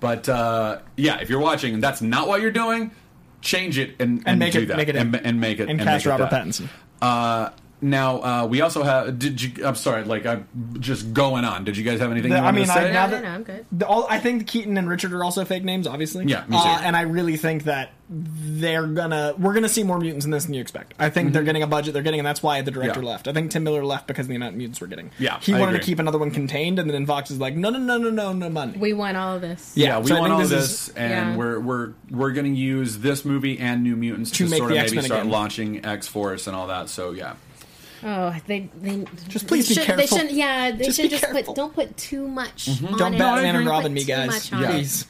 but 0.00 0.28
uh, 0.28 0.80
yeah, 0.96 1.20
if 1.20 1.30
you're 1.30 1.40
watching 1.40 1.74
and 1.74 1.82
that's 1.82 2.02
not 2.02 2.28
what 2.28 2.40
you're 2.42 2.50
doing, 2.50 2.90
change 3.40 3.78
it 3.78 3.94
and, 4.00 4.22
and, 4.26 4.38
make 4.38 4.52
do 4.52 4.60
it- 4.62 4.66
that 4.68 4.76
make 4.76 4.88
it 4.88 4.96
and, 4.96 5.14
and 5.16 5.40
make 5.40 5.58
it 5.58 5.62
And 5.68 5.70
and 5.72 5.80
cast 5.80 6.04
make 6.04 6.06
it 6.06 6.10
Robert 6.10 6.30
that. 6.30 6.44
Pattinson. 6.46 6.68
Uh, 7.00 7.50
now 7.80 8.22
uh, 8.22 8.46
we 8.46 8.60
also 8.60 8.82
have. 8.82 9.18
Did 9.18 9.40
you? 9.42 9.66
I'm 9.66 9.74
sorry. 9.74 10.04
Like 10.04 10.24
I'm 10.26 10.46
just 10.80 11.12
going 11.12 11.44
on. 11.44 11.64
Did 11.64 11.76
you 11.76 11.84
guys 11.84 12.00
have 12.00 12.10
anything? 12.10 12.30
The- 12.30 12.38
you 12.38 12.42
I 12.42 12.52
mean, 12.52 12.66
to 12.66 12.72
I- 12.72 12.74
say? 12.74 12.92
now 12.92 13.06
no, 13.06 13.12
that- 13.12 13.22
no, 13.22 13.28
I'm 13.30 13.42
good. 13.42 13.66
The, 13.72 13.86
all, 13.86 14.06
I 14.08 14.18
think 14.18 14.46
Keaton 14.46 14.76
and 14.78 14.88
Richard 14.88 15.12
are 15.12 15.22
also 15.24 15.44
fake 15.44 15.64
names, 15.64 15.86
obviously. 15.86 16.24
Yeah, 16.26 16.44
me 16.48 16.56
too. 16.56 16.62
Uh, 16.68 16.80
and 16.82 16.96
I 16.96 17.02
really 17.02 17.36
think 17.36 17.64
that 17.64 17.90
they're 18.08 18.86
gonna 18.86 19.34
we're 19.36 19.52
gonna 19.52 19.68
see 19.68 19.82
more 19.82 19.98
mutants 19.98 20.24
in 20.24 20.30
this 20.30 20.44
than 20.44 20.54
you 20.54 20.60
expect. 20.60 20.94
I 20.98 21.10
think 21.10 21.32
they're 21.32 21.42
getting 21.42 21.62
a 21.64 21.66
budget. 21.66 21.92
They're 21.92 22.02
getting, 22.04 22.20
and 22.20 22.26
that's 22.26 22.42
why 22.42 22.62
the 22.62 22.70
director 22.70 23.00
Mm-hmm. 23.00 23.04
Yeah. 23.04 23.10
left. 23.12 23.28
I 23.28 23.32
think 23.32 23.50
Tim 23.50 23.64
Miller 23.64 23.84
left 23.84 24.06
because 24.06 24.26
of 24.26 24.28
the 24.28 24.36
amount 24.36 24.52
of 24.52 24.58
mutants 24.58 24.80
we're 24.80 24.86
getting. 24.86 25.10
Yeah, 25.18 25.40
he 25.40 25.52
I 25.52 25.58
wanted 25.58 25.72
agree. 25.74 25.80
to 25.80 25.86
keep 25.86 25.98
another 25.98 26.18
one 26.18 26.30
contained, 26.30 26.78
and 26.78 26.88
then 26.88 27.04
Fox 27.04 27.30
is 27.32 27.40
like, 27.40 27.56
no, 27.56 27.68
no, 27.70 27.78
no, 27.78 27.98
no, 27.98 28.10
no, 28.10 28.32
no 28.32 28.48
money. 28.48 28.78
We 28.78 28.92
want 28.92 29.16
all 29.16 29.34
of 29.34 29.40
this. 29.42 29.72
Yeah, 29.76 29.98
we 29.98 30.06
so 30.06 30.20
want 30.20 30.32
all 30.32 30.38
this 30.38 30.50
this, 30.50 30.88
is- 30.88 30.94
and 30.94 31.10
Yeah. 31.32 31.36
we're 31.36 31.58
we're 31.60 31.92
we're 32.10 32.30
going 32.32 32.46
to 32.54 32.58
use 32.60 32.98
this 32.98 33.24
movie 33.24 33.58
and 33.58 33.82
New 33.82 33.96
Mutants 33.96 34.30
To 34.32 34.44
to, 34.44 34.50
make 34.50 34.58
sort 34.58 34.70
of 34.70 34.76
maybe 34.76 34.84
X-Men 34.86 35.04
start 35.04 35.20
again. 35.22 35.30
launching 35.32 35.84
X 35.84 36.06
Force 36.06 36.46
and 36.46 36.54
all 36.56 36.68
that. 36.68 36.88
So 36.88 37.10
yeah, 37.10 37.34
Oh, 38.04 38.34
they 38.46 38.70
they 38.80 39.04
Just 39.28 39.46
please 39.46 39.68
they 39.68 39.74
be 39.74 39.80
should, 39.80 39.86
careful. 39.86 39.96
They 40.02 40.06
shouldn't. 40.06 40.32
yeah, 40.32 40.70
they 40.70 40.84
Just 40.84 40.96
should 40.96 41.02
be 41.04 41.08
just 41.08 41.24
careful. 41.24 41.42
put 41.44 41.56
don't 41.56 41.74
put 41.74 41.96
too 41.96 42.28
much. 42.28 42.66
Mm-hmm. 42.66 42.86
On 42.86 42.98
Don't 42.98 43.14
it. 43.14 43.18
Batman 43.18 43.56
and 43.56 43.64
Don't 43.64 43.72
Robin 43.74 43.92
me, 43.94 44.04
guys. 44.04 44.26
much 44.26 44.52
it. 44.52 44.66
Please. 44.70 45.06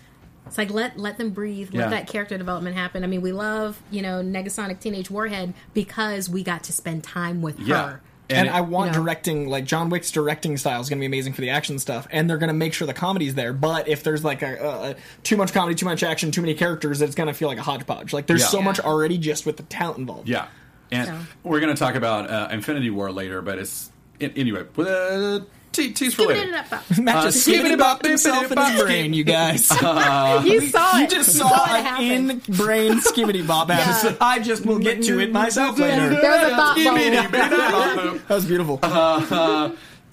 It's 0.46 0.58
like 0.58 0.70
let 0.70 0.96
let 0.98 1.18
them 1.18 1.30
breathe. 1.30 1.70
Let 1.74 1.80
Yeah. 1.84 1.88
that 1.90 2.06
character 2.06 2.38
development 2.38 2.76
happen. 2.76 3.02
I 3.02 3.06
mean, 3.08 3.20
we 3.22 3.32
love 3.32 3.80
you 3.90 4.02
know 4.02 4.22
Negasonic 4.22 4.78
Teenage 4.80 5.10
Warhead 5.10 5.54
because 5.74 6.28
we 6.28 6.42
got 6.44 6.62
to 6.64 6.72
spend 6.72 7.02
time 7.02 7.42
with 7.42 7.58
yeah, 7.58 7.88
her. 7.88 8.02
And, 8.28 8.48
it- 8.48 8.54
I 8.54 8.60
want 8.60 8.92
you 8.92 8.98
know. 8.98 9.04
directing, 9.04 9.48
like 9.48 9.64
John 9.64 9.88
Wick's 9.88 10.10
directing 10.10 10.56
style 10.56 10.80
is 10.80 10.88
going 10.88 10.98
to 10.98 11.00
be 11.00 11.06
amazing 11.06 11.32
for 11.32 11.40
the 11.42 11.50
action 11.50 11.78
stuff, 11.78 12.06
and 12.10 12.28
they're 12.30 12.38
going 12.38 12.48
to 12.48 12.54
make 12.54 12.74
sure 12.74 12.86
the 12.86 12.92
comedy's 12.94 13.34
there. 13.36 13.52
But 13.52 13.86
if 13.88 14.02
there's 14.02 14.24
like 14.24 14.42
a, 14.42 14.56
a, 14.56 14.90
a 14.90 14.96
too 15.24 15.36
much 15.36 15.52
comedy, 15.52 15.74
too 15.76 15.86
much 15.86 16.02
action, 16.02 16.30
too 16.32 16.40
many 16.42 16.54
characters, 16.54 17.02
it's 17.02 17.14
going 17.14 17.28
to 17.28 17.34
feel 17.34 17.46
like 17.48 17.58
a 17.58 17.62
hodgepodge. 17.62 18.12
Like 18.12 18.26
there's 18.26 18.40
Yeah. 18.42 18.46
so 18.48 18.58
Yeah. 18.58 18.64
much 18.64 18.80
already 18.80 19.18
just 19.18 19.46
with 19.46 19.56
the 19.56 19.62
talent 19.64 19.98
involved. 19.98 20.28
yeah, 20.28 20.46
and 20.90 21.06
So. 21.08 21.18
we're 21.42 21.60
going 21.60 21.74
to 21.74 21.78
talk 21.78 21.94
about 21.94 22.30
uh, 22.30 22.48
Infinity 22.50 22.90
War 22.90 23.10
later, 23.12 23.42
but 23.42 23.58
it's 23.58 23.90
it, 24.20 24.36
anyway. 24.36 24.64
Uh, 24.78 25.40
te- 25.72 25.92
tease 25.92 26.14
for 26.14 26.22
Give 26.22 26.28
later. 26.30 26.54
it 26.54 26.72
up. 26.72 26.84
Matt 26.98 27.16
Uh, 27.16 27.22
just 27.24 27.46
skibbity 27.46 27.74
skibbity 27.74 27.78
bop, 27.78 28.04
himself 28.06 28.50
in 28.50 28.56
bippity 28.56 28.70
his 28.70 28.78
bop. 28.80 28.86
brain, 28.86 29.12
you 29.14 29.24
guys. 29.24 29.70
you 30.44 30.60
saw 30.68 30.96
it. 30.98 31.00
you 31.02 31.06
just 31.08 31.34
You 31.34 31.40
saw 31.40 31.76
it 31.76 31.84
an 31.84 32.02
in 32.30 32.38
brain 32.56 32.92
skibbity 33.00 33.46
bop 33.46 33.68
happen. 33.70 34.16
I 34.20 34.38
just 34.38 34.64
will 34.64 34.78
get 34.78 35.02
to 35.02 35.18
it 35.20 35.32
myself 35.32 35.78
later. 35.78 36.08
There's 36.08 36.52
a 36.52 36.56
thought 36.56 36.76
Skibbity 36.78 37.32
bop. 37.32 38.26
That 38.28 38.34
was 38.34 38.46
beautiful. 38.46 38.78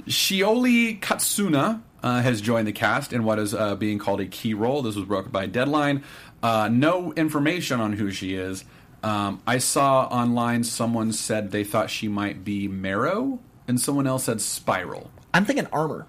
Shioli 0.08 1.00
Kutsuna 1.00 1.82
uh, 2.02 2.22
has 2.22 2.42
joined 2.42 2.68
the 2.68 2.74
cast 2.74 3.14
in 3.14 3.24
what 3.24 3.40
is 3.40 3.54
uh, 3.54 3.76
being 3.76 4.00
called 4.00 4.20
a 4.20 4.26
key 4.26 4.54
role. 4.54 4.82
This 4.82 4.96
was 4.96 5.06
broken 5.06 5.32
by 5.32 5.46
Deadline. 5.46 6.04
Uh, 6.42 6.68
no 6.72 7.14
information 7.14 7.80
on 7.80 7.94
who 7.94 8.12
she 8.12 8.36
is. 8.36 8.66
Um, 9.04 9.42
I 9.46 9.58
saw 9.58 10.06
online 10.06 10.64
someone 10.64 11.12
said 11.12 11.52
they 11.52 11.64
thought 11.66 11.90
she 11.90 12.08
might 12.08 12.44
be 12.46 12.68
Marrow, 12.68 13.40
and 13.68 13.80
someone 13.80 14.08
else 14.08 14.24
said 14.26 14.40
Spiral. 14.42 15.12
I'm 15.34 15.46
thinking 15.46 15.68
armor. 15.74 16.08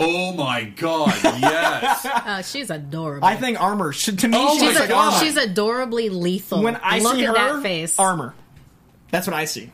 Oh 0.00 0.32
my 0.32 0.64
god, 0.64 1.12
yes! 1.22 2.04
Uh, 2.24 2.42
she's 2.42 2.70
adorable. 2.70 3.24
I 3.26 3.36
think 3.36 3.60
armor. 3.60 3.92
Should, 3.92 4.18
to 4.20 4.28
me, 4.28 4.36
Oh 4.38 4.54
she's 4.58 4.62
my 4.62 4.80
she's, 4.80 4.90
a- 4.90 4.94
armor. 4.94 5.18
she's 5.18 5.36
adorably 5.36 6.08
lethal. 6.08 6.62
when 6.62 6.78
I 6.82 6.98
look 7.00 7.14
see 7.16 7.24
at 7.26 7.36
her, 7.36 7.52
that 7.54 7.62
face. 7.62 7.98
armor. 7.98 8.34
That's 9.10 9.26
what 9.26 9.34
I 9.34 9.44
see. 9.44 9.70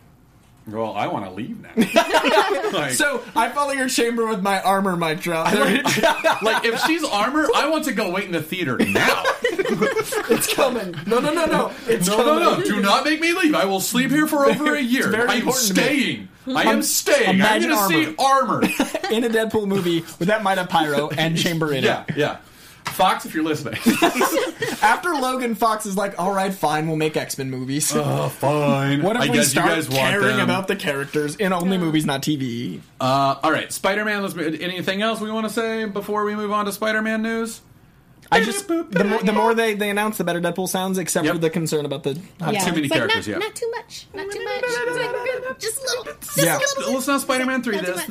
Well, 0.67 0.95
I 0.95 1.07
want 1.09 1.25
to 1.25 1.31
leave 1.33 1.61
now. 1.61 1.71
like, 2.73 2.93
So 2.93 3.23
I 3.35 3.49
follow 3.49 3.73
your 3.73 3.89
chamber 3.89 4.27
with 4.27 4.43
my 4.43 4.61
armor, 4.61 4.97
my 4.97 5.15
drop. 5.15 5.53
like, 6.43 6.65
if 6.65 6.81
she's 6.87 7.03
armor, 7.05 7.49
I 7.55 7.69
want 7.69 7.85
to 7.87 7.93
go 7.93 8.11
wait 8.11 8.25
in 8.27 8.33
the 8.33 8.43
theater 8.43 8.77
now. 8.79 9.23
it's 9.43 10.53
coming. 10.55 10.95
No, 11.07 11.19
no, 11.21 11.33
no, 11.33 11.47
no. 11.47 11.73
It's 11.87 12.07
No, 12.09 12.17
coming. 12.17 12.45
no, 12.45 12.57
no! 12.59 12.65
Do 12.65 12.81
not 12.81 13.05
make 13.05 13.21
me 13.21 13.33
leave. 13.33 13.55
I 13.55 13.65
will 13.65 13.81
sleep 13.81 14.11
here 14.11 14.27
for 14.27 14.47
over 14.47 14.75
a 14.75 14.81
year. 14.81 15.09
very 15.09 15.29
I 15.29 15.33
am 15.35 15.39
important 15.41 15.67
to 15.69 15.75
me. 15.75 15.81
staying. 15.81 16.29
I 16.57 16.63
am 16.65 16.83
staying. 16.83 17.29
I'm 17.29 17.35
imagine 17.37 17.71
going 17.71 17.91
to 17.91 18.05
see 18.07 18.15
armor. 18.19 18.63
In 19.11 19.25
a 19.25 19.29
Deadpool 19.29 19.67
movie 19.67 20.01
with 20.19 20.29
that 20.29 20.43
might 20.43 20.59
have 20.59 20.69
pyro 20.69 21.09
and 21.11 21.37
chamber 21.37 21.73
in 21.73 21.79
it. 21.79 21.85
yeah, 21.85 22.05
yeah. 22.17 22.37
Fox, 22.91 23.25
if 23.27 23.35
you're 23.35 23.45
listening. 23.45 23.75
After 24.83 25.11
Logan, 25.11 25.55
Fox 25.55 25.87
is 25.87 25.97
like, 25.97 26.19
all 26.19 26.33
right, 26.33 26.53
fine, 26.53 26.87
we'll 26.87 26.97
make 26.97 27.17
X 27.17 27.37
Men 27.39 27.51
movies. 27.51 27.93
oh, 27.95 28.29
fine. 28.29 29.03
what 29.05 29.17
if 29.17 29.23
I 29.23 29.27
we 29.29 29.33
guess 29.35 29.49
start 29.51 29.69
you 29.69 29.75
guys 29.77 29.89
want 29.89 30.01
caring 30.11 30.37
them. 30.37 30.41
about 30.41 30.69
the 30.69 30.77
characters 30.77 31.37
in 31.37 31.53
only 31.53 31.79
movies, 31.79 32.07
not 32.07 32.23
TV? 32.23 32.81
Uh, 33.01 33.37
all 33.43 33.53
right, 33.53 33.73
Spider 33.73 34.05
Man. 34.05 34.23
Let's. 34.23 34.37
Anything 34.37 35.03
else 35.03 35.21
we 35.21 35.31
want 35.31 35.47
to 35.47 35.53
say 35.53 35.85
before 35.85 36.25
we 36.25 36.35
move 36.35 36.53
on 36.53 36.65
to 36.67 36.73
Spider 36.73 37.03
Man 37.03 37.23
news? 37.23 37.61
I 38.33 38.41
just 38.45 38.69
the 38.69 39.05
more, 39.05 39.19
the 39.23 39.33
more 39.33 39.55
they, 39.55 39.75
they 39.75 39.91
announce, 39.91 40.17
the 40.19 40.25
better 40.25 40.41
Deadpool 40.41 40.69
sounds, 40.69 40.99
except 40.99 41.25
Yep. 41.27 41.35
for 41.35 41.39
the 41.41 41.51
concern 41.51 41.85
about 41.85 42.05
the. 42.05 42.11
Yeah. 42.41 42.61
too 42.65 42.73
many 42.73 42.83
It's 42.87 42.91
like, 42.91 42.93
characters, 42.93 43.27
Not, 43.29 43.33
yeah. 43.33 43.39
not 43.39 43.55
too 43.57 43.71
much. 43.71 44.07
Not 44.15 44.31
too 44.31 44.45
much. 44.45 44.63
It's 44.65 44.97
like, 44.97 45.59
just 45.59 45.79
a 45.79 45.83
little. 45.99 46.05
Just 46.21 46.37
Yeah. 46.39 46.57
a 46.57 46.59
little 46.59 46.77
bit. 46.77 46.89
Well, 46.89 46.99
it's 46.99 47.07
not 47.09 47.21
Spider 47.23 47.47
Man 47.47 47.63
three. 47.63 47.77
Not 47.77 47.87
This. 47.87 48.07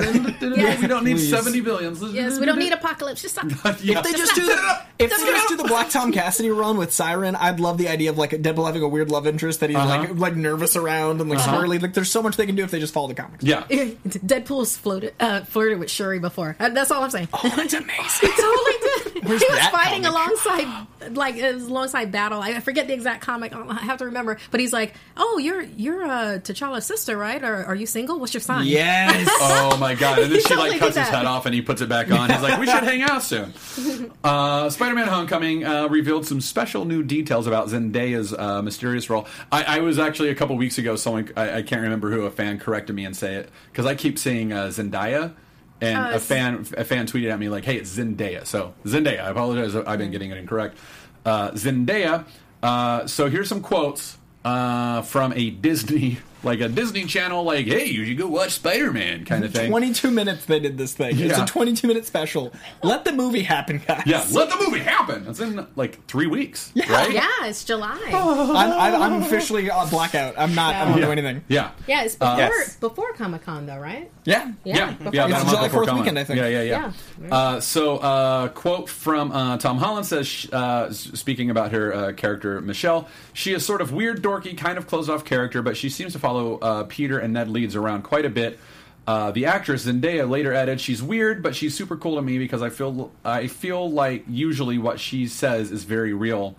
Yes. 0.57 0.81
We 0.81 0.87
don't 0.87 1.03
need 1.05 1.13
Please. 1.17 1.29
seventy 1.29 1.61
billions. 1.61 2.01
Yes, 2.03 2.39
we 2.39 2.45
don't 2.45 2.59
need 2.59 2.73
apocalypse. 2.73 3.21
Just 3.21 3.35
stop. 3.39 3.45
Yeah. 3.81 3.99
If 3.99 4.03
they 4.03 4.11
just 4.11 4.35
do 4.35 4.45
the 4.45 4.81
if 4.99 5.09
they 5.09 5.25
just 5.25 5.47
do 5.47 5.55
the 5.57 5.63
Black 5.63 5.89
Tom 5.89 6.11
Cassidy 6.11 6.49
run 6.49 6.77
with 6.77 6.91
Siren, 6.93 7.35
I'd 7.35 7.59
love 7.61 7.77
the 7.77 7.87
idea 7.87 8.09
of 8.09 8.17
like 8.17 8.31
Deadpool 8.31 8.65
having 8.65 8.83
a 8.83 8.87
weird 8.89 9.09
love 9.09 9.25
interest 9.25 9.61
that 9.61 9.69
he's 9.69 9.77
Uh-huh. 9.79 9.87
like 9.87 10.15
like 10.17 10.35
nervous 10.35 10.75
around 10.75 11.21
and 11.21 11.29
like 11.29 11.39
squirrely. 11.39 11.81
Like 11.81 11.93
there's 11.93 12.11
so 12.11 12.21
much 12.21 12.35
they 12.35 12.45
can 12.45 12.55
do 12.55 12.63
if 12.63 12.71
they 12.71 12.79
just 12.79 12.93
follow 12.93 13.07
the 13.07 13.13
comics. 13.15 13.43
Yeah. 13.43 13.63
Deadpool's 13.69 14.75
floated, 14.75 15.13
uh, 15.19 15.41
flirted 15.45 15.79
with 15.79 15.89
Shuri 15.89 16.19
before. 16.19 16.55
Uh, 16.59 16.69
That's 16.69 16.91
all 16.91 17.03
I'm 17.03 17.09
saying. 17.09 17.29
Oh, 17.33 17.53
that's 17.55 17.73
amazing. 17.73 17.89
He 18.21 18.27
totally 18.41 18.73
did. 19.13 19.23
Where's 19.27 19.41
he 19.41 19.47
was 19.49 19.59
that 19.59 19.71
fighting 19.71 20.03
comic? 20.03 20.08
Alongside, 20.09 20.87
like, 21.15 21.35
it 21.35 21.53
was 21.55 21.65
alongside 21.65 22.11
battle. 22.11 22.41
I 22.41 22.59
forget 22.59 22.87
the 22.87 22.93
exact 22.93 23.21
comic. 23.21 23.53
I 23.55 23.75
have 23.75 23.99
to 23.99 24.05
remember. 24.05 24.37
But 24.51 24.59
he's 24.59 24.73
like, 24.73 24.93
"Oh, 25.17 25.37
you're 25.37 25.61
you're 25.61 26.03
uh, 26.03 26.39
T'Challa's 26.39 26.85
sister, 26.85 27.17
right? 27.17 27.41
Or 27.43 27.65
are 27.65 27.75
you 27.75 27.85
single? 27.85 28.19
What's 28.19 28.33
your 28.33 28.41
sign?" 28.41 28.65
Yes. 28.67 29.29
Oh 29.41 29.77
my 29.77 29.95
god! 29.95 30.19
And 30.19 30.31
then 30.31 30.35
He 30.37 30.41
she 30.41 30.49
totally 30.49 30.69
like 30.71 30.79
cuts 30.79 30.95
his 30.95 31.07
that. 31.07 31.13
head 31.13 31.25
off 31.25 31.45
and 31.45 31.53
he 31.55 31.61
puts 31.61 31.81
it 31.81 31.89
back 31.89 32.11
on. 32.11 32.29
He's 32.29 32.41
like, 32.41 32.59
"We 32.59 32.65
should 32.65 32.83
hang 32.83 33.01
out 33.03 33.23
soon." 33.23 33.53
Uh, 34.23 34.69
Spider-Man: 34.69 35.07
Homecoming 35.07 35.63
uh, 35.65 35.87
revealed 35.87 36.25
some 36.25 36.41
special 36.41 36.83
new 36.85 37.03
details 37.03 37.47
about 37.47 37.67
Zendaya's 37.69 38.33
uh, 38.33 38.61
mysterious 38.61 39.09
role. 39.09 39.27
I, 39.51 39.77
I 39.77 39.79
was 39.79 39.97
actually 39.99 40.29
a 40.29 40.35
couple 40.35 40.55
weeks 40.57 40.77
ago. 40.77 40.95
Someone 40.95 41.31
I, 41.37 41.57
I 41.57 41.61
can't 41.61 41.81
remember 41.81 42.11
who 42.11 42.23
a 42.23 42.31
fan 42.31 42.59
corrected 42.59 42.95
me 42.95 43.05
and 43.05 43.15
say 43.15 43.35
it 43.35 43.49
because 43.71 43.85
I 43.85 43.95
keep 43.95 44.19
seeing 44.19 44.51
uh, 44.51 44.67
Zendaya. 44.67 45.33
And 45.81 45.97
Oh, 45.97 46.15
a 46.15 46.19
fan, 46.19 46.65
a 46.77 46.83
fan 46.83 47.07
tweeted 47.07 47.31
at 47.31 47.39
me 47.39 47.47
like, 47.49 47.63
"Hey, 47.63 47.77
it's 47.77 47.97
Zendaya." 47.97 48.45
So 48.45 48.73
Zendaya. 48.85 49.21
I 49.23 49.29
apologize. 49.29 49.75
I've 49.75 49.97
been 49.97 50.11
getting 50.11 50.31
it 50.31 50.37
incorrect. 50.37 50.77
Uh, 51.25 51.51
Zendaya. 51.51 52.25
Uh, 52.61 53.07
so 53.07 53.29
here's 53.29 53.47
some 53.47 53.61
quotes 53.61 54.17
uh, 54.43 55.01
from 55.03 55.31
a 55.33 55.49
Disney, 55.51 56.17
like 56.43 56.59
a 56.61 56.69
Disney 56.69 57.05
Channel, 57.05 57.43
like, 57.43 57.65
"Hey, 57.65 57.85
you 57.85 58.05
should 58.05 58.17
go 58.17 58.27
watch 58.27 58.51
Spider 58.51 58.91
Man" 58.93 59.25
kind 59.25 59.43
of 59.43 59.53
thing. 59.53 59.69
22 59.69 60.11
minutes 60.11 60.45
they 60.45 60.59
did 60.59 60.77
this 60.77 60.93
thing. 60.93 61.11
It's 61.19 61.37
Yeah. 61.37 61.43
a 61.43 61.47
22 61.47 61.87
minute 61.87 62.05
special. 62.05 62.53
Let 62.83 63.05
the 63.05 63.11
movie 63.11 63.41
happen, 63.43 63.81
guys. 63.87 64.03
Yeah, 64.05 64.23
let 64.31 64.49
the 64.49 64.57
movie 64.57 64.79
happen. 64.79 65.25
It's 65.27 65.39
in 65.39 65.65
like 65.75 66.05
three 66.07 66.27
weeks, 66.27 66.71
right? 66.89 67.11
Yeah, 67.11 67.27
it's 67.43 67.63
July. 67.63 67.99
I'm, 68.11 68.71
I'm, 68.71 69.01
I'm 69.13 69.21
officially 69.23 69.69
on 69.69 69.89
blackout. 69.89 70.35
I'm 70.37 70.55
not. 70.55 70.75
I'm 70.75 70.89
not 70.89 70.99
Yeah. 70.99 71.05
doing 71.05 71.19
anything. 71.19 71.43
Yeah. 71.47 71.71
Yeah, 71.87 72.03
it's 72.03 72.15
before 72.15 72.37
Yes. 72.37 72.75
before 72.77 73.13
Comic 73.13 73.43
Con 73.45 73.65
though, 73.65 73.77
right? 73.79 74.09
Yeah. 74.25 74.51
Yeah, 74.63 74.75
yeah, 74.75 74.91
before- 74.91 75.07
about 75.07 75.15
a 75.15 75.23
It's 75.25 75.31
month 75.43 75.49
July 75.49 75.63
before 75.67 75.83
4th 75.83 75.87
Comic-Con. 75.87 75.99
weekend, 75.99 76.19
I 76.19 76.23
think. 76.23 76.37
Yeah, 76.39 76.47
yeah, 76.47 76.61
yeah. 76.61 76.91
Yeah. 77.21 77.35
Uh, 77.35 77.59
so, 77.59 77.97
uh, 77.97 78.47
quote 78.49 78.87
from 78.89 79.31
uh, 79.31 79.57
Tom 79.57 79.77
Holland 79.79 80.05
says, 80.05 80.27
sh- 80.27 80.47
uh, 80.53 80.87
s- 80.89 81.09
speaking 81.15 81.49
about 81.49 81.71
her 81.71 81.93
uh, 81.93 82.11
character 82.13 82.61
Michelle, 82.61 83.07
she 83.33 83.53
is 83.53 83.65
sort 83.65 83.81
of 83.81 83.91
weird, 83.91 84.21
dorky, 84.21 84.55
kind 84.57 84.77
of 84.77 84.85
closed 84.87 85.09
off 85.09 85.25
character, 85.25 85.61
but 85.63 85.75
she 85.75 85.89
seems 85.89 86.13
to 86.13 86.19
follow 86.19 86.28
uh, 86.37 86.83
Peter 86.83 87.19
and 87.19 87.33
Ned 87.33 87.49
Leeds 87.49 87.75
around 87.75 88.03
quite 88.03 88.25
a 88.25 88.29
bit. 88.29 88.59
Uh, 89.07 89.31
the 89.31 89.45
actress 89.47 89.85
Zendaya 89.87 90.29
later 90.29 90.53
added, 90.53 90.79
"She's 90.79 91.01
weird, 91.01 91.41
but 91.41 91.55
she's 91.55 91.73
super 91.75 91.97
cool 91.97 92.15
to 92.17 92.21
me 92.21 92.37
because 92.37 92.61
I 92.61 92.69
feel 92.69 93.11
I 93.25 93.47
feel 93.47 93.89
like 93.89 94.25
usually 94.29 94.77
what 94.77 94.99
she 94.99 95.27
says 95.27 95.71
is 95.71 95.83
very 95.83 96.13
real." 96.13 96.55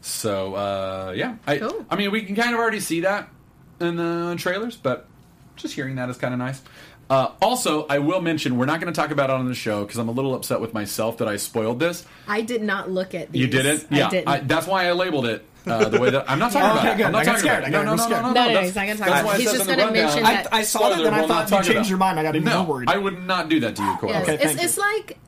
So, 0.00 0.54
uh, 0.54 1.12
yeah, 1.16 1.36
I, 1.46 1.58
Cool. 1.58 1.86
I 1.90 1.96
mean, 1.96 2.10
we 2.10 2.22
can 2.22 2.34
kind 2.36 2.52
of 2.52 2.60
already 2.60 2.80
see 2.80 3.00
that 3.00 3.28
in 3.80 3.96
the 3.96 4.34
trailers, 4.38 4.76
but 4.76 5.06
just 5.56 5.74
hearing 5.74 5.94
that 5.96 6.10
is 6.10 6.16
kind 6.18 6.34
of 6.34 6.38
nice. 6.38 6.60
Uh, 7.08 7.28
also, 7.40 7.86
I 7.86 7.98
will 8.00 8.20
mention 8.20 8.56
we're 8.58 8.66
not 8.66 8.80
going 8.80 8.92
to 8.92 8.98
talk 8.98 9.10
about 9.10 9.30
it 9.30 9.34
on 9.34 9.46
the 9.46 9.54
show 9.54 9.84
because 9.84 9.98
I'm 9.98 10.08
a 10.08 10.12
little 10.12 10.34
upset 10.34 10.60
with 10.60 10.74
myself 10.74 11.18
that 11.18 11.28
I 11.28 11.36
spoiled 11.36 11.78
this. 11.78 12.04
I 12.26 12.40
did 12.42 12.62
not 12.62 12.90
look 12.90 13.14
at 13.14 13.30
these. 13.30 13.42
You 13.42 13.46
didn't? 13.46 13.86
I 13.92 13.96
Yeah, 13.96 14.10
didn't. 14.10 14.48
that's 14.48 14.66
why 14.66 14.86
I 14.86 14.92
labeled 14.92 15.26
it 15.26 15.44
uh, 15.66 15.88
the 15.88 15.98
way 16.00 16.10
that 16.10 16.30
I'm 16.30 16.38
not 16.38 16.52
talking 16.52 16.68
Oh, 16.68 16.72
about 16.72 16.84
okay, 16.84 16.92
it. 16.94 16.96
good. 16.98 17.06
I'm 17.06 17.12
not 17.12 17.18
I 17.22 17.24
got 17.24 17.30
talking 17.32 17.40
scared. 17.40 17.58
about 17.60 17.64
I 17.64 17.68
it. 17.68 17.72
No, 17.72 17.82
no, 17.90 17.96
no, 17.96 18.02
scared. 18.02 18.22
no, 18.22 18.28
No, 18.28 18.34
no. 18.34 18.40
no, 18.40 18.46
that's- 18.48 18.66
he's 18.66 18.74
not 18.76 18.86
gonna 18.86 18.98
talk 18.98 19.08
about. 19.08 19.36
He's 19.40 19.52
just 19.52 19.66
gonna 19.66 19.90
mention 19.90 20.22
that- 20.22 20.52
I, 20.54 20.58
I 20.58 20.62
saw 20.62 20.78
spoiler, 20.80 20.96
that, 20.96 21.02
then 21.04 21.14
I 21.14 21.18
we'll 21.20 21.28
not 21.28 21.48
thought 21.48 21.58
you 21.60 21.64
talk 21.66 21.74
changed 21.76 21.88
your 21.90 21.98
mind. 21.98 22.20
I 22.20 22.22
got 22.22 22.32
to 22.32 22.40
No, 22.40 22.64
more 22.64 22.74
worried. 22.76 22.90
I 22.90 22.98
would 22.98 23.26
not 23.26 23.48
do 23.48 23.60
that 23.60 23.76
to 23.76 23.82
you, 23.82 23.96
Cole. 23.98 24.10
Yes, 24.10 24.22
Okay, 24.24 24.34
it's, 24.34 24.44
thank 24.44 24.62
it's 24.62 24.76
you. 24.76 24.82
like 24.82 25.18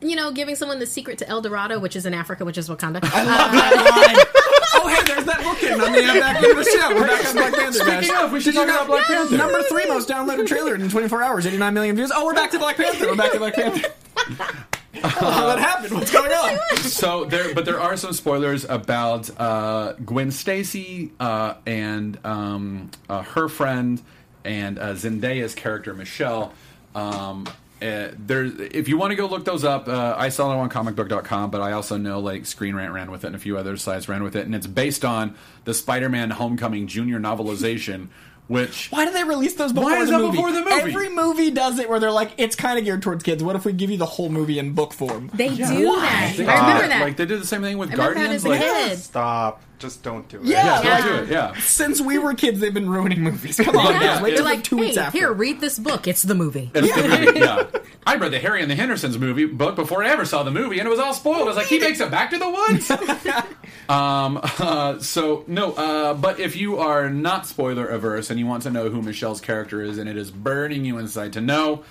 you 0.00 0.16
know 0.16 0.32
giving 0.32 0.56
someone 0.56 0.78
the 0.80 0.86
secret 0.86 1.18
to 1.18 1.28
El 1.28 1.40
Dorado, 1.42 1.78
which 1.78 1.94
is 1.96 2.06
in 2.06 2.14
Africa, 2.14 2.44
which 2.44 2.58
is 2.58 2.68
Wakanda. 2.68 3.00
I 3.04 3.22
love 3.22 3.52
that 3.52 4.14
line. 4.16 4.26
oh, 4.82 4.88
hey, 4.88 5.02
there's 5.14 5.24
that 5.26 5.42
book 5.44 5.62
in. 5.62 5.80
I'm 5.80 5.92
the 5.92 6.20
back 6.20 6.42
into 6.42 6.54
the 6.54 6.64
show. 6.64 6.94
We're 6.94 7.06
back 7.06 7.26
on 7.26 7.34
Black 7.36 7.54
Panther, 7.54 7.78
guys. 7.84 8.04
Speaking 8.06 8.16
of, 8.24 8.32
we 8.32 8.40
should 8.40 8.54
talk 8.54 8.64
about 8.64 8.86
Black 8.86 9.04
Panther. 9.06 9.36
Number 9.36 9.62
three 9.64 9.86
most 9.86 10.08
downloaded 10.08 10.46
trailer 10.46 10.74
in 10.74 10.88
24 10.88 11.22
hours, 11.22 11.46
89 11.46 11.74
million 11.74 11.96
views. 11.96 12.10
Oh, 12.14 12.24
we're 12.24 12.34
back 12.34 12.50
to 12.52 12.58
Black 12.58 12.76
Panther. 12.76 13.06
We're 13.08 13.16
back 13.16 13.32
to 13.32 13.38
Black 13.38 13.54
Panther. 13.54 13.88
How 15.00 15.46
that 15.46 15.58
happened? 15.58 15.94
What's 15.94 16.10
going 16.12 16.32
on? 16.32 16.76
so 16.78 17.24
there, 17.24 17.54
but 17.54 17.64
there 17.64 17.80
are 17.80 17.96
some 17.96 18.12
spoilers 18.12 18.64
about 18.64 19.30
uh, 19.40 19.94
Gwen 20.04 20.30
Stacy 20.30 21.12
uh, 21.18 21.54
and 21.66 22.18
um, 22.24 22.90
uh, 23.08 23.22
her 23.22 23.48
friend 23.48 24.02
and 24.44 24.78
uh, 24.78 24.94
Zendaya's 24.94 25.54
character 25.54 25.94
Michelle. 25.94 26.52
Um, 26.94 27.46
uh, 27.80 28.12
there, 28.16 28.44
if 28.44 28.86
you 28.88 28.96
want 28.96 29.10
to 29.10 29.16
go 29.16 29.26
look 29.26 29.44
those 29.44 29.64
up, 29.64 29.88
uh, 29.88 30.14
I 30.16 30.28
saw 30.28 30.50
them 30.50 30.58
on 30.58 30.70
comicbook.com, 30.70 31.50
but 31.50 31.60
I 31.60 31.72
also 31.72 31.96
know 31.96 32.20
like 32.20 32.46
Screen 32.46 32.76
Rant 32.76 32.92
ran 32.92 33.10
with 33.10 33.24
it 33.24 33.28
and 33.28 33.36
a 33.36 33.40
few 33.40 33.58
other 33.58 33.76
sites 33.76 34.08
ran 34.08 34.22
with 34.22 34.36
it, 34.36 34.46
and 34.46 34.54
it's 34.54 34.68
based 34.68 35.04
on 35.04 35.34
the 35.64 35.74
Spider-Man 35.74 36.30
Homecoming 36.30 36.86
Junior 36.86 37.18
novelization, 37.18 38.08
which 38.48 38.88
Why 38.90 39.04
do 39.04 39.12
they 39.12 39.24
release 39.24 39.54
those 39.54 39.72
before, 39.72 39.90
Why 39.90 39.98
is 40.00 40.08
the, 40.10 40.16
that 40.16 40.22
movie? 40.22 40.36
before 40.36 40.52
the 40.52 40.60
movie? 40.60 40.72
Every 40.72 41.08
movie 41.08 41.50
does 41.50 41.78
it 41.78 41.88
where 41.88 41.98
they're 42.00 42.10
like, 42.10 42.32
it's 42.38 42.56
kind 42.56 42.78
of 42.78 42.84
geared 42.84 43.02
towards 43.02 43.22
kids. 43.22 43.42
What 43.42 43.56
if 43.56 43.64
we 43.64 43.72
give 43.72 43.90
you 43.90 43.96
the 43.96 44.06
whole 44.06 44.28
movie 44.28 44.58
in 44.58 44.72
book 44.72 44.92
form? 44.92 45.30
they 45.34 45.48
do 45.48 45.56
that. 45.64 46.34
They- 46.36 46.46
I 46.46 46.60
remember 46.60 46.84
uh, 46.84 46.88
that. 46.88 47.00
Like 47.02 47.16
they 47.16 47.26
did 47.26 47.40
the 47.40 47.46
same 47.46 47.62
thing 47.62 47.78
with 47.78 47.92
I 47.92 47.96
Guardians. 47.96 48.44
like, 48.44 48.60
kid. 48.60 48.98
Stop. 48.98 49.62
Just 49.82 50.02
don't 50.04 50.26
do 50.28 50.38
it. 50.38 50.44
Yeah, 50.44 50.64
yeah, 50.64 50.82
Yeah. 50.82 50.98
don't 51.06 51.16
do 51.16 51.22
it. 51.24 51.28
Yeah. 51.30 51.54
Since 51.60 52.00
we 52.00 52.16
were 52.18 52.34
kids, 52.34 52.60
they've 52.60 52.72
been 52.72 52.88
ruining 52.88 53.20
movies. 53.20 53.56
Come 53.56 53.76
on, 53.76 53.92
Yeah, 53.94 54.00
guys. 54.00 54.22
Wait 54.22 54.36
till 54.36 54.44
like 54.44 54.54
like, 54.58 54.64
two 54.64 54.76
weeks 54.76 54.94
hey, 54.94 55.02
after. 55.02 55.18
here, 55.18 55.32
read 55.32 55.60
this 55.60 55.78
book. 55.78 56.06
It's 56.06 56.22
the 56.22 56.36
movie. 56.36 56.70
It's 56.72 56.94
the 56.94 57.08
movie, 57.08 57.40
yeah. 57.40 57.66
I 58.06 58.16
read 58.16 58.32
the 58.32 58.38
Harry 58.38 58.62
and 58.62 58.70
the 58.70 58.74
Hendersons 58.76 59.18
movie 59.18 59.44
book 59.46 59.74
before 59.76 60.04
I 60.04 60.08
ever 60.10 60.24
saw 60.24 60.42
the 60.44 60.50
movie, 60.50 60.78
and 60.78 60.86
it 60.86 60.90
was 60.90 60.98
all 61.00 61.14
spoiled. 61.14 61.42
I 61.42 61.44
was 61.44 61.56
like, 61.56 61.66
he 61.66 61.78
makes 61.80 62.00
it 62.00 62.10
back 62.10 62.30
to 62.30 62.38
the 62.38 62.48
woods. 62.50 62.90
um, 63.88 64.40
uh, 64.58 64.98
so 65.00 65.44
no, 65.46 65.72
uh, 65.72 66.14
but 66.14 66.38
if 66.38 66.56
you 66.56 66.78
are 66.78 67.10
not 67.10 67.46
spoiler 67.46 67.86
averse 67.86 68.30
and 68.30 68.38
you 68.38 68.46
want 68.46 68.62
to 68.64 68.70
know 68.70 68.88
who 68.88 69.02
Michelle's 69.02 69.40
character 69.40 69.82
is, 69.82 69.98
and 69.98 70.08
it 70.08 70.16
is 70.16 70.30
burning 70.30 70.84
you 70.84 70.98
inside 70.98 71.32
to 71.34 71.40
know, 71.40 71.82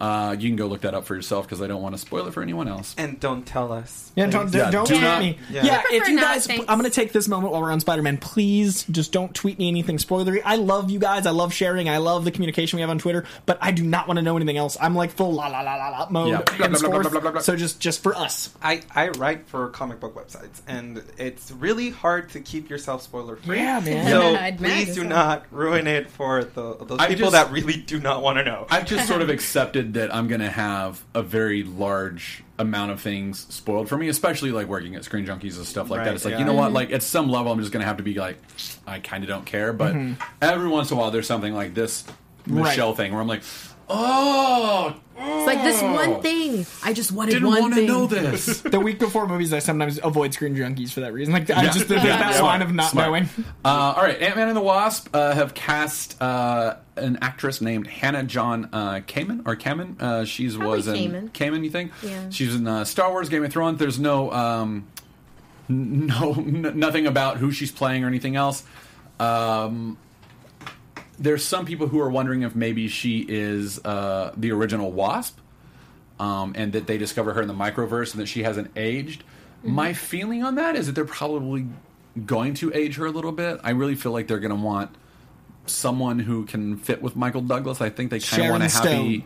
uh, 0.00 0.36
you 0.38 0.48
can 0.48 0.56
go 0.56 0.66
look 0.66 0.82
that 0.82 0.94
up 0.94 1.04
for 1.06 1.14
yourself 1.14 1.46
because 1.46 1.62
I 1.62 1.66
don't 1.66 1.80
want 1.82 1.94
to 1.94 1.98
spoil 1.98 2.26
it 2.26 2.34
for 2.34 2.42
anyone 2.42 2.68
else. 2.68 2.94
And 2.98 3.18
don't 3.18 3.44
tell 3.46 3.72
us. 3.72 4.12
Yeah, 4.14 4.26
don't, 4.26 4.52
Yeah, 4.52 4.70
don't 4.70 4.86
do 4.86 4.94
tweet 4.94 5.02
not- 5.02 5.20
me. 5.20 5.38
Yeah. 5.50 5.64
Yeah, 5.64 5.82
if 5.90 6.08
you 6.08 6.14
not, 6.16 6.22
guys, 6.24 6.46
thanks. 6.46 6.64
I'm 6.68 6.78
going 6.78 6.90
to 6.90 6.94
take 6.94 7.12
this 7.12 7.28
moment 7.28 7.52
while 7.52 7.62
we're 7.62 7.72
on 7.72 7.80
Spider 7.80 8.02
Man. 8.02 8.18
Please 8.18 8.84
just 8.90 9.12
don't 9.12 9.34
tweet 9.34 9.58
me 9.58 9.68
anything 9.68 9.98
spoilery. 9.98 10.40
I 10.44 10.56
love 10.56 10.90
you 10.90 10.98
guys. 10.98 11.26
I 11.26 11.30
love 11.30 11.52
sharing. 11.52 11.88
I 11.88 11.96
love 11.98 12.24
the 12.24 12.30
communication 12.30 12.76
we 12.76 12.80
have 12.82 12.90
on 12.90 12.98
Twitter, 12.98 13.24
but 13.46 13.58
I 13.60 13.70
do 13.72 13.82
not 13.84 14.06
want 14.08 14.18
to 14.18 14.22
know 14.22 14.36
anything 14.36 14.56
else. 14.56 14.76
I'm 14.80 14.94
like 14.94 15.10
full 15.12 15.32
la 15.34 15.48
la 15.48 15.60
la 15.60 15.74
la 15.76 15.88
la 15.90 16.08
mode. 16.10 16.28
Yeah. 16.28 16.66
Blah, 16.68 16.78
blah, 16.90 17.10
blah, 17.20 17.30
blah. 17.32 17.40
So 17.40 17.56
just 17.56 17.80
just 17.80 18.02
for 18.02 18.14
us. 18.14 18.50
I, 18.62 18.82
I 18.94 19.08
write 19.10 19.46
for 19.48 19.68
comic 19.68 20.00
book 20.00 20.14
websites, 20.14 20.60
and 20.66 21.02
it's 21.18 21.50
really 21.50 21.90
hard 21.90 22.30
to 22.30 22.40
keep 22.40 22.68
yourself 22.70 23.02
spoiler 23.02 23.36
free. 23.36 23.56
Yeah, 23.58 23.80
man. 23.80 24.08
So 24.10 24.34
I'd 24.34 24.58
please 24.58 24.66
imagine 24.66 24.94
do 24.94 25.02
so. 25.02 25.08
not 25.08 25.46
ruin 25.50 25.86
it 25.86 26.10
for 26.10 26.44
the 26.44 26.74
those 26.76 26.98
I 26.98 27.08
people 27.08 27.30
just- 27.30 27.32
that 27.32 27.50
really 27.50 27.76
do 27.76 28.00
not 28.00 28.22
want 28.22 28.38
to 28.38 28.44
know. 28.44 28.66
I've 28.70 28.86
just 28.86 29.06
sort 29.08 29.22
of 29.22 29.28
accepted 29.30 29.85
that 29.94 30.14
I'm 30.14 30.28
going 30.28 30.40
to 30.40 30.50
have 30.50 31.02
a 31.14 31.22
very 31.22 31.62
large 31.62 32.42
amount 32.58 32.90
of 32.90 33.00
things 33.00 33.46
spoiled 33.54 33.88
for 33.88 33.96
me, 33.96 34.08
especially 34.08 34.50
like 34.50 34.66
working 34.66 34.94
at 34.94 35.04
Screen 35.04 35.26
Junkies 35.26 35.56
and 35.56 35.66
stuff 35.66 35.90
like 35.90 36.04
that. 36.04 36.14
It's 36.14 36.24
like, 36.24 36.32
yeah. 36.32 36.38
you 36.38 36.44
know 36.44 36.54
what? 36.54 36.66
Mm-hmm. 36.66 36.74
Like, 36.74 36.92
at 36.92 37.02
some 37.02 37.28
level, 37.28 37.52
I'm 37.52 37.60
just 37.60 37.72
going 37.72 37.82
to 37.82 37.86
have 37.86 37.98
to 37.98 38.02
be 38.02 38.14
like, 38.14 38.38
I 38.86 38.98
kind 39.00 39.24
of 39.24 39.28
don't 39.28 39.44
care. 39.44 39.72
But 39.72 39.94
mm-hmm. 39.94 40.22
every 40.40 40.68
once 40.68 40.90
in 40.90 40.96
a 40.96 41.00
while, 41.00 41.10
there's 41.10 41.26
something 41.26 41.54
like 41.54 41.74
this 41.74 42.04
Michelle 42.46 42.94
thing 42.94 43.12
where 43.12 43.20
I'm 43.20 43.28
like, 43.28 43.42
oh, 43.88 44.96
It's 45.18 45.46
like 45.46 45.62
this 45.62 45.80
one 45.82 46.20
thing. 46.20 46.66
I 46.84 46.92
just 46.92 47.10
wanted 47.12 47.32
didn't 47.32 47.48
one 47.48 47.60
want 47.60 47.74
to 47.74 47.76
thing. 47.80 47.86
know 47.88 48.06
this. 48.06 48.60
The 48.76 48.78
week 48.80 48.98
before 48.98 49.26
movies, 49.26 49.52
I 49.52 49.60
sometimes 49.60 49.98
avoid 50.02 50.34
Screen 50.34 50.54
Junkies 50.54 50.92
for 50.92 51.00
that 51.00 51.12
reason. 51.12 51.32
Like 51.32 51.48
I 51.50 51.64
just 51.66 51.88
there's 51.88 52.04
Yeah, 52.04 52.18
that 52.18 52.34
smart, 52.34 52.52
line 52.60 52.62
of 52.62 52.74
not 52.74 52.90
smart. 52.90 53.08
knowing. 53.08 53.28
Uh, 53.64 53.94
all 53.96 54.02
right, 54.02 54.20
Ant 54.20 54.36
Man 54.36 54.48
and 54.48 54.56
the 54.56 54.60
Wasp 54.62 55.08
uh, 55.14 55.32
have 55.34 55.54
cast 55.54 56.20
uh, 56.20 56.76
an 56.96 57.18
actress 57.22 57.60
named 57.60 57.86
Hannah 57.86 58.24
John 58.24 58.68
uh, 58.72 59.00
Kamen 59.06 59.46
or 59.46 59.56
Kamen. 59.56 60.00
Uh, 60.00 60.24
she's 60.26 60.56
Probably 60.56 60.76
was 60.76 60.88
in 60.88 60.94
Kamen. 61.12 61.30
Kamen. 61.30 61.64
You 61.64 61.70
think? 61.70 61.92
Yeah. 62.02 62.28
She's 62.30 62.54
in 62.54 62.66
uh, 62.68 62.84
Star 62.84 63.10
Wars, 63.10 63.28
Game 63.30 63.44
of 63.44 63.50
Thrones. 63.52 63.78
There's 63.78 63.98
no 63.98 64.30
um, 64.32 64.86
n- 65.70 66.06
no 66.08 66.32
n- 66.36 66.72
nothing 66.78 67.06
about 67.06 67.38
who 67.38 67.50
she's 67.52 67.72
playing 67.72 68.04
or 68.04 68.08
anything 68.08 68.36
else. 68.36 68.62
Um, 69.18 69.96
there's 71.18 71.44
some 71.44 71.66
people 71.66 71.86
who 71.86 72.00
are 72.00 72.10
wondering 72.10 72.42
if 72.42 72.54
maybe 72.54 72.88
she 72.88 73.24
is 73.28 73.84
uh, 73.84 74.32
the 74.36 74.52
original 74.52 74.92
Wasp, 74.92 75.38
um, 76.18 76.52
and 76.56 76.72
that 76.72 76.86
they 76.86 76.98
discover 76.98 77.34
her 77.34 77.42
in 77.42 77.48
the 77.48 77.54
microverse 77.54 78.12
and 78.12 78.20
that 78.20 78.26
she 78.26 78.42
hasn't 78.42 78.70
aged. 78.76 79.24
My 79.62 79.92
feeling 79.94 80.44
on 80.44 80.54
that 80.56 80.76
is 80.76 80.86
that 80.86 80.92
they're 80.92 81.04
probably 81.04 81.66
going 82.24 82.54
to 82.54 82.72
age 82.72 82.96
her 82.96 83.06
a 83.06 83.10
little 83.10 83.32
bit. 83.32 83.60
I 83.64 83.70
really 83.70 83.96
feel 83.96 84.12
like 84.12 84.28
they're 84.28 84.38
going 84.38 84.56
to 84.56 84.62
want 84.62 84.94
someone 85.66 86.18
who 86.18 86.44
can 86.44 86.76
fit 86.76 87.02
with 87.02 87.16
Michael 87.16 87.40
Douglas. 87.40 87.80
I 87.80 87.90
think 87.90 88.10
they 88.10 88.20
kind 88.20 88.44
of 88.44 88.50
want 88.50 88.62
to 88.62 88.68
have 88.68 88.84
Stone. 88.84 89.08
the. 89.08 89.24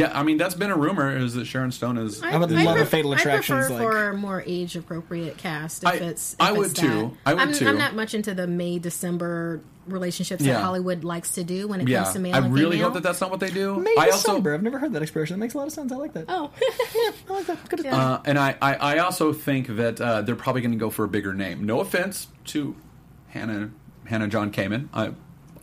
Yeah, 0.00 0.18
I 0.18 0.22
mean 0.22 0.36
that's 0.38 0.54
been 0.54 0.70
a 0.70 0.76
rumor 0.76 1.16
is 1.16 1.34
that 1.34 1.44
Sharon 1.46 1.70
Stone 1.72 1.98
is. 1.98 2.22
I 2.22 2.36
would 2.36 2.50
love 2.50 2.78
a 2.78 2.86
Fatal 2.86 3.12
Attractions, 3.12 3.66
I 3.66 3.68
prefer 3.68 3.74
like- 3.84 3.92
for 3.92 4.08
a 4.10 4.16
more 4.16 4.42
age 4.46 4.76
appropriate 4.76 5.36
cast. 5.36 5.82
If 5.84 5.88
I- 5.88 5.94
it's, 5.94 6.34
if 6.34 6.40
I 6.40 6.52
would 6.52 6.70
it's 6.70 6.80
too. 6.80 6.88
that. 6.88 7.10
I 7.26 7.34
would 7.34 7.42
I'm, 7.42 7.52
too. 7.52 7.68
I'm 7.68 7.78
not 7.78 7.94
much 7.94 8.14
into 8.14 8.34
the 8.34 8.46
May 8.46 8.78
December 8.78 9.60
relationships 9.86 10.42
Yeah. 10.42 10.54
that 10.54 10.62
Hollywood 10.62 11.02
likes 11.04 11.32
to 11.32 11.42
do 11.42 11.66
when 11.66 11.80
it 11.80 11.88
yeah, 11.88 12.02
comes 12.02 12.12
to 12.14 12.20
male 12.20 12.34
I 12.34 12.38
and 12.38 12.52
really 12.54 12.72
female. 12.76 12.84
hope 12.88 12.94
that 12.94 13.02
that's 13.02 13.20
not 13.20 13.30
what 13.30 13.40
they 13.40 13.50
do. 13.50 13.76
May 13.76 13.94
I 13.98 14.06
also 14.10 14.28
December. 14.28 14.54
I've 14.54 14.62
never 14.62 14.78
heard 14.78 14.92
that 14.92 15.02
expression. 15.02 15.34
That 15.34 15.40
makes 15.40 15.54
a 15.54 15.58
lot 15.58 15.66
of 15.66 15.72
sense. 15.72 15.90
I 15.90 15.96
like 15.96 16.12
that. 16.12 16.26
Oh, 16.28 16.50
I 17.28 17.32
like 17.32 17.46
that. 17.46 17.68
Good. 17.68 17.86
Uh, 17.86 18.20
and 18.24 18.38
I, 18.38 18.56
I, 18.62 18.74
I 18.74 18.98
also 18.98 19.32
think 19.32 19.66
that 19.76 20.00
uh, 20.00 20.22
they're 20.22 20.36
probably 20.36 20.60
going 20.62 20.72
to 20.72 20.78
go 20.78 20.90
for 20.90 21.04
a 21.04 21.08
bigger 21.08 21.34
name. 21.34 21.64
No 21.64 21.80
offense 21.80 22.28
to 22.46 22.76
Hannah 23.28 23.70
Hannah 24.06 24.28
John 24.28 24.52
Kamen. 24.52 24.88
I, 24.92 25.12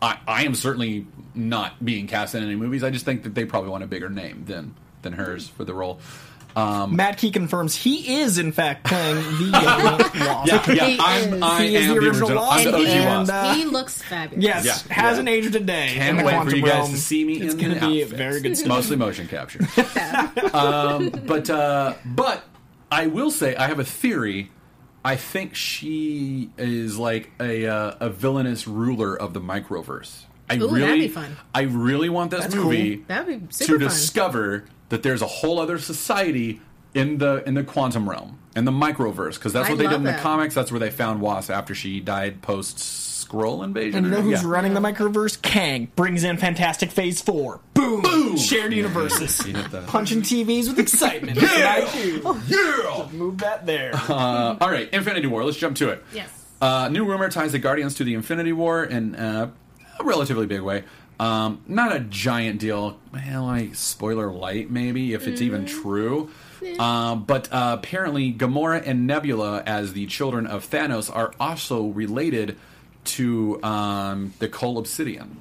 I 0.02 0.18
I 0.28 0.44
am 0.46 0.56
certainly 0.56 1.06
not 1.36 1.84
being 1.84 2.08
cast 2.08 2.36
in 2.36 2.44
any 2.44 2.56
movies. 2.56 2.84
I 2.84 2.90
just 2.90 3.06
think 3.06 3.24
that 3.24 3.36
they 3.36 3.46
probably 3.46 3.70
want 3.70 3.84
a 3.84 3.88
bigger 3.88 4.10
name 4.10 4.44
than 4.46 4.76
than 5.02 5.14
hers 5.14 5.48
for 5.48 5.64
the 5.64 5.74
role. 5.74 6.00
Um, 6.56 6.96
Matt 6.96 7.18
Key 7.20 7.30
confirms 7.30 7.76
he 7.76 8.16
is 8.22 8.40
in 8.40 8.52
fact 8.52 8.86
playing 8.88 9.16
the 9.16 9.50
young 9.52 9.84
Wasp. 9.84 10.16
yeah, 10.16 10.74
yeah, 10.74 10.86
He 10.88 10.98
I'm, 11.00 11.34
is. 11.36 11.42
I 11.44 11.64
He 11.68 11.76
is 11.76 11.84
am 11.88 11.94
the 11.94 12.00
the 12.02 12.08
original 12.08 12.30
original. 12.30 12.44
I'm 12.50 12.64
the 12.66 12.72
Wasp, 12.72 12.88
OG 12.88 12.88
and, 12.96 13.06
Wasp. 13.06 13.34
uh, 13.34 13.54
he 13.54 13.66
looks 13.66 14.02
fabulous. 14.02 14.44
Yes, 14.44 14.66
Yeah, 14.66 14.94
hasn't 14.94 15.28
yeah. 15.28 15.34
aged 15.36 15.56
a 15.56 15.60
day. 15.60 15.90
in 15.90 15.94
Can't 15.98 16.18
the 16.18 16.24
wait 16.26 16.32
quantum 16.34 16.50
for 16.50 16.56
you 16.56 16.64
guys 16.64 16.74
realm. 16.74 16.92
to 16.92 16.98
see 16.98 17.24
me 17.26 17.42
It's 17.42 17.54
in 17.54 17.60
gonna 17.60 17.74
the 17.76 17.80
be 17.82 18.02
a 18.02 18.06
outfits. 18.06 18.18
very 18.18 18.42
good 18.42 18.58
stuff. 18.58 18.70
Mostly 18.70 18.96
motion 18.96 19.28
capture. 19.28 19.60
um, 20.54 21.10
but 21.28 21.48
uh, 21.50 21.94
but 22.06 22.44
I 22.92 23.06
will 23.08 23.30
say 23.32 23.56
I 23.56 23.68
have 23.68 23.80
a 23.80 23.84
theory. 23.86 24.50
I 25.08 25.16
think 25.16 25.56
she 25.56 26.50
is 26.58 26.98
like 26.98 27.32
a 27.40 27.66
uh, 27.66 27.96
a 28.02 28.10
villainous 28.10 28.68
ruler 28.68 29.16
of 29.16 29.34
the 29.34 29.40
microverse. 29.40 30.26
I 30.50 30.58
Ooh, 30.58 30.68
really, 30.68 30.82
that'd 30.82 31.00
be 31.00 31.08
fun. 31.08 31.38
I 31.56 31.62
really 31.62 32.10
want 32.10 32.32
this 32.32 32.42
That's 32.42 32.56
movie 32.56 32.98
cool. 32.98 33.06
That'd 33.08 33.40
be 33.40 33.48
to 33.48 33.66
fun. 33.66 33.80
discover 33.80 34.66
that 34.90 35.04
there's 35.04 35.22
a 35.22 35.28
whole 35.28 35.62
other 35.62 35.80
society 35.80 36.60
in 36.94 37.20
the 37.20 37.42
in 37.48 37.54
the 37.54 37.64
quantum 37.64 38.10
realm 38.10 38.38
in 38.54 38.66
the 38.66 38.72
microverse 38.72 39.36
because 39.36 39.54
that's 39.54 39.70
I 39.70 39.72
what 39.72 39.78
they 39.78 39.86
did 39.86 39.94
love 39.94 40.02
in 40.02 40.04
the 40.04 40.18
comics. 40.18 40.54
That's 40.54 40.74
where 40.74 40.80
they 40.80 40.92
found 40.92 41.22
Wasp 41.22 41.52
after 41.52 41.74
she 41.74 42.02
died 42.02 42.42
post 42.42 42.78
Skrull 42.78 43.64
invasion. 43.64 44.00
And 44.00 44.08
you 44.08 44.12
know 44.12 44.22
who's 44.22 44.44
yeah. 44.44 44.50
running 44.50 44.74
the 44.74 44.82
microverse? 44.82 45.42
Kang 45.42 45.90
brings 45.96 46.26
in 46.26 46.36
Fantastic 46.36 46.92
Phase 46.92 47.22
Four. 47.22 47.62
Boom! 47.88 48.02
Boom! 48.02 48.38
Shared 48.38 48.74
universes. 48.74 49.46
You 49.48 49.56
hit 49.56 49.88
Punching 49.88 50.22
TVs 50.22 50.68
with 50.68 50.80
excitement. 50.80 51.42
yeah! 51.42 51.90
Yeah! 52.48 53.08
Move 53.14 53.38
that 53.40 53.66
there. 53.66 53.92
Uh, 53.96 54.58
all 54.60 54.70
right, 54.70 54.90
Infinity 54.92 55.28
War. 55.28 55.44
Let's 55.44 55.58
jump 55.58 55.78
to 55.78 55.90
it. 55.90 56.04
Yes. 56.14 56.30
Uh, 56.62 56.90
new 56.90 57.06
rumor 57.06 57.30
ties 57.30 57.52
the 57.52 57.60
Guardians 57.60 57.96
to 57.96 58.04
the 58.04 58.14
Infinity 58.14 58.52
War 58.54 58.84
in 58.84 59.16
uh, 59.16 59.50
a 60.00 60.04
relatively 60.04 60.46
big 60.48 60.62
way. 60.62 60.84
Um, 61.20 61.62
not 61.68 61.96
a 61.96 62.00
giant 62.00 62.60
deal. 62.60 63.00
Well, 63.12 63.44
like 63.46 63.76
spoiler 63.76 64.32
light, 64.32 64.70
maybe 64.70 65.14
if 65.14 65.28
it's 65.28 65.42
even 65.42 65.66
true. 65.66 66.30
Um, 66.80 67.24
but 67.24 67.52
uh, 67.52 67.78
apparently, 67.80 68.34
Gamora 68.34 68.84
and 68.86 69.08
Nebula, 69.08 69.64
as 69.66 69.94
the 69.94 70.06
children 70.08 70.46
of 70.48 70.70
Thanos, 70.70 71.14
are 71.16 71.34
also 71.40 71.88
related 71.88 72.58
to 73.06 73.62
um, 73.64 74.34
the 74.40 74.50
Cull 74.50 74.78
Obsidian. 74.78 75.40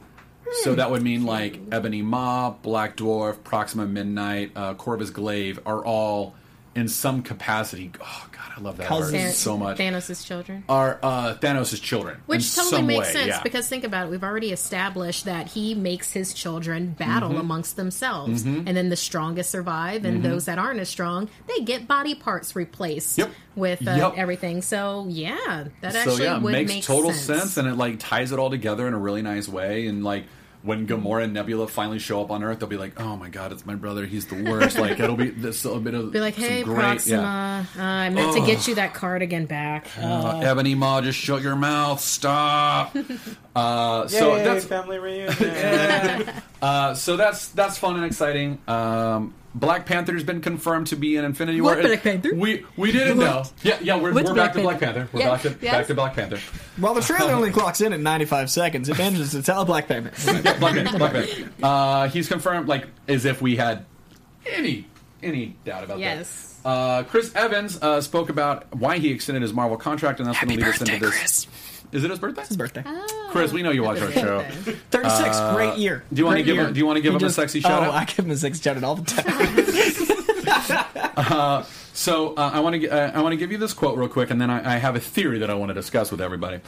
So 0.62 0.74
that 0.76 0.90
would 0.90 1.03
mean 1.03 1.24
like 1.24 1.59
Ebony 1.72 2.03
Maw, 2.03 2.51
Black 2.51 2.97
Dwarf, 2.97 3.42
Proxima 3.44 3.86
Midnight, 3.86 4.53
uh, 4.57 4.74
Corvus 4.74 5.11
Glaive 5.11 5.61
are 5.66 5.84
all 5.84 6.34
in 6.74 6.88
some 6.88 7.22
capacity. 7.22 7.90
Oh 8.03 8.28
God, 8.32 8.53
I 8.55 8.61
love 8.61 8.76
that 8.76 8.90
art 8.90 9.01
Cousins. 9.05 9.34
so 9.36 9.57
much. 9.57 9.78
Thanos' 9.78 10.24
children. 10.26 10.62
Are 10.68 10.99
uh, 11.03 11.34
Thanos' 11.40 11.80
children, 11.80 12.18
Which 12.26 12.44
in 12.44 12.62
totally 12.64 12.76
some 12.80 12.86
makes 12.86 13.07
way, 13.07 13.12
sense 13.14 13.26
yeah. 13.28 13.42
because 13.42 13.66
think 13.66 13.84
about 13.84 14.07
it. 14.07 14.11
We've 14.11 14.22
already 14.22 14.53
established 14.53 15.24
that 15.24 15.49
he 15.49 15.74
makes 15.74 16.12
his 16.12 16.34
children 16.34 16.88
battle 16.99 17.30
Mm-hmm. 17.30 17.38
amongst 17.40 17.76
themselves. 17.76 18.44
And 18.44 18.66
then 18.68 18.90
the 18.90 18.97
strongest 18.97 19.51
survive, 19.51 20.05
and 20.05 20.22
those 20.22 20.44
that 20.44 20.59
aren't 20.59 20.80
as 20.80 20.90
strong, 20.90 21.30
they 21.47 21.64
get 21.64 21.88
body 21.88 22.14
parts 22.14 22.55
replaced 22.55 23.16
Yep. 23.18 23.30
with 23.57 23.86
uh, 23.88 23.92
Yep. 23.92 24.12
everything. 24.18 24.61
So, 24.61 25.07
yeah, 25.09 25.64
that 25.80 25.92
so 25.94 25.99
actually 25.99 26.24
yeah, 26.24 26.38
would 26.38 26.53
makes 26.53 26.70
make 26.72 26.84
total 26.84 27.11
sense. 27.12 27.40
sense. 27.42 27.57
and 27.57 27.66
it 27.68 27.76
like 27.76 27.99
ties 28.01 28.32
it 28.32 28.38
all 28.38 28.51
together 28.51 28.86
in 28.86 28.92
a 28.92 28.99
really 28.99 29.22
nice 29.22 29.49
way. 29.49 29.86
And 29.86 30.05
like 30.05 30.24
when 30.66 30.86
Gamora 30.86 31.24
and 31.24 31.32
Nebula 31.32 31.68
finally 31.68 31.98
show 31.98 32.20
up 32.20 32.30
on 32.30 32.42
Earth, 32.42 32.58
they'll 32.58 32.68
be 32.68 32.76
like, 32.76 33.00
"Oh 33.00 33.16
my 33.16 33.28
God, 33.28 33.52
it's 33.52 33.64
my 33.64 33.76
brother. 33.76 34.04
He's 34.04 34.26
the 34.26 34.42
worst." 34.42 34.78
like 34.78 34.98
it'll 34.98 35.16
be 35.16 35.30
this 35.30 35.64
a 35.64 35.78
bit 35.78 35.94
of 35.94 36.12
Be 36.12 36.20
like, 36.20 36.34
hey, 36.34 36.62
great, 36.62 36.76
Proxima, 36.76 37.66
uh, 37.78 37.80
I 37.80 38.10
meant 38.10 38.34
to 38.34 38.44
get 38.44 38.66
you 38.66 38.74
that 38.74 38.92
cardigan 38.92 39.46
back. 39.46 39.86
Yeah. 39.96 40.12
Uh, 40.12 40.40
Ebony 40.40 40.74
Maw, 40.74 41.00
just 41.00 41.18
shut 41.18 41.42
your 41.42 41.56
mouth. 41.56 42.00
Stop. 42.00 42.96
uh, 43.56 44.08
so 44.08 44.36
Yay, 44.36 44.44
that's 44.44 44.64
family 44.64 44.98
reunion. 44.98 46.28
uh, 46.62 46.94
so 46.94 47.16
that's 47.16 47.48
that's 47.48 47.78
fun 47.78 47.96
and 47.96 48.04
exciting. 48.04 48.58
Um, 48.66 49.34
Black 49.59 49.86
Panther's 49.86 50.22
been 50.22 50.42
confirmed 50.42 50.88
to 50.88 50.96
be 50.96 51.16
in 51.16 51.24
Infinity 51.24 51.62
War. 51.62 51.74
What 51.76 51.82
Black 51.82 52.02
Panther? 52.02 52.34
We 52.34 52.66
we 52.76 52.92
didn't 52.92 53.18
know. 53.18 53.44
Yeah, 53.62 53.78
yeah. 53.80 53.96
We're, 53.96 54.12
What's 54.12 54.28
we're 54.28 54.36
back 54.36 54.52
Black 54.52 54.52
to 54.52 54.61
Black 54.61 54.80
Panther? 54.80 55.00
Panther. 55.00 55.16
We're 55.16 55.20
Yeah, 55.20 55.30
back 55.30 55.42
to 55.42 55.57
yes. 55.62 55.72
back 55.74 55.86
to 55.86 55.94
Black 55.94 56.14
Panther. 56.14 56.38
While 56.76 56.92
the 56.94 57.00
trailer 57.00 57.32
only 57.32 57.50
clocks 57.50 57.80
in 57.80 57.94
at 57.94 58.00
95 58.00 58.50
seconds, 58.50 58.88
it 58.90 58.98
manages 58.98 59.30
to 59.30 59.42
tell 59.42 59.64
Black 59.64 59.88
Panther. 59.88 60.12
Yeah, 60.44 60.59
Black 60.59 60.74
Panther. 60.74 60.98
Black 60.98 61.12
Panther. 61.14 61.50
Uh, 61.62 62.09
he's 62.09 62.28
confirmed, 62.28 62.68
like 62.68 62.86
as 63.09 63.24
if 63.24 63.40
we 63.40 63.57
had 63.57 63.86
any 64.44 64.86
any 65.22 65.57
doubt 65.64 65.84
about 65.84 65.98
Yes. 66.00 66.16
that. 66.16 66.18
Yes. 66.18 66.61
Uh, 66.64 67.02
Chris 67.04 67.34
Evans 67.34 67.80
uh, 67.80 68.00
spoke 68.02 68.28
about 68.28 68.66
why 68.76 68.98
he 68.98 69.11
extended 69.11 69.40
his 69.42 69.52
Marvel 69.54 69.76
contract, 69.78 70.20
and 70.20 70.28
that's 70.28 70.38
going 70.38 70.50
to 70.59 70.64
lead 70.64 70.68
us 70.74 70.80
into 70.80 70.98
this. 70.98 71.18
Chris. 71.18 71.46
Is 71.92 72.04
it 72.04 72.11
his 72.11 72.18
birthday? 72.18 72.44
His 72.44 72.57
birthday. 72.57 72.82
Chris, 73.37 73.53
we 73.53 73.62
know 73.62 73.70
you 73.70 73.82
watch 73.82 74.01
our 74.01 74.11
show. 74.12 74.43
36, 74.91 75.41
great 75.55 75.78
year. 75.78 76.03
do 76.12 76.18
you 76.18 76.24
wanna 76.24 76.37
Great 76.43 76.47
give 76.47 76.57
him- 76.59 76.72
do 76.72 76.78
you 76.78 76.87
wanna 76.87 77.01
give 77.01 77.12
He 77.12 77.18
him 77.18 77.24
a 77.26 77.30
sexy 77.30 77.61
shout 77.61 77.82
oh, 77.82 77.87
out? 77.87 77.95
I 77.95 78.05
give 78.05 78.24
him 78.24 78.30
a 78.30 78.37
sexy 78.37 78.62
shout 78.62 78.76
out 78.76 78.84
all 78.84 78.95
the 78.97 79.05
time. 81.16 81.66
So 81.97 82.34
uh, 82.37 82.51
I 82.53 82.61
want 82.61 82.78
to 82.82 82.89
uh, 82.91 83.11
I 83.18 83.22
want 83.22 83.32
to 83.32 83.39
give 83.39 83.51
you 83.51 83.57
this 83.57 83.72
quote 83.72 83.97
real 83.97 84.07
quick, 84.07 84.28
and 84.30 84.39
then 84.39 84.51
I, 84.51 84.74
I 84.74 84.76
have 84.76 84.97
a 84.97 85.01
theory 85.01 85.39
that 85.39 85.49
I 85.49 85.55
want 85.55 85.70
to 85.70 85.74
discuss 85.74 86.11
with 86.11 86.20
everybody. 86.20 86.61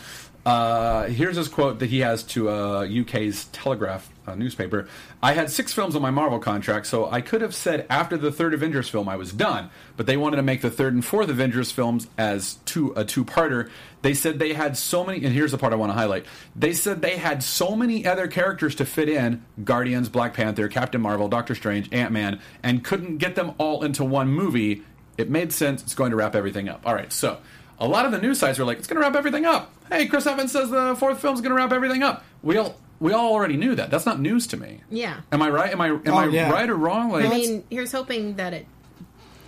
Uh, 0.46 1.06
here's 1.08 1.36
his 1.36 1.48
quote 1.48 1.78
that 1.80 1.90
he 1.90 2.00
has 2.00 2.22
to 2.22 2.48
uh, 2.48 2.86
UK's 2.86 3.46
Telegraph 3.46 4.10
uh, 4.26 4.34
newspaper. 4.34 4.88
I 5.22 5.32
had 5.32 5.50
six 5.50 5.72
films 5.72 5.96
on 5.96 6.02
my 6.02 6.10
Marvel 6.10 6.38
contract, 6.38 6.86
so 6.86 7.10
I 7.10 7.20
could 7.20 7.42
have 7.42 7.54
said 7.54 7.86
after 7.90 8.16
the 8.16 8.30
third 8.30 8.54
Avengers 8.54 8.88
film 8.88 9.08
I 9.08 9.16
was 9.16 9.32
done. 9.32 9.70
But 9.96 10.06
they 10.06 10.16
wanted 10.16 10.36
to 10.36 10.42
make 10.42 10.62
the 10.62 10.70
third 10.70 10.94
and 10.94 11.04
fourth 11.04 11.28
Avengers 11.28 11.70
films 11.72 12.06
as 12.16 12.54
two 12.64 12.92
a 12.96 13.04
two-parter. 13.04 13.70
They 14.02 14.14
said 14.14 14.38
they 14.38 14.52
had 14.52 14.76
so 14.76 15.04
many, 15.04 15.24
and 15.24 15.34
here's 15.34 15.50
the 15.50 15.58
part 15.58 15.72
I 15.72 15.76
want 15.76 15.90
to 15.90 15.98
highlight. 15.98 16.24
They 16.54 16.72
said 16.72 17.02
they 17.02 17.16
had 17.16 17.42
so 17.42 17.74
many 17.74 18.06
other 18.06 18.28
characters 18.28 18.74
to 18.76 18.86
fit 18.86 19.08
in: 19.08 19.44
Guardians, 19.64 20.08
Black 20.08 20.34
Panther, 20.34 20.68
Captain 20.68 21.00
Marvel, 21.00 21.28
Doctor 21.28 21.54
Strange, 21.54 21.92
Ant 21.92 22.12
Man, 22.12 22.40
and 22.62 22.84
couldn't 22.84 23.18
get 23.18 23.34
them 23.34 23.52
all 23.58 23.82
into 23.82 24.04
one 24.04 24.28
movie. 24.28 24.82
It 25.16 25.28
made 25.28 25.52
sense. 25.52 25.82
It's 25.82 25.94
going 25.94 26.10
to 26.12 26.16
wrap 26.16 26.36
everything 26.36 26.68
up. 26.68 26.82
All 26.86 26.94
right, 26.94 27.12
so 27.12 27.38
a 27.80 27.86
lot 27.88 28.04
of 28.06 28.12
the 28.12 28.18
news 28.18 28.38
sites 28.38 28.58
are 28.58 28.64
like, 28.64 28.78
it's 28.78 28.86
going 28.86 29.00
to 29.00 29.00
wrap 29.06 29.16
everything 29.16 29.44
up. 29.46 29.72
Hey, 29.88 30.06
Chris 30.06 30.26
Evans 30.26 30.52
says 30.52 30.70
the 30.70 30.96
fourth 30.98 31.20
film's 31.20 31.40
going 31.40 31.50
to 31.50 31.56
wrap 31.56 31.72
everything 31.72 32.02
up. 32.02 32.24
We 32.42 32.56
all 32.56 32.76
we 33.00 33.12
all 33.12 33.32
already 33.32 33.56
knew 33.56 33.74
that. 33.76 33.90
That's 33.90 34.06
not 34.06 34.20
news 34.20 34.46
to 34.48 34.56
me. 34.56 34.80
Yeah. 34.90 35.20
Am 35.32 35.40
I 35.42 35.48
right? 35.50 35.70
Am 35.72 35.80
I 35.80 35.88
am 35.88 36.02
Oh, 36.06 36.14
I 36.14 36.26
yeah. 36.28 36.50
right 36.50 36.68
or 36.68 36.74
wrong? 36.76 37.10
Like, 37.10 37.24
I 37.24 37.28
mean, 37.28 37.64
here's 37.70 37.92
hoping 37.92 38.34
that 38.36 38.52
it 38.54 38.66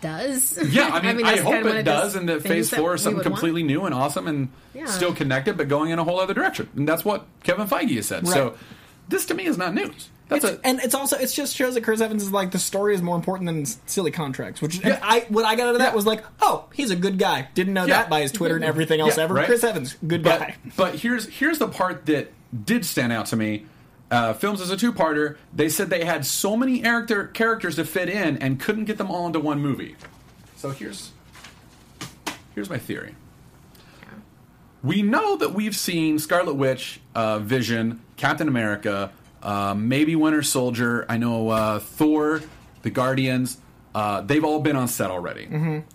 does. 0.01 0.59
yeah, 0.73 0.89
I 0.89 1.03
mean, 1.03 1.25
I, 1.27 1.31
that's 1.33 1.43
hope 1.43 1.53
kind 1.53 1.67
of 1.67 1.73
one 1.73 1.77
it 1.79 1.83
does, 1.83 2.15
and 2.17 2.29
that 2.29 2.43
Phase 2.43 2.71
that 2.71 2.77
Four 2.77 2.95
is 2.95 3.03
something 3.03 3.19
would 3.19 3.27
want. 3.27 3.35
completely 3.37 3.63
new 3.63 3.85
and 3.85 3.95
awesome, 3.95 4.27
and 4.29 4.49
Yeah. 4.73 4.87
still 4.87 5.15
connected, 5.15 5.57
but 5.57 5.69
going 5.69 5.91
in 5.91 5.99
a 5.99 6.05
whole 6.05 6.21
other 6.21 6.33
direction. 6.35 6.69
And 6.77 6.89
that's 6.89 7.05
what 7.05 7.27
Kevin 7.43 7.67
Feige 7.67 7.97
has 7.97 8.07
said. 8.07 8.27
So 8.27 8.55
this 9.09 9.27
to 9.27 9.35
me 9.35 9.45
is 9.47 9.59
not 9.59 9.75
news. 9.75 10.09
That's 10.31 10.45
It's- 10.45 10.61
a 10.63 10.67
and 10.67 10.81
it's 10.81 10.95
also 10.95 11.17
it 11.19 11.27
just 11.27 11.55
shows 11.55 11.75
that 11.75 11.83
Chris 11.83 12.01
Evans 12.01 12.23
is 12.23 12.31
like 12.33 12.53
the 12.53 12.59
story 12.59 12.95
is 12.95 13.03
more 13.03 13.17
important 13.17 13.47
than 13.47 13.67
silly 13.87 14.11
contracts. 14.11 14.63
Which 14.63 14.79
Yeah. 14.83 14.99
I 15.03 15.27
what 15.29 15.45
I 15.45 15.57
got 15.57 15.67
out 15.69 15.75
of 15.75 15.81
that 15.81 15.91
Yeah. 15.91 15.95
was 15.97 16.07
like, 16.07 16.25
oh, 16.41 16.65
he's 16.73 16.91
a 16.91 16.97
good 16.97 17.19
guy. 17.19 17.49
Didn't 17.55 17.75
know 17.75 17.85
Yeah. 17.85 17.99
that 17.99 18.11
by 18.11 18.23
his 18.23 18.33
Twitter 18.33 18.55
and 18.57 18.65
everything 18.65 19.01
else 19.01 19.19
ever. 19.19 19.35
right? 19.35 19.45
Chris 19.47 19.63
Evans, 19.65 19.97
good 20.07 20.23
but, 20.23 20.39
guy. 20.41 20.57
But 20.77 20.95
here's 20.95 21.27
here's 21.29 21.59
the 21.59 21.69
part 21.69 22.07
that 22.07 22.33
did 22.65 22.85
stand 22.87 23.13
out 23.13 23.27
to 23.27 23.37
me. 23.37 23.67
Uh, 24.11 24.33
films 24.33 24.61
as 24.61 24.71
a 24.71 24.77
two-parter. 24.77 25.37
They 25.55 25.69
said 25.69 25.89
they 25.91 26.05
had 26.05 26.27
so 26.27 26.57
many 26.57 26.81
character 26.81 27.27
characters 27.29 27.77
to 27.77 27.85
fit 27.85 28.09
in 28.09 28.39
and 28.39 28.59
couldn't 28.59 28.87
get 28.87 28.99
them 28.99 29.11
all 29.11 29.27
into 29.27 29.39
one 29.41 29.61
movie. 29.61 29.95
So 30.57 30.71
here's 30.71 31.11
here's 32.55 32.71
my 32.71 32.79
theory. 32.79 33.15
We 34.83 35.03
know 35.03 35.37
that 35.37 35.53
we've 35.55 35.77
seen 35.77 36.19
Scarlet 36.19 36.55
Witch, 36.55 37.01
uh, 37.15 37.39
Vision, 37.39 38.01
Captain 38.17 38.49
America, 38.49 39.11
uh, 39.43 39.75
maybe 39.75 40.17
Winter 40.17 40.43
Soldier. 40.43 41.07
I 41.09 41.17
know 41.17 41.49
uh, 41.51 41.79
Thor, 41.79 42.43
the 42.83 42.91
Guardians. 42.91 43.59
Uh, 43.95 44.21
they've 44.21 44.45
all 44.45 44.61
been 44.61 44.77
on 44.77 44.87
set 44.87 45.11
already. 45.11 45.47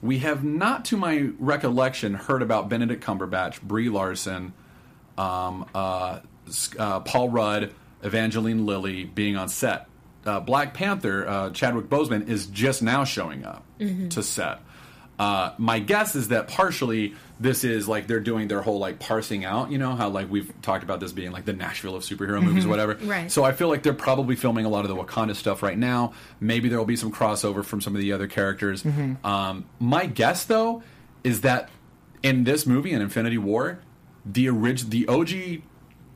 We 0.02 0.20
have 0.20 0.44
not, 0.44 0.86
to 0.86 0.98
my 0.98 1.30
recollection, 1.40 2.14
heard 2.14 2.42
about 2.42 2.68
Benedict 2.68 3.04
Cumberbatch, 3.04 3.62
Brie 3.62 3.88
Larson, 3.90 4.52
um, 5.18 5.66
uh, 5.74 6.20
uh, 6.78 7.00
Paul 7.02 7.30
Rudd, 7.30 7.74
Evangeline 8.04 8.66
Lilly 8.66 9.06
being 9.06 9.38
on 9.38 9.48
set. 9.48 9.88
Uh, 10.26 10.40
Black 10.40 10.74
Panther, 10.74 11.28
uh, 11.28 11.50
Chadwick 11.52 11.86
Boseman, 11.86 12.28
is 12.28 12.48
just 12.48 12.82
now 12.82 13.04
showing 13.06 13.46
up 13.46 13.64
to 14.10 14.22
set. 14.24 14.60
Uh, 15.18 15.52
my 15.58 15.80
guess 15.80 16.16
is 16.16 16.28
that 16.30 16.48
partially 16.50 17.14
this 17.40 17.64
is 17.64 17.88
like 17.88 18.08
they're 18.08 18.20
doing 18.20 18.48
their 18.48 18.62
whole 18.62 18.80
like 18.80 19.00
parsing 19.00 19.46
out. 19.46 19.72
You 19.72 19.78
know 19.78 19.96
how 19.96 20.10
like 20.10 20.30
we've 20.30 20.52
talked 20.62 20.84
about 20.84 21.00
this 21.00 21.12
being 21.14 21.32
like 21.32 21.46
the 21.46 21.54
Nashville 21.54 21.96
of 21.96 22.04
superhero 22.04 22.42
movies, 22.44 22.66
or 22.66 22.70
whatever. 22.70 22.96
Right. 23.02 23.32
So 23.32 23.44
I 23.44 23.52
feel 23.54 23.68
like 23.70 23.84
they're 23.84 23.94
probably 23.94 24.36
filming 24.36 24.66
a 24.66 24.70
lot 24.70 24.84
of 24.84 24.90
the 24.90 24.96
Wakanda 24.96 25.36
stuff 25.36 25.64
right 25.64 25.78
now. 25.78 26.14
Maybe 26.40 26.68
there 26.70 26.78
will 26.78 26.86
be 26.86 26.96
some 26.98 27.12
crossover 27.12 27.64
from 27.64 27.80
some 27.82 27.96
of 27.96 28.02
the 28.02 28.12
other 28.12 28.28
characters. 28.28 28.86
Um, 29.24 29.66
my 29.80 30.06
guess 30.06 30.46
though 30.46 30.84
is 31.24 31.42
that 31.42 31.70
in 32.24 32.44
this 32.44 32.66
movie, 32.66 32.92
in 32.92 33.02
Infinity 33.02 33.38
War, 33.38 33.80
the 34.26 34.50
orig- 34.50 34.90
the 34.90 35.08
OG 35.08 35.62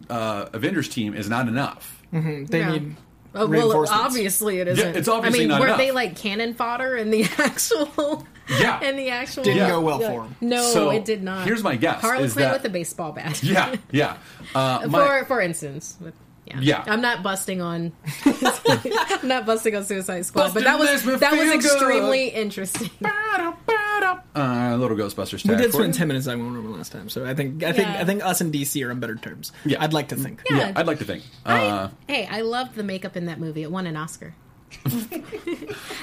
uh, 0.10 0.50
Avengers 0.54 0.90
team 0.90 1.14
is 1.14 1.30
not 1.30 1.48
enough. 1.48 2.02
They 2.12 2.60
Yeah. 2.60 2.72
need 2.72 2.96
Oh, 3.36 3.46
well, 3.48 3.86
obviously 3.90 4.60
it 4.60 4.68
isn't. 4.68 4.96
it's 4.96 5.08
obviously 5.08 5.40
I 5.40 5.42
mean, 5.42 5.50
not 5.50 5.60
were 5.60 5.68
enough. 5.68 5.78
they 5.78 5.92
like 5.92 6.16
cannon 6.18 6.54
fodder 6.56 6.96
in 6.98 7.12
the 7.12 7.24
actual? 7.38 8.26
Yeah. 8.50 8.82
in 8.82 8.96
the 8.96 9.10
actual. 9.10 9.44
Didn't 9.44 9.58
Yeah. 9.58 9.70
go 9.70 9.82
well 9.82 10.00
for 10.00 10.24
'em. 10.24 10.36
No, 10.42 10.64
So, 10.74 10.90
it 10.90 11.06
did 11.06 11.22
not. 11.22 11.46
here's 11.46 11.62
my 11.64 11.76
guess, 11.76 12.02
Harley 12.02 12.24
is 12.24 12.34
Quinn 12.34 12.46
that- 12.46 12.54
with 12.54 12.66
a 12.66 12.70
baseball 12.70 13.12
bat. 13.12 13.44
Yeah, 13.44 13.76
yeah. 13.92 14.18
Uh, 14.56 14.90
for 14.90 15.26
for 15.26 15.42
instance. 15.42 15.96
With, 16.02 16.16
yeah. 16.50 16.60
Yeah. 16.62 16.84
I'm 16.88 17.02
not 17.02 17.24
busting 17.24 17.62
on. 17.62 17.92
I'm 18.26 19.28
not 19.28 19.46
busting 19.46 19.76
on 19.76 19.84
Suicide 19.84 20.26
Squad, 20.26 20.54
but 20.54 20.64
that 20.64 20.80
was 20.80 21.04
that 21.04 21.32
was 21.32 21.42
feel 21.42 21.46
good. 21.46 21.56
extremely 21.56 22.28
interesting. 22.30 22.90
uh, 23.06 24.76
little 24.78 24.98
Ghostbusters. 24.98 25.48
We 25.48 25.56
did 25.56 25.74
spend 25.74 25.94
ten 25.94 26.08
minutes 26.08 26.28
on 26.28 26.44
Wonder 26.44 26.62
Woman 26.62 26.78
last 26.78 26.92
time, 26.92 27.10
so 27.10 27.26
I 27.26 27.34
think 27.34 27.64
I 27.64 27.72
think 27.72 27.88
I 27.88 28.06
think 28.06 28.24
us 28.24 28.42
and 28.42 28.54
DC 28.54 28.86
are 28.86 28.92
on 28.92 29.00
better 29.00 29.16
terms. 29.16 29.52
Yeah. 29.66 29.84
I'd 29.84 29.94
like 29.94 30.10
to 30.10 30.16
think. 30.16 30.42
Yeah. 30.50 30.58
Yeah, 30.58 30.74
I'd 30.76 30.88
like 30.88 31.00
to 31.00 31.06
think. 31.06 31.24
Uh, 31.46 31.90
I, 32.08 32.12
hey, 32.12 32.28
I 32.30 32.42
loved 32.42 32.76
the 32.76 32.84
makeup 32.84 33.16
in 33.16 33.28
that 33.28 33.40
movie. 33.40 33.64
It 33.64 33.72
won 33.72 33.88
an 33.88 33.96
Oscar. 33.96 34.34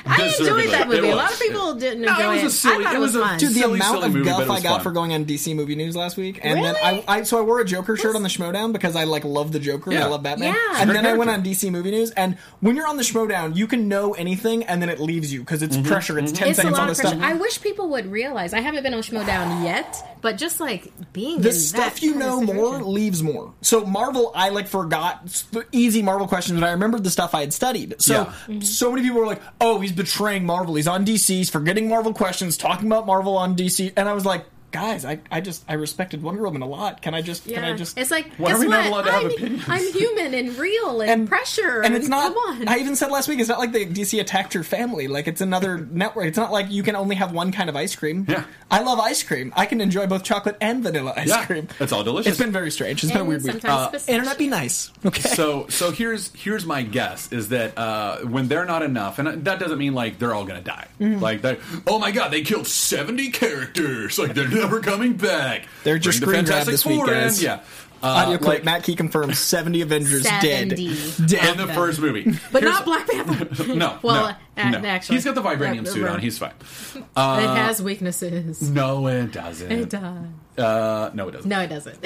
I 0.06 0.18
Deservedly. 0.18 0.64
enjoyed 0.64 0.70
that 0.72 0.88
movie. 0.88 1.08
A 1.10 1.16
lot 1.16 1.32
of 1.32 1.38
people 1.40 1.74
didn't 1.74 2.02
No, 2.02 2.12
it 2.12 2.16
enjoy 2.20 2.32
was 2.34 2.42
it. 2.42 2.46
a 2.46 2.50
silly- 2.50 2.74
I 2.74 2.82
thought 2.84 2.94
it 2.94 2.96
it 2.96 3.00
was, 3.00 3.14
was 3.14 3.22
a- 3.22 3.26
fun. 3.26 3.38
Dude, 3.38 3.50
the 3.50 3.54
Silly, 3.60 3.74
amount 3.74 3.94
silly 3.96 4.06
of 4.06 4.12
movie, 4.14 4.24
guff 4.28 4.50
I 4.50 4.60
got 4.60 4.62
fun. 4.76 4.80
for 4.82 4.92
going 4.92 5.12
on 5.12 5.24
DC 5.24 5.54
movie 5.54 5.74
news 5.74 5.96
last 5.96 6.16
week, 6.16 6.40
and 6.42 6.64
then 6.64 6.76
I, 6.82 7.04
I 7.08 7.22
so 7.22 7.38
I 7.38 7.42
wore 7.42 7.60
a 7.60 7.64
Joker 7.64 7.96
shirt 7.96 8.14
on 8.16 8.22
the 8.22 8.28
Schmoedown 8.28 8.72
because 8.72 8.96
I 8.96 9.04
like 9.04 9.24
love 9.24 9.52
the 9.52 9.58
Joker 9.60 9.90
and 9.90 10.00
I 10.00 10.06
love 10.06 10.22
Batman. 10.22 10.54
Yeah. 10.54 10.80
And 10.80 10.90
Great 10.90 11.02
then 11.02 11.06
I 11.06 11.16
went 11.16 11.30
on. 11.30 11.42
DC 11.42 11.70
movie 11.70 11.90
news, 11.90 12.10
and 12.12 12.36
when 12.60 12.76
you're 12.76 12.86
on 12.88 12.96
the 12.96 13.02
Schmoedown, 13.02 13.56
you 13.56 13.66
can 13.66 13.88
know 13.88 14.12
anything, 14.14 14.64
and 14.64 14.80
then 14.82 14.88
it 14.88 15.00
leaves 15.00 15.32
you 15.32 15.40
because 15.40 15.62
Mm-hmm. 15.62 15.80
it's 15.80 15.88
pressure. 15.88 16.18
It's 16.18 16.32
ten 16.32 16.48
it's 16.48 16.56
seconds 16.56 16.78
on 16.78 16.86
the 16.86 16.90
of 16.92 16.96
stuff. 16.96 17.18
I 17.20 17.34
wish 17.34 17.60
people 17.60 17.88
would 17.90 18.10
realize. 18.10 18.52
I 18.52 18.60
haven't 18.60 18.82
been 18.82 18.94
on 18.94 19.00
Schmoedown 19.02 19.64
yet, 19.64 20.15
but 20.26 20.38
just 20.38 20.58
like 20.58 20.90
being 21.12 21.40
the 21.40 21.50
in 21.50 21.54
stuff 21.54 21.94
that 21.94 22.02
you 22.02 22.14
kind 22.14 22.24
know 22.24 22.40
more 22.40 22.82
leaves 22.82 23.22
more. 23.22 23.54
So 23.60 23.86
Marvel, 23.86 24.32
I 24.34 24.48
like 24.48 24.66
forgot 24.66 25.24
the 25.52 25.64
easy 25.70 26.02
Marvel 26.02 26.26
questions, 26.26 26.58
but 26.58 26.66
I 26.66 26.72
remembered 26.72 27.04
the 27.04 27.10
stuff 27.10 27.32
I 27.32 27.42
had 27.42 27.52
studied. 27.54 28.02
So 28.02 28.12
Yeah. 28.12 28.24
Mm-hmm. 28.24 28.60
so 28.62 28.90
many 28.90 29.04
people 29.04 29.20
were 29.20 29.26
like, 29.26 29.40
"Oh, 29.60 29.78
he's 29.78 29.92
betraying 29.92 30.44
Marvel. 30.44 30.74
He's 30.74 30.88
on 30.88 31.04
DC. 31.06 31.28
He's 31.28 31.48
forgetting 31.48 31.88
Marvel 31.88 32.12
questions, 32.12 32.56
talking 32.56 32.88
about 32.88 33.06
Marvel 33.06 33.36
on 33.36 33.54
DC." 33.54 33.92
And 33.96 34.08
I 34.08 34.14
was 34.14 34.26
like, 34.26 34.46
"Guys, 34.76 35.04
I, 35.04 35.18
I 35.30 35.40
just 35.40 35.64
I 35.68 35.74
respected 35.74 36.22
Wonder 36.22 36.42
Woman 36.42 36.62
a 36.62 36.66
lot. 36.66 37.00
Can 37.02 37.14
I 37.14 37.22
just 37.22 37.46
can 37.48 37.64
I 37.64 37.74
just?" 37.74 37.96
It's 37.98 38.10
like 38.10 38.30
Why 38.36 38.50
are 38.50 38.54
guess 38.54 38.60
we 38.60 38.68
not 38.68 38.86
allowed 38.86 39.02
to 39.02 39.12
have 39.12 39.24
I'm, 39.24 39.30
opinions? 39.30 39.64
I'm 39.68 39.92
human 39.92 40.34
and 40.34 40.58
real 40.58 41.00
and, 41.02 41.28
pressure. 41.28 41.80
and 41.82 41.94
it's 41.94 42.08
not. 42.08 42.34
Come 42.34 42.36
on. 42.60 42.68
I 42.68 42.78
even 42.78 42.94
said 42.96 43.10
last 43.10 43.28
week, 43.28 43.40
it's 43.40 43.48
not 43.48 43.58
like 43.58 43.72
the 43.72 43.86
DC 43.86 44.20
attacked 44.20 44.54
your 44.54 44.64
family. 44.64 45.08
Like 45.08 45.26
it's 45.28 45.40
another 45.40 45.78
network. 45.78 46.26
It's 46.26 46.36
not 46.38 46.52
like 46.52 46.70
you 46.70 46.82
can 46.82 46.96
only 46.96 47.16
have 47.16 47.32
one 47.32 47.52
kind 47.52 47.68
of 47.70 47.76
ice 47.76 47.96
cream. 47.96 48.26
Yeah. 48.28 48.44
I 48.70 48.82
love 48.82 48.98
ice 48.98 49.22
cream. 49.22 49.52
I 49.56 49.66
can 49.66 49.80
enjoy 49.80 50.06
both 50.08 50.24
chocolate 50.24 50.56
and 50.60 50.82
vanilla 50.82 51.14
ice 51.16 51.28
Yeah, 51.28 51.46
cream. 51.46 51.68
it's 51.80 51.92
all 51.92 52.02
delicious. 52.04 52.30
It's 52.32 52.38
been 52.38 52.52
very 52.52 52.70
strange. 52.70 53.02
It's 53.04 53.12
been 53.12 53.18
a 53.18 53.24
And 53.24 53.28
weird 53.28 53.42
week. 53.44 53.52
sometimes 53.52 53.80
Uh, 53.80 53.88
pistachio. 53.90 54.14
Internet 54.16 54.38
be 54.38 54.48
nice. 54.48 54.90
Okay. 55.04 55.20
so 55.28 55.66
so 55.68 55.90
here's 55.92 56.32
here's 56.34 56.66
my 56.66 56.82
guess 56.82 57.32
is 57.32 57.48
that 57.50 57.78
uh, 57.78 58.18
when 58.18 58.48
they're 58.48 58.64
not 58.66 58.82
enough, 58.82 59.18
and 59.20 59.44
that 59.44 59.58
doesn't 59.60 59.78
mean 59.78 59.94
like 59.94 60.18
they're 60.18 60.34
all 60.34 60.44
gonna 60.44 60.60
die. 60.60 60.88
Mm-hmm. 61.00 61.20
Like 61.22 61.42
they, 61.42 61.58
oh 61.86 61.98
my 61.98 62.10
god, 62.10 62.32
they 62.32 62.42
killed 62.42 62.66
seventy 62.66 63.30
characters. 63.30 64.18
Like 64.18 64.34
they're 64.34 64.48
never 64.66 64.80
coming 64.80 65.14
back. 65.14 65.66
They're 65.84 65.98
just 65.98 66.20
Bring 66.22 66.44
the 66.44 66.46
screen 66.46 66.64
grab 66.64 66.66
Fantastic 66.66 66.72
this 66.72 66.86
week, 66.86 66.96
Four 66.96 67.14
in. 67.14 67.20
guys. 67.24 67.42
Yeah. 67.42 67.60
Uh, 68.02 68.08
Audio 68.08 68.36
clip. 68.36 68.48
like, 68.58 68.64
Matt 68.64 68.82
Key 68.82 68.94
confirms 68.94 69.38
70 69.38 69.80
Avengers 69.80 70.22
70. 70.28 70.68
dead. 70.76 70.76
Dead. 71.28 71.58
in 71.58 71.66
the 71.66 71.72
first 71.72 71.98
movie, 71.98 72.24
but 72.52 72.62
Here's- 72.62 72.74
not 72.76 72.84
Black 72.84 73.08
Panther. 73.08 73.64
No, 73.74 73.98
Well, 74.02 74.36
no, 74.56 74.62
uh, 74.62 74.70
no. 74.70 74.86
actually, 74.86 75.16
he's 75.16 75.24
got 75.24 75.34
the 75.34 75.42
vibranium 75.42 75.86
uh, 75.86 75.90
suit 75.90 76.06
on. 76.06 76.20
He's 76.20 76.36
fine. 76.38 76.52
it 76.94 77.06
has 77.16 77.80
weaknesses. 77.82 78.70
No, 78.70 79.06
it 79.06 79.32
doesn't. 79.32 79.72
It 79.72 79.88
does. 79.88 80.26
Uh, 80.58 81.10
no, 81.14 81.28
it 81.28 81.32
doesn't. 81.32 81.48
No, 81.48 81.60
it 81.62 81.68
doesn't. 81.68 81.98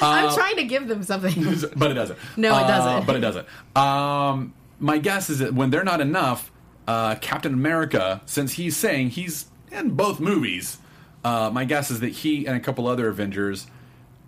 I'm 0.00 0.34
trying 0.34 0.56
to 0.56 0.64
give 0.64 0.88
them 0.88 1.02
something. 1.02 1.34
but 1.76 1.90
it 1.90 1.94
doesn't. 1.94 2.18
No, 2.36 2.56
it 2.56 2.62
Uh, 2.62 2.66
doesn't. 2.68 3.06
but 3.06 3.16
it 3.16 3.20
doesn't. 3.20 3.46
Um, 3.76 4.54
my 4.80 4.98
guess 4.98 5.30
is 5.30 5.38
that 5.40 5.54
when 5.54 5.70
they're 5.70 5.84
not 5.84 6.00
enough, 6.00 6.50
uh, 6.88 7.14
Captain 7.16 7.52
America, 7.54 8.22
since 8.26 8.52
he's 8.54 8.76
saying 8.76 9.10
he's 9.10 9.46
in 9.70 9.90
both 9.90 10.18
movies, 10.20 10.78
uh, 11.26 11.50
my 11.52 11.64
guess 11.64 11.90
is 11.90 12.00
that 12.00 12.08
he 12.10 12.46
and 12.46 12.56
a 12.56 12.60
couple 12.60 12.86
other 12.86 13.08
Avengers 13.08 13.66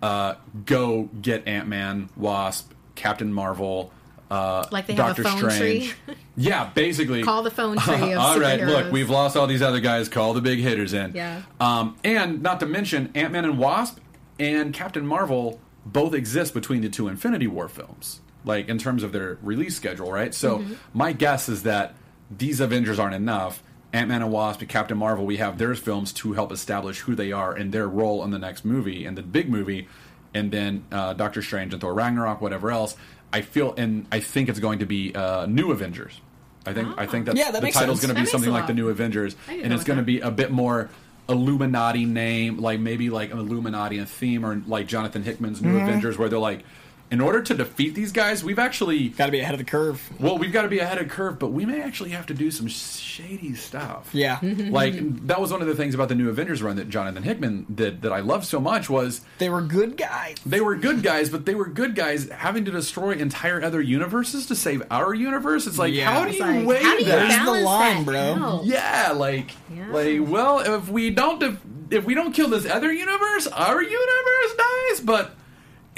uh, 0.01 0.35
go 0.65 1.03
get 1.21 1.47
Ant 1.47 1.67
Man, 1.67 2.09
Wasp, 2.17 2.71
Captain 2.95 3.31
Marvel. 3.33 3.91
Uh, 4.31 4.65
Like 4.71 4.85
they 4.87 4.93
have 4.93 5.17
a 5.17 5.23
Doctor 5.23 5.23
phone 5.23 5.49
Strange. 5.51 5.95
tree? 6.05 6.15
Yeah, 6.37 6.69
basically. 6.73 7.21
Call 7.23 7.43
the 7.43 7.51
phone 7.51 7.77
tree 7.77 8.13
all 8.13 8.39
right, 8.39 8.61
look, 8.61 8.93
we've 8.93 9.09
lost 9.09 9.35
all 9.35 9.45
these 9.47 9.61
other 9.61 9.81
guys. 9.81 10.07
Call 10.07 10.33
the 10.33 10.39
big 10.41 10.59
hitters 10.59 10.93
in. 10.93 11.11
Yeah. 11.13 11.41
Um, 11.59 11.97
and 12.03 12.41
not 12.41 12.61
to 12.61 12.65
mention, 12.65 13.11
Ant 13.13 13.33
Man 13.33 13.43
and 13.43 13.57
Wasp 13.57 13.97
and 14.39 14.73
Captain 14.73 15.05
Marvel 15.05 15.59
both 15.85 16.13
exist 16.13 16.53
between 16.53 16.81
the 16.81 16.87
two 16.89 17.07
Infinity 17.09 17.47
War 17.47 17.67
films, 17.67 18.21
like 18.45 18.69
in 18.69 18.77
terms 18.77 19.03
of 19.03 19.11
their 19.11 19.37
release 19.41 19.75
schedule, 19.75 20.11
right? 20.11 20.33
So 20.33 20.59
Mm-hmm. 20.59 20.73
my 20.93 21.11
guess 21.11 21.49
is 21.49 21.63
that 21.63 21.95
these 22.31 22.59
Avengers 22.61 22.99
aren't 22.99 23.15
enough. 23.15 23.61
Ant 23.91 24.07
Man 24.09 24.21
and 24.21 24.31
Wasp 24.31 24.59
and 24.61 24.69
Captain 24.69 24.97
Marvel, 24.97 25.25
we 25.25 25.37
have 25.37 25.57
their 25.57 25.73
films 25.75 26.13
to 26.13 26.33
help 26.33 26.51
establish 26.51 26.99
who 26.99 27.15
they 27.15 27.31
are 27.31 27.53
and 27.53 27.71
their 27.71 27.87
role 27.87 28.23
in 28.23 28.31
the 28.31 28.39
next 28.39 28.63
movie, 28.63 29.05
and 29.05 29.17
the 29.17 29.23
big 29.23 29.49
movie, 29.49 29.87
and 30.33 30.51
then 30.51 30.83
uh, 30.91 31.13
Doctor 31.13 31.41
Strange 31.41 31.73
and 31.73 31.81
Thor 31.81 31.93
Ragnarok, 31.93 32.39
whatever 32.41 32.71
else. 32.71 32.95
I 33.33 33.41
feel 33.41 33.73
and 33.77 34.05
I 34.11 34.19
think 34.19 34.49
it's 34.49 34.59
going 34.59 34.79
to 34.79 34.85
be 34.85 35.13
uh, 35.15 35.45
new 35.47 35.71
Avengers. 35.71 36.19
I 36.65 36.73
think 36.73 36.89
I 36.99 37.05
think 37.07 37.25
that 37.25 37.35
Yeah, 37.35 37.51
that 37.51 37.61
the 37.61 37.71
title's 37.71 37.99
going 37.99 38.09
to 38.09 38.13
be 38.15 38.21
makes 38.21 38.31
something 38.31 38.51
like 38.51 38.67
the 38.67 38.73
new 38.73 38.89
Avengers, 38.89 39.35
and 39.47 39.73
it's 39.73 39.83
going 39.83 39.97
to 39.97 40.03
be 40.03 40.19
a 40.19 40.29
bit 40.31 40.51
more 40.51 40.89
Illuminati 41.27 42.05
name, 42.05 42.57
like 42.57 42.79
maybe 42.79 43.09
like 43.09 43.31
an 43.31 43.39
Illuminati 43.39 44.03
theme, 44.05 44.45
or 44.45 44.61
like 44.67 44.87
Jonathan 44.87 45.23
Hickman's 45.23 45.59
Mm-hmm. 45.61 45.77
New 45.77 45.81
Avengers, 45.83 46.17
where 46.17 46.27
they're 46.29 46.39
like, 46.39 46.63
in 47.11 47.21
order 47.21 47.41
to 47.41 47.53
defeat 47.55 47.95
these 47.95 48.11
guys, 48.11 48.43
we've 48.43 48.59
actually 48.59 49.09
Got 49.09 49.25
to 49.27 49.31
be 49.31 49.39
ahead 49.39 49.53
of 49.53 49.57
the 49.57 49.63
curve. 49.65 50.01
well, 50.19 50.37
we've 50.37 50.51
got 50.51 50.61
to 50.61 50.67
be 50.67 50.79
ahead 50.79 50.99
of 50.99 51.09
curve, 51.09 51.39
but 51.39 51.47
we 51.47 51.65
may 51.65 51.81
actually 51.81 52.11
have 52.11 52.27
to 52.27 52.33
do 52.35 52.51
some 52.51 52.67
shady 52.67 53.55
stuff. 53.55 54.09
Yeah. 54.13 54.37
Mm-hmm. 54.37 54.71
like 54.71 55.25
that 55.27 55.41
was 55.41 55.51
one 55.51 55.61
of 55.61 55.67
the 55.67 55.75
things 55.75 55.95
about 55.95 56.09
the 56.09 56.15
new 56.15 56.29
Avengers 56.29 56.61
run 56.61 56.75
that 56.75 56.89
Jonathan 56.89 57.23
Hickman 57.23 57.65
did 57.73 58.03
that 58.03 58.11
I 58.13 58.19
loved 58.19 58.45
so 58.45 58.59
much 58.59 58.89
was 58.89 59.21
They 59.39 59.49
were 59.49 59.61
good 59.61 59.97
guys. 59.97 60.37
they 60.45 60.61
were 60.61 60.75
good 60.75 61.01
guys, 61.03 61.29
but 61.29 61.45
they 61.45 61.55
were 61.55 61.65
good 61.67 61.95
guys 61.95 62.29
having 62.29 62.65
to 62.65 62.71
destroy 62.71 63.11
entire 63.13 63.61
other 63.63 63.81
universes 63.81 64.45
to 64.47 64.55
save 64.55 64.83
our 64.91 65.13
universe. 65.13 65.65
It's 65.67 65.77
like, 65.79 65.93
Yeah. 65.93 66.11
how 66.11 66.25
do 66.25 66.33
you 66.35 66.39
Like, 66.43 66.67
weigh 66.67 66.83
how 66.83 66.93
do 66.97 66.99
you 67.03 67.05
that? 67.09 67.29
There's 67.29 67.45
the 67.45 67.63
line, 67.65 68.05
that 68.05 68.05
bro. 68.05 68.45
out? 68.45 68.65
Yeah, 68.65 69.13
like, 69.15 69.51
Yeah. 69.75 69.91
like, 69.91 70.19
well, 70.29 70.59
if 70.59 70.89
we 70.89 71.09
don't, 71.09 71.39
def- 71.39 71.59
if 71.89 72.05
we 72.05 72.13
don't 72.13 72.33
kill 72.33 72.49
this 72.49 72.65
other 72.67 72.91
universe, 72.93 73.47
our 73.47 73.81
universe 73.81 74.55
dies, 74.57 74.99
but 75.01 75.35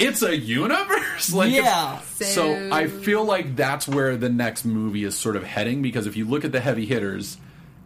it's 0.02 0.22
a 0.22 0.36
universe. 0.36 1.32
Like, 1.32 1.52
Yeah. 1.52 2.00
so, 2.16 2.24
So- 2.24 2.68
I 2.72 2.88
feel 2.88 3.24
like 3.24 3.54
that's 3.56 3.86
where 3.88 4.16
the 4.16 4.28
next 4.28 4.64
movie 4.64 5.04
is 5.04 5.16
sort 5.16 5.36
of 5.36 5.44
heading 5.44 5.82
because 5.82 6.06
if 6.06 6.16
you 6.16 6.24
look 6.26 6.44
at 6.44 6.52
the 6.52 6.60
heavy 6.60 6.84
hitters 6.86 7.36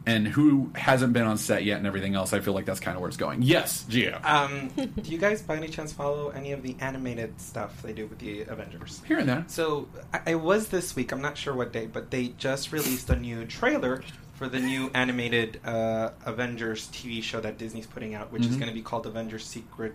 and 0.06 0.26
who 0.26 0.70
hasn't 0.76 1.12
been 1.12 1.24
on 1.26 1.36
set 1.36 1.64
yet 1.64 1.78
and 1.78 1.86
everything 1.86 2.14
else, 2.14 2.32
I 2.32 2.38
feel 2.40 2.54
like 2.54 2.64
that's 2.64 2.78
kind 2.80 2.96
of 2.96 3.00
where 3.00 3.08
it's 3.08 3.16
going. 3.16 3.42
Yes, 3.42 3.84
Gio. 3.90 4.24
Um, 4.24 4.68
do 4.76 5.10
you 5.10 5.18
guys 5.18 5.42
by 5.42 5.56
any 5.56 5.68
chance 5.68 5.92
follow 5.92 6.28
any 6.30 6.52
of 6.52 6.62
the 6.62 6.76
animated 6.80 7.40
stuff 7.40 7.82
they 7.82 7.92
do 7.92 8.06
with 8.06 8.20
the 8.20 8.42
Avengers? 8.42 9.02
Here 9.06 9.18
and 9.18 9.28
there. 9.28 9.44
So 9.48 9.88
I, 10.14 10.20
I 10.28 10.34
was 10.36 10.68
this 10.68 10.94
week. 10.94 11.10
I'm 11.12 11.20
not 11.22 11.36
sure 11.36 11.54
what 11.54 11.72
day, 11.72 11.86
but 11.86 12.10
they 12.12 12.28
just 12.38 12.72
released 12.72 13.10
a 13.10 13.16
new 13.16 13.44
trailer 13.46 14.02
for 14.34 14.48
the 14.48 14.60
new 14.60 14.90
animated 14.94 15.60
uh, 15.64 16.10
Avengers 16.24 16.86
TV 16.88 17.22
show 17.22 17.40
that 17.40 17.58
Disney's 17.58 17.86
putting 17.86 18.14
out, 18.14 18.30
which 18.32 18.42
is 18.46 18.54
Mhm. 18.56 18.60
going 18.60 18.68
to 18.68 18.74
be 18.74 18.82
called 18.82 19.06
Avengers 19.06 19.44
Secret. 19.44 19.94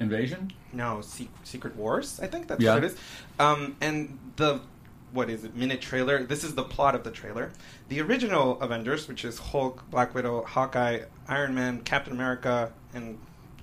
Invasion. 0.00 0.52
No, 0.72 1.00
Se- 1.00 1.28
Secret 1.44 1.74
Wars. 1.76 2.20
I 2.22 2.26
think 2.26 2.46
that's 2.48 2.60
Yeah. 2.60 2.74
what 2.74 2.84
it 2.84 2.92
is. 2.92 2.96
Um, 3.38 3.76
and 3.80 4.18
the 4.36 4.60
what 5.12 5.30
is 5.30 5.42
it? 5.42 5.56
Minute 5.56 5.80
trailer. 5.80 6.22
This 6.22 6.44
is 6.44 6.54
the 6.54 6.62
plot 6.62 6.94
of 6.94 7.02
the 7.02 7.10
trailer. 7.10 7.50
The 7.88 8.00
original 8.02 8.60
Avengers, 8.60 9.08
which 9.08 9.24
is 9.24 9.38
Hulk, 9.38 9.82
Black 9.90 10.14
Widow, 10.14 10.44
Hawkeye, 10.44 11.00
Iron 11.26 11.54
Man, 11.54 11.80
Captain 11.80 12.12
America, 12.12 12.72
and 12.92 13.18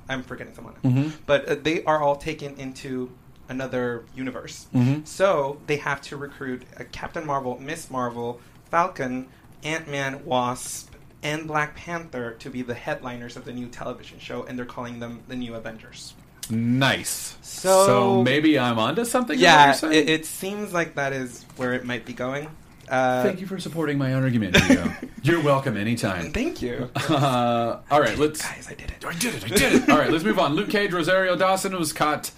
I'm 0.10 0.24
forgetting 0.24 0.56
someone. 0.56 0.74
Mhm. 0.84 1.12
But 1.28 1.48
uh, 1.48 1.56
they 1.62 1.84
are 1.84 2.02
all 2.02 2.16
taken 2.16 2.56
into 2.56 3.12
another 3.48 4.06
universe. 4.16 4.66
Mhm. 4.74 5.06
So 5.06 5.62
they 5.68 5.78
have 5.78 6.02
to 6.02 6.18
recruit 6.18 6.64
uh, 6.80 6.84
Captain 6.92 7.26
Marvel, 7.28 7.60
Miss 7.62 7.92
Marvel, 7.92 8.42
Falcon, 8.72 9.28
Ant 9.64 9.88
Man, 9.88 10.26
Wasp, 10.26 10.94
and 11.22 11.46
Black 11.48 11.76
Panther 11.76 12.32
to 12.40 12.50
be 12.50 12.64
the 12.64 12.74
headliners 12.74 13.38
of 13.38 13.46
the 13.46 13.54
new 13.54 13.68
television 13.68 14.18
show, 14.20 14.44
and 14.44 14.58
they're 14.58 14.66
calling 14.66 15.00
them 15.00 15.22
the 15.28 15.36
New 15.36 15.54
Avengers. 15.54 16.16
Nice. 16.50 17.38
So- 17.42 18.24
maybe 18.24 18.60
I'm 18.60 18.78
onto 18.80 19.06
something. 19.06 19.38
Yeah, 19.40 19.66
you're 19.66 19.74
saying? 19.74 19.94
it, 19.94 20.10
it 20.10 20.26
seems 20.26 20.74
like 20.74 20.96
that 20.96 21.14
is 21.14 21.44
where 21.58 21.74
it 21.74 21.86
might 21.86 22.06
be 22.06 22.14
going. 22.14 22.50
Uh, 22.88 23.24
Thank 23.24 23.42
you 23.42 23.48
for 23.48 23.60
supporting 23.60 23.98
my 23.98 24.14
argument, 24.14 24.56
Hugo. 24.56 24.94
You're 25.24 25.42
welcome 25.42 25.76
anytime. 25.76 26.32
Thank 26.32 26.62
you. 26.62 26.92
Uh, 27.10 27.80
all 27.90 28.00
right, 28.00 28.16
let's. 28.20 28.44
Guys, 28.44 28.68
I 28.70 28.76
did 28.76 28.92
it. 28.92 29.04
I 29.04 29.14
did 29.14 29.34
it. 29.34 29.44
I 29.44 29.48
did 29.48 29.74
it. 29.74 29.90
All 29.90 29.98
right, 29.98 30.12
let's 30.12 30.24
move 30.24 30.38
on. 30.38 30.54
Luke 30.54 30.70
Cage, 30.70 30.94
Rosario 30.94 31.36
Dawson 31.36 31.76
was 31.76 31.92
caught 31.94 32.30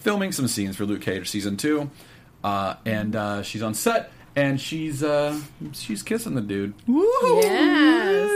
filming 0.00 0.30
some 0.32 0.46
scenes 0.46 0.76
for 0.76 0.84
Luke 0.84 1.00
Cage 1.00 1.30
season 1.30 1.56
two, 1.56 1.90
uh, 2.42 2.74
and 2.84 3.16
uh, 3.16 3.42
she's 3.42 3.62
on 3.62 3.72
set 3.72 4.10
and 4.36 4.60
she's 4.60 5.02
uh, 5.02 5.38
she's 5.72 6.02
kissing 6.02 6.34
the 6.34 6.40
dude. 6.40 6.74
Yes. 6.86 8.30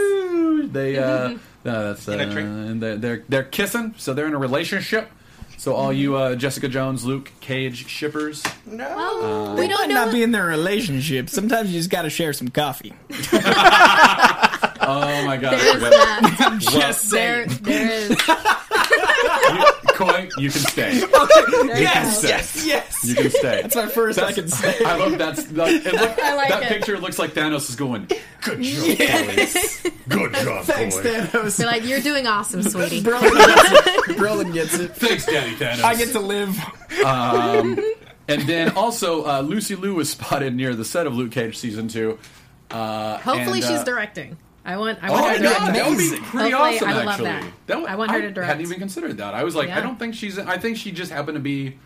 They 0.71 0.97
uh, 0.97 1.03
uh, 1.03 1.37
that's 1.63 2.07
uh, 2.07 2.11
In 2.13 2.19
a 2.21 2.31
tree. 2.31 2.79
they're, 2.79 2.97
they're 2.97 3.23
they're 3.29 3.43
kissing, 3.43 3.93
so 3.97 4.13
they're 4.13 4.27
in 4.27 4.33
a 4.33 4.37
relationship. 4.39 5.09
So 5.59 5.75
all 5.75 5.91
you 5.91 6.15
uh, 6.15 6.35
Jessica 6.35 6.69
Jones, 6.69 7.03
Luke 7.03 7.33
Cage 7.41 7.85
shippers, 7.89 8.41
No. 8.65 8.85
Well, 8.95 9.55
we 9.57 9.67
don't 9.67 9.77
Might 9.81 9.89
know. 9.89 10.05
not 10.05 10.13
be 10.13 10.23
in 10.23 10.31
their 10.31 10.45
relationship. 10.45 11.29
Sometimes 11.29 11.69
you 11.69 11.77
just 11.77 11.89
got 11.89 12.03
to 12.03 12.09
share 12.09 12.31
some 12.31 12.47
coffee. 12.47 12.93
oh 13.11 13.15
my 15.25 15.35
god, 15.35 15.59
There's 15.59 15.81
that. 15.81 16.57
Just 16.61 17.11
There, 17.11 17.45
there 17.45 17.91
is. 17.91 18.11
you, 19.99 20.29
you 20.37 20.49
can 20.51 20.61
stay. 20.61 21.01
There 21.49 21.65
you 21.77 21.81
Yes, 21.83 22.21
go. 22.21 22.27
yes, 22.27 22.65
yes. 22.65 23.03
You 23.05 23.15
can 23.15 23.29
stay. 23.29 23.61
That's 23.61 23.75
my 23.75 23.87
first 23.87 24.19
I 24.19 24.31
can 24.31 24.47
say. 24.47 24.83
I 24.85 24.97
love 24.97 25.17
that's 25.17 25.51
like, 25.51 25.85
it 25.85 25.93
look, 25.93 26.19
I 26.19 26.35
like 26.35 26.49
that 26.49 26.63
it. 26.63 26.67
picture 26.69 26.97
looks 26.99 27.17
like 27.19 27.31
Thanos 27.31 27.69
is 27.69 27.75
going. 27.75 28.07
Good 28.41 28.61
job, 28.61 29.35
boys. 29.35 29.81
Good 30.07 30.33
job, 30.33 30.65
Thanks, 30.65 30.95
boy. 30.95 31.03
Thanos. 31.03 31.57
Be 31.59 31.65
like, 31.65 31.85
you're 31.85 32.01
doing 32.01 32.27
awesome, 32.27 32.63
sweetie. 32.63 33.01
Brolin 33.01 33.33
gets 33.35 33.71
it. 34.09 34.17
Brolin 34.17 34.53
gets 34.53 34.79
it. 34.79 34.95
Thanks, 34.95 35.25
Daddy 35.25 35.55
Thanos. 35.55 35.83
I 35.83 35.95
get 35.95 36.09
to 36.13 36.19
live. 36.19 36.57
and 38.27 38.41
then 38.47 38.71
also, 38.71 39.25
uh, 39.25 39.41
Lucy 39.41 39.75
Liu 39.75 39.95
was 39.95 40.09
spotted 40.11 40.55
near 40.55 40.75
the 40.75 40.85
set 40.85 41.07
of 41.07 41.15
Luke 41.15 41.31
Cage 41.31 41.57
season 41.57 41.87
two. 41.87 42.19
Uh, 42.71 43.17
Hopefully, 43.19 43.59
and, 43.59 43.67
she's 43.67 43.79
uh, 43.79 43.83
directing. 43.83 44.37
I 44.73 44.77
want. 44.77 44.99
I 45.03 45.09
Oh 45.09 45.11
want 45.13 45.23
my 45.25 45.31
her 45.31 45.37
to 45.37 45.43
god, 45.43 45.57
direct. 45.59 45.73
that 45.73 45.89
would 45.89 45.97
be 45.97 46.09
pretty 46.09 46.51
Hopefully, 46.51 46.75
awesome. 46.77 46.87
I 46.89 46.95
would 46.95 47.05
love 47.05 47.07
actually, 47.09 47.25
that. 47.25 47.53
That 47.67 47.81
would- 47.81 47.89
I 47.89 47.95
want 47.95 48.11
her 48.11 48.17
to 48.17 48.21
direct. 48.21 48.31
I 48.31 48.33
direct. 48.35 48.47
hadn't 48.49 48.65
even 48.65 48.79
considered 48.79 49.17
that. 49.17 49.33
I 49.33 49.43
was 49.43 49.55
like, 49.55 49.69
I 49.69 49.81
don't 49.81 49.97
think 49.99 50.15
she's. 50.15 50.37
I 50.39 50.57
think 50.57 50.77
she 50.77 50.91
just 50.91 51.11
happened 51.11 51.35
to 51.35 51.41
be 51.41 51.77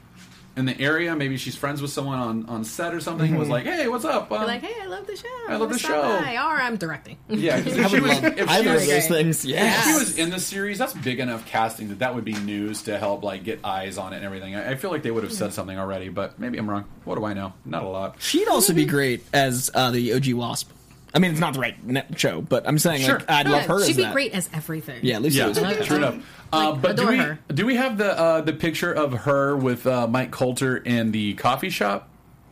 in 0.56 0.66
the 0.66 0.80
area. 0.80 1.16
Maybe 1.16 1.36
she's 1.38 1.56
friends 1.56 1.82
with 1.82 1.90
someone 1.90 2.20
on, 2.20 2.46
on 2.46 2.64
set 2.64 2.94
or 2.94 3.00
something. 3.00 3.28
and 3.28 3.40
Was 3.40 3.50
like, 3.50 3.64
hey, 3.64 3.88
what's 3.88 4.06
up? 4.06 4.32
Um, 4.32 4.42
Be 4.42 4.46
like, 4.46 4.62
hey, 4.62 4.84
I 4.84 4.86
love 4.86 5.08
the 5.08 5.16
show. 5.16 5.28
I 5.50 5.56
love 5.56 5.72
the 5.72 5.80
show. 5.80 6.00
by. 6.00 6.36
Or 6.36 6.62
I'm 6.62 6.76
directing. 6.78 7.18
yeah, 7.30 7.60
'cause 7.60 7.76
I 7.76 7.82
if 7.86 7.90
she 7.90 8.00
was, 8.00 8.12
love 8.12 8.24
if 8.26 8.38
she 8.38 8.44
was, 8.44 8.60
of 8.84 8.88
those 8.88 9.08
things. 9.08 9.46
If 9.46 9.84
she 9.84 9.94
was 9.94 10.18
in 10.20 10.30
the 10.30 10.40
series, 10.40 10.78
that's 10.78 10.94
big 10.94 11.20
enough 11.20 11.44
casting 11.48 11.88
that 11.90 12.00
that 12.00 12.14
would 12.14 12.24
be 12.24 12.34
news 12.34 12.84
to 12.84 13.00
help 13.00 13.24
like 13.24 13.44
get 13.44 13.62
eyes 13.64 13.98
on 13.98 14.14
it 14.14 14.18
and 14.18 14.26
everything. 14.26 14.56
I, 14.56 14.74
I 14.74 14.76
feel 14.76 14.92
like 14.92 15.02
they 15.02 15.10
would 15.10 15.24
have 15.24 15.34
said 15.34 15.54
something 15.54 15.80
already, 15.80 16.10
but 16.10 16.38
maybe 16.38 16.60
I'm 16.60 16.70
wrong. 16.70 16.86
What 17.04 17.16
do 17.16 17.26
I 17.26 17.34
know? 17.34 17.54
Not 17.66 17.84
a 17.84 17.88
lot. 17.88 18.18
She'd 18.20 18.48
also 18.48 18.74
be 18.74 18.86
great 18.86 19.26
as 19.34 19.72
uh, 19.74 19.90
the 19.90 20.14
OG 20.14 20.34
Wasp. 20.34 20.70
I 21.16 21.20
mean, 21.20 21.32
it's 21.32 21.40
not 21.40 21.54
the 21.54 21.60
right 21.60 21.84
net 21.86 22.18
show, 22.20 22.42
but 22.42 22.68
I'm 22.68 22.80
saying 22.80 23.02
Sure. 23.02 23.20
like, 23.20 23.30
I'd 23.30 23.48
love 23.48 23.66
her 23.66 23.84
She'd 23.84 23.92
as 23.92 23.98
be 23.98 24.04
that. 24.04 24.14
great 24.14 24.34
as 24.34 24.50
everything. 24.54 25.00
Yeah, 25.04 25.20
Lucy. 25.20 25.38
Yeah, 25.38 25.48
was 25.48 25.58
true 25.86 25.98
enough. 25.98 26.16
Uh, 26.52 26.72
Like, 26.72 26.82
but 26.82 26.96
do 26.96 27.04
adore 27.04 27.12
we 27.12 27.18
her. 27.18 27.40
do 27.54 27.66
we 27.68 27.76
have 27.76 27.98
the 27.98 28.18
uh, 28.20 28.42
the 28.42 28.54
picture 28.54 28.92
of 28.92 29.14
her 29.14 29.56
with 29.56 29.86
uh, 29.86 30.08
Mike 30.08 30.32
Colter 30.32 30.78
in 30.78 31.12
the 31.12 31.34
coffee 31.36 31.70
shop? 31.70 32.10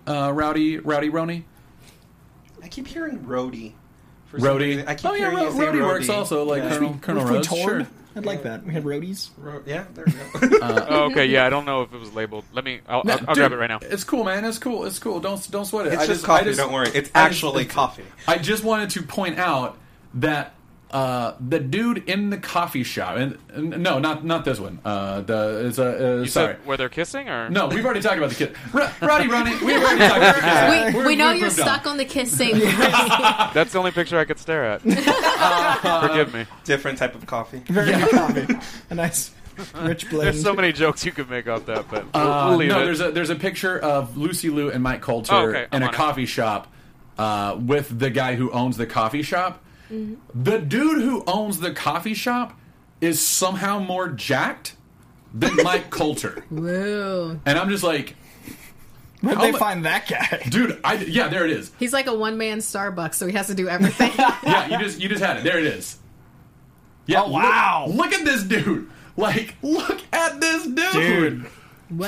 Uh, 0.07 0.31
Rowdy 0.33 0.77
Rowdy 0.77 1.09
Roney. 1.09 1.45
I 2.63 2.67
keep 2.67 2.88
hearing 2.88 3.19
roadie. 3.19 3.73
For 4.27 4.38
Rowdy. 4.38 4.83
I 4.88 4.93
keep 4.95 5.09
Oh 5.09 5.13
yeah, 5.13 5.29
hearing 5.31 5.35
Ro- 5.47 5.51
you 5.53 5.65
Rowdy 5.65 5.81
works 5.81 6.09
also 6.09 6.43
like 6.45 6.61
Yeah. 6.63 6.69
Colonel 6.69 6.97
Colonel 7.01 7.23
If 7.23 7.29
Rhodes. 7.29 7.47
Sure. 7.47 7.88
I'd 8.15 8.25
like 8.25 8.43
that. 8.43 8.65
We 8.65 8.73
had 8.73 8.83
roadies. 8.83 9.29
Ro- 9.38 9.63
yeah, 9.65 9.85
there 9.93 10.05
we 10.05 10.49
go. 10.49 10.57
Oh, 10.89 11.03
okay, 11.11 11.25
yeah, 11.25 11.45
I 11.45 11.49
don't 11.49 11.65
know 11.65 11.81
if 11.83 11.93
it 11.93 11.99
was 11.99 12.13
labeled. 12.13 12.43
Let 12.53 12.65
me. 12.65 12.81
I'll, 12.88 13.03
No, 13.05 13.13
I'll, 13.13 13.19
I'll 13.19 13.25
dude, 13.27 13.35
grab 13.35 13.51
it 13.53 13.57
right 13.57 13.67
now. 13.69 13.79
It's 13.81 14.03
cool, 14.03 14.23
man. 14.25 14.43
It's 14.45 14.57
cool. 14.59 14.85
It's 14.85 14.99
cool. 14.99 15.19
Don't 15.19 15.49
don't 15.51 15.65
sweat 15.65 15.88
it. 15.88 15.93
it's 15.93 16.03
I 16.03 16.07
just 16.07 16.23
I 16.23 16.27
coffee. 16.27 16.45
just- 16.45 16.57
don't 16.59 16.73
worry. 16.73 16.88
It's 16.89 17.09
I 17.15 17.27
just- 17.29 17.38
actually 17.43 17.65
coffee. 17.65 18.03
I 18.27 18.38
just 18.38 18.63
wanted 18.63 18.89
to 18.91 19.03
point 19.03 19.39
out 19.39 19.77
that 20.15 20.53
uh, 20.91 21.35
the 21.39 21.57
dude 21.59 22.09
in 22.09 22.30
the 22.31 22.38
coffee 22.38 22.84
shop, 22.84 23.15
and, 23.18 23.38
and 23.53 23.81
no, 23.81 23.97
not 23.99 24.26
not 24.26 24.43
this 24.45 24.59
one. 24.59 24.80
Uh, 24.84 25.22
the 25.22 25.65
it's 25.68 25.77
a 25.77 25.85
uh, 26.22 26.26
sorry. 26.26 26.53
said 26.55 26.65
where 26.65 26.76
they're 26.76 26.89
kissing, 26.89 27.30
or 27.30 27.49
No, 27.49 27.68
we've 27.68 27.84
already 27.85 28.01
talked 28.01 28.18
about 28.18 28.30
the 28.31 28.35
kiss. 28.35 28.57
R- 28.73 28.91
Roddy, 29.01 29.27
Ronnie, 29.30 29.51
we've 29.63 29.81
already 29.81 29.99
talked 29.99 30.18
about 30.18 30.35
the 30.35 30.41
kid. 30.41 30.93
We, 30.93 30.97
We're- 30.99 31.07
we 31.07 31.15
know 31.15 31.31
you're 31.31 31.47
moved 31.47 31.59
on. 31.61 31.65
stuck 31.68 31.88
on 31.88 31.97
the 31.97 32.03
kissing. 32.05 32.59
That's 32.59 33.72
the 33.72 33.80
only 33.80 33.91
picture 33.91 34.19
I 34.19 34.26
could 34.26 34.38
stare 34.39 34.65
at. 34.65 34.81
Forgive 36.01 36.34
me. 36.34 36.45
Different 36.65 36.97
type 36.97 37.15
of 37.15 37.26
coffee. 37.26 37.59
Very 37.68 37.91
good 37.93 38.09
coffee. 38.11 38.47
A 38.89 38.95
nice 38.95 39.31
rich 39.81 40.09
blend. 40.09 40.27
There's 40.27 40.41
so 40.43 40.53
many 40.53 40.72
jokes 40.73 41.05
you 41.05 41.11
could 41.11 41.30
make 41.30 41.47
off 41.47 41.65
that, 41.68 41.85
but 41.89 42.05
we'll, 42.13 42.23
Uh, 42.23 42.49
we'll 42.49 42.57
leave 42.57 42.69
no, 42.69 42.81
it. 42.81 42.85
there's 42.85 43.01
a 43.01 43.11
there's 43.11 43.30
a 43.30 43.35
picture 43.35 43.80
of 43.80 44.18
Lucy 44.18 44.49
Liu 44.49 44.72
and 44.72 44.84
Mike 44.84 45.01
Colter 45.01 45.34
Oh, 45.34 45.47
okay. 45.49 45.68
In 45.72 45.84
a 45.84 45.85
on 45.88 45.93
it. 45.93 45.95
coffee 45.95 46.26
shop 46.26 46.68
uh, 47.18 47.57
with 47.59 47.97
the 47.97 48.09
guy 48.09 48.35
who 48.35 48.51
owns 48.51 48.77
the 48.77 48.85
coffee 48.85 49.22
shop. 49.22 49.63
Mm-hmm. 49.91 50.43
The 50.43 50.59
dude 50.59 51.01
who 51.01 51.23
owns 51.27 51.59
the 51.59 51.72
coffee 51.73 52.13
shop 52.13 52.57
is 53.01 53.26
somehow 53.26 53.80
more 53.80 54.07
jacked 54.09 54.76
than 55.34 55.55
Mike 55.63 55.89
Colter, 55.89 56.45
Woo. 56.49 57.39
and 57.45 57.57
I'm 57.59 57.69
just 57.69 57.84
like, 57.84 58.15
Where'd 59.22 59.38
How 59.38 59.43
they 59.43 59.51
find 59.51 59.85
that 59.85 60.07
guy? 60.07 60.41
dude, 60.49 60.80
I 60.84 60.95
yeah, 60.95 61.27
there 61.27 61.45
it 61.45 61.51
is. 61.51 61.72
He's 61.77 61.93
like 61.93 62.07
a 62.07 62.13
one 62.15 62.38
man 62.38 62.57
Starbucks, 62.57 63.15
so 63.15 63.27
he 63.27 63.34
has 63.34 63.47
to 63.47 63.55
do 63.55 63.68
everything. 63.69 64.11
Yeah, 64.43 64.68
you 64.68 64.80
just 64.80 64.99
you 64.99 65.07
just 65.09 65.23
had 65.23 65.38
it. 65.38 65.43
There 65.43 65.59
it 65.59 65.65
is. 65.65 65.97
Yeah, 67.05 67.23
Oh, 67.23 67.30
wow. 67.30 67.85
Look, 67.88 67.97
look 67.97 68.13
at 68.13 68.26
this 68.26 68.43
dude. 68.43 68.89
Like, 69.18 69.55
look 69.61 70.01
at 70.13 70.39
this 70.41 70.63
dude. 70.65 70.91
Dude. 70.93 71.45
He's 71.89 71.97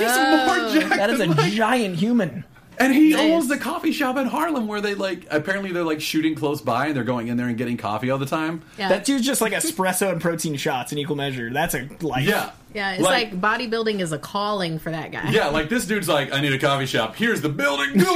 jacked 0.72 0.96
That 0.96 1.10
is 1.10 1.20
a 1.20 1.26
than 1.26 1.36
Mike 1.36 1.52
giant 1.52 1.96
human. 1.96 2.44
And 2.78 2.92
he 2.94 3.10
Nice. 3.10 3.20
owns 3.32 3.48
the 3.48 3.56
coffee 3.58 3.92
shop 3.92 4.16
in 4.16 4.26
Harlem 4.26 4.66
where 4.66 4.80
they 4.80 4.94
like 4.94 5.26
apparently 5.30 5.72
they're 5.72 5.84
like 5.84 6.00
shooting 6.00 6.34
close 6.34 6.60
by 6.60 6.86
and 6.88 6.96
they're 6.96 7.04
going 7.04 7.28
in 7.28 7.36
there 7.36 7.46
and 7.48 7.56
getting 7.56 7.76
coffee 7.76 8.10
all 8.10 8.18
the 8.18 8.26
time. 8.26 8.62
Yeah. 8.78 8.88
That 8.88 9.04
dude's 9.04 9.24
just 9.26 9.40
like 9.40 9.52
espresso 9.52 10.10
and 10.12 10.20
protein 10.20 10.56
shots 10.56 10.92
in 10.92 10.98
equal 10.98 11.16
measure. 11.16 11.50
That's 11.50 11.74
a 11.74 11.88
life. 12.00 12.26
Yeah. 12.26 12.50
Yeah, 12.74 12.92
it's 12.92 13.02
like, 13.02 13.40
bodybuilding 13.40 14.00
is 14.00 14.12
a 14.12 14.18
calling 14.18 14.78
for 14.78 14.90
that 14.90 15.10
guy. 15.12 15.30
Yeah, 15.30 15.48
like 15.48 15.68
this 15.68 15.86
dude's 15.86 16.08
like, 16.08 16.32
I 16.32 16.40
need 16.40 16.52
a 16.52 16.58
coffee 16.58 16.86
shop. 16.86 17.14
Here's 17.16 17.40
the 17.40 17.48
building. 17.48 17.96
Go! 17.98 18.12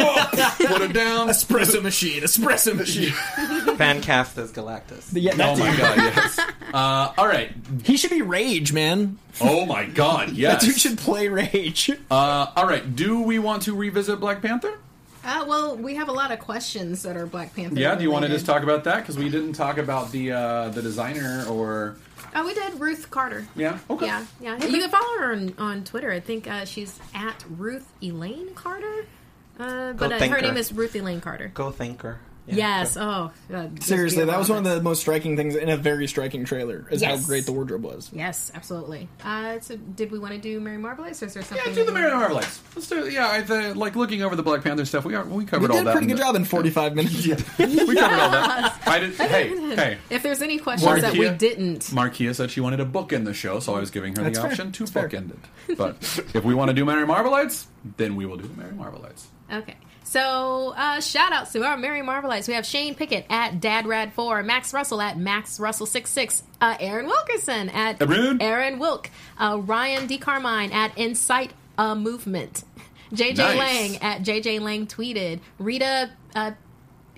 Put 0.67 0.83
it 0.83 0.93
down. 0.93 1.29
espresso 1.29 1.83
machine, 1.83 2.23
espresso 2.23 2.77
machine. 2.77 3.13
Fan 3.77 4.01
cast 4.03 4.37
as 4.39 4.53
Galactus. 4.53 5.09
yeah, 5.13 5.33
Oh 5.39 5.57
my 5.57 5.77
god, 5.77 5.97
yes. 5.97 6.41
Uh, 6.75 7.15
all 7.17 7.27
right. 7.27 7.51
He 7.85 7.97
should 7.97 8.11
be 8.11 8.21
Rage, 8.21 8.75
man. 8.75 9.17
Oh 9.41 9.65
my 9.65 9.87
god, 9.87 10.29
That 10.29 10.35
yes. 10.37 10.65
dude 10.67 10.79
should 10.79 10.99
play 10.99 11.29
Rage. 11.29 11.91
Uh, 12.11 12.53
all 12.55 12.67
right. 12.67 12.95
Do 12.95 13.23
we 13.23 13.39
want 13.39 13.63
to 13.63 13.75
revisit 13.75 14.21
Black 14.21 14.43
Panther? 14.43 14.79
Uh, 15.25 15.45
well, 15.49 15.77
we 15.77 15.95
have 15.95 16.09
a 16.09 16.13
lot 16.13 16.31
of 16.31 16.39
questions 16.41 17.03
that 17.05 17.17
are 17.17 17.25
Black 17.27 17.55
Panther. 17.55 17.79
Yeah. 17.81 17.95
Do 17.95 18.03
you 18.03 18.11
want 18.11 18.25
to 18.27 18.31
just 18.31 18.45
talk 18.45 18.63
about 18.63 18.85
that 18.85 18.99
because 18.99 19.17
we 19.17 19.31
didn't 19.31 19.55
talk 19.55 19.79
about 19.79 20.11
the 20.13 20.33
uh, 20.33 20.69
the 20.71 20.83
designer 20.83 21.45
or 21.49 21.97
Oh, 22.35 22.45
we 22.45 22.55
did 22.55 22.81
Ruth 22.81 23.11
Carter. 23.11 23.47
yeah. 23.55 23.79
Okay. 23.89 24.07
Yeah, 24.07 24.25
yeah. 24.41 24.57
You 24.65 24.81
can 24.81 24.91
follow 24.91 25.19
her 25.19 25.33
on, 25.33 25.55
on 25.59 25.85
Twitter. 25.85 26.11
I 26.11 26.21
think 26.21 26.47
uh, 26.49 26.65
she's 26.65 26.99
at 27.15 27.45
Ruth 27.57 27.87
Elaine 28.03 28.55
Carter. 28.55 29.07
Uh, 29.59 29.93
but 29.93 30.13
uh, 30.13 30.19
her 30.19 30.37
her. 30.37 30.41
name 30.41 30.57
is 30.57 30.73
Ruth 30.73 30.95
Elaine 30.95 31.21
Carter. 31.21 31.51
Go 31.55 31.71
thinker. 32.49 32.61
Yes. 32.61 32.97
Oh, 32.97 33.31
uh, 33.55 33.67
just 33.69 33.89
Seriously, 33.89 34.25
that 34.25 34.39
was 34.39 34.49
one 34.49 34.59
of 34.59 34.65
the 34.65 34.83
most 34.83 35.01
striking 35.01 35.37
things 35.37 35.55
in 35.55 35.69
a 35.69 35.77
very 35.77 36.07
striking 36.07 36.45
trailer. 36.45 36.87
Is 36.91 37.03
Yes. 37.03 37.21
how 37.21 37.27
great 37.27 37.47
the 37.47 37.53
wardrobe 37.53 37.85
was. 37.85 38.11
Yes, 38.13 38.51
absolutely. 38.55 39.09
Uh, 39.25 39.61
so, 39.61 39.77
did 39.77 40.11
we 40.11 40.19
want 40.19 40.33
to 40.35 40.39
do 40.41 40.61
Mary 40.61 40.79
Marvelous, 40.79 41.23
or 41.23 41.27
is 41.27 41.35
there 41.35 41.43
something? 41.43 41.67
Yeah, 41.69 41.75
do 41.75 41.85
the 41.85 41.93
Mary 41.93 42.11
you- 42.11 42.17
Marvelites. 42.17 42.59
Let's 42.75 42.89
do. 42.89 43.09
Yeah, 43.09 43.31
I 43.31 43.43
th- 43.43 43.77
like 43.77 43.97
looking 43.97 44.23
over 44.23 44.37
the 44.37 44.43
Black 44.43 44.63
Panther 44.63 44.85
stuff. 44.85 45.05
We 45.05 45.15
are 45.15 45.25
we 45.25 45.39
We 45.39 45.45
covered 45.45 45.69
did 45.69 45.71
all 45.77 45.81
a 45.81 45.85
that. 45.85 45.93
pretty 45.93 46.07
good 46.07 46.17
the- 46.19 46.23
job 46.23 46.35
in 46.37 46.45
45 46.45 46.95
minutes. 46.95 47.15
we 47.27 47.35
covered 47.35 47.99
all 47.99 48.31
that. 48.31 48.81
I 48.87 48.99
did. 49.01 49.15
Hey, 49.15 49.49
hey. 49.75 49.99
If 50.11 50.23
there's 50.23 50.43
any 50.43 50.59
questions 50.59 51.01
that 51.03 51.13
we 51.15 51.29
didn't, 51.31 51.81
Markeia 51.93 52.35
said 52.35 52.51
she 52.51 52.61
wanted 52.61 52.81
a 52.81 52.85
book 52.85 53.13
in 53.13 53.25
the 53.25 53.35
show, 53.35 53.61
so 53.61 53.75
I 53.75 53.81
was 53.81 53.91
giving 53.91 54.17
her 54.17 54.23
That's 54.25 54.39
the 54.39 54.43
fair. 54.43 54.51
option 54.51 54.73
to 54.73 54.85
That's 54.85 54.91
fair. 54.93 55.09
bookend 55.09 55.31
it. 55.69 55.77
But 55.77 55.97
if 56.35 56.45
we 56.45 56.55
want 56.55 56.69
to 56.69 56.75
do 56.75 56.85
Mary 56.85 57.07
Marvelites, 57.07 57.67
then 57.97 58.17
we 58.17 58.27
will 58.27 58.37
do 58.37 58.51
Mary 58.57 58.73
Marvelites. 58.73 59.27
Okay. 59.53 59.75
So, 60.09 60.73
uh, 60.75 61.01
shout 61.03 61.33
outs 61.33 61.53
to 61.53 61.63
our 61.65 61.77
Mary 61.77 62.01
Marvelites. 62.01 62.49
We 62.49 62.55
have 62.55 62.65
Shane 62.65 62.95
Pickett 62.95 63.27
at 63.29 63.61
DadRad4, 63.61 64.43
Max 64.43 64.73
Russell 64.73 65.03
at 65.03 65.19
Max 65.19 65.59
Russell66, 65.59 66.45
uh, 66.63 66.79
Aaron 66.81 67.05
Wilkerson 67.05 67.69
at 67.69 68.01
Aaron. 68.01 68.41
Aaron 68.41 68.79
Wilk, 68.79 69.11
uh, 69.39 69.61
Ryan 69.63 70.07
D. 70.07 70.17
Carmine 70.17 70.73
at 70.73 70.97
Insight 70.97 71.53
uh, 71.77 71.95
Movement, 71.95 72.65
JJ 73.13 73.37
Nice. 73.37 73.59
Lang 73.59 73.97
at 73.99 74.23
JJ 74.23 74.63
Lang 74.63 74.87
Tweeted, 74.87 75.41
Rita. 75.59 76.09
Uh, 76.35 76.53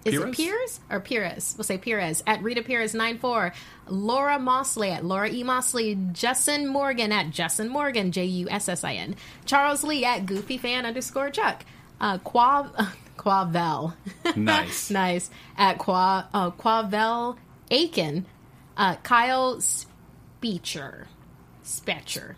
is 0.05 0.19
Pires? 0.19 0.29
it 0.29 0.35
Piers 0.37 0.81
or 0.91 0.99
Pires? 0.99 1.55
We'll 1.57 1.65
say 1.65 1.79
Pires 1.79 2.25
at 2.27 2.43
Rita 2.43 2.63
Pires 2.63 2.93
94. 2.93 3.53
Laura 3.87 4.41
Mosley 4.41 4.91
at 4.91 5.05
Laura 5.05 5.29
E. 5.29 5.45
Mosley. 5.45 5.97
Justin 6.11 6.67
Morgan 6.67 7.13
at 7.13 7.31
Justin 7.31 7.69
Morgan, 7.69 8.11
J 8.11 8.25
U 8.25 8.49
S 8.51 8.69
S 8.69 8.83
I 8.83 8.95
N. 8.95 9.15
Charles 9.45 9.85
Lee 9.85 10.05
at 10.05 10.27
Goofy 10.27 10.59
Fan 10.59 10.85
underscore 10.87 11.31
Chuck. 11.31 11.65
Uh, 12.01 12.19
Quav, 12.19 12.89
Quavel. 13.17 13.95
Nice. 14.37 14.91
nice. 14.91 15.31
At 15.57 15.79
Qua, 15.79 16.27
uh, 16.33 16.51
Quavel 16.51 17.37
Aiken. 17.71 18.27
Uh, 18.77 18.97
Kyle 19.03 19.59
Speecher. 19.59 21.07
Spetcher. 21.63 22.35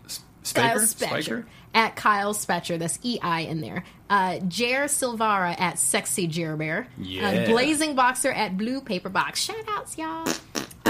Kyle? 0.53 0.79
Spetcher. 0.79 1.45
At 1.73 1.95
Kyle 1.95 2.33
Spetcher, 2.33 2.77
that's 2.77 2.99
E 3.01 3.17
I 3.21 3.41
in 3.41 3.61
there. 3.61 3.83
Uh, 4.09 4.39
Jer 4.47 4.85
Silvara 4.85 5.59
at 5.59 5.79
Sexy 5.79 6.27
Jer 6.27 6.55
Bear. 6.55 6.87
Yeah. 6.99 7.29
Uh, 7.29 7.45
Blazing 7.47 7.95
Boxer 7.95 8.31
at 8.31 8.57
Blue 8.57 8.81
Paper 8.81 9.09
Box. 9.09 9.41
Shout 9.41 9.55
outs, 9.69 9.97
y'all. 9.97 10.27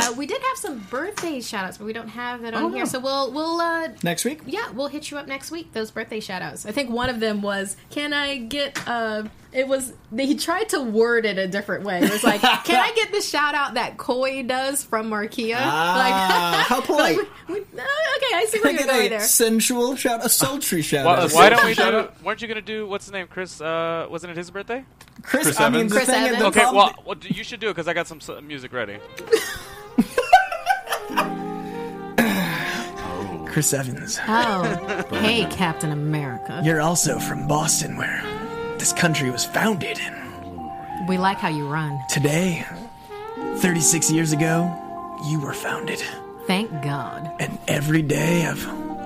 Uh, 0.10 0.14
we 0.14 0.26
did 0.26 0.42
have 0.42 0.58
some 0.58 0.80
birthday 0.90 1.40
shout 1.42 1.66
outs, 1.66 1.78
but 1.78 1.86
we 1.86 1.94
don't 1.94 2.10
have 2.10 2.44
it 2.44 2.54
on 2.54 2.64
Oh, 2.64 2.70
here. 2.70 2.80
no. 2.80 2.86
So 2.86 3.00
we'll 3.00 3.32
we'll 3.32 3.60
uh, 3.62 3.90
Next 4.04 4.26
week? 4.26 4.42
yeah, 4.46 4.70
we'll 4.72 4.88
hit 4.88 5.10
you 5.12 5.18
up 5.18 5.28
next 5.28 5.52
week. 5.52 5.74
Those 5.74 5.92
birthday 5.92 6.20
shout 6.20 6.42
outs. 6.42 6.66
I 6.66 6.72
think 6.72 6.90
one 6.90 7.10
of 7.10 7.20
them 7.20 7.42
was, 7.42 7.76
"Can 7.90 8.14
I 8.14 8.38
get?" 8.38 8.78
Uh, 8.88 9.24
it 9.52 9.68
was 9.68 9.94
he 10.16 10.36
tried 10.36 10.70
to 10.70 10.82
word 10.82 11.26
it 11.26 11.38
a 11.38 11.48
different 11.48 11.84
way. 11.86 12.00
It 12.02 12.12
was 12.12 12.24
like, 12.24 12.42
"Can 12.42 12.76
I 12.82 12.92
get 12.96 13.12
the 13.12 13.22
shout 13.22 13.54
out 13.56 13.76
that 13.76 13.98
Coy 13.98 14.44
does 14.44 14.84
from 14.84 15.10
Markeia?" 15.10 15.58
Ah, 15.60 16.66
how 16.70 16.82
polite. 16.82 17.18
like, 17.18 17.28
we- 17.48 17.54
we- 17.56 17.60
uh, 17.62 17.64
okay, 18.18 18.36
I 18.36 18.46
see 18.50 18.60
where 18.60 18.68
I 18.70 18.72
you're 18.72 18.78
get 18.84 18.88
going 18.90 19.06
a 19.06 19.10
there. 19.10 19.20
sensual 19.22 19.96
shout, 19.96 20.26
a 20.26 20.30
sultry 20.30 20.82
shout 20.82 21.06
Why, 21.06 21.18
out. 21.20 21.32
why 21.34 21.50
don't 21.50 21.66
we 21.66 21.74
do? 21.76 21.84
out. 21.84 22.24
Weren't 22.24 22.42
you 22.42 22.48
gonna 22.48 22.62
do 22.62 22.88
what's 22.88 23.06
his 23.06 23.14
name? 23.14 23.28
Chris? 23.28 23.62
Uh, 23.62 24.08
wasn't 24.10 24.32
it 24.32 24.38
his 24.38 24.50
birthday? 24.52 24.84
Chris, 25.22 25.44
Chris 25.44 25.60
I 25.60 25.70
mean, 25.70 25.76
Evans? 25.76 25.92
the 25.92 25.98
Chris 26.00 26.10
thing 26.10 26.22
is, 26.24 26.28
Evans? 26.34 26.42
the 26.56 26.62
Okay, 26.62 26.76
well, 26.76 26.96
well, 27.06 27.18
you 27.22 27.44
should 27.44 27.60
do 27.60 27.68
it 27.70 27.72
because 27.76 27.88
I 27.88 27.94
got 27.94 28.08
some 28.08 28.18
s- 28.18 28.42
music 28.42 28.74
ready. 28.74 28.98
Chris 33.54 33.72
Evans. 33.72 34.20
Oh, 34.28 35.06
hey, 35.12 35.46
Captain 35.46 35.92
America. 35.92 36.60
You're 36.66 36.82
also 36.82 37.20
from 37.20 37.48
Boston, 37.48 37.96
where 37.98 38.24
this 38.80 38.92
country 38.94 39.30
was 39.30 39.46
founded. 39.46 40.00
We 41.08 41.20
like 41.20 41.38
how 41.38 41.50
you 41.50 41.68
run. 41.68 42.00
today, 42.10 42.66
36 43.58 44.12
years 44.12 44.32
ago, 44.32 44.74
you 45.30 45.40
were 45.40 45.54
founded. 45.54 46.02
Thank 46.48 46.72
God. 46.82 47.30
And 47.40 47.60
every 47.68 48.02
day 48.02 48.48
I've 48.48 48.66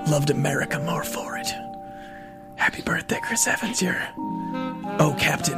loved 0.09 0.29
America 0.29 0.79
more 0.79 1.03
for 1.03 1.37
it. 1.37 1.47
Happy 2.55 2.81
birthday, 2.81 3.19
Chris 3.21 3.45
Evans. 3.47 3.81
You're. 3.81 4.01
Oh, 4.17 5.13
Captain. 5.19 5.57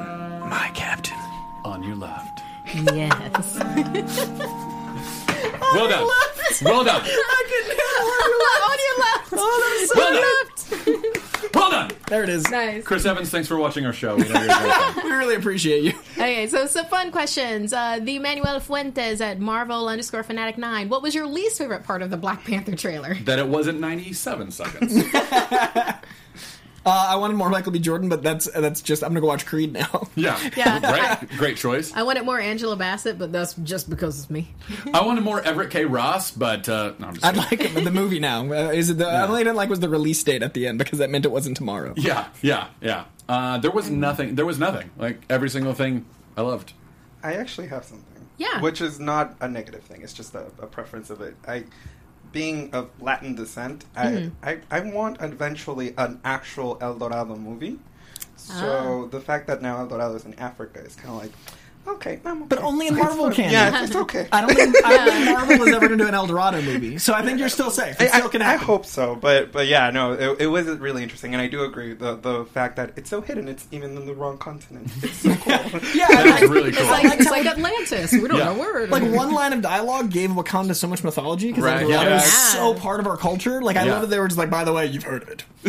My 0.49 0.71
Captain. 0.73 1.17
On 1.63 1.83
your 1.83 1.95
left. 1.95 2.41
Yes. 2.73 4.65
Well 5.73 5.87
done. 5.89 6.07
Well 6.63 6.83
done. 6.83 7.01
On 7.01 7.07
your 8.79 8.99
left. 8.99 9.31
Well 9.31 10.13
done. 10.13 11.03
Well 11.53 11.71
done. 11.71 11.91
There 12.07 12.23
it 12.23 12.29
is. 12.29 12.49
Nice. 12.49 12.83
Chris 12.83 13.05
Evans, 13.05 13.29
thanks 13.29 13.47
for 13.47 13.57
watching 13.57 13.85
our 13.85 13.93
show. 13.93 14.15
We 14.15 14.23
know 14.23 14.29
you're 14.29 14.43
a 14.43 14.45
great 14.45 14.73
fan. 14.73 15.03
We 15.03 15.11
really 15.11 15.35
appreciate 15.35 15.83
you. 15.83 15.93
Okay, 16.13 16.47
so 16.47 16.65
some 16.65 16.85
fun 16.87 17.11
questions. 17.11 17.71
Uh, 17.73 17.99
the 18.01 18.17
Manuel 18.19 18.59
Fuentes 18.59 19.21
at 19.21 19.39
Marvel 19.39 19.87
underscore 19.87 20.23
Fanatic 20.23 20.57
Nine. 20.57 20.89
What 20.89 21.01
was 21.01 21.13
your 21.15 21.27
least 21.27 21.57
favorite 21.57 21.83
part 21.83 22.01
of 22.01 22.09
the 22.09 22.17
Black 22.17 22.43
Panther 22.45 22.75
trailer? 22.75 23.15
that 23.25 23.39
it 23.39 23.47
wasn't 23.47 23.79
97 23.79 24.51
seconds. 24.51 25.03
Uh, 26.85 27.07
I 27.09 27.15
wanted 27.17 27.35
more 27.35 27.49
Michael 27.49 27.71
B. 27.71 27.79
Jordan, 27.79 28.09
but 28.09 28.23
that's 28.23 28.49
that's 28.51 28.81
just 28.81 29.03
I'm 29.03 29.09
gonna 29.09 29.21
go 29.21 29.27
watch 29.27 29.45
Creed 29.45 29.73
now. 29.73 30.07
Yeah. 30.15 30.37
Yeah. 30.57 31.19
Great. 31.27 31.37
Great 31.37 31.57
choice. 31.57 31.93
I 31.93 32.03
wanted 32.03 32.25
more 32.25 32.39
Angela 32.39 32.75
Bassett, 32.75 33.17
but 33.17 33.31
that's 33.31 33.53
just 33.55 33.89
because 33.89 34.19
it's 34.19 34.29
me. 34.29 34.49
I 34.93 35.05
wanted 35.05 35.23
more 35.23 35.41
Everett 35.41 35.69
K. 35.69 35.85
Ross, 35.85 36.31
but 36.31 36.67
uh, 36.67 36.93
no, 36.99 37.07
I'm 37.07 37.13
just 37.13 37.25
I'd 37.25 37.37
like 37.37 37.61
it, 37.61 37.73
but 37.73 37.83
the 37.85 37.91
movie 37.91 38.19
now. 38.19 38.41
Uh, 38.51 38.71
is 38.71 38.89
it 38.89 38.97
the? 38.97 39.07
I 39.07 39.25
only 39.25 39.43
didn't 39.43 39.55
like 39.55 39.69
was 39.69 39.79
the 39.79 39.87
release 39.87 40.21
date 40.23 40.43
at 40.43 40.53
the 40.53 40.67
end 40.67 40.77
because 40.77 40.99
that 40.99 41.09
meant 41.09 41.25
it 41.25 41.31
wasn't 41.31 41.55
tomorrow. 41.55 41.93
Yeah, 41.95 42.27
yeah, 42.41 42.67
yeah. 42.81 43.05
Uh, 43.29 43.59
there 43.59 43.71
was 43.71 43.89
nothing. 43.89 44.35
There 44.35 44.45
was 44.45 44.59
nothing. 44.59 44.89
Like 44.97 45.21
every 45.29 45.49
single 45.49 45.73
thing, 45.73 46.05
I 46.35 46.41
loved. 46.41 46.73
I 47.23 47.33
actually 47.33 47.67
have 47.67 47.85
something. 47.85 48.05
Yeah. 48.37 48.61
Which 48.61 48.81
is 48.81 48.99
not 48.99 49.35
a 49.41 49.47
negative 49.47 49.83
thing. 49.83 50.01
It's 50.01 50.13
just 50.13 50.33
a, 50.33 50.45
a 50.59 50.65
preference 50.65 51.09
of 51.09 51.21
it. 51.21 51.35
I, 51.47 51.65
being 52.31 52.73
of 52.73 52.89
Latin 53.01 53.35
descent, 53.35 53.85
I, 53.95 54.05
mm-hmm. 54.05 54.45
I 54.45 54.59
I 54.71 54.79
want 54.81 55.21
eventually 55.21 55.93
an 55.97 56.19
actual 56.23 56.77
El 56.81 56.95
Dorado 56.97 57.35
movie. 57.35 57.79
So 58.35 59.05
ah. 59.05 59.09
the 59.09 59.19
fact 59.19 59.47
that 59.47 59.61
now 59.61 59.79
El 59.79 59.87
Dorado 59.87 60.15
is 60.15 60.25
in 60.25 60.33
Africa 60.39 60.79
is 60.79 60.95
kind 60.95 61.09
of 61.09 61.21
like, 61.21 61.31
okay, 61.93 62.19
I'm 62.25 62.45
But 62.47 62.59
only 62.59 62.87
in 62.87 62.95
Marvel 62.95 63.25
fine. 63.25 63.33
canon. 63.33 63.51
Yeah, 63.51 63.81
it's, 63.81 63.87
it's 63.91 63.95
okay. 63.95 64.27
I 64.31 64.41
don't 64.41 64.55
think 64.55 64.75
I 64.85 64.97
don't 64.97 65.09
think 65.13 65.25
Marvel 65.31 65.67
is 65.67 65.75
ever 65.75 65.87
going 65.87 65.97
to 65.99 66.03
do 66.05 66.07
an 66.07 66.13
El 66.15 66.27
Dorado 66.27 66.61
movie, 66.61 66.97
so 66.97 67.13
I 67.13 67.21
think 67.21 67.39
you're 67.39 67.49
still 67.49 67.71
safe. 67.71 67.99
It 68.01 68.13
I, 68.13 68.17
still 68.19 68.29
can 68.29 68.41
I 68.41 68.45
happen. 68.51 68.65
hope 68.65 68.85
so, 68.85 69.15
but 69.15 69.51
but 69.51 69.67
yeah, 69.67 69.89
no, 69.91 70.13
it, 70.13 70.41
it 70.41 70.47
was 70.47 70.67
really 70.67 71.03
interesting, 71.03 71.33
and 71.33 71.41
I 71.41 71.47
do 71.47 71.63
agree 71.63 71.93
the 71.93 72.15
the 72.15 72.45
fact 72.45 72.75
that 72.77 72.91
it's 72.95 73.09
so 73.09 73.21
hidden, 73.21 73.47
it's 73.47 73.67
even 73.71 73.95
in 73.97 74.05
the 74.05 74.13
wrong 74.13 74.37
continent. 74.37 74.91
It's 75.03 75.17
so 75.17 75.33
cool. 75.35 75.79
Yeah, 75.93 76.07
That's 76.09 76.41
really 76.43 76.71
cool. 76.71 76.81
It's 76.81 76.89
like, 76.91 77.19
it's 77.19 77.29
like 77.31 77.45
Atlantis. 77.45 78.11
We 78.13 78.27
don't 78.27 78.37
Yeah. 78.37 78.45
know 78.53 78.59
where. 78.59 78.87
like 78.87 79.03
one 79.03 79.31
line 79.33 79.53
of 79.53 79.61
dialogue 79.61 80.11
gave 80.11 80.29
Wakanda 80.31 80.75
so 80.75 80.87
much 80.87 81.03
mythology 81.03 81.47
because 81.49 81.63
Right, 81.63 81.83
El 81.83 81.89
yeah. 81.89 82.03
Dorado 82.03 82.15
is 82.17 82.33
so 82.51 82.73
part 82.73 82.99
of 82.99 83.07
our 83.07 83.17
culture. 83.17 83.61
Like 83.61 83.75
I 83.77 83.85
Yeah. 83.85 83.91
love 83.93 84.01
that 84.01 84.07
they 84.07 84.19
were 84.19 84.27
just 84.27 84.37
like, 84.37 84.49
by 84.49 84.63
the 84.63 84.73
way, 84.73 84.85
you've 84.87 85.03
heard 85.03 85.23
of 85.23 85.29
it. 85.29 85.43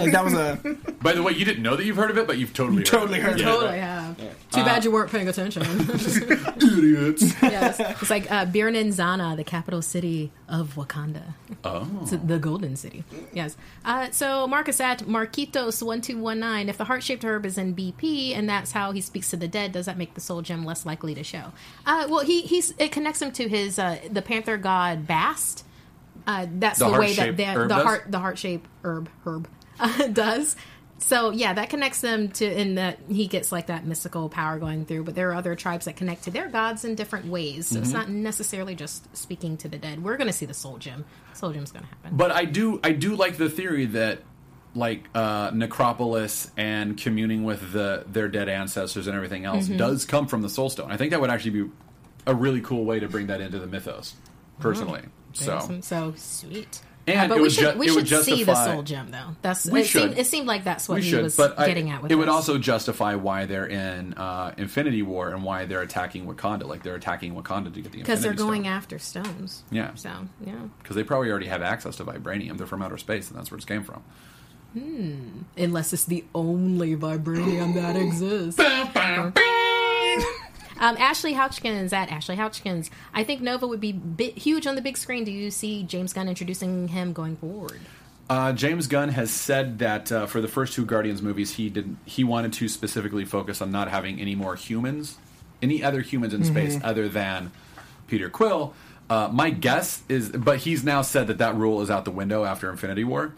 like 0.00 0.12
that 0.12 0.24
was 0.24 0.34
a 0.34 0.58
By 1.02 1.12
the 1.12 1.22
way, 1.22 1.32
you 1.32 1.44
didn't 1.44 1.62
know 1.62 1.74
that 1.76 1.84
you've 1.84 1.96
heard 1.96 2.10
of 2.10 2.18
it, 2.18 2.26
but 2.26 2.38
you've 2.38 2.52
totally 2.54 2.78
heard 2.78 2.86
totally 2.86 3.18
of 3.18 3.24
heard 3.24 3.40
it. 3.40 3.46
of 3.46 3.48
it. 3.48 3.50
Totally 3.60 3.78
have. 3.78 4.16
Too 4.18 4.60
uh, 4.60 4.64
bad 4.64 4.84
you 4.84 4.90
weren't 4.92 5.10
paying 5.10 5.28
attention. 5.28 5.53
Idiots. 5.62 7.34
yes. 7.42 7.80
It's 7.80 8.10
like 8.10 8.30
uh, 8.30 8.44
the 8.44 9.44
capital 9.46 9.82
city 9.82 10.32
of 10.48 10.74
Wakanda. 10.74 11.34
Oh. 11.64 11.88
It's 12.02 12.10
the 12.12 12.38
Golden 12.38 12.76
City. 12.76 13.04
Yes. 13.32 13.56
Uh, 13.84 14.10
so 14.10 14.46
Marcus 14.46 14.80
at 14.80 15.00
Marquitos1219. 15.00 16.68
If 16.68 16.78
the 16.78 16.84
heart 16.84 17.02
shaped 17.02 17.24
herb 17.24 17.46
is 17.46 17.58
in 17.58 17.74
BP 17.74 18.36
and 18.36 18.48
that's 18.48 18.72
how 18.72 18.92
he 18.92 19.00
speaks 19.00 19.30
to 19.30 19.36
the 19.36 19.48
dead, 19.48 19.72
does 19.72 19.86
that 19.86 19.98
make 19.98 20.14
the 20.14 20.20
soul 20.20 20.42
gem 20.42 20.64
less 20.64 20.84
likely 20.86 21.14
to 21.14 21.22
show? 21.24 21.52
Uh, 21.86 22.06
well, 22.08 22.24
he 22.24 22.42
he's 22.42 22.74
it 22.78 22.92
connects 22.92 23.20
him 23.22 23.32
to 23.32 23.48
his 23.48 23.78
uh, 23.78 23.98
the 24.10 24.22
panther 24.22 24.56
god 24.56 25.06
Bast. 25.06 25.64
Uh, 26.26 26.46
that's 26.58 26.78
The 26.78 26.90
the, 26.90 26.98
way 26.98 27.12
that 27.14 27.36
the, 27.36 27.66
the 27.68 27.74
heart 27.74 28.04
the 28.10 28.18
heart 28.18 28.38
shaped 28.38 28.66
herb 28.82 29.08
herb 29.24 29.48
uh, 29.80 30.06
does. 30.08 30.56
So 30.98 31.30
yeah, 31.30 31.52
that 31.52 31.68
connects 31.70 32.00
them 32.00 32.28
to 32.32 32.44
in 32.60 32.76
that 32.76 32.98
he 33.08 33.26
gets 33.26 33.52
like 33.52 33.66
that 33.66 33.84
mystical 33.84 34.28
power 34.28 34.58
going 34.58 34.86
through. 34.86 35.04
But 35.04 35.14
there 35.14 35.30
are 35.30 35.34
other 35.34 35.54
tribes 35.54 35.84
that 35.84 35.96
connect 35.96 36.24
to 36.24 36.30
their 36.30 36.48
gods 36.48 36.84
in 36.84 36.94
different 36.94 37.26
ways. 37.26 37.66
So 37.66 37.78
it's 37.80 37.88
Mm-hmm. 37.88 37.98
not 37.98 38.08
necessarily 38.08 38.74
just 38.74 39.14
speaking 39.16 39.56
to 39.58 39.68
the 39.68 39.76
dead. 39.76 40.02
We're 40.02 40.16
going 40.16 40.28
to 40.28 40.32
see 40.32 40.46
the 40.46 40.54
soul 40.54 40.78
gem. 40.78 41.04
Soul 41.34 41.52
gem's 41.52 41.72
going 41.72 41.84
to 41.84 41.90
happen. 41.90 42.16
But 42.16 42.30
I 42.30 42.44
do, 42.46 42.80
I 42.82 42.92
do 42.92 43.16
like 43.16 43.36
the 43.36 43.50
theory 43.50 43.86
that, 43.86 44.20
like, 44.74 45.04
uh, 45.14 45.50
necropolis 45.52 46.50
and 46.56 46.96
communing 46.96 47.44
with 47.44 47.72
the 47.72 48.04
their 48.06 48.28
dead 48.28 48.48
ancestors 48.48 49.06
and 49.06 49.14
everything 49.14 49.44
else 49.44 49.66
Mm-hmm. 49.66 49.76
does 49.76 50.04
come 50.06 50.26
from 50.26 50.42
the 50.42 50.48
soul 50.48 50.70
stone. 50.70 50.90
I 50.90 50.96
think 50.96 51.10
that 51.10 51.20
would 51.20 51.30
actually 51.30 51.64
be 51.64 51.70
a 52.26 52.34
really 52.34 52.60
cool 52.62 52.84
way 52.84 53.00
to 53.00 53.08
bring 53.08 53.26
that 53.26 53.40
into 53.40 53.58
the 53.58 53.66
mythos, 53.66 54.14
personally. 54.60 55.02
So. 55.34 55.78
So 55.82 56.14
sweet. 56.16 56.80
And 57.06 57.18
Uh, 57.20 57.28
but 57.34 57.38
it 57.38 57.42
we 57.42 57.50
should 57.50 57.72
ju- 57.74 57.78
we 57.78 57.86
it 57.86 57.88
should 57.90 58.10
would 58.10 58.24
see 58.24 58.44
the 58.44 58.54
soul 58.54 58.82
gem 58.82 59.10
though. 59.10 59.36
That's 59.42 59.66
We 59.66 59.82
it 59.82 59.84
should. 59.84 60.00
seemed, 60.02 60.18
it 60.18 60.26
seemed 60.26 60.46
like 60.46 60.64
that's 60.64 60.88
what 60.88 60.94
we 60.96 61.02
he 61.02 61.10
should, 61.10 61.22
was 61.24 61.36
but 61.36 61.58
I- 61.58 61.66
getting 61.66 61.90
at 61.90 62.02
with 62.02 62.10
it 62.10 62.14
would 62.14 62.30
also 62.30 62.56
justify 62.56 63.14
why 63.14 63.44
they're 63.44 63.66
in 63.66 64.14
uh, 64.14 64.54
Infinity 64.56 65.02
War 65.02 65.28
and 65.30 65.42
why 65.44 65.66
they're 65.66 65.82
attacking 65.82 66.26
Wakanda. 66.26 66.64
Like 66.66 66.82
they're 66.82 66.94
attacking 66.94 67.34
Wakanda 67.34 67.74
to 67.74 67.80
get 67.82 67.92
the 67.92 67.98
because 67.98 68.22
they're 68.22 68.32
going 68.32 68.62
Stone. 68.62 68.72
after 68.72 68.98
stones. 68.98 69.64
Yeah. 69.70 69.94
So 69.96 70.10
yeah, 70.46 70.54
because 70.82 70.96
they 70.96 71.04
probably 71.04 71.30
already 71.30 71.48
have 71.48 71.60
access 71.60 71.96
to 71.96 72.04
vibranium. 72.06 72.56
They're 72.56 72.66
from 72.66 72.80
outer 72.80 72.96
space, 72.96 73.28
and 73.28 73.38
that's 73.38 73.50
where 73.50 73.58
it 73.58 73.66
came 73.66 73.82
from. 73.84 74.02
unless 75.56 75.92
it's 75.92 76.04
the 76.06 76.24
only 76.34 76.96
vibranium 76.96 77.74
that 77.74 77.96
exists. 78.06 78.58
Um, 80.78 80.96
Ashley 80.98 81.34
Houchkins 81.34 81.92
at 81.92 82.10
Ashley 82.10 82.36
Houchkins. 82.36 82.90
I 83.12 83.24
think 83.24 83.40
Nova 83.40 83.66
would 83.66 83.80
be 83.80 83.92
bit 83.92 84.36
huge 84.38 84.66
on 84.66 84.74
the 84.74 84.82
big 84.82 84.96
screen. 84.96 85.24
Do 85.24 85.30
you 85.32 85.50
see 85.50 85.82
James 85.82 86.12
Gunn 86.12 86.28
introducing 86.28 86.88
him 86.88 87.12
going 87.12 87.36
forward? 87.36 87.80
Uh, 88.28 88.52
James 88.52 88.86
Gunn 88.86 89.10
has 89.10 89.30
said 89.30 89.78
that 89.80 90.10
uh, 90.10 90.26
for 90.26 90.40
the 90.40 90.48
first 90.48 90.72
two 90.72 90.86
Guardians 90.86 91.20
movies, 91.20 91.52
he 91.52 91.68
did 91.68 91.96
he 92.06 92.24
wanted 92.24 92.54
to 92.54 92.68
specifically 92.68 93.24
focus 93.24 93.60
on 93.60 93.70
not 93.70 93.88
having 93.88 94.18
any 94.18 94.34
more 94.34 94.56
humans, 94.56 95.18
any 95.60 95.82
other 95.82 96.00
humans 96.00 96.32
in 96.32 96.42
space 96.44 96.78
other 96.82 97.08
than 97.08 97.52
Peter 98.06 98.30
Quill. 98.30 98.74
Uh, 99.10 99.28
my 99.30 99.50
guess 99.50 100.02
is, 100.08 100.30
but 100.30 100.60
he's 100.60 100.82
now 100.82 101.02
said 101.02 101.26
that 101.26 101.38
that 101.38 101.54
rule 101.54 101.82
is 101.82 101.90
out 101.90 102.06
the 102.06 102.10
window 102.10 102.44
after 102.44 102.70
Infinity 102.70 103.04
War. 103.04 103.34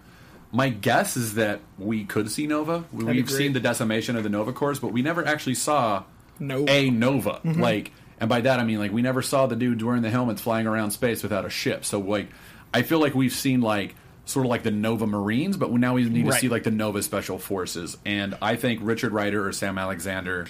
My 0.52 0.68
guess 0.68 1.16
is 1.16 1.34
that 1.34 1.60
we 1.76 2.04
could 2.04 2.30
see 2.30 2.46
Nova. 2.46 2.84
be 2.96 3.04
We've 3.04 3.30
seen 3.30 3.52
the 3.52 3.60
decimation 3.60 4.16
of 4.16 4.22
the 4.22 4.30
Nova 4.30 4.52
Corps, 4.52 4.78
but 4.78 4.92
we 4.92 5.02
never 5.02 5.26
actually 5.26 5.56
saw 5.56 6.04
Nope. 6.38 6.68
a 6.70 6.90
Nova. 6.90 7.40
Like, 7.44 7.92
and 8.20 8.28
by 8.28 8.40
that 8.42 8.60
I 8.60 8.64
mean 8.64 8.78
like 8.78 8.92
we 8.92 9.02
never 9.02 9.22
saw 9.22 9.46
the 9.46 9.56
dudes 9.56 9.82
wearing 9.82 10.02
the 10.02 10.10
helmets 10.10 10.40
flying 10.42 10.66
around 10.66 10.90
space 10.92 11.22
without 11.22 11.44
a 11.44 11.50
ship. 11.50 11.84
So 11.84 12.00
like, 12.00 12.28
I 12.72 12.82
feel 12.82 13.00
like 13.00 13.14
we've 13.14 13.32
seen 13.32 13.60
like 13.60 13.94
sort 14.26 14.44
of 14.44 14.50
like 14.50 14.62
the 14.64 14.70
Nova 14.70 15.06
Marines, 15.06 15.56
but 15.56 15.72
now 15.72 15.94
we 15.94 16.04
need 16.08 16.26
to 16.26 16.32
see 16.32 16.48
like 16.48 16.64
the 16.64 16.70
Nova 16.70 17.02
Special 17.02 17.38
Forces. 17.38 17.96
And 18.04 18.36
I 18.42 18.56
think 18.56 18.80
Richard 18.82 19.12
Rider 19.12 19.46
or 19.46 19.52
Sam 19.52 19.78
Alexander 19.78 20.46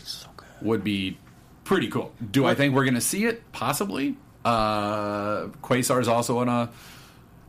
would 0.63 0.83
be 0.83 1.19
pretty 1.65 1.89
cool. 1.89 2.13
Do 2.31 2.47
I 2.47 2.55
think 2.55 2.75
we're 2.75 2.85
going 2.85 2.95
to 2.95 3.01
see 3.01 3.27
it? 3.27 3.53
Possibly. 3.53 4.17
Uh, 4.45 5.49
Quasar's 5.63 6.09
also 6.09 6.39
on 6.39 6.49
a 6.49 6.71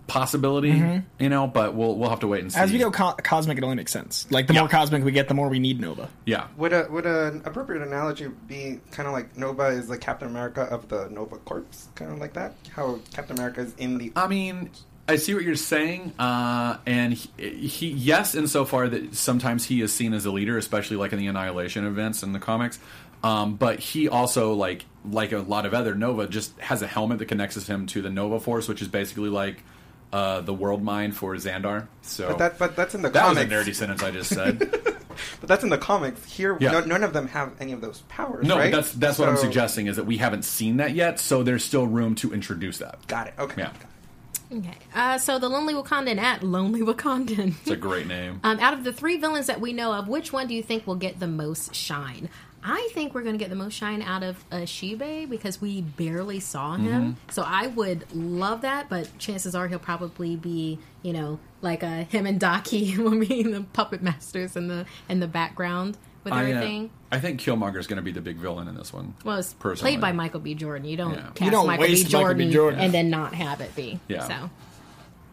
possibility, 0.08 1.04
you 1.20 1.30
know, 1.30 1.48
but 1.48 1.76
we'll 1.76 1.96
we'll 1.96 2.10
have 2.10 2.22
to 2.22 2.28
wait 2.28 2.42
and 2.42 2.52
see. 2.52 2.60
As 2.60 2.72
we 2.72 2.80
go 2.80 2.90
co- 2.92 3.14
cosmic, 3.24 3.58
it 3.58 3.64
only 3.64 3.76
makes 3.76 3.92
sense. 3.92 4.26
Like 4.32 4.48
the 4.48 4.54
Yeah. 4.54 4.62
more 4.62 4.70
cosmic 4.70 5.04
we 5.04 5.12
get, 5.12 5.28
the 5.28 5.34
more 5.34 5.50
we 5.50 5.60
need 5.60 5.80
Nova. 5.80 6.10
yeah. 6.26 6.48
Would 6.58 6.74
a 6.74 6.88
would 6.90 7.06
an 7.06 7.42
appropriate 7.46 7.82
analogy 7.86 8.28
be 8.48 8.80
kind 8.92 9.08
of 9.08 9.14
like 9.14 9.38
Nova 9.38 9.66
is 9.68 9.88
the 9.88 9.98
Captain 9.98 10.28
America 10.28 10.62
of 10.64 10.88
the 10.90 11.10
Nova 11.10 11.38
Corps, 11.38 11.66
kind 11.96 12.12
of 12.12 12.20
like 12.20 12.34
that? 12.34 12.54
How 12.74 13.00
Captain 13.14 13.38
America 13.38 13.62
is 13.62 13.74
in 13.78 13.98
the 13.98 14.12
I 14.16 14.28
mean, 14.28 14.70
I 15.10 15.16
see 15.18 15.34
what 15.34 15.44
you're 15.44 15.56
saying, 15.56 16.14
uh, 16.20 16.78
and 16.86 17.14
he, 17.14 17.30
he, 17.68 17.88
yes, 17.90 18.36
insofar 18.36 18.90
that 18.90 19.16
sometimes 19.16 19.64
he 19.66 19.82
is 19.82 19.94
seen 19.94 20.14
as 20.14 20.26
a 20.26 20.32
leader, 20.32 20.58
especially 20.58 20.98
like 20.98 21.14
in 21.14 21.20
the 21.20 21.28
Annihilation 21.28 21.86
events 21.86 22.24
in 22.24 22.34
the 22.34 22.40
comics. 22.40 22.80
Um, 23.24 23.56
but 23.56 23.80
he 23.80 24.08
also 24.10 24.54
like 24.54 24.86
like 25.10 25.32
a 25.32 25.40
lot 25.40 25.66
of 25.66 25.74
other 25.74 25.96
Nova 25.96 26.28
just 26.28 26.58
has 26.60 26.82
a 26.82 26.88
helmet 26.88 27.20
that 27.20 27.26
connects 27.28 27.66
him 27.68 27.86
to 27.88 28.02
the 28.02 28.10
Nova 28.10 28.40
Force, 28.40 28.68
which 28.68 28.82
is 28.82 28.88
basically 28.90 29.30
like 29.30 29.64
uh, 30.14 30.42
the 30.42 30.54
world 30.54 30.82
mind 30.84 31.16
for 31.16 31.36
Xandar. 31.36 31.88
So 32.02 32.30
But 32.30 32.38
that, 32.38 32.58
but 32.60 32.76
that's 32.76 32.96
in 32.96 33.02
the 33.02 33.10
that 33.10 33.30
was 33.30 33.38
a 33.38 33.46
nerdy 33.46 33.76
sentence 33.76 34.04
I 34.04 34.12
just 34.12 34.34
said. 34.34 34.74
But 35.40 35.50
that's 35.50 35.64
in 35.64 35.70
the 35.70 35.80
comics. 35.80 36.24
Here, 36.32 36.56
Yeah. 36.60 36.74
no, 36.74 36.82
none 36.82 37.04
of 37.04 37.12
them 37.12 37.28
have 37.30 37.54
any 37.60 37.72
of 37.72 37.82
those 37.82 38.02
powers. 38.08 38.46
no, 38.46 38.56
right? 38.56 38.72
that's 38.72 38.92
that's 38.92 39.18
what 39.18 39.28
I'm 39.28 39.38
suggesting 39.38 39.88
is 39.88 39.96
that 39.96 40.04
we 40.06 40.18
haven't 40.18 40.44
seen 40.44 40.78
that 40.78 40.92
yet, 40.94 41.20
so 41.20 41.42
there's 41.42 41.66
still 41.66 41.88
room 41.88 42.14
to 42.16 42.32
introduce 42.32 42.78
that. 42.78 43.00
Got 43.08 43.28
it. 43.30 43.34
Okay. 43.40 43.62
Yeah, 43.64 43.72
Okay. 44.52 44.78
Uh, 44.96 45.18
so 45.18 45.40
the 45.40 45.50
Lonely 45.50 45.74
Wakandan 45.74 46.18
at 46.18 46.44
Lonely 46.44 46.82
Wakandan. 46.82 47.56
it's 47.62 47.70
a 47.70 47.76
great 47.76 48.08
name. 48.08 48.42
Um, 48.48 48.60
out 48.60 48.74
of 48.74 48.84
the 48.84 48.94
three 48.94 49.18
villains 49.18 49.48
that 49.48 49.60
we 49.60 49.74
know 49.74 49.94
of, 49.94 50.08
which 50.08 50.32
one 50.32 50.48
do 50.48 50.54
you 50.54 50.64
think 50.64 50.88
will 50.88 50.96
get 50.96 51.20
the 51.20 51.28
most 51.28 51.76
shine? 51.76 52.30
I 52.64 52.90
think 52.94 53.14
we're 53.14 53.24
going 53.24 53.38
to 53.38 53.40
get 53.40 53.50
the 53.50 53.56
most 53.56 53.74
shine 53.74 54.02
out 54.02 54.24
of 54.24 54.44
uh, 54.52 54.58
Shibe 54.58 55.30
because 55.30 55.62
we 55.62 55.82
barely 55.82 56.40
saw 56.40 56.76
him. 56.76 57.14
Mm-hmm. 57.14 57.32
So 57.32 57.44
I 57.46 57.68
would 57.68 58.06
love 58.14 58.62
that, 58.62 58.90
but 58.90 59.10
chances 59.18 59.56
are 59.56 59.68
he'll 59.68 59.80
probably 59.80 60.36
be, 60.36 60.80
you 61.02 61.14
know, 61.14 61.40
like 61.62 61.84
uh, 61.84 62.06
him 62.06 62.26
and 62.26 62.40
Daki 62.40 62.98
will 63.02 63.20
be 63.20 63.44
the 63.44 63.62
puppet 63.74 64.02
masters 64.02 64.56
in 64.56 64.68
the 64.68 64.86
in 65.10 65.20
the 65.20 65.28
background 65.28 65.98
with 66.32 66.34
I, 66.34 66.52
uh, 66.52 66.56
everything. 66.56 66.90
I 67.12 67.20
think 67.20 67.40
Killmonger 67.40 67.78
is 67.78 67.88
going 67.88 67.98
to 67.98 68.04
be 68.04 68.12
the 68.12 68.22
big 68.22 68.38
villain 68.38 68.68
in 68.68 68.76
this 68.76 68.92
one. 68.94 69.14
Well, 69.24 69.38
it's 69.40 69.54
personally. 69.54 69.94
played 69.94 70.02
by 70.02 70.12
Michael 70.12 70.40
B. 70.42 70.54
Jordan. 70.56 70.88
You 70.88 70.98
don't 70.98 71.14
Yeah. 71.14 71.22
cast 71.34 71.42
You 71.42 71.52
don't 71.52 71.68
Michael, 71.68 71.86
B. 71.86 71.92
waste 71.92 72.06
Michael 72.06 72.20
Jordan 72.22 72.48
B. 72.50 72.54
Jordan. 72.54 72.80
and 72.80 72.94
then 72.94 73.10
not 73.10 73.34
have 73.34 73.62
it 73.62 73.76
be. 73.76 74.00
Yeah. 74.08 74.28
So, 74.28 74.50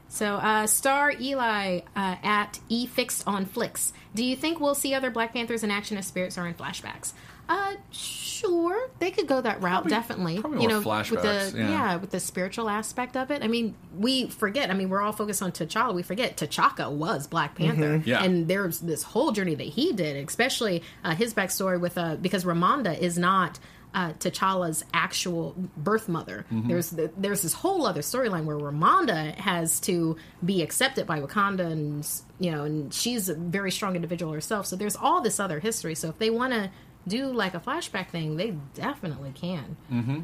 so 0.08 0.26
uh, 0.36 0.66
Star 0.66 1.12
Eli 1.20 1.80
uh, 1.96 2.16
at 2.22 2.60
E 2.68 2.86
Fixed 2.86 3.26
on 3.26 3.44
Flicks. 3.44 3.92
Do 4.14 4.24
you 4.24 4.36
think 4.36 4.60
we'll 4.60 4.76
see 4.76 4.94
other 4.94 5.10
Black 5.10 5.32
Panthers 5.32 5.64
in 5.64 5.70
action 5.70 5.96
as 5.96 6.06
spirits 6.06 6.38
or 6.38 6.46
in 6.46 6.54
flashbacks? 6.54 7.12
Uh, 7.48 7.74
sure. 7.90 8.90
They 8.98 9.10
could 9.10 9.26
go 9.26 9.40
that 9.40 9.60
route. 9.62 9.88
definitely. 9.88 10.38
probably 10.40 10.62
you 10.62 10.68
more 10.68 10.80
know, 10.80 10.98
with 11.10 11.22
the 11.22 11.52
yeah. 11.56 11.96
with 11.96 12.10
the 12.10 12.20
spiritual 12.20 12.68
aspect 12.68 13.16
of 13.16 13.30
it. 13.30 13.42
I 13.42 13.48
mean, 13.48 13.74
we 13.96 14.28
forget. 14.28 14.70
I 14.70 14.74
mean, 14.74 14.88
we're 14.88 15.02
all 15.02 15.12
focused 15.12 15.42
on 15.42 15.52
T'Challa. 15.52 15.94
We 15.94 16.02
forget 16.02 16.36
T'Chaka 16.36 16.90
was 16.90 17.26
Black 17.26 17.54
Panther. 17.54 18.02
Yeah. 18.04 18.22
And 18.22 18.48
there's 18.48 18.80
this 18.80 19.02
whole 19.02 19.32
journey 19.32 19.54
that 19.54 19.66
he 19.66 19.92
did, 19.92 20.16
especially 20.26 20.82
uh, 21.02 21.14
his 21.14 21.34
backstory 21.34 21.80
with 21.80 21.98
uh, 21.98 22.16
because 22.16 22.44
Ramonda 22.44 22.98
is 22.98 23.18
not 23.18 23.58
uh, 23.94 24.12
T'Challa's 24.14 24.84
actual 24.92 25.54
birth 25.76 26.08
mother. 26.08 26.44
There's 26.50 26.90
the, 26.90 27.12
there's 27.16 27.42
this 27.42 27.52
whole 27.52 27.86
other 27.86 28.00
storyline 28.00 28.44
where 28.44 28.58
Ramonda 28.58 29.36
has 29.36 29.78
to 29.80 30.16
be 30.44 30.62
accepted 30.62 31.06
by 31.06 31.20
Wakanda, 31.20 31.70
and 31.70 32.06
you 32.40 32.50
know, 32.50 32.64
and 32.64 32.92
she's 32.92 33.28
a 33.28 33.34
very 33.34 33.70
strong 33.70 33.94
individual 33.94 34.32
herself. 34.32 34.66
So 34.66 34.74
there's 34.74 34.96
all 34.96 35.20
this 35.20 35.38
other 35.38 35.60
history. 35.60 35.94
So 35.94 36.08
if 36.08 36.18
they 36.18 36.30
want 36.30 36.52
to 36.52 36.70
do 37.06 37.26
like 37.32 37.54
a 37.54 37.60
flashback 37.60 38.08
thing, 38.08 38.36
they 38.36 38.54
definitely 38.74 39.32
can. 39.34 39.76
Mm-hmm. 39.92 40.20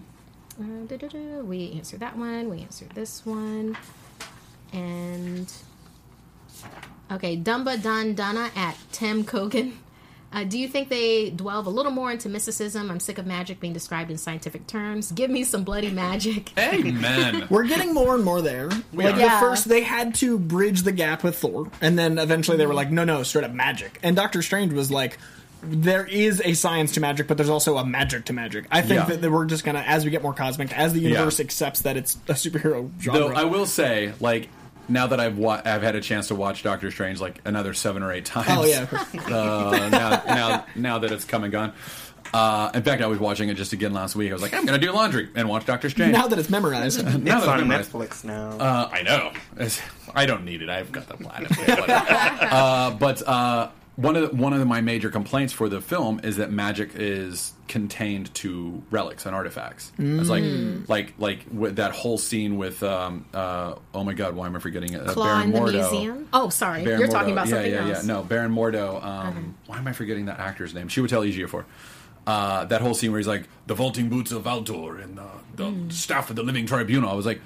Uh, 0.60 1.42
we 1.42 1.72
answered 1.72 2.00
that 2.00 2.16
one. 2.16 2.50
We 2.50 2.60
answered 2.60 2.90
this 2.90 3.24
one, 3.24 3.76
and 4.72 5.50
Okay, 7.10 7.36
Dumba 7.36 7.82
Dun 7.82 8.14
Dunna 8.14 8.50
at 8.54 8.76
Tim 8.92 9.24
Kogan. 9.24 9.72
Uh, 10.32 10.44
do 10.44 10.60
you 10.60 10.68
think 10.68 10.88
they 10.88 11.30
delve 11.30 11.66
a 11.66 11.70
little 11.70 11.90
more 11.90 12.12
into 12.12 12.28
mysticism? 12.28 12.88
I'm 12.88 13.00
sick 13.00 13.18
of 13.18 13.26
magic 13.26 13.58
being 13.58 13.72
described 13.72 14.12
in 14.12 14.16
scientific 14.16 14.68
terms. 14.68 15.10
Give 15.10 15.28
me 15.28 15.42
some 15.42 15.64
bloody 15.64 15.90
magic. 15.90 16.52
Amen. 16.58 17.46
We're 17.50 17.64
getting 17.64 17.92
more 17.92 18.14
and 18.14 18.22
more 18.22 18.40
there. 18.40 18.68
like 18.92 19.06
are. 19.06 19.12
the 19.14 19.20
Yeah. 19.22 19.40
first, 19.40 19.68
they 19.68 19.82
had 19.82 20.14
to 20.16 20.38
bridge 20.38 20.82
the 20.82 20.92
gap 20.92 21.24
with 21.24 21.36
Thor, 21.36 21.68
and 21.80 21.98
then 21.98 22.16
eventually 22.18 22.56
they 22.56 22.66
were 22.66 22.74
like, 22.74 22.92
no, 22.92 23.02
no, 23.02 23.24
straight 23.24 23.44
up 23.44 23.52
magic. 23.52 23.98
And 24.04 24.14
Doctor 24.14 24.40
Strange 24.40 24.72
was 24.72 24.88
like, 24.88 25.18
there 25.62 26.06
is 26.06 26.40
a 26.44 26.54
science 26.54 26.92
to 26.92 27.00
magic, 27.00 27.26
but 27.26 27.36
there's 27.36 27.48
also 27.50 27.76
a 27.78 27.84
magic 27.84 28.24
to 28.26 28.32
magic. 28.32 28.66
I 28.70 28.80
think 28.82 29.08
Yeah. 29.08 29.16
that 29.16 29.30
we're 29.30 29.44
just 29.46 29.64
gonna, 29.64 29.84
as 29.86 30.04
we 30.04 30.10
get 30.10 30.22
more 30.22 30.34
cosmic, 30.34 30.76
as 30.76 30.92
the 30.92 31.00
universe 31.00 31.38
Yeah. 31.38 31.44
accepts 31.44 31.80
that 31.82 31.96
it's 31.96 32.16
a 32.28 32.32
superhero 32.34 32.90
genre. 33.00 33.20
Though 33.20 33.28
I 33.34 33.44
will 33.44 33.66
say, 33.66 34.12
like 34.20 34.48
now 34.88 35.06
that 35.06 35.20
I've 35.20 35.38
wa- 35.38 35.60
I've 35.64 35.82
had 35.82 35.94
a 35.96 36.00
chance 36.00 36.28
to 36.28 36.34
watch 36.34 36.62
Doctor 36.62 36.90
Strange 36.90 37.20
like 37.20 37.40
another 37.44 37.74
seven 37.74 38.02
or 38.02 38.12
eight 38.12 38.24
times. 38.24 38.48
oh 38.50 38.64
yeah, 38.64 38.86
uh, 39.34 39.88
now, 39.90 40.22
now, 40.34 40.66
now 40.74 40.98
that 40.98 41.12
it's 41.12 41.24
come 41.24 41.44
and 41.44 41.52
gone. 41.52 41.72
Uh, 42.32 42.70
in 42.74 42.82
fact, 42.84 43.02
I 43.02 43.06
was 43.06 43.18
watching 43.18 43.48
it 43.48 43.54
just 43.54 43.72
again 43.72 43.92
last 43.92 44.14
week. 44.14 44.30
I 44.30 44.34
was 44.34 44.40
like, 44.42 44.54
I'm 44.54 44.64
going 44.64 44.80
to 44.80 44.86
do 44.86 44.92
laundry 44.92 45.28
and 45.34 45.48
watch 45.48 45.66
Doctor 45.66 45.90
Strange. 45.90 46.12
now 46.12 46.28
that 46.28 46.38
it's 46.38 46.48
memorized. 46.48 47.02
Now 47.04 47.38
It's 47.38 47.46
that 47.46 47.48
on 47.48 47.66
memorized. 47.66 47.90
Netflix 47.92 48.22
now. 48.24 48.50
Uh, 48.50 48.88
I 48.92 49.02
know. 49.02 49.32
It's- 49.56 49.80
I 50.14 50.26
don't 50.26 50.44
need 50.44 50.62
it. 50.62 50.68
I've 50.68 50.92
got 50.92 51.08
the 51.08 51.16
platinum. 51.16 51.52
uh, 51.88 52.92
but 52.92 53.26
uh, 53.26 53.68
one 54.00 54.16
of 54.16 54.30
the, 54.30 54.36
one 54.36 54.52
of 54.52 54.66
my 54.66 54.80
major 54.80 55.10
complaints 55.10 55.52
for 55.52 55.68
the 55.68 55.80
film 55.80 56.20
is 56.22 56.36
that 56.38 56.50
magic 56.50 56.90
is 56.94 57.52
contained 57.68 58.32
to 58.34 58.82
relics 58.90 59.26
and 59.26 59.34
artifacts. 59.34 59.92
It's 59.98 60.28
like 60.28 60.44
like 60.88 61.14
like 61.18 61.46
with 61.52 61.76
that 61.76 61.92
whole 61.92 62.18
scene 62.18 62.56
with 62.56 62.82
um, 62.82 63.24
uh, 63.34 63.74
oh 63.94 64.04
my 64.04 64.12
god, 64.14 64.34
why 64.34 64.46
am 64.46 64.56
I 64.56 64.58
forgetting 64.58 64.92
it? 64.94 65.00
Uh, 65.06 65.12
Claw 65.12 65.24
Baron 65.26 65.42
in 65.44 65.52
the 65.52 65.58
Mordo. 65.58 65.72
museum. 65.90 66.28
Oh, 66.32 66.48
sorry, 66.48 66.84
Baron 66.84 67.00
you're 67.00 67.08
Mordo. 67.08 67.12
talking 67.12 67.32
about 67.32 67.46
yeah, 67.48 67.54
something 67.54 67.72
yeah, 67.72 67.88
else. 67.88 68.06
Yeah, 68.06 68.12
no, 68.14 68.22
Baron 68.22 68.52
Mordo. 68.54 69.04
Um, 69.04 69.54
Why 69.66 69.78
am 69.78 69.86
I 69.86 69.92
forgetting 69.92 70.26
that 70.26 70.40
actor's 70.40 70.74
name? 70.74 70.88
Chiwetel 70.88 71.30
Ejiofor. 71.32 71.64
Uh, 72.26 72.64
that 72.66 72.80
whole 72.80 72.94
scene 72.94 73.10
where 73.12 73.18
he's 73.18 73.26
like 73.28 73.48
the 73.66 73.74
vaulting 73.74 74.08
boots 74.08 74.30
of 74.30 74.44
Altor 74.44 75.02
and 75.02 75.18
uh, 75.18 75.24
the 75.56 75.70
Hmm. 75.70 75.90
staff 75.90 76.30
of 76.30 76.36
the 76.36 76.42
living 76.42 76.66
tribunal. 76.66 77.10
I 77.10 77.14
was 77.14 77.26
like, 77.26 77.40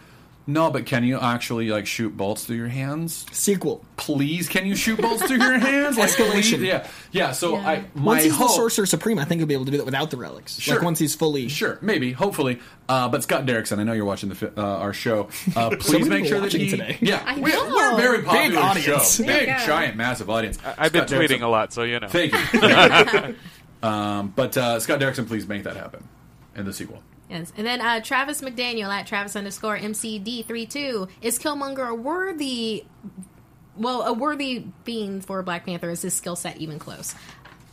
no, 0.47 0.71
but 0.71 0.85
can 0.87 1.05
you 1.05 1.19
actually 1.19 1.71
like 1.71 1.87
shoot 1.87 2.16
bolts 2.16 2.45
through 2.45 2.57
your 2.57 2.69
hands? 2.69 3.25
Sequel. 3.33 3.85
Please, 3.97 4.49
can 4.49 4.66
you 4.66 4.77
shoot 4.77 5.01
bolts 5.01 5.23
through 5.27 5.39
your 5.39 5.59
hands? 5.59 5.97
Like, 5.97 6.11
Escalation. 6.11 6.59
please? 6.59 6.62
Yeah, 6.62 6.87
yeah. 7.12 7.33
So 7.33 7.55
Yeah. 7.57 7.69
I 7.69 7.77
my 7.95 8.05
Once 8.05 8.25
he's 8.25 8.35
hope, 8.37 8.49
the 8.49 8.55
Sorcerer 8.55 8.87
Supreme, 8.87 9.19
I 9.19 9.25
think 9.25 9.39
he'll 9.41 9.47
be 9.49 9.55
able 9.55 9.65
to 9.65 9.71
do 9.71 9.79
that 9.79 9.85
without 9.87 10.11
the 10.11 10.16
relics. 10.16 10.59
Sure. 10.61 10.75
Like 10.77 10.85
once 10.85 10.99
he's 10.99 11.15
fully. 11.15 11.49
Sure, 11.49 11.79
maybe, 11.81 12.12
hopefully. 12.12 12.61
Uh, 12.89 13.09
but 13.09 13.23
Scott 13.23 13.47
Derrickson, 13.47 13.79
I 13.79 13.85
know 13.85 13.95
you're 13.95 14.05
watching 14.05 14.29
the 14.29 14.53
uh, 14.57 14.62
our 14.62 14.93
show. 14.93 15.29
Uh, 15.57 15.71
please 15.81 16.07
many 16.09 16.23
make 16.23 16.27
sure 16.27 16.41
that 16.41 16.53
he. 16.53 16.69
today. 16.69 16.99
Yeah, 17.01 17.23
I 17.25 17.39
we're, 17.41 17.49
know. 17.49 17.75
we're 17.75 17.93
a 17.95 17.97
very 17.97 18.23
popular 18.23 18.61
audience. 18.61 19.15
show. 19.16 19.25
Big, 19.25 19.47
giant, 19.65 19.97
massive 19.97 20.29
audience. 20.29 20.59
I've 20.77 20.93
been 20.93 21.05
tweeting 21.05 21.39
Derrickson- 21.39 21.43
a 21.43 21.49
lot, 21.49 21.73
so 21.73 21.83
you 21.85 22.01
know. 22.01 22.09
Thank 22.09 22.33
you. 22.33 22.39
Thank 22.61 23.37
you. 23.83 23.89
um, 23.89 24.33
but 24.37 24.57
uh, 24.59 24.79
Scott 24.81 25.01
Derrickson, 25.01 25.27
please 25.27 25.47
make 25.49 25.62
that 25.65 25.77
happen 25.77 26.07
in 26.55 26.66
the 26.66 26.73
sequel. 26.73 27.03
Yes. 27.31 27.53
And 27.57 27.67
then 27.67 27.81
uh, 27.81 28.01
Travis 28.01 28.41
McDaniel 28.43 28.89
at 28.89 29.07
Travis 29.07 29.35
underscore 29.37 29.79
MCD32. 29.79 31.09
Is 31.23 31.39
Killmonger 31.39 31.89
a 31.89 31.95
worthy, 31.95 32.85
well, 33.77 34.03
a 34.03 34.13
worthy 34.13 34.67
being 34.85 35.21
for 35.21 35.43
Black 35.43 35.65
Panther? 35.67 35.91
Is 35.91 36.03
his 36.03 36.15
skill 36.15 36.37
set 36.37 36.59
even 36.59 36.79
close? 36.79 37.15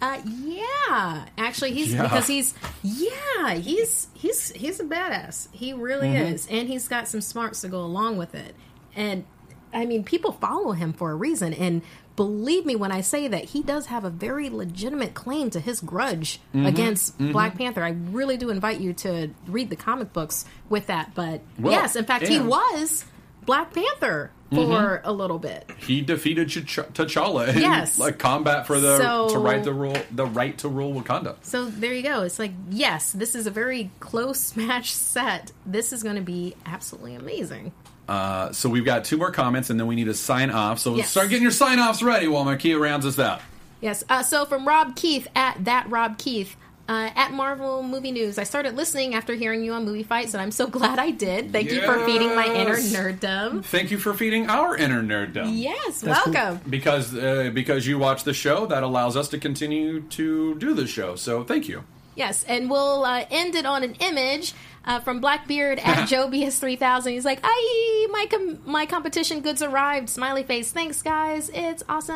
Uh, 0.01 0.19
yeah, 0.25 1.25
actually, 1.37 1.73
he's 1.73 1.93
Yeah. 1.93 2.03
because 2.03 2.25
he's 2.25 2.55
yeah, 2.81 3.53
he's 3.55 4.07
he's 4.15 4.51
he's 4.53 4.79
a 4.79 4.83
badass. 4.83 5.47
He 5.51 5.73
really 5.73 6.07
Mm-hmm. 6.07 6.33
is, 6.33 6.47
and 6.49 6.67
he's 6.67 6.87
got 6.87 7.07
some 7.07 7.21
smarts 7.21 7.61
to 7.61 7.67
go 7.67 7.81
along 7.81 8.17
with 8.17 8.33
it. 8.33 8.55
And 8.95 9.25
I 9.71 9.85
mean, 9.85 10.03
people 10.03 10.31
follow 10.31 10.71
him 10.71 10.91
for 10.93 11.11
a 11.11 11.15
reason. 11.15 11.53
And 11.53 11.83
believe 12.15 12.65
me 12.65 12.75
when 12.75 12.91
I 12.91 13.01
say 13.01 13.27
that 13.27 13.45
he 13.45 13.63
does 13.63 13.87
have 13.87 14.03
a 14.03 14.09
very 14.09 14.49
legitimate 14.49 15.13
claim 15.13 15.49
to 15.51 15.59
his 15.59 15.79
grudge 15.81 16.39
Mm-hmm. 16.53 16.65
against 16.65 17.17
Black 17.17 17.57
Panther. 17.57 17.83
I 17.83 17.91
really 18.11 18.37
do 18.37 18.49
invite 18.49 18.79
you 18.81 18.93
to 18.93 19.29
read 19.47 19.69
the 19.69 19.75
comic 19.75 20.11
books 20.13 20.45
with 20.69 20.87
that. 20.87 21.13
But 21.15 21.41
Well, 21.57 21.71
yes, 21.71 21.95
in 21.95 22.05
fact, 22.05 22.27
he 22.27 22.39
was 22.39 23.05
Black 23.45 23.73
Panther 23.73 24.31
for 24.49 24.55
Mm-hmm. 24.57 25.07
a 25.07 25.11
little 25.13 25.39
bit. 25.39 25.69
He 25.77 26.01
defeated 26.01 26.49
T'Ch- 26.49 26.91
T'Challa 26.93 27.47
in 27.55 27.61
Yes. 27.61 27.97
like 27.97 28.19
combat 28.19 28.67
for 28.67 28.81
the 28.81 28.97
So- 28.97 29.29
to 29.29 29.39
right 29.39 29.63
the 29.63 29.71
rule 29.73 29.95
the 30.11 30.25
right 30.25 30.57
to 30.57 30.67
rule 30.67 30.93
Wakanda. 31.01 31.35
So 31.41 31.65
there 31.65 31.93
you 31.93 32.03
go. 32.03 32.23
It's 32.23 32.37
like, 32.37 32.51
yes, 32.69 33.13
this 33.13 33.33
is 33.33 33.47
a 33.47 33.51
very 33.51 33.91
close 34.01 34.55
match 34.57 34.91
set. 34.93 35.53
This 35.65 35.93
is 35.93 36.03
going 36.03 36.17
to 36.17 36.21
be 36.21 36.55
absolutely 36.65 37.15
amazing. 37.15 37.71
Uh, 38.11 38.51
so 38.51 38.67
we've 38.67 38.83
got 38.83 39.05
two 39.05 39.15
more 39.15 39.31
comments, 39.31 39.69
and 39.69 39.79
then 39.79 39.87
we 39.87 39.95
need 39.95 40.05
to 40.05 40.13
sign 40.13 40.49
off. 40.49 40.79
So 40.79 40.95
Yes. 40.97 41.09
start 41.09 41.29
getting 41.29 41.43
your 41.43 41.51
sign 41.51 41.79
offs 41.79 42.03
ready 42.03 42.27
while 42.27 42.43
Markeia 42.43 42.77
rounds 42.77 43.05
us 43.05 43.17
out. 43.17 43.39
Yes. 43.79 44.03
Uh, 44.09 44.21
so 44.21 44.43
from 44.45 44.67
Rob 44.67 44.95
Keith 44.97 45.27
at 45.33 45.63
that 45.63 45.89
Rob 45.89 46.17
Keith. 46.17 46.57
Uh, 46.89 47.09
at 47.15 47.31
Marvel 47.31 47.83
Movie 47.83 48.11
News, 48.11 48.37
I 48.37 48.43
started 48.43 48.75
listening 48.75 49.15
after 49.15 49.33
hearing 49.33 49.63
you 49.63 49.71
on 49.71 49.85
Movie 49.85 50.03
Fights, 50.03 50.33
and 50.33 50.41
I'm 50.41 50.51
so 50.51 50.67
glad 50.77 50.99
I 50.99 51.11
did. 51.11 51.53
Thank 51.53 51.71
you 51.71 51.79
for 51.83 52.05
feeding 52.05 52.35
my 52.35 52.47
inner 52.47 52.77
Yes. 52.77 52.91
nerddom. 52.91 53.63
Thank 53.63 53.91
you 53.91 53.97
for 53.97 54.13
feeding 54.13 54.49
our 54.49 54.75
inner 54.75 55.01
nerddom. 55.01 55.51
Yes, 55.53 56.01
That's 56.01 56.23
cool. 56.23 56.33
welcome. 56.33 56.59
Because 56.69 57.15
uh, 57.15 57.49
because 57.53 57.87
you 57.87 57.97
watch 57.97 58.25
the 58.25 58.33
show, 58.33 58.65
that 58.65 58.83
allows 58.83 59.15
us 59.15 59.29
to 59.29 59.37
continue 59.37 60.01
to 60.01 60.55
do 60.55 60.73
the 60.73 60.85
show. 60.85 61.15
So 61.15 61.45
thank 61.45 61.69
you. 61.69 61.83
Yes, 62.21 62.43
and 62.43 62.69
we'll 62.69 63.03
uh, 63.03 63.25
end 63.31 63.55
it 63.55 63.65
on 63.65 63.81
an 63.83 63.95
image 63.95 64.53
uh, 64.85 64.99
from 64.99 65.21
Blackbeard 65.21 65.79
at 65.79 66.07
Jobius3000. 66.07 67.09
He's 67.09 67.25
like, 67.25 67.39
"Aye, 67.41 68.07
my 68.11 68.27
com- 68.29 68.59
my 68.63 68.85
competition 68.85 69.41
goods 69.41 69.63
arrived." 69.63 70.07
Smiley 70.07 70.43
face. 70.43 70.71
Thanks, 70.71 71.01
guys. 71.01 71.49
It's 71.51 71.81
awesome. 71.89 72.15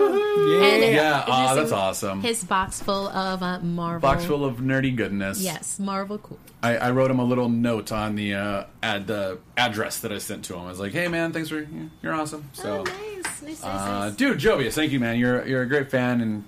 And 0.00 0.82
Yeah, 0.82 1.20
it's 1.20 1.28
aw, 1.28 1.44
just 1.44 1.56
that's 1.56 1.72
awesome. 1.72 2.22
His 2.22 2.44
box 2.44 2.82
full 2.82 3.08
of 3.08 3.42
uh, 3.42 3.60
Marvel. 3.60 4.00
Box 4.00 4.24
full 4.24 4.42
of 4.42 4.56
nerdy 4.56 4.96
goodness. 4.96 5.42
Yes, 5.42 5.78
Marvel 5.78 6.16
cool. 6.16 6.38
I, 6.62 6.78
I 6.78 6.90
wrote 6.92 7.10
him 7.10 7.18
a 7.18 7.24
little 7.24 7.50
note 7.50 7.92
on 7.92 8.14
the 8.14 8.32
uh, 8.32 8.64
ad 8.82 9.06
the 9.06 9.38
address 9.58 10.00
that 10.00 10.12
I 10.12 10.16
sent 10.16 10.46
to 10.46 10.54
him. 10.54 10.60
I 10.62 10.68
was 10.68 10.80
like, 10.80 10.92
"Hey, 10.92 11.08
man, 11.08 11.34
thanks 11.34 11.50
for 11.50 11.68
you're 12.02 12.14
awesome." 12.14 12.48
So, 12.54 12.78
oh, 12.78 12.82
nice, 12.84 13.42
nice, 13.42 13.42
nice, 13.42 13.64
uh, 13.64 14.06
nice. 14.06 14.16
dude, 14.16 14.38
Jovius, 14.38 14.72
thank 14.72 14.92
you, 14.92 14.98
man. 14.98 15.18
You're 15.18 15.46
you're 15.46 15.60
a 15.60 15.68
great 15.68 15.90
fan, 15.90 16.22
and 16.22 16.42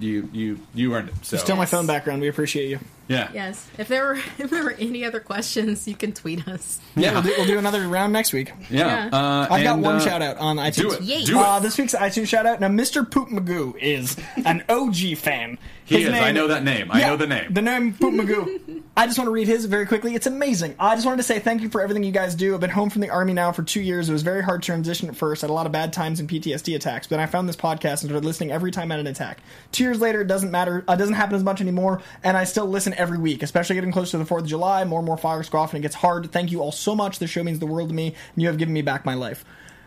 you 0.00 0.28
you 0.32 0.58
you 0.74 0.94
earned 0.94 1.08
it. 1.08 1.14
So, 1.22 1.36
Still 1.36 1.56
my 1.56 1.66
phone 1.66 1.86
background. 1.86 2.20
We 2.20 2.28
appreciate 2.28 2.68
you. 2.68 2.78
Yeah, 3.10 3.30
Yes. 3.34 3.68
If 3.76 3.88
there 3.88 4.04
were 4.06 4.14
if 4.38 4.50
there 4.50 4.64
were 4.64 4.72
any 4.78 5.04
other 5.04 5.20
questions, 5.20 5.86
you 5.86 5.94
can 5.94 6.12
tweet 6.12 6.46
us. 6.48 6.78
yeah, 6.96 7.12
We'll 7.12 7.22
do, 7.22 7.34
we'll 7.36 7.46
do 7.46 7.58
another 7.58 7.86
round 7.88 8.12
next 8.12 8.32
week. 8.32 8.52
yeah. 8.70 9.08
Yeah. 9.10 9.16
Uh, 9.18 9.46
I've 9.50 9.62
got 9.64 9.74
and, 9.74 9.82
one 9.82 9.96
uh, 9.96 10.00
shout 10.00 10.22
out 10.22 10.38
on 10.38 10.56
iTunes. 10.56 10.76
Do 10.76 10.90
it. 10.92 11.02
Yay. 11.02 11.24
Do 11.24 11.38
it. 11.38 11.44
Uh, 11.44 11.60
this 11.60 11.76
week's 11.76 11.94
iTunes 11.94 12.28
shout 12.28 12.46
out. 12.46 12.60
Now, 12.60 12.68
Mr. 12.68 13.08
Poop 13.08 13.28
Magoo 13.28 13.76
is 13.76 14.16
an 14.46 14.64
OG 14.68 15.16
fan. 15.18 15.58
he 15.84 15.96
His 16.02 16.08
is. 16.08 16.14
I 16.14 16.32
know 16.32 16.46
that 16.48 16.64
name. 16.64 16.90
I 16.90 17.00
Yeah, 17.00 17.08
know 17.08 17.16
the 17.16 17.26
name. 17.26 17.52
The 17.52 17.62
name 17.62 17.94
Poop 17.94 18.14
Magoo. 18.14 18.82
I 18.96 19.06
just 19.06 19.18
want 19.18 19.28
to 19.28 19.32
read 19.32 19.46
his 19.48 19.64
very 19.66 19.86
quickly. 19.86 20.14
It's 20.14 20.26
amazing. 20.26 20.74
I 20.78 20.94
just 20.94 21.06
wanted 21.06 21.18
to 21.18 21.22
say 21.22 21.38
thank 21.38 21.62
you 21.62 21.68
for 21.70 21.80
everything 21.80 22.02
you 22.04 22.12
guys 22.12 22.34
do. 22.34 22.54
I've 22.54 22.60
been 22.60 22.70
home 22.70 22.90
from 22.90 23.00
the 23.00 23.08
army 23.10 23.32
now 23.32 23.50
for 23.52 23.62
two 23.62 23.80
years. 23.80 24.08
It 24.08 24.12
was 24.12 24.22
very 24.22 24.42
hard 24.42 24.62
to 24.62 24.66
transition 24.66 25.08
at 25.08 25.16
first. 25.16 25.42
I 25.42 25.46
had 25.46 25.50
a 25.50 25.54
lot 25.54 25.66
of 25.66 25.72
bad 25.72 25.92
times 25.92 26.20
and 26.20 26.28
PTSD 26.28 26.74
attacks. 26.76 27.06
But 27.06 27.16
then 27.16 27.20
I 27.20 27.26
found 27.26 27.48
this 27.48 27.56
podcast 27.56 28.00
and 28.02 28.10
started 28.10 28.24
listening 28.24 28.50
every 28.52 28.70
time 28.70 28.90
I 28.92 28.96
had 28.96 29.00
an 29.00 29.10
attack. 29.10 29.38
Two 29.72 29.84
years 29.84 30.00
later, 30.00 30.20
it 30.20 30.26
doesn't 30.26 30.50
matter. 30.50 30.78
It 30.88 30.96
doesn't 30.98 31.14
happen 31.14 31.34
as 31.36 31.42
much 31.44 31.60
anymore. 31.60 32.02
And 32.22 32.36
I 32.36 32.44
still 32.44 32.66
listen 32.66 32.92
every 33.00 33.18
week, 33.18 33.42
especially 33.42 33.74
getting 33.74 33.92
close 33.92 34.10
to 34.12 34.18
the 34.18 34.24
4th 34.24 34.42
of 34.42 34.46
July. 34.46 34.84
More 34.84 35.00
and 35.00 35.06
more 35.06 35.16
fireworks 35.16 35.48
go 35.48 35.58
off 35.58 35.72
and 35.74 35.78
it 35.78 35.82
gets 35.82 35.94
hard. 35.96 36.30
Thank 36.30 36.52
you 36.52 36.60
all 36.60 36.72
so 36.72 36.94
much. 36.94 37.18
This 37.18 37.30
show 37.30 37.42
means 37.42 37.58
the 37.58 37.66
world 37.66 37.88
to 37.88 37.94
me. 37.94 38.08
And 38.08 38.42
you 38.42 38.46
have 38.48 38.58
given 38.58 38.74
me 38.74 38.82
back 38.82 39.04
my 39.04 39.14
life. 39.14 39.44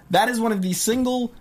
That 0.10 0.28
is 0.30 0.40
one 0.40 0.52
of 0.52 0.62
the 0.62 0.74
single 0.74 1.34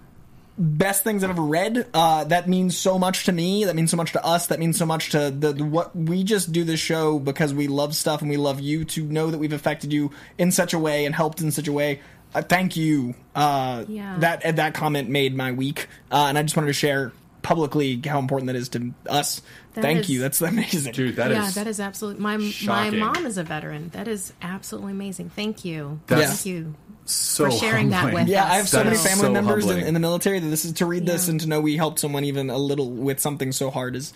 best 0.58 1.02
things 1.02 1.24
I've 1.24 1.30
ever 1.30 1.42
read. 1.42 1.86
Uh, 1.94 2.24
that 2.24 2.48
means 2.48 2.76
so 2.76 2.98
much 2.98 3.24
to 3.24 3.32
me. 3.32 3.64
That 3.64 3.74
means 3.74 3.90
so 3.90 3.96
much 3.96 4.12
to 4.12 4.24
us. 4.24 4.46
That 4.48 4.58
means 4.60 4.78
so 4.78 4.84
much 4.86 5.10
to 5.10 5.30
the, 5.30 5.52
the 5.54 5.64
what 5.64 5.96
we 5.96 6.22
just 6.24 6.52
do 6.52 6.62
this 6.62 6.78
show 6.78 7.18
because 7.18 7.54
we 7.54 7.66
love 7.68 7.94
stuff 7.96 8.20
and 8.20 8.30
we 8.30 8.36
love 8.36 8.60
you. 8.60 8.84
To 8.84 9.02
know 9.04 9.30
that 9.30 9.38
we've 9.38 9.52
affected 9.52 9.92
you 9.92 10.10
in 10.38 10.52
such 10.52 10.74
a 10.74 10.78
way 10.78 11.06
and 11.06 11.14
helped 11.14 11.40
in 11.40 11.50
such 11.50 11.68
a 11.68 11.72
way. 11.72 12.00
Uh, 12.34 12.42
thank 12.42 12.76
you. 12.76 13.14
Uh, 13.34 13.84
Yeah. 13.88 14.16
That 14.18 14.56
that 14.56 14.74
comment 14.74 15.08
made 15.08 15.34
my 15.34 15.52
week, 15.52 15.88
uh, 16.10 16.26
and 16.28 16.38
I 16.38 16.42
just 16.42 16.56
wanted 16.56 16.68
to 16.68 16.72
share 16.74 17.12
publicly 17.43 18.01
how 18.06 18.19
important 18.19 18.47
that 18.47 18.56
is 18.56 18.69
to 18.70 18.93
us. 19.09 19.43
That 19.74 19.82
thank 19.82 20.01
is- 20.01 20.10
you. 20.10 20.20
That's 20.20 20.40
amazing. 20.43 20.93
Dude, 20.93 21.16
that 21.16 21.31
is 21.32 21.36
yeah, 21.36 21.51
that 21.62 21.66
is 21.66 21.81
absolutely 21.81 22.23
my 22.23 22.36
my 22.64 22.90
mom 22.90 23.27
is 23.27 23.39
a 23.39 23.43
veteran. 23.44 23.89
That 23.90 24.09
is 24.09 24.32
absolutely 24.43 24.93
amazing. 24.93 25.31
Thank 25.31 25.64
you. 25.64 26.01
That's- 26.06 26.43
Thank 26.43 26.47
you. 26.47 26.74
so 27.05 27.47
for 27.51 27.56
sharing 27.56 27.90
that 27.90 27.97
humbling. 28.02 28.24
with 28.24 28.32
Yeah, 28.32 28.44
us. 28.44 28.51
I 28.51 28.55
have 28.56 28.69
so 28.69 28.77
That 28.78 28.85
many 28.86 28.97
family 28.98 29.23
so 29.24 29.32
members 29.32 29.66
in, 29.69 29.78
in 29.81 29.94
the 29.94 30.01
military 30.01 30.39
that 30.39 30.47
this 30.48 30.64
is 30.64 30.73
to 30.74 30.86
read 30.86 31.05
this 31.06 31.28
and 31.28 31.40
to 31.40 31.48
know 31.48 31.60
we 31.60 31.77
helped 31.77 31.98
someone 31.98 32.24
even 32.24 32.48
a 32.51 32.59
little 32.59 32.90
with 32.90 33.19
something 33.20 33.51
so 33.52 33.70
hard 33.70 33.97
is. 33.97 34.12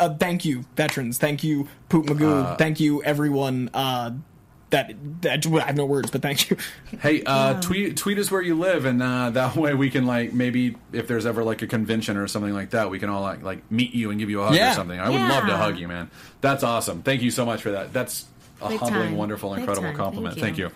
Uh, 0.00 0.12
thank 0.14 0.44
you, 0.44 0.64
veterans. 0.76 1.18
Thank 1.18 1.44
you, 1.44 1.68
Poop 1.88 2.06
Magoo. 2.06 2.58
thank 2.58 2.80
you, 2.80 3.02
everyone. 3.04 3.70
Uh, 3.72 4.12
that, 4.74 4.92
that 5.22 5.46
I 5.46 5.66
have 5.66 5.76
no 5.76 5.86
words, 5.86 6.10
but 6.10 6.20
thank 6.22 6.50
you. 6.50 6.56
Hey, 7.00 7.22
uh, 7.24 7.60
tweet 7.60 7.96
tweet 7.96 8.18
us 8.18 8.30
where 8.30 8.42
you 8.42 8.54
live, 8.58 8.84
and 8.84 9.02
uh, 9.02 9.30
that 9.30 9.56
way 9.56 9.74
we 9.74 9.90
can 9.90 10.06
like 10.06 10.32
maybe 10.32 10.76
if 10.92 11.06
there's 11.08 11.26
ever 11.26 11.44
like 11.44 11.62
a 11.62 11.66
convention 11.66 12.16
or 12.16 12.26
something 12.28 12.52
like 12.52 12.70
that, 12.70 12.90
we 12.90 12.98
can 12.98 13.08
all 13.08 13.22
like 13.22 13.42
like 13.42 13.70
meet 13.70 13.94
you 13.94 14.10
and 14.10 14.18
give 14.18 14.30
you 14.30 14.40
a 14.42 14.46
hug 14.46 14.54
Yeah. 14.54 14.72
or 14.72 14.74
something. 14.74 14.98
I 14.98 15.08
would 15.08 15.20
love 15.20 15.46
to 15.46 15.56
hug 15.56 15.78
you, 15.78 15.88
man. 15.88 16.10
That's 16.40 16.62
awesome. 16.62 17.02
Thank 17.02 17.22
you 17.22 17.30
so 17.30 17.44
much 17.46 17.62
for 17.62 17.72
that. 17.72 17.92
That's 17.92 18.26
a 18.60 18.68
Big 18.68 18.78
humbling, 18.80 19.08
time. 19.08 19.16
wonderful, 19.16 19.50
Big 19.50 19.60
incredible 19.60 19.88
time. 19.88 19.96
compliment. 19.96 20.34
Thank 20.34 20.44
Thank 20.56 20.58
you. 20.58 20.64
you. 20.66 20.72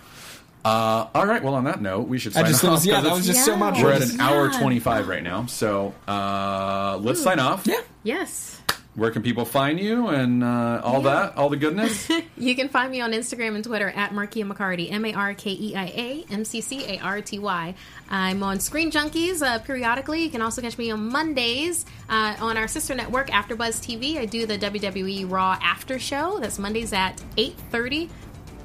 Uh, 0.64 1.08
all 1.14 1.26
right. 1.26 1.42
Well, 1.42 1.54
on 1.54 1.64
that 1.64 1.80
note, 1.80 2.08
we 2.08 2.18
should 2.18 2.36
I 2.36 2.42
sign 2.42 2.50
just 2.50 2.64
off. 2.64 2.70
was, 2.72 2.86
yeah, 2.86 2.94
'cause 2.96 3.04
that 3.04 3.10
was 3.12 3.28
it's- 3.28 3.36
just 3.36 3.46
so 3.46 3.56
much. 3.56 3.80
We're 3.82 3.92
at 3.92 4.02
an 4.02 4.16
Yeah. 4.16 4.28
hour 4.28 4.50
twenty-five 4.50 5.08
right 5.08 5.22
now, 5.22 5.46
so 5.46 5.94
uh, 6.06 6.98
let's 7.00 7.22
sign 7.22 7.38
off. 7.38 7.66
Yeah. 7.66 7.80
Yes. 8.02 8.60
Where 8.98 9.12
can 9.12 9.22
people 9.22 9.44
find 9.44 9.78
you 9.78 10.08
and 10.08 10.42
uh, 10.42 10.80
all 10.82 11.02
that, 11.02 11.36
all 11.36 11.48
the 11.48 11.56
goodness? 11.56 12.10
You 12.36 12.54
can 12.54 12.68
find 12.68 12.90
me 12.92 13.00
on 13.00 13.12
Instagram 13.12 13.56
and 13.56 13.64
Twitter 13.64 13.90
at 13.90 14.12
Markeia 14.12 14.50
McCarty, 14.50 14.92
M 14.92 15.04
A 15.04 15.12
R 15.12 15.34
K 15.34 15.50
E 15.50 15.74
I 15.74 15.84
A 15.86 16.24
M 16.30 16.44
C 16.44 16.60
C 16.60 16.84
A 16.84 16.98
R 17.00 17.20
T 17.20 17.38
Y. 17.38 17.74
I'm 18.08 18.42
on 18.42 18.60
Screen 18.60 18.92
Junkies 18.92 19.42
uh, 19.42 19.58
periodically. 19.58 20.22
You 20.22 20.30
can 20.30 20.40
also 20.40 20.62
catch 20.62 20.78
me 20.78 20.90
on 20.92 21.10
Mondays 21.10 21.84
uh, 22.08 22.36
on 22.40 22.56
our 22.56 22.68
sister 22.68 22.94
network, 22.94 23.28
AfterBuzz 23.30 23.80
TV. 23.84 24.18
I 24.18 24.26
do 24.26 24.46
the 24.46 24.56
WWE 24.56 25.28
Raw 25.30 25.58
After 25.60 25.98
Show. 25.98 26.38
That's 26.38 26.58
Mondays 26.58 26.92
at 26.92 27.16
8.30. 27.36 28.08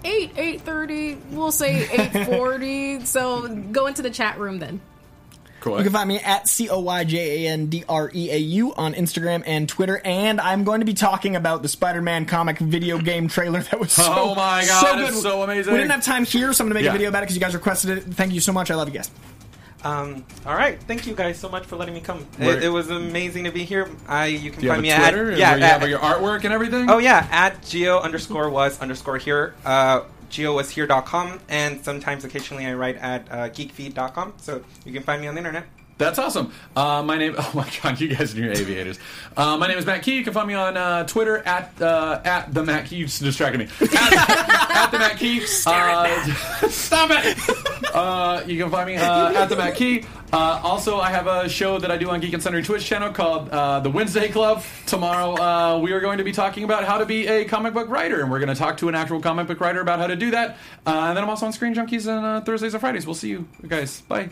8, 0.06 0.36
8.30, 0.36 1.32
we'll 1.32 1.52
say 1.52 1.86
8.40. 1.86 3.06
so 3.06 3.48
go 3.48 3.88
into 3.88 4.02
the 4.02 4.10
chat 4.10 4.38
room 4.38 4.60
then. 4.60 4.82
Cool. 5.64 5.78
You 5.78 5.84
can 5.84 5.94
find 5.94 6.10
me 6.10 6.20
at 6.20 6.48
C 6.48 6.70
O 6.70 6.80
Y 6.80 7.04
J 7.06 7.46
A 7.48 7.52
N 7.54 7.68
D 7.68 7.86
R 7.88 8.12
E 8.14 8.30
A 8.32 8.38
U 8.38 8.74
on 8.76 8.94
Instagram 8.94 9.44
and 9.46 9.68
Twitter, 9.70 10.02
and 10.04 10.42
I'm 10.42 10.66
going 10.66 10.82
to 10.82 10.86
be 10.86 10.94
talking 10.94 11.36
about 11.38 11.62
the 11.62 11.70
Spider-Man 11.70 12.26
comic 12.26 12.60
video 12.60 12.98
game 12.98 13.30
trailer 13.30 13.62
that 13.62 13.80
was 13.80 13.92
so 13.94 14.04
Oh 14.06 14.36
my 14.36 14.66
God, 14.68 14.82
so 14.82 14.96
good. 14.98 15.14
so 15.22 15.42
amazing. 15.42 15.72
We 15.72 15.80
didn't 15.80 15.92
have 15.92 16.04
time 16.04 16.26
here, 16.26 16.52
so 16.52 16.64
I'm 16.64 16.68
going 16.70 16.72
to 16.72 16.76
make 16.82 16.84
Yeah. 16.86 16.90
a 16.90 16.94
video 16.94 17.08
about 17.10 17.20
it 17.20 17.28
because 17.28 17.36
you 17.38 17.42
guys 17.42 17.54
requested 17.54 17.98
it. 17.98 18.04
Thank 18.04 18.34
you 18.34 18.42
so 18.42 18.52
much. 18.52 18.72
I 18.72 18.76
love 18.76 18.90
you 18.90 18.94
guys. 18.94 19.10
Um, 19.86 20.24
all 20.46 20.56
right, 20.56 20.82
thank 20.84 21.06
you 21.08 21.14
guys 21.14 21.38
so 21.38 21.50
much 21.50 21.66
for 21.66 21.76
letting 21.76 21.94
me 21.94 22.00
come. 22.00 22.26
It, 22.40 22.64
it 22.64 22.70
was 22.70 22.90
amazing 22.90 23.44
to 23.46 23.52
be 23.52 23.66
here. 23.66 23.90
I 24.08 24.28
you 24.28 24.50
can 24.50 24.62
Do 24.62 24.66
you 24.68 24.72
have 24.72 24.78
find 24.82 24.86
a 24.86 24.98
me 24.98 25.04
Twitter? 25.10 25.32
at 25.34 25.38
yeah 25.38 25.50
where 25.52 25.58
you 25.60 25.64
at- 25.66 25.80
have 25.82 25.90
your 25.90 26.00
artwork 26.00 26.44
and 26.46 26.54
everything? 26.54 26.90
oh 26.90 27.00
yeah 27.00 27.28
at 27.32 27.62
geo 27.66 28.00
underscore 28.00 28.50
was 28.50 28.80
underscore 28.82 29.18
here. 29.18 29.56
Uh, 29.66 30.04
geowashere.com 30.34 31.40
and 31.48 31.84
sometimes 31.86 32.26
occasionally 32.26 32.66
I 32.66 32.74
write 32.74 32.98
at 32.98 33.28
uh, 33.32 33.50
geekfeed.com. 33.50 34.34
So 34.38 34.64
you 34.86 34.92
can 34.92 35.04
find 35.04 35.22
me 35.22 35.28
on 35.28 35.36
the 35.36 35.40
internet. 35.40 35.66
That's 35.98 36.18
awesome. 36.20 36.52
Uh, 36.76 37.04
my 37.04 37.18
name. 37.18 37.36
Oh 37.44 37.52
my 37.54 37.70
god, 37.84 38.00
you 38.00 38.08
guys 38.08 38.34
are 38.36 38.40
your 38.40 38.52
aviators. 38.52 38.98
Uh, 39.36 39.58
my 39.58 39.68
name 39.68 39.78
is 39.78 39.86
Matt 39.86 40.02
Key. 40.02 40.16
You 40.16 40.24
can 40.24 40.34
find 40.34 40.48
me 40.48 40.54
on 40.54 40.78
uh, 40.78 41.04
Twitter 41.06 41.38
at 41.40 41.80
uh, 41.82 42.22
at 42.24 42.54
the 42.54 42.64
Matt 42.64 42.86
Key. 42.86 42.96
You 42.98 43.06
just 43.06 43.22
distracted 43.22 43.60
me. 43.60 43.68
At, 43.82 44.72
at 44.86 44.92
the 44.92 45.00
Matt 45.00 45.18
Key. 45.18 45.42
Uh, 45.66 46.24
stop 46.70 47.10
it. 47.12 47.38
Uh, 47.94 48.44
you 48.48 48.62
can 48.62 48.72
find 48.72 48.88
me 48.88 48.96
uh, 48.96 49.34
at 49.34 49.50
the 49.50 49.56
Matt 49.56 49.76
Key. 49.76 50.06
Uh, 50.32 50.60
also, 50.64 50.98
I 51.00 51.12
have 51.12 51.28
a 51.28 51.48
show 51.48 51.78
that 51.78 51.92
I 51.92 51.98
do 51.98 52.10
on 52.10 52.20
Geek 52.20 52.34
and 52.34 52.42
Sundry 52.42 52.64
Twitch 52.64 52.84
channel 52.86 53.12
called 53.14 53.50
uh, 53.50 53.82
the 53.82 53.90
Wednesday 53.92 54.30
Club. 54.30 54.64
Tomorrow, 54.88 55.36
uh, 55.36 55.80
we 55.80 55.92
are 55.92 56.00
going 56.00 56.18
to 56.18 56.24
be 56.24 56.32
talking 56.32 56.64
about 56.64 56.86
how 56.86 56.98
to 56.98 57.06
be 57.06 57.28
a 57.28 57.46
comic 57.46 57.74
book 57.76 57.88
writer, 57.90 58.22
and 58.22 58.32
we're 58.32 58.40
going 58.40 58.50
to 58.50 58.56
talk 58.56 58.78
to 58.78 58.90
an 58.90 58.96
actual 58.96 59.22
comic 59.22 59.46
book 59.46 59.60
writer 59.60 59.80
about 59.82 60.00
how 60.00 60.08
to 60.08 60.16
do 60.16 60.32
that. 60.32 60.58
Uh, 60.88 61.06
and 61.08 61.18
then 61.18 61.24
I'm 61.24 61.30
also 61.30 61.46
on 61.46 61.54
Screen 61.54 61.76
Junkies 61.76 62.12
on 62.12 62.26
uh, 62.26 62.42
Thursdays 62.42 62.74
and 62.74 62.82
Fridays. 62.82 63.06
We'll 63.06 63.14
see 63.14 63.30
you 63.30 63.48
guys. 63.68 64.02
Bye. 64.02 64.32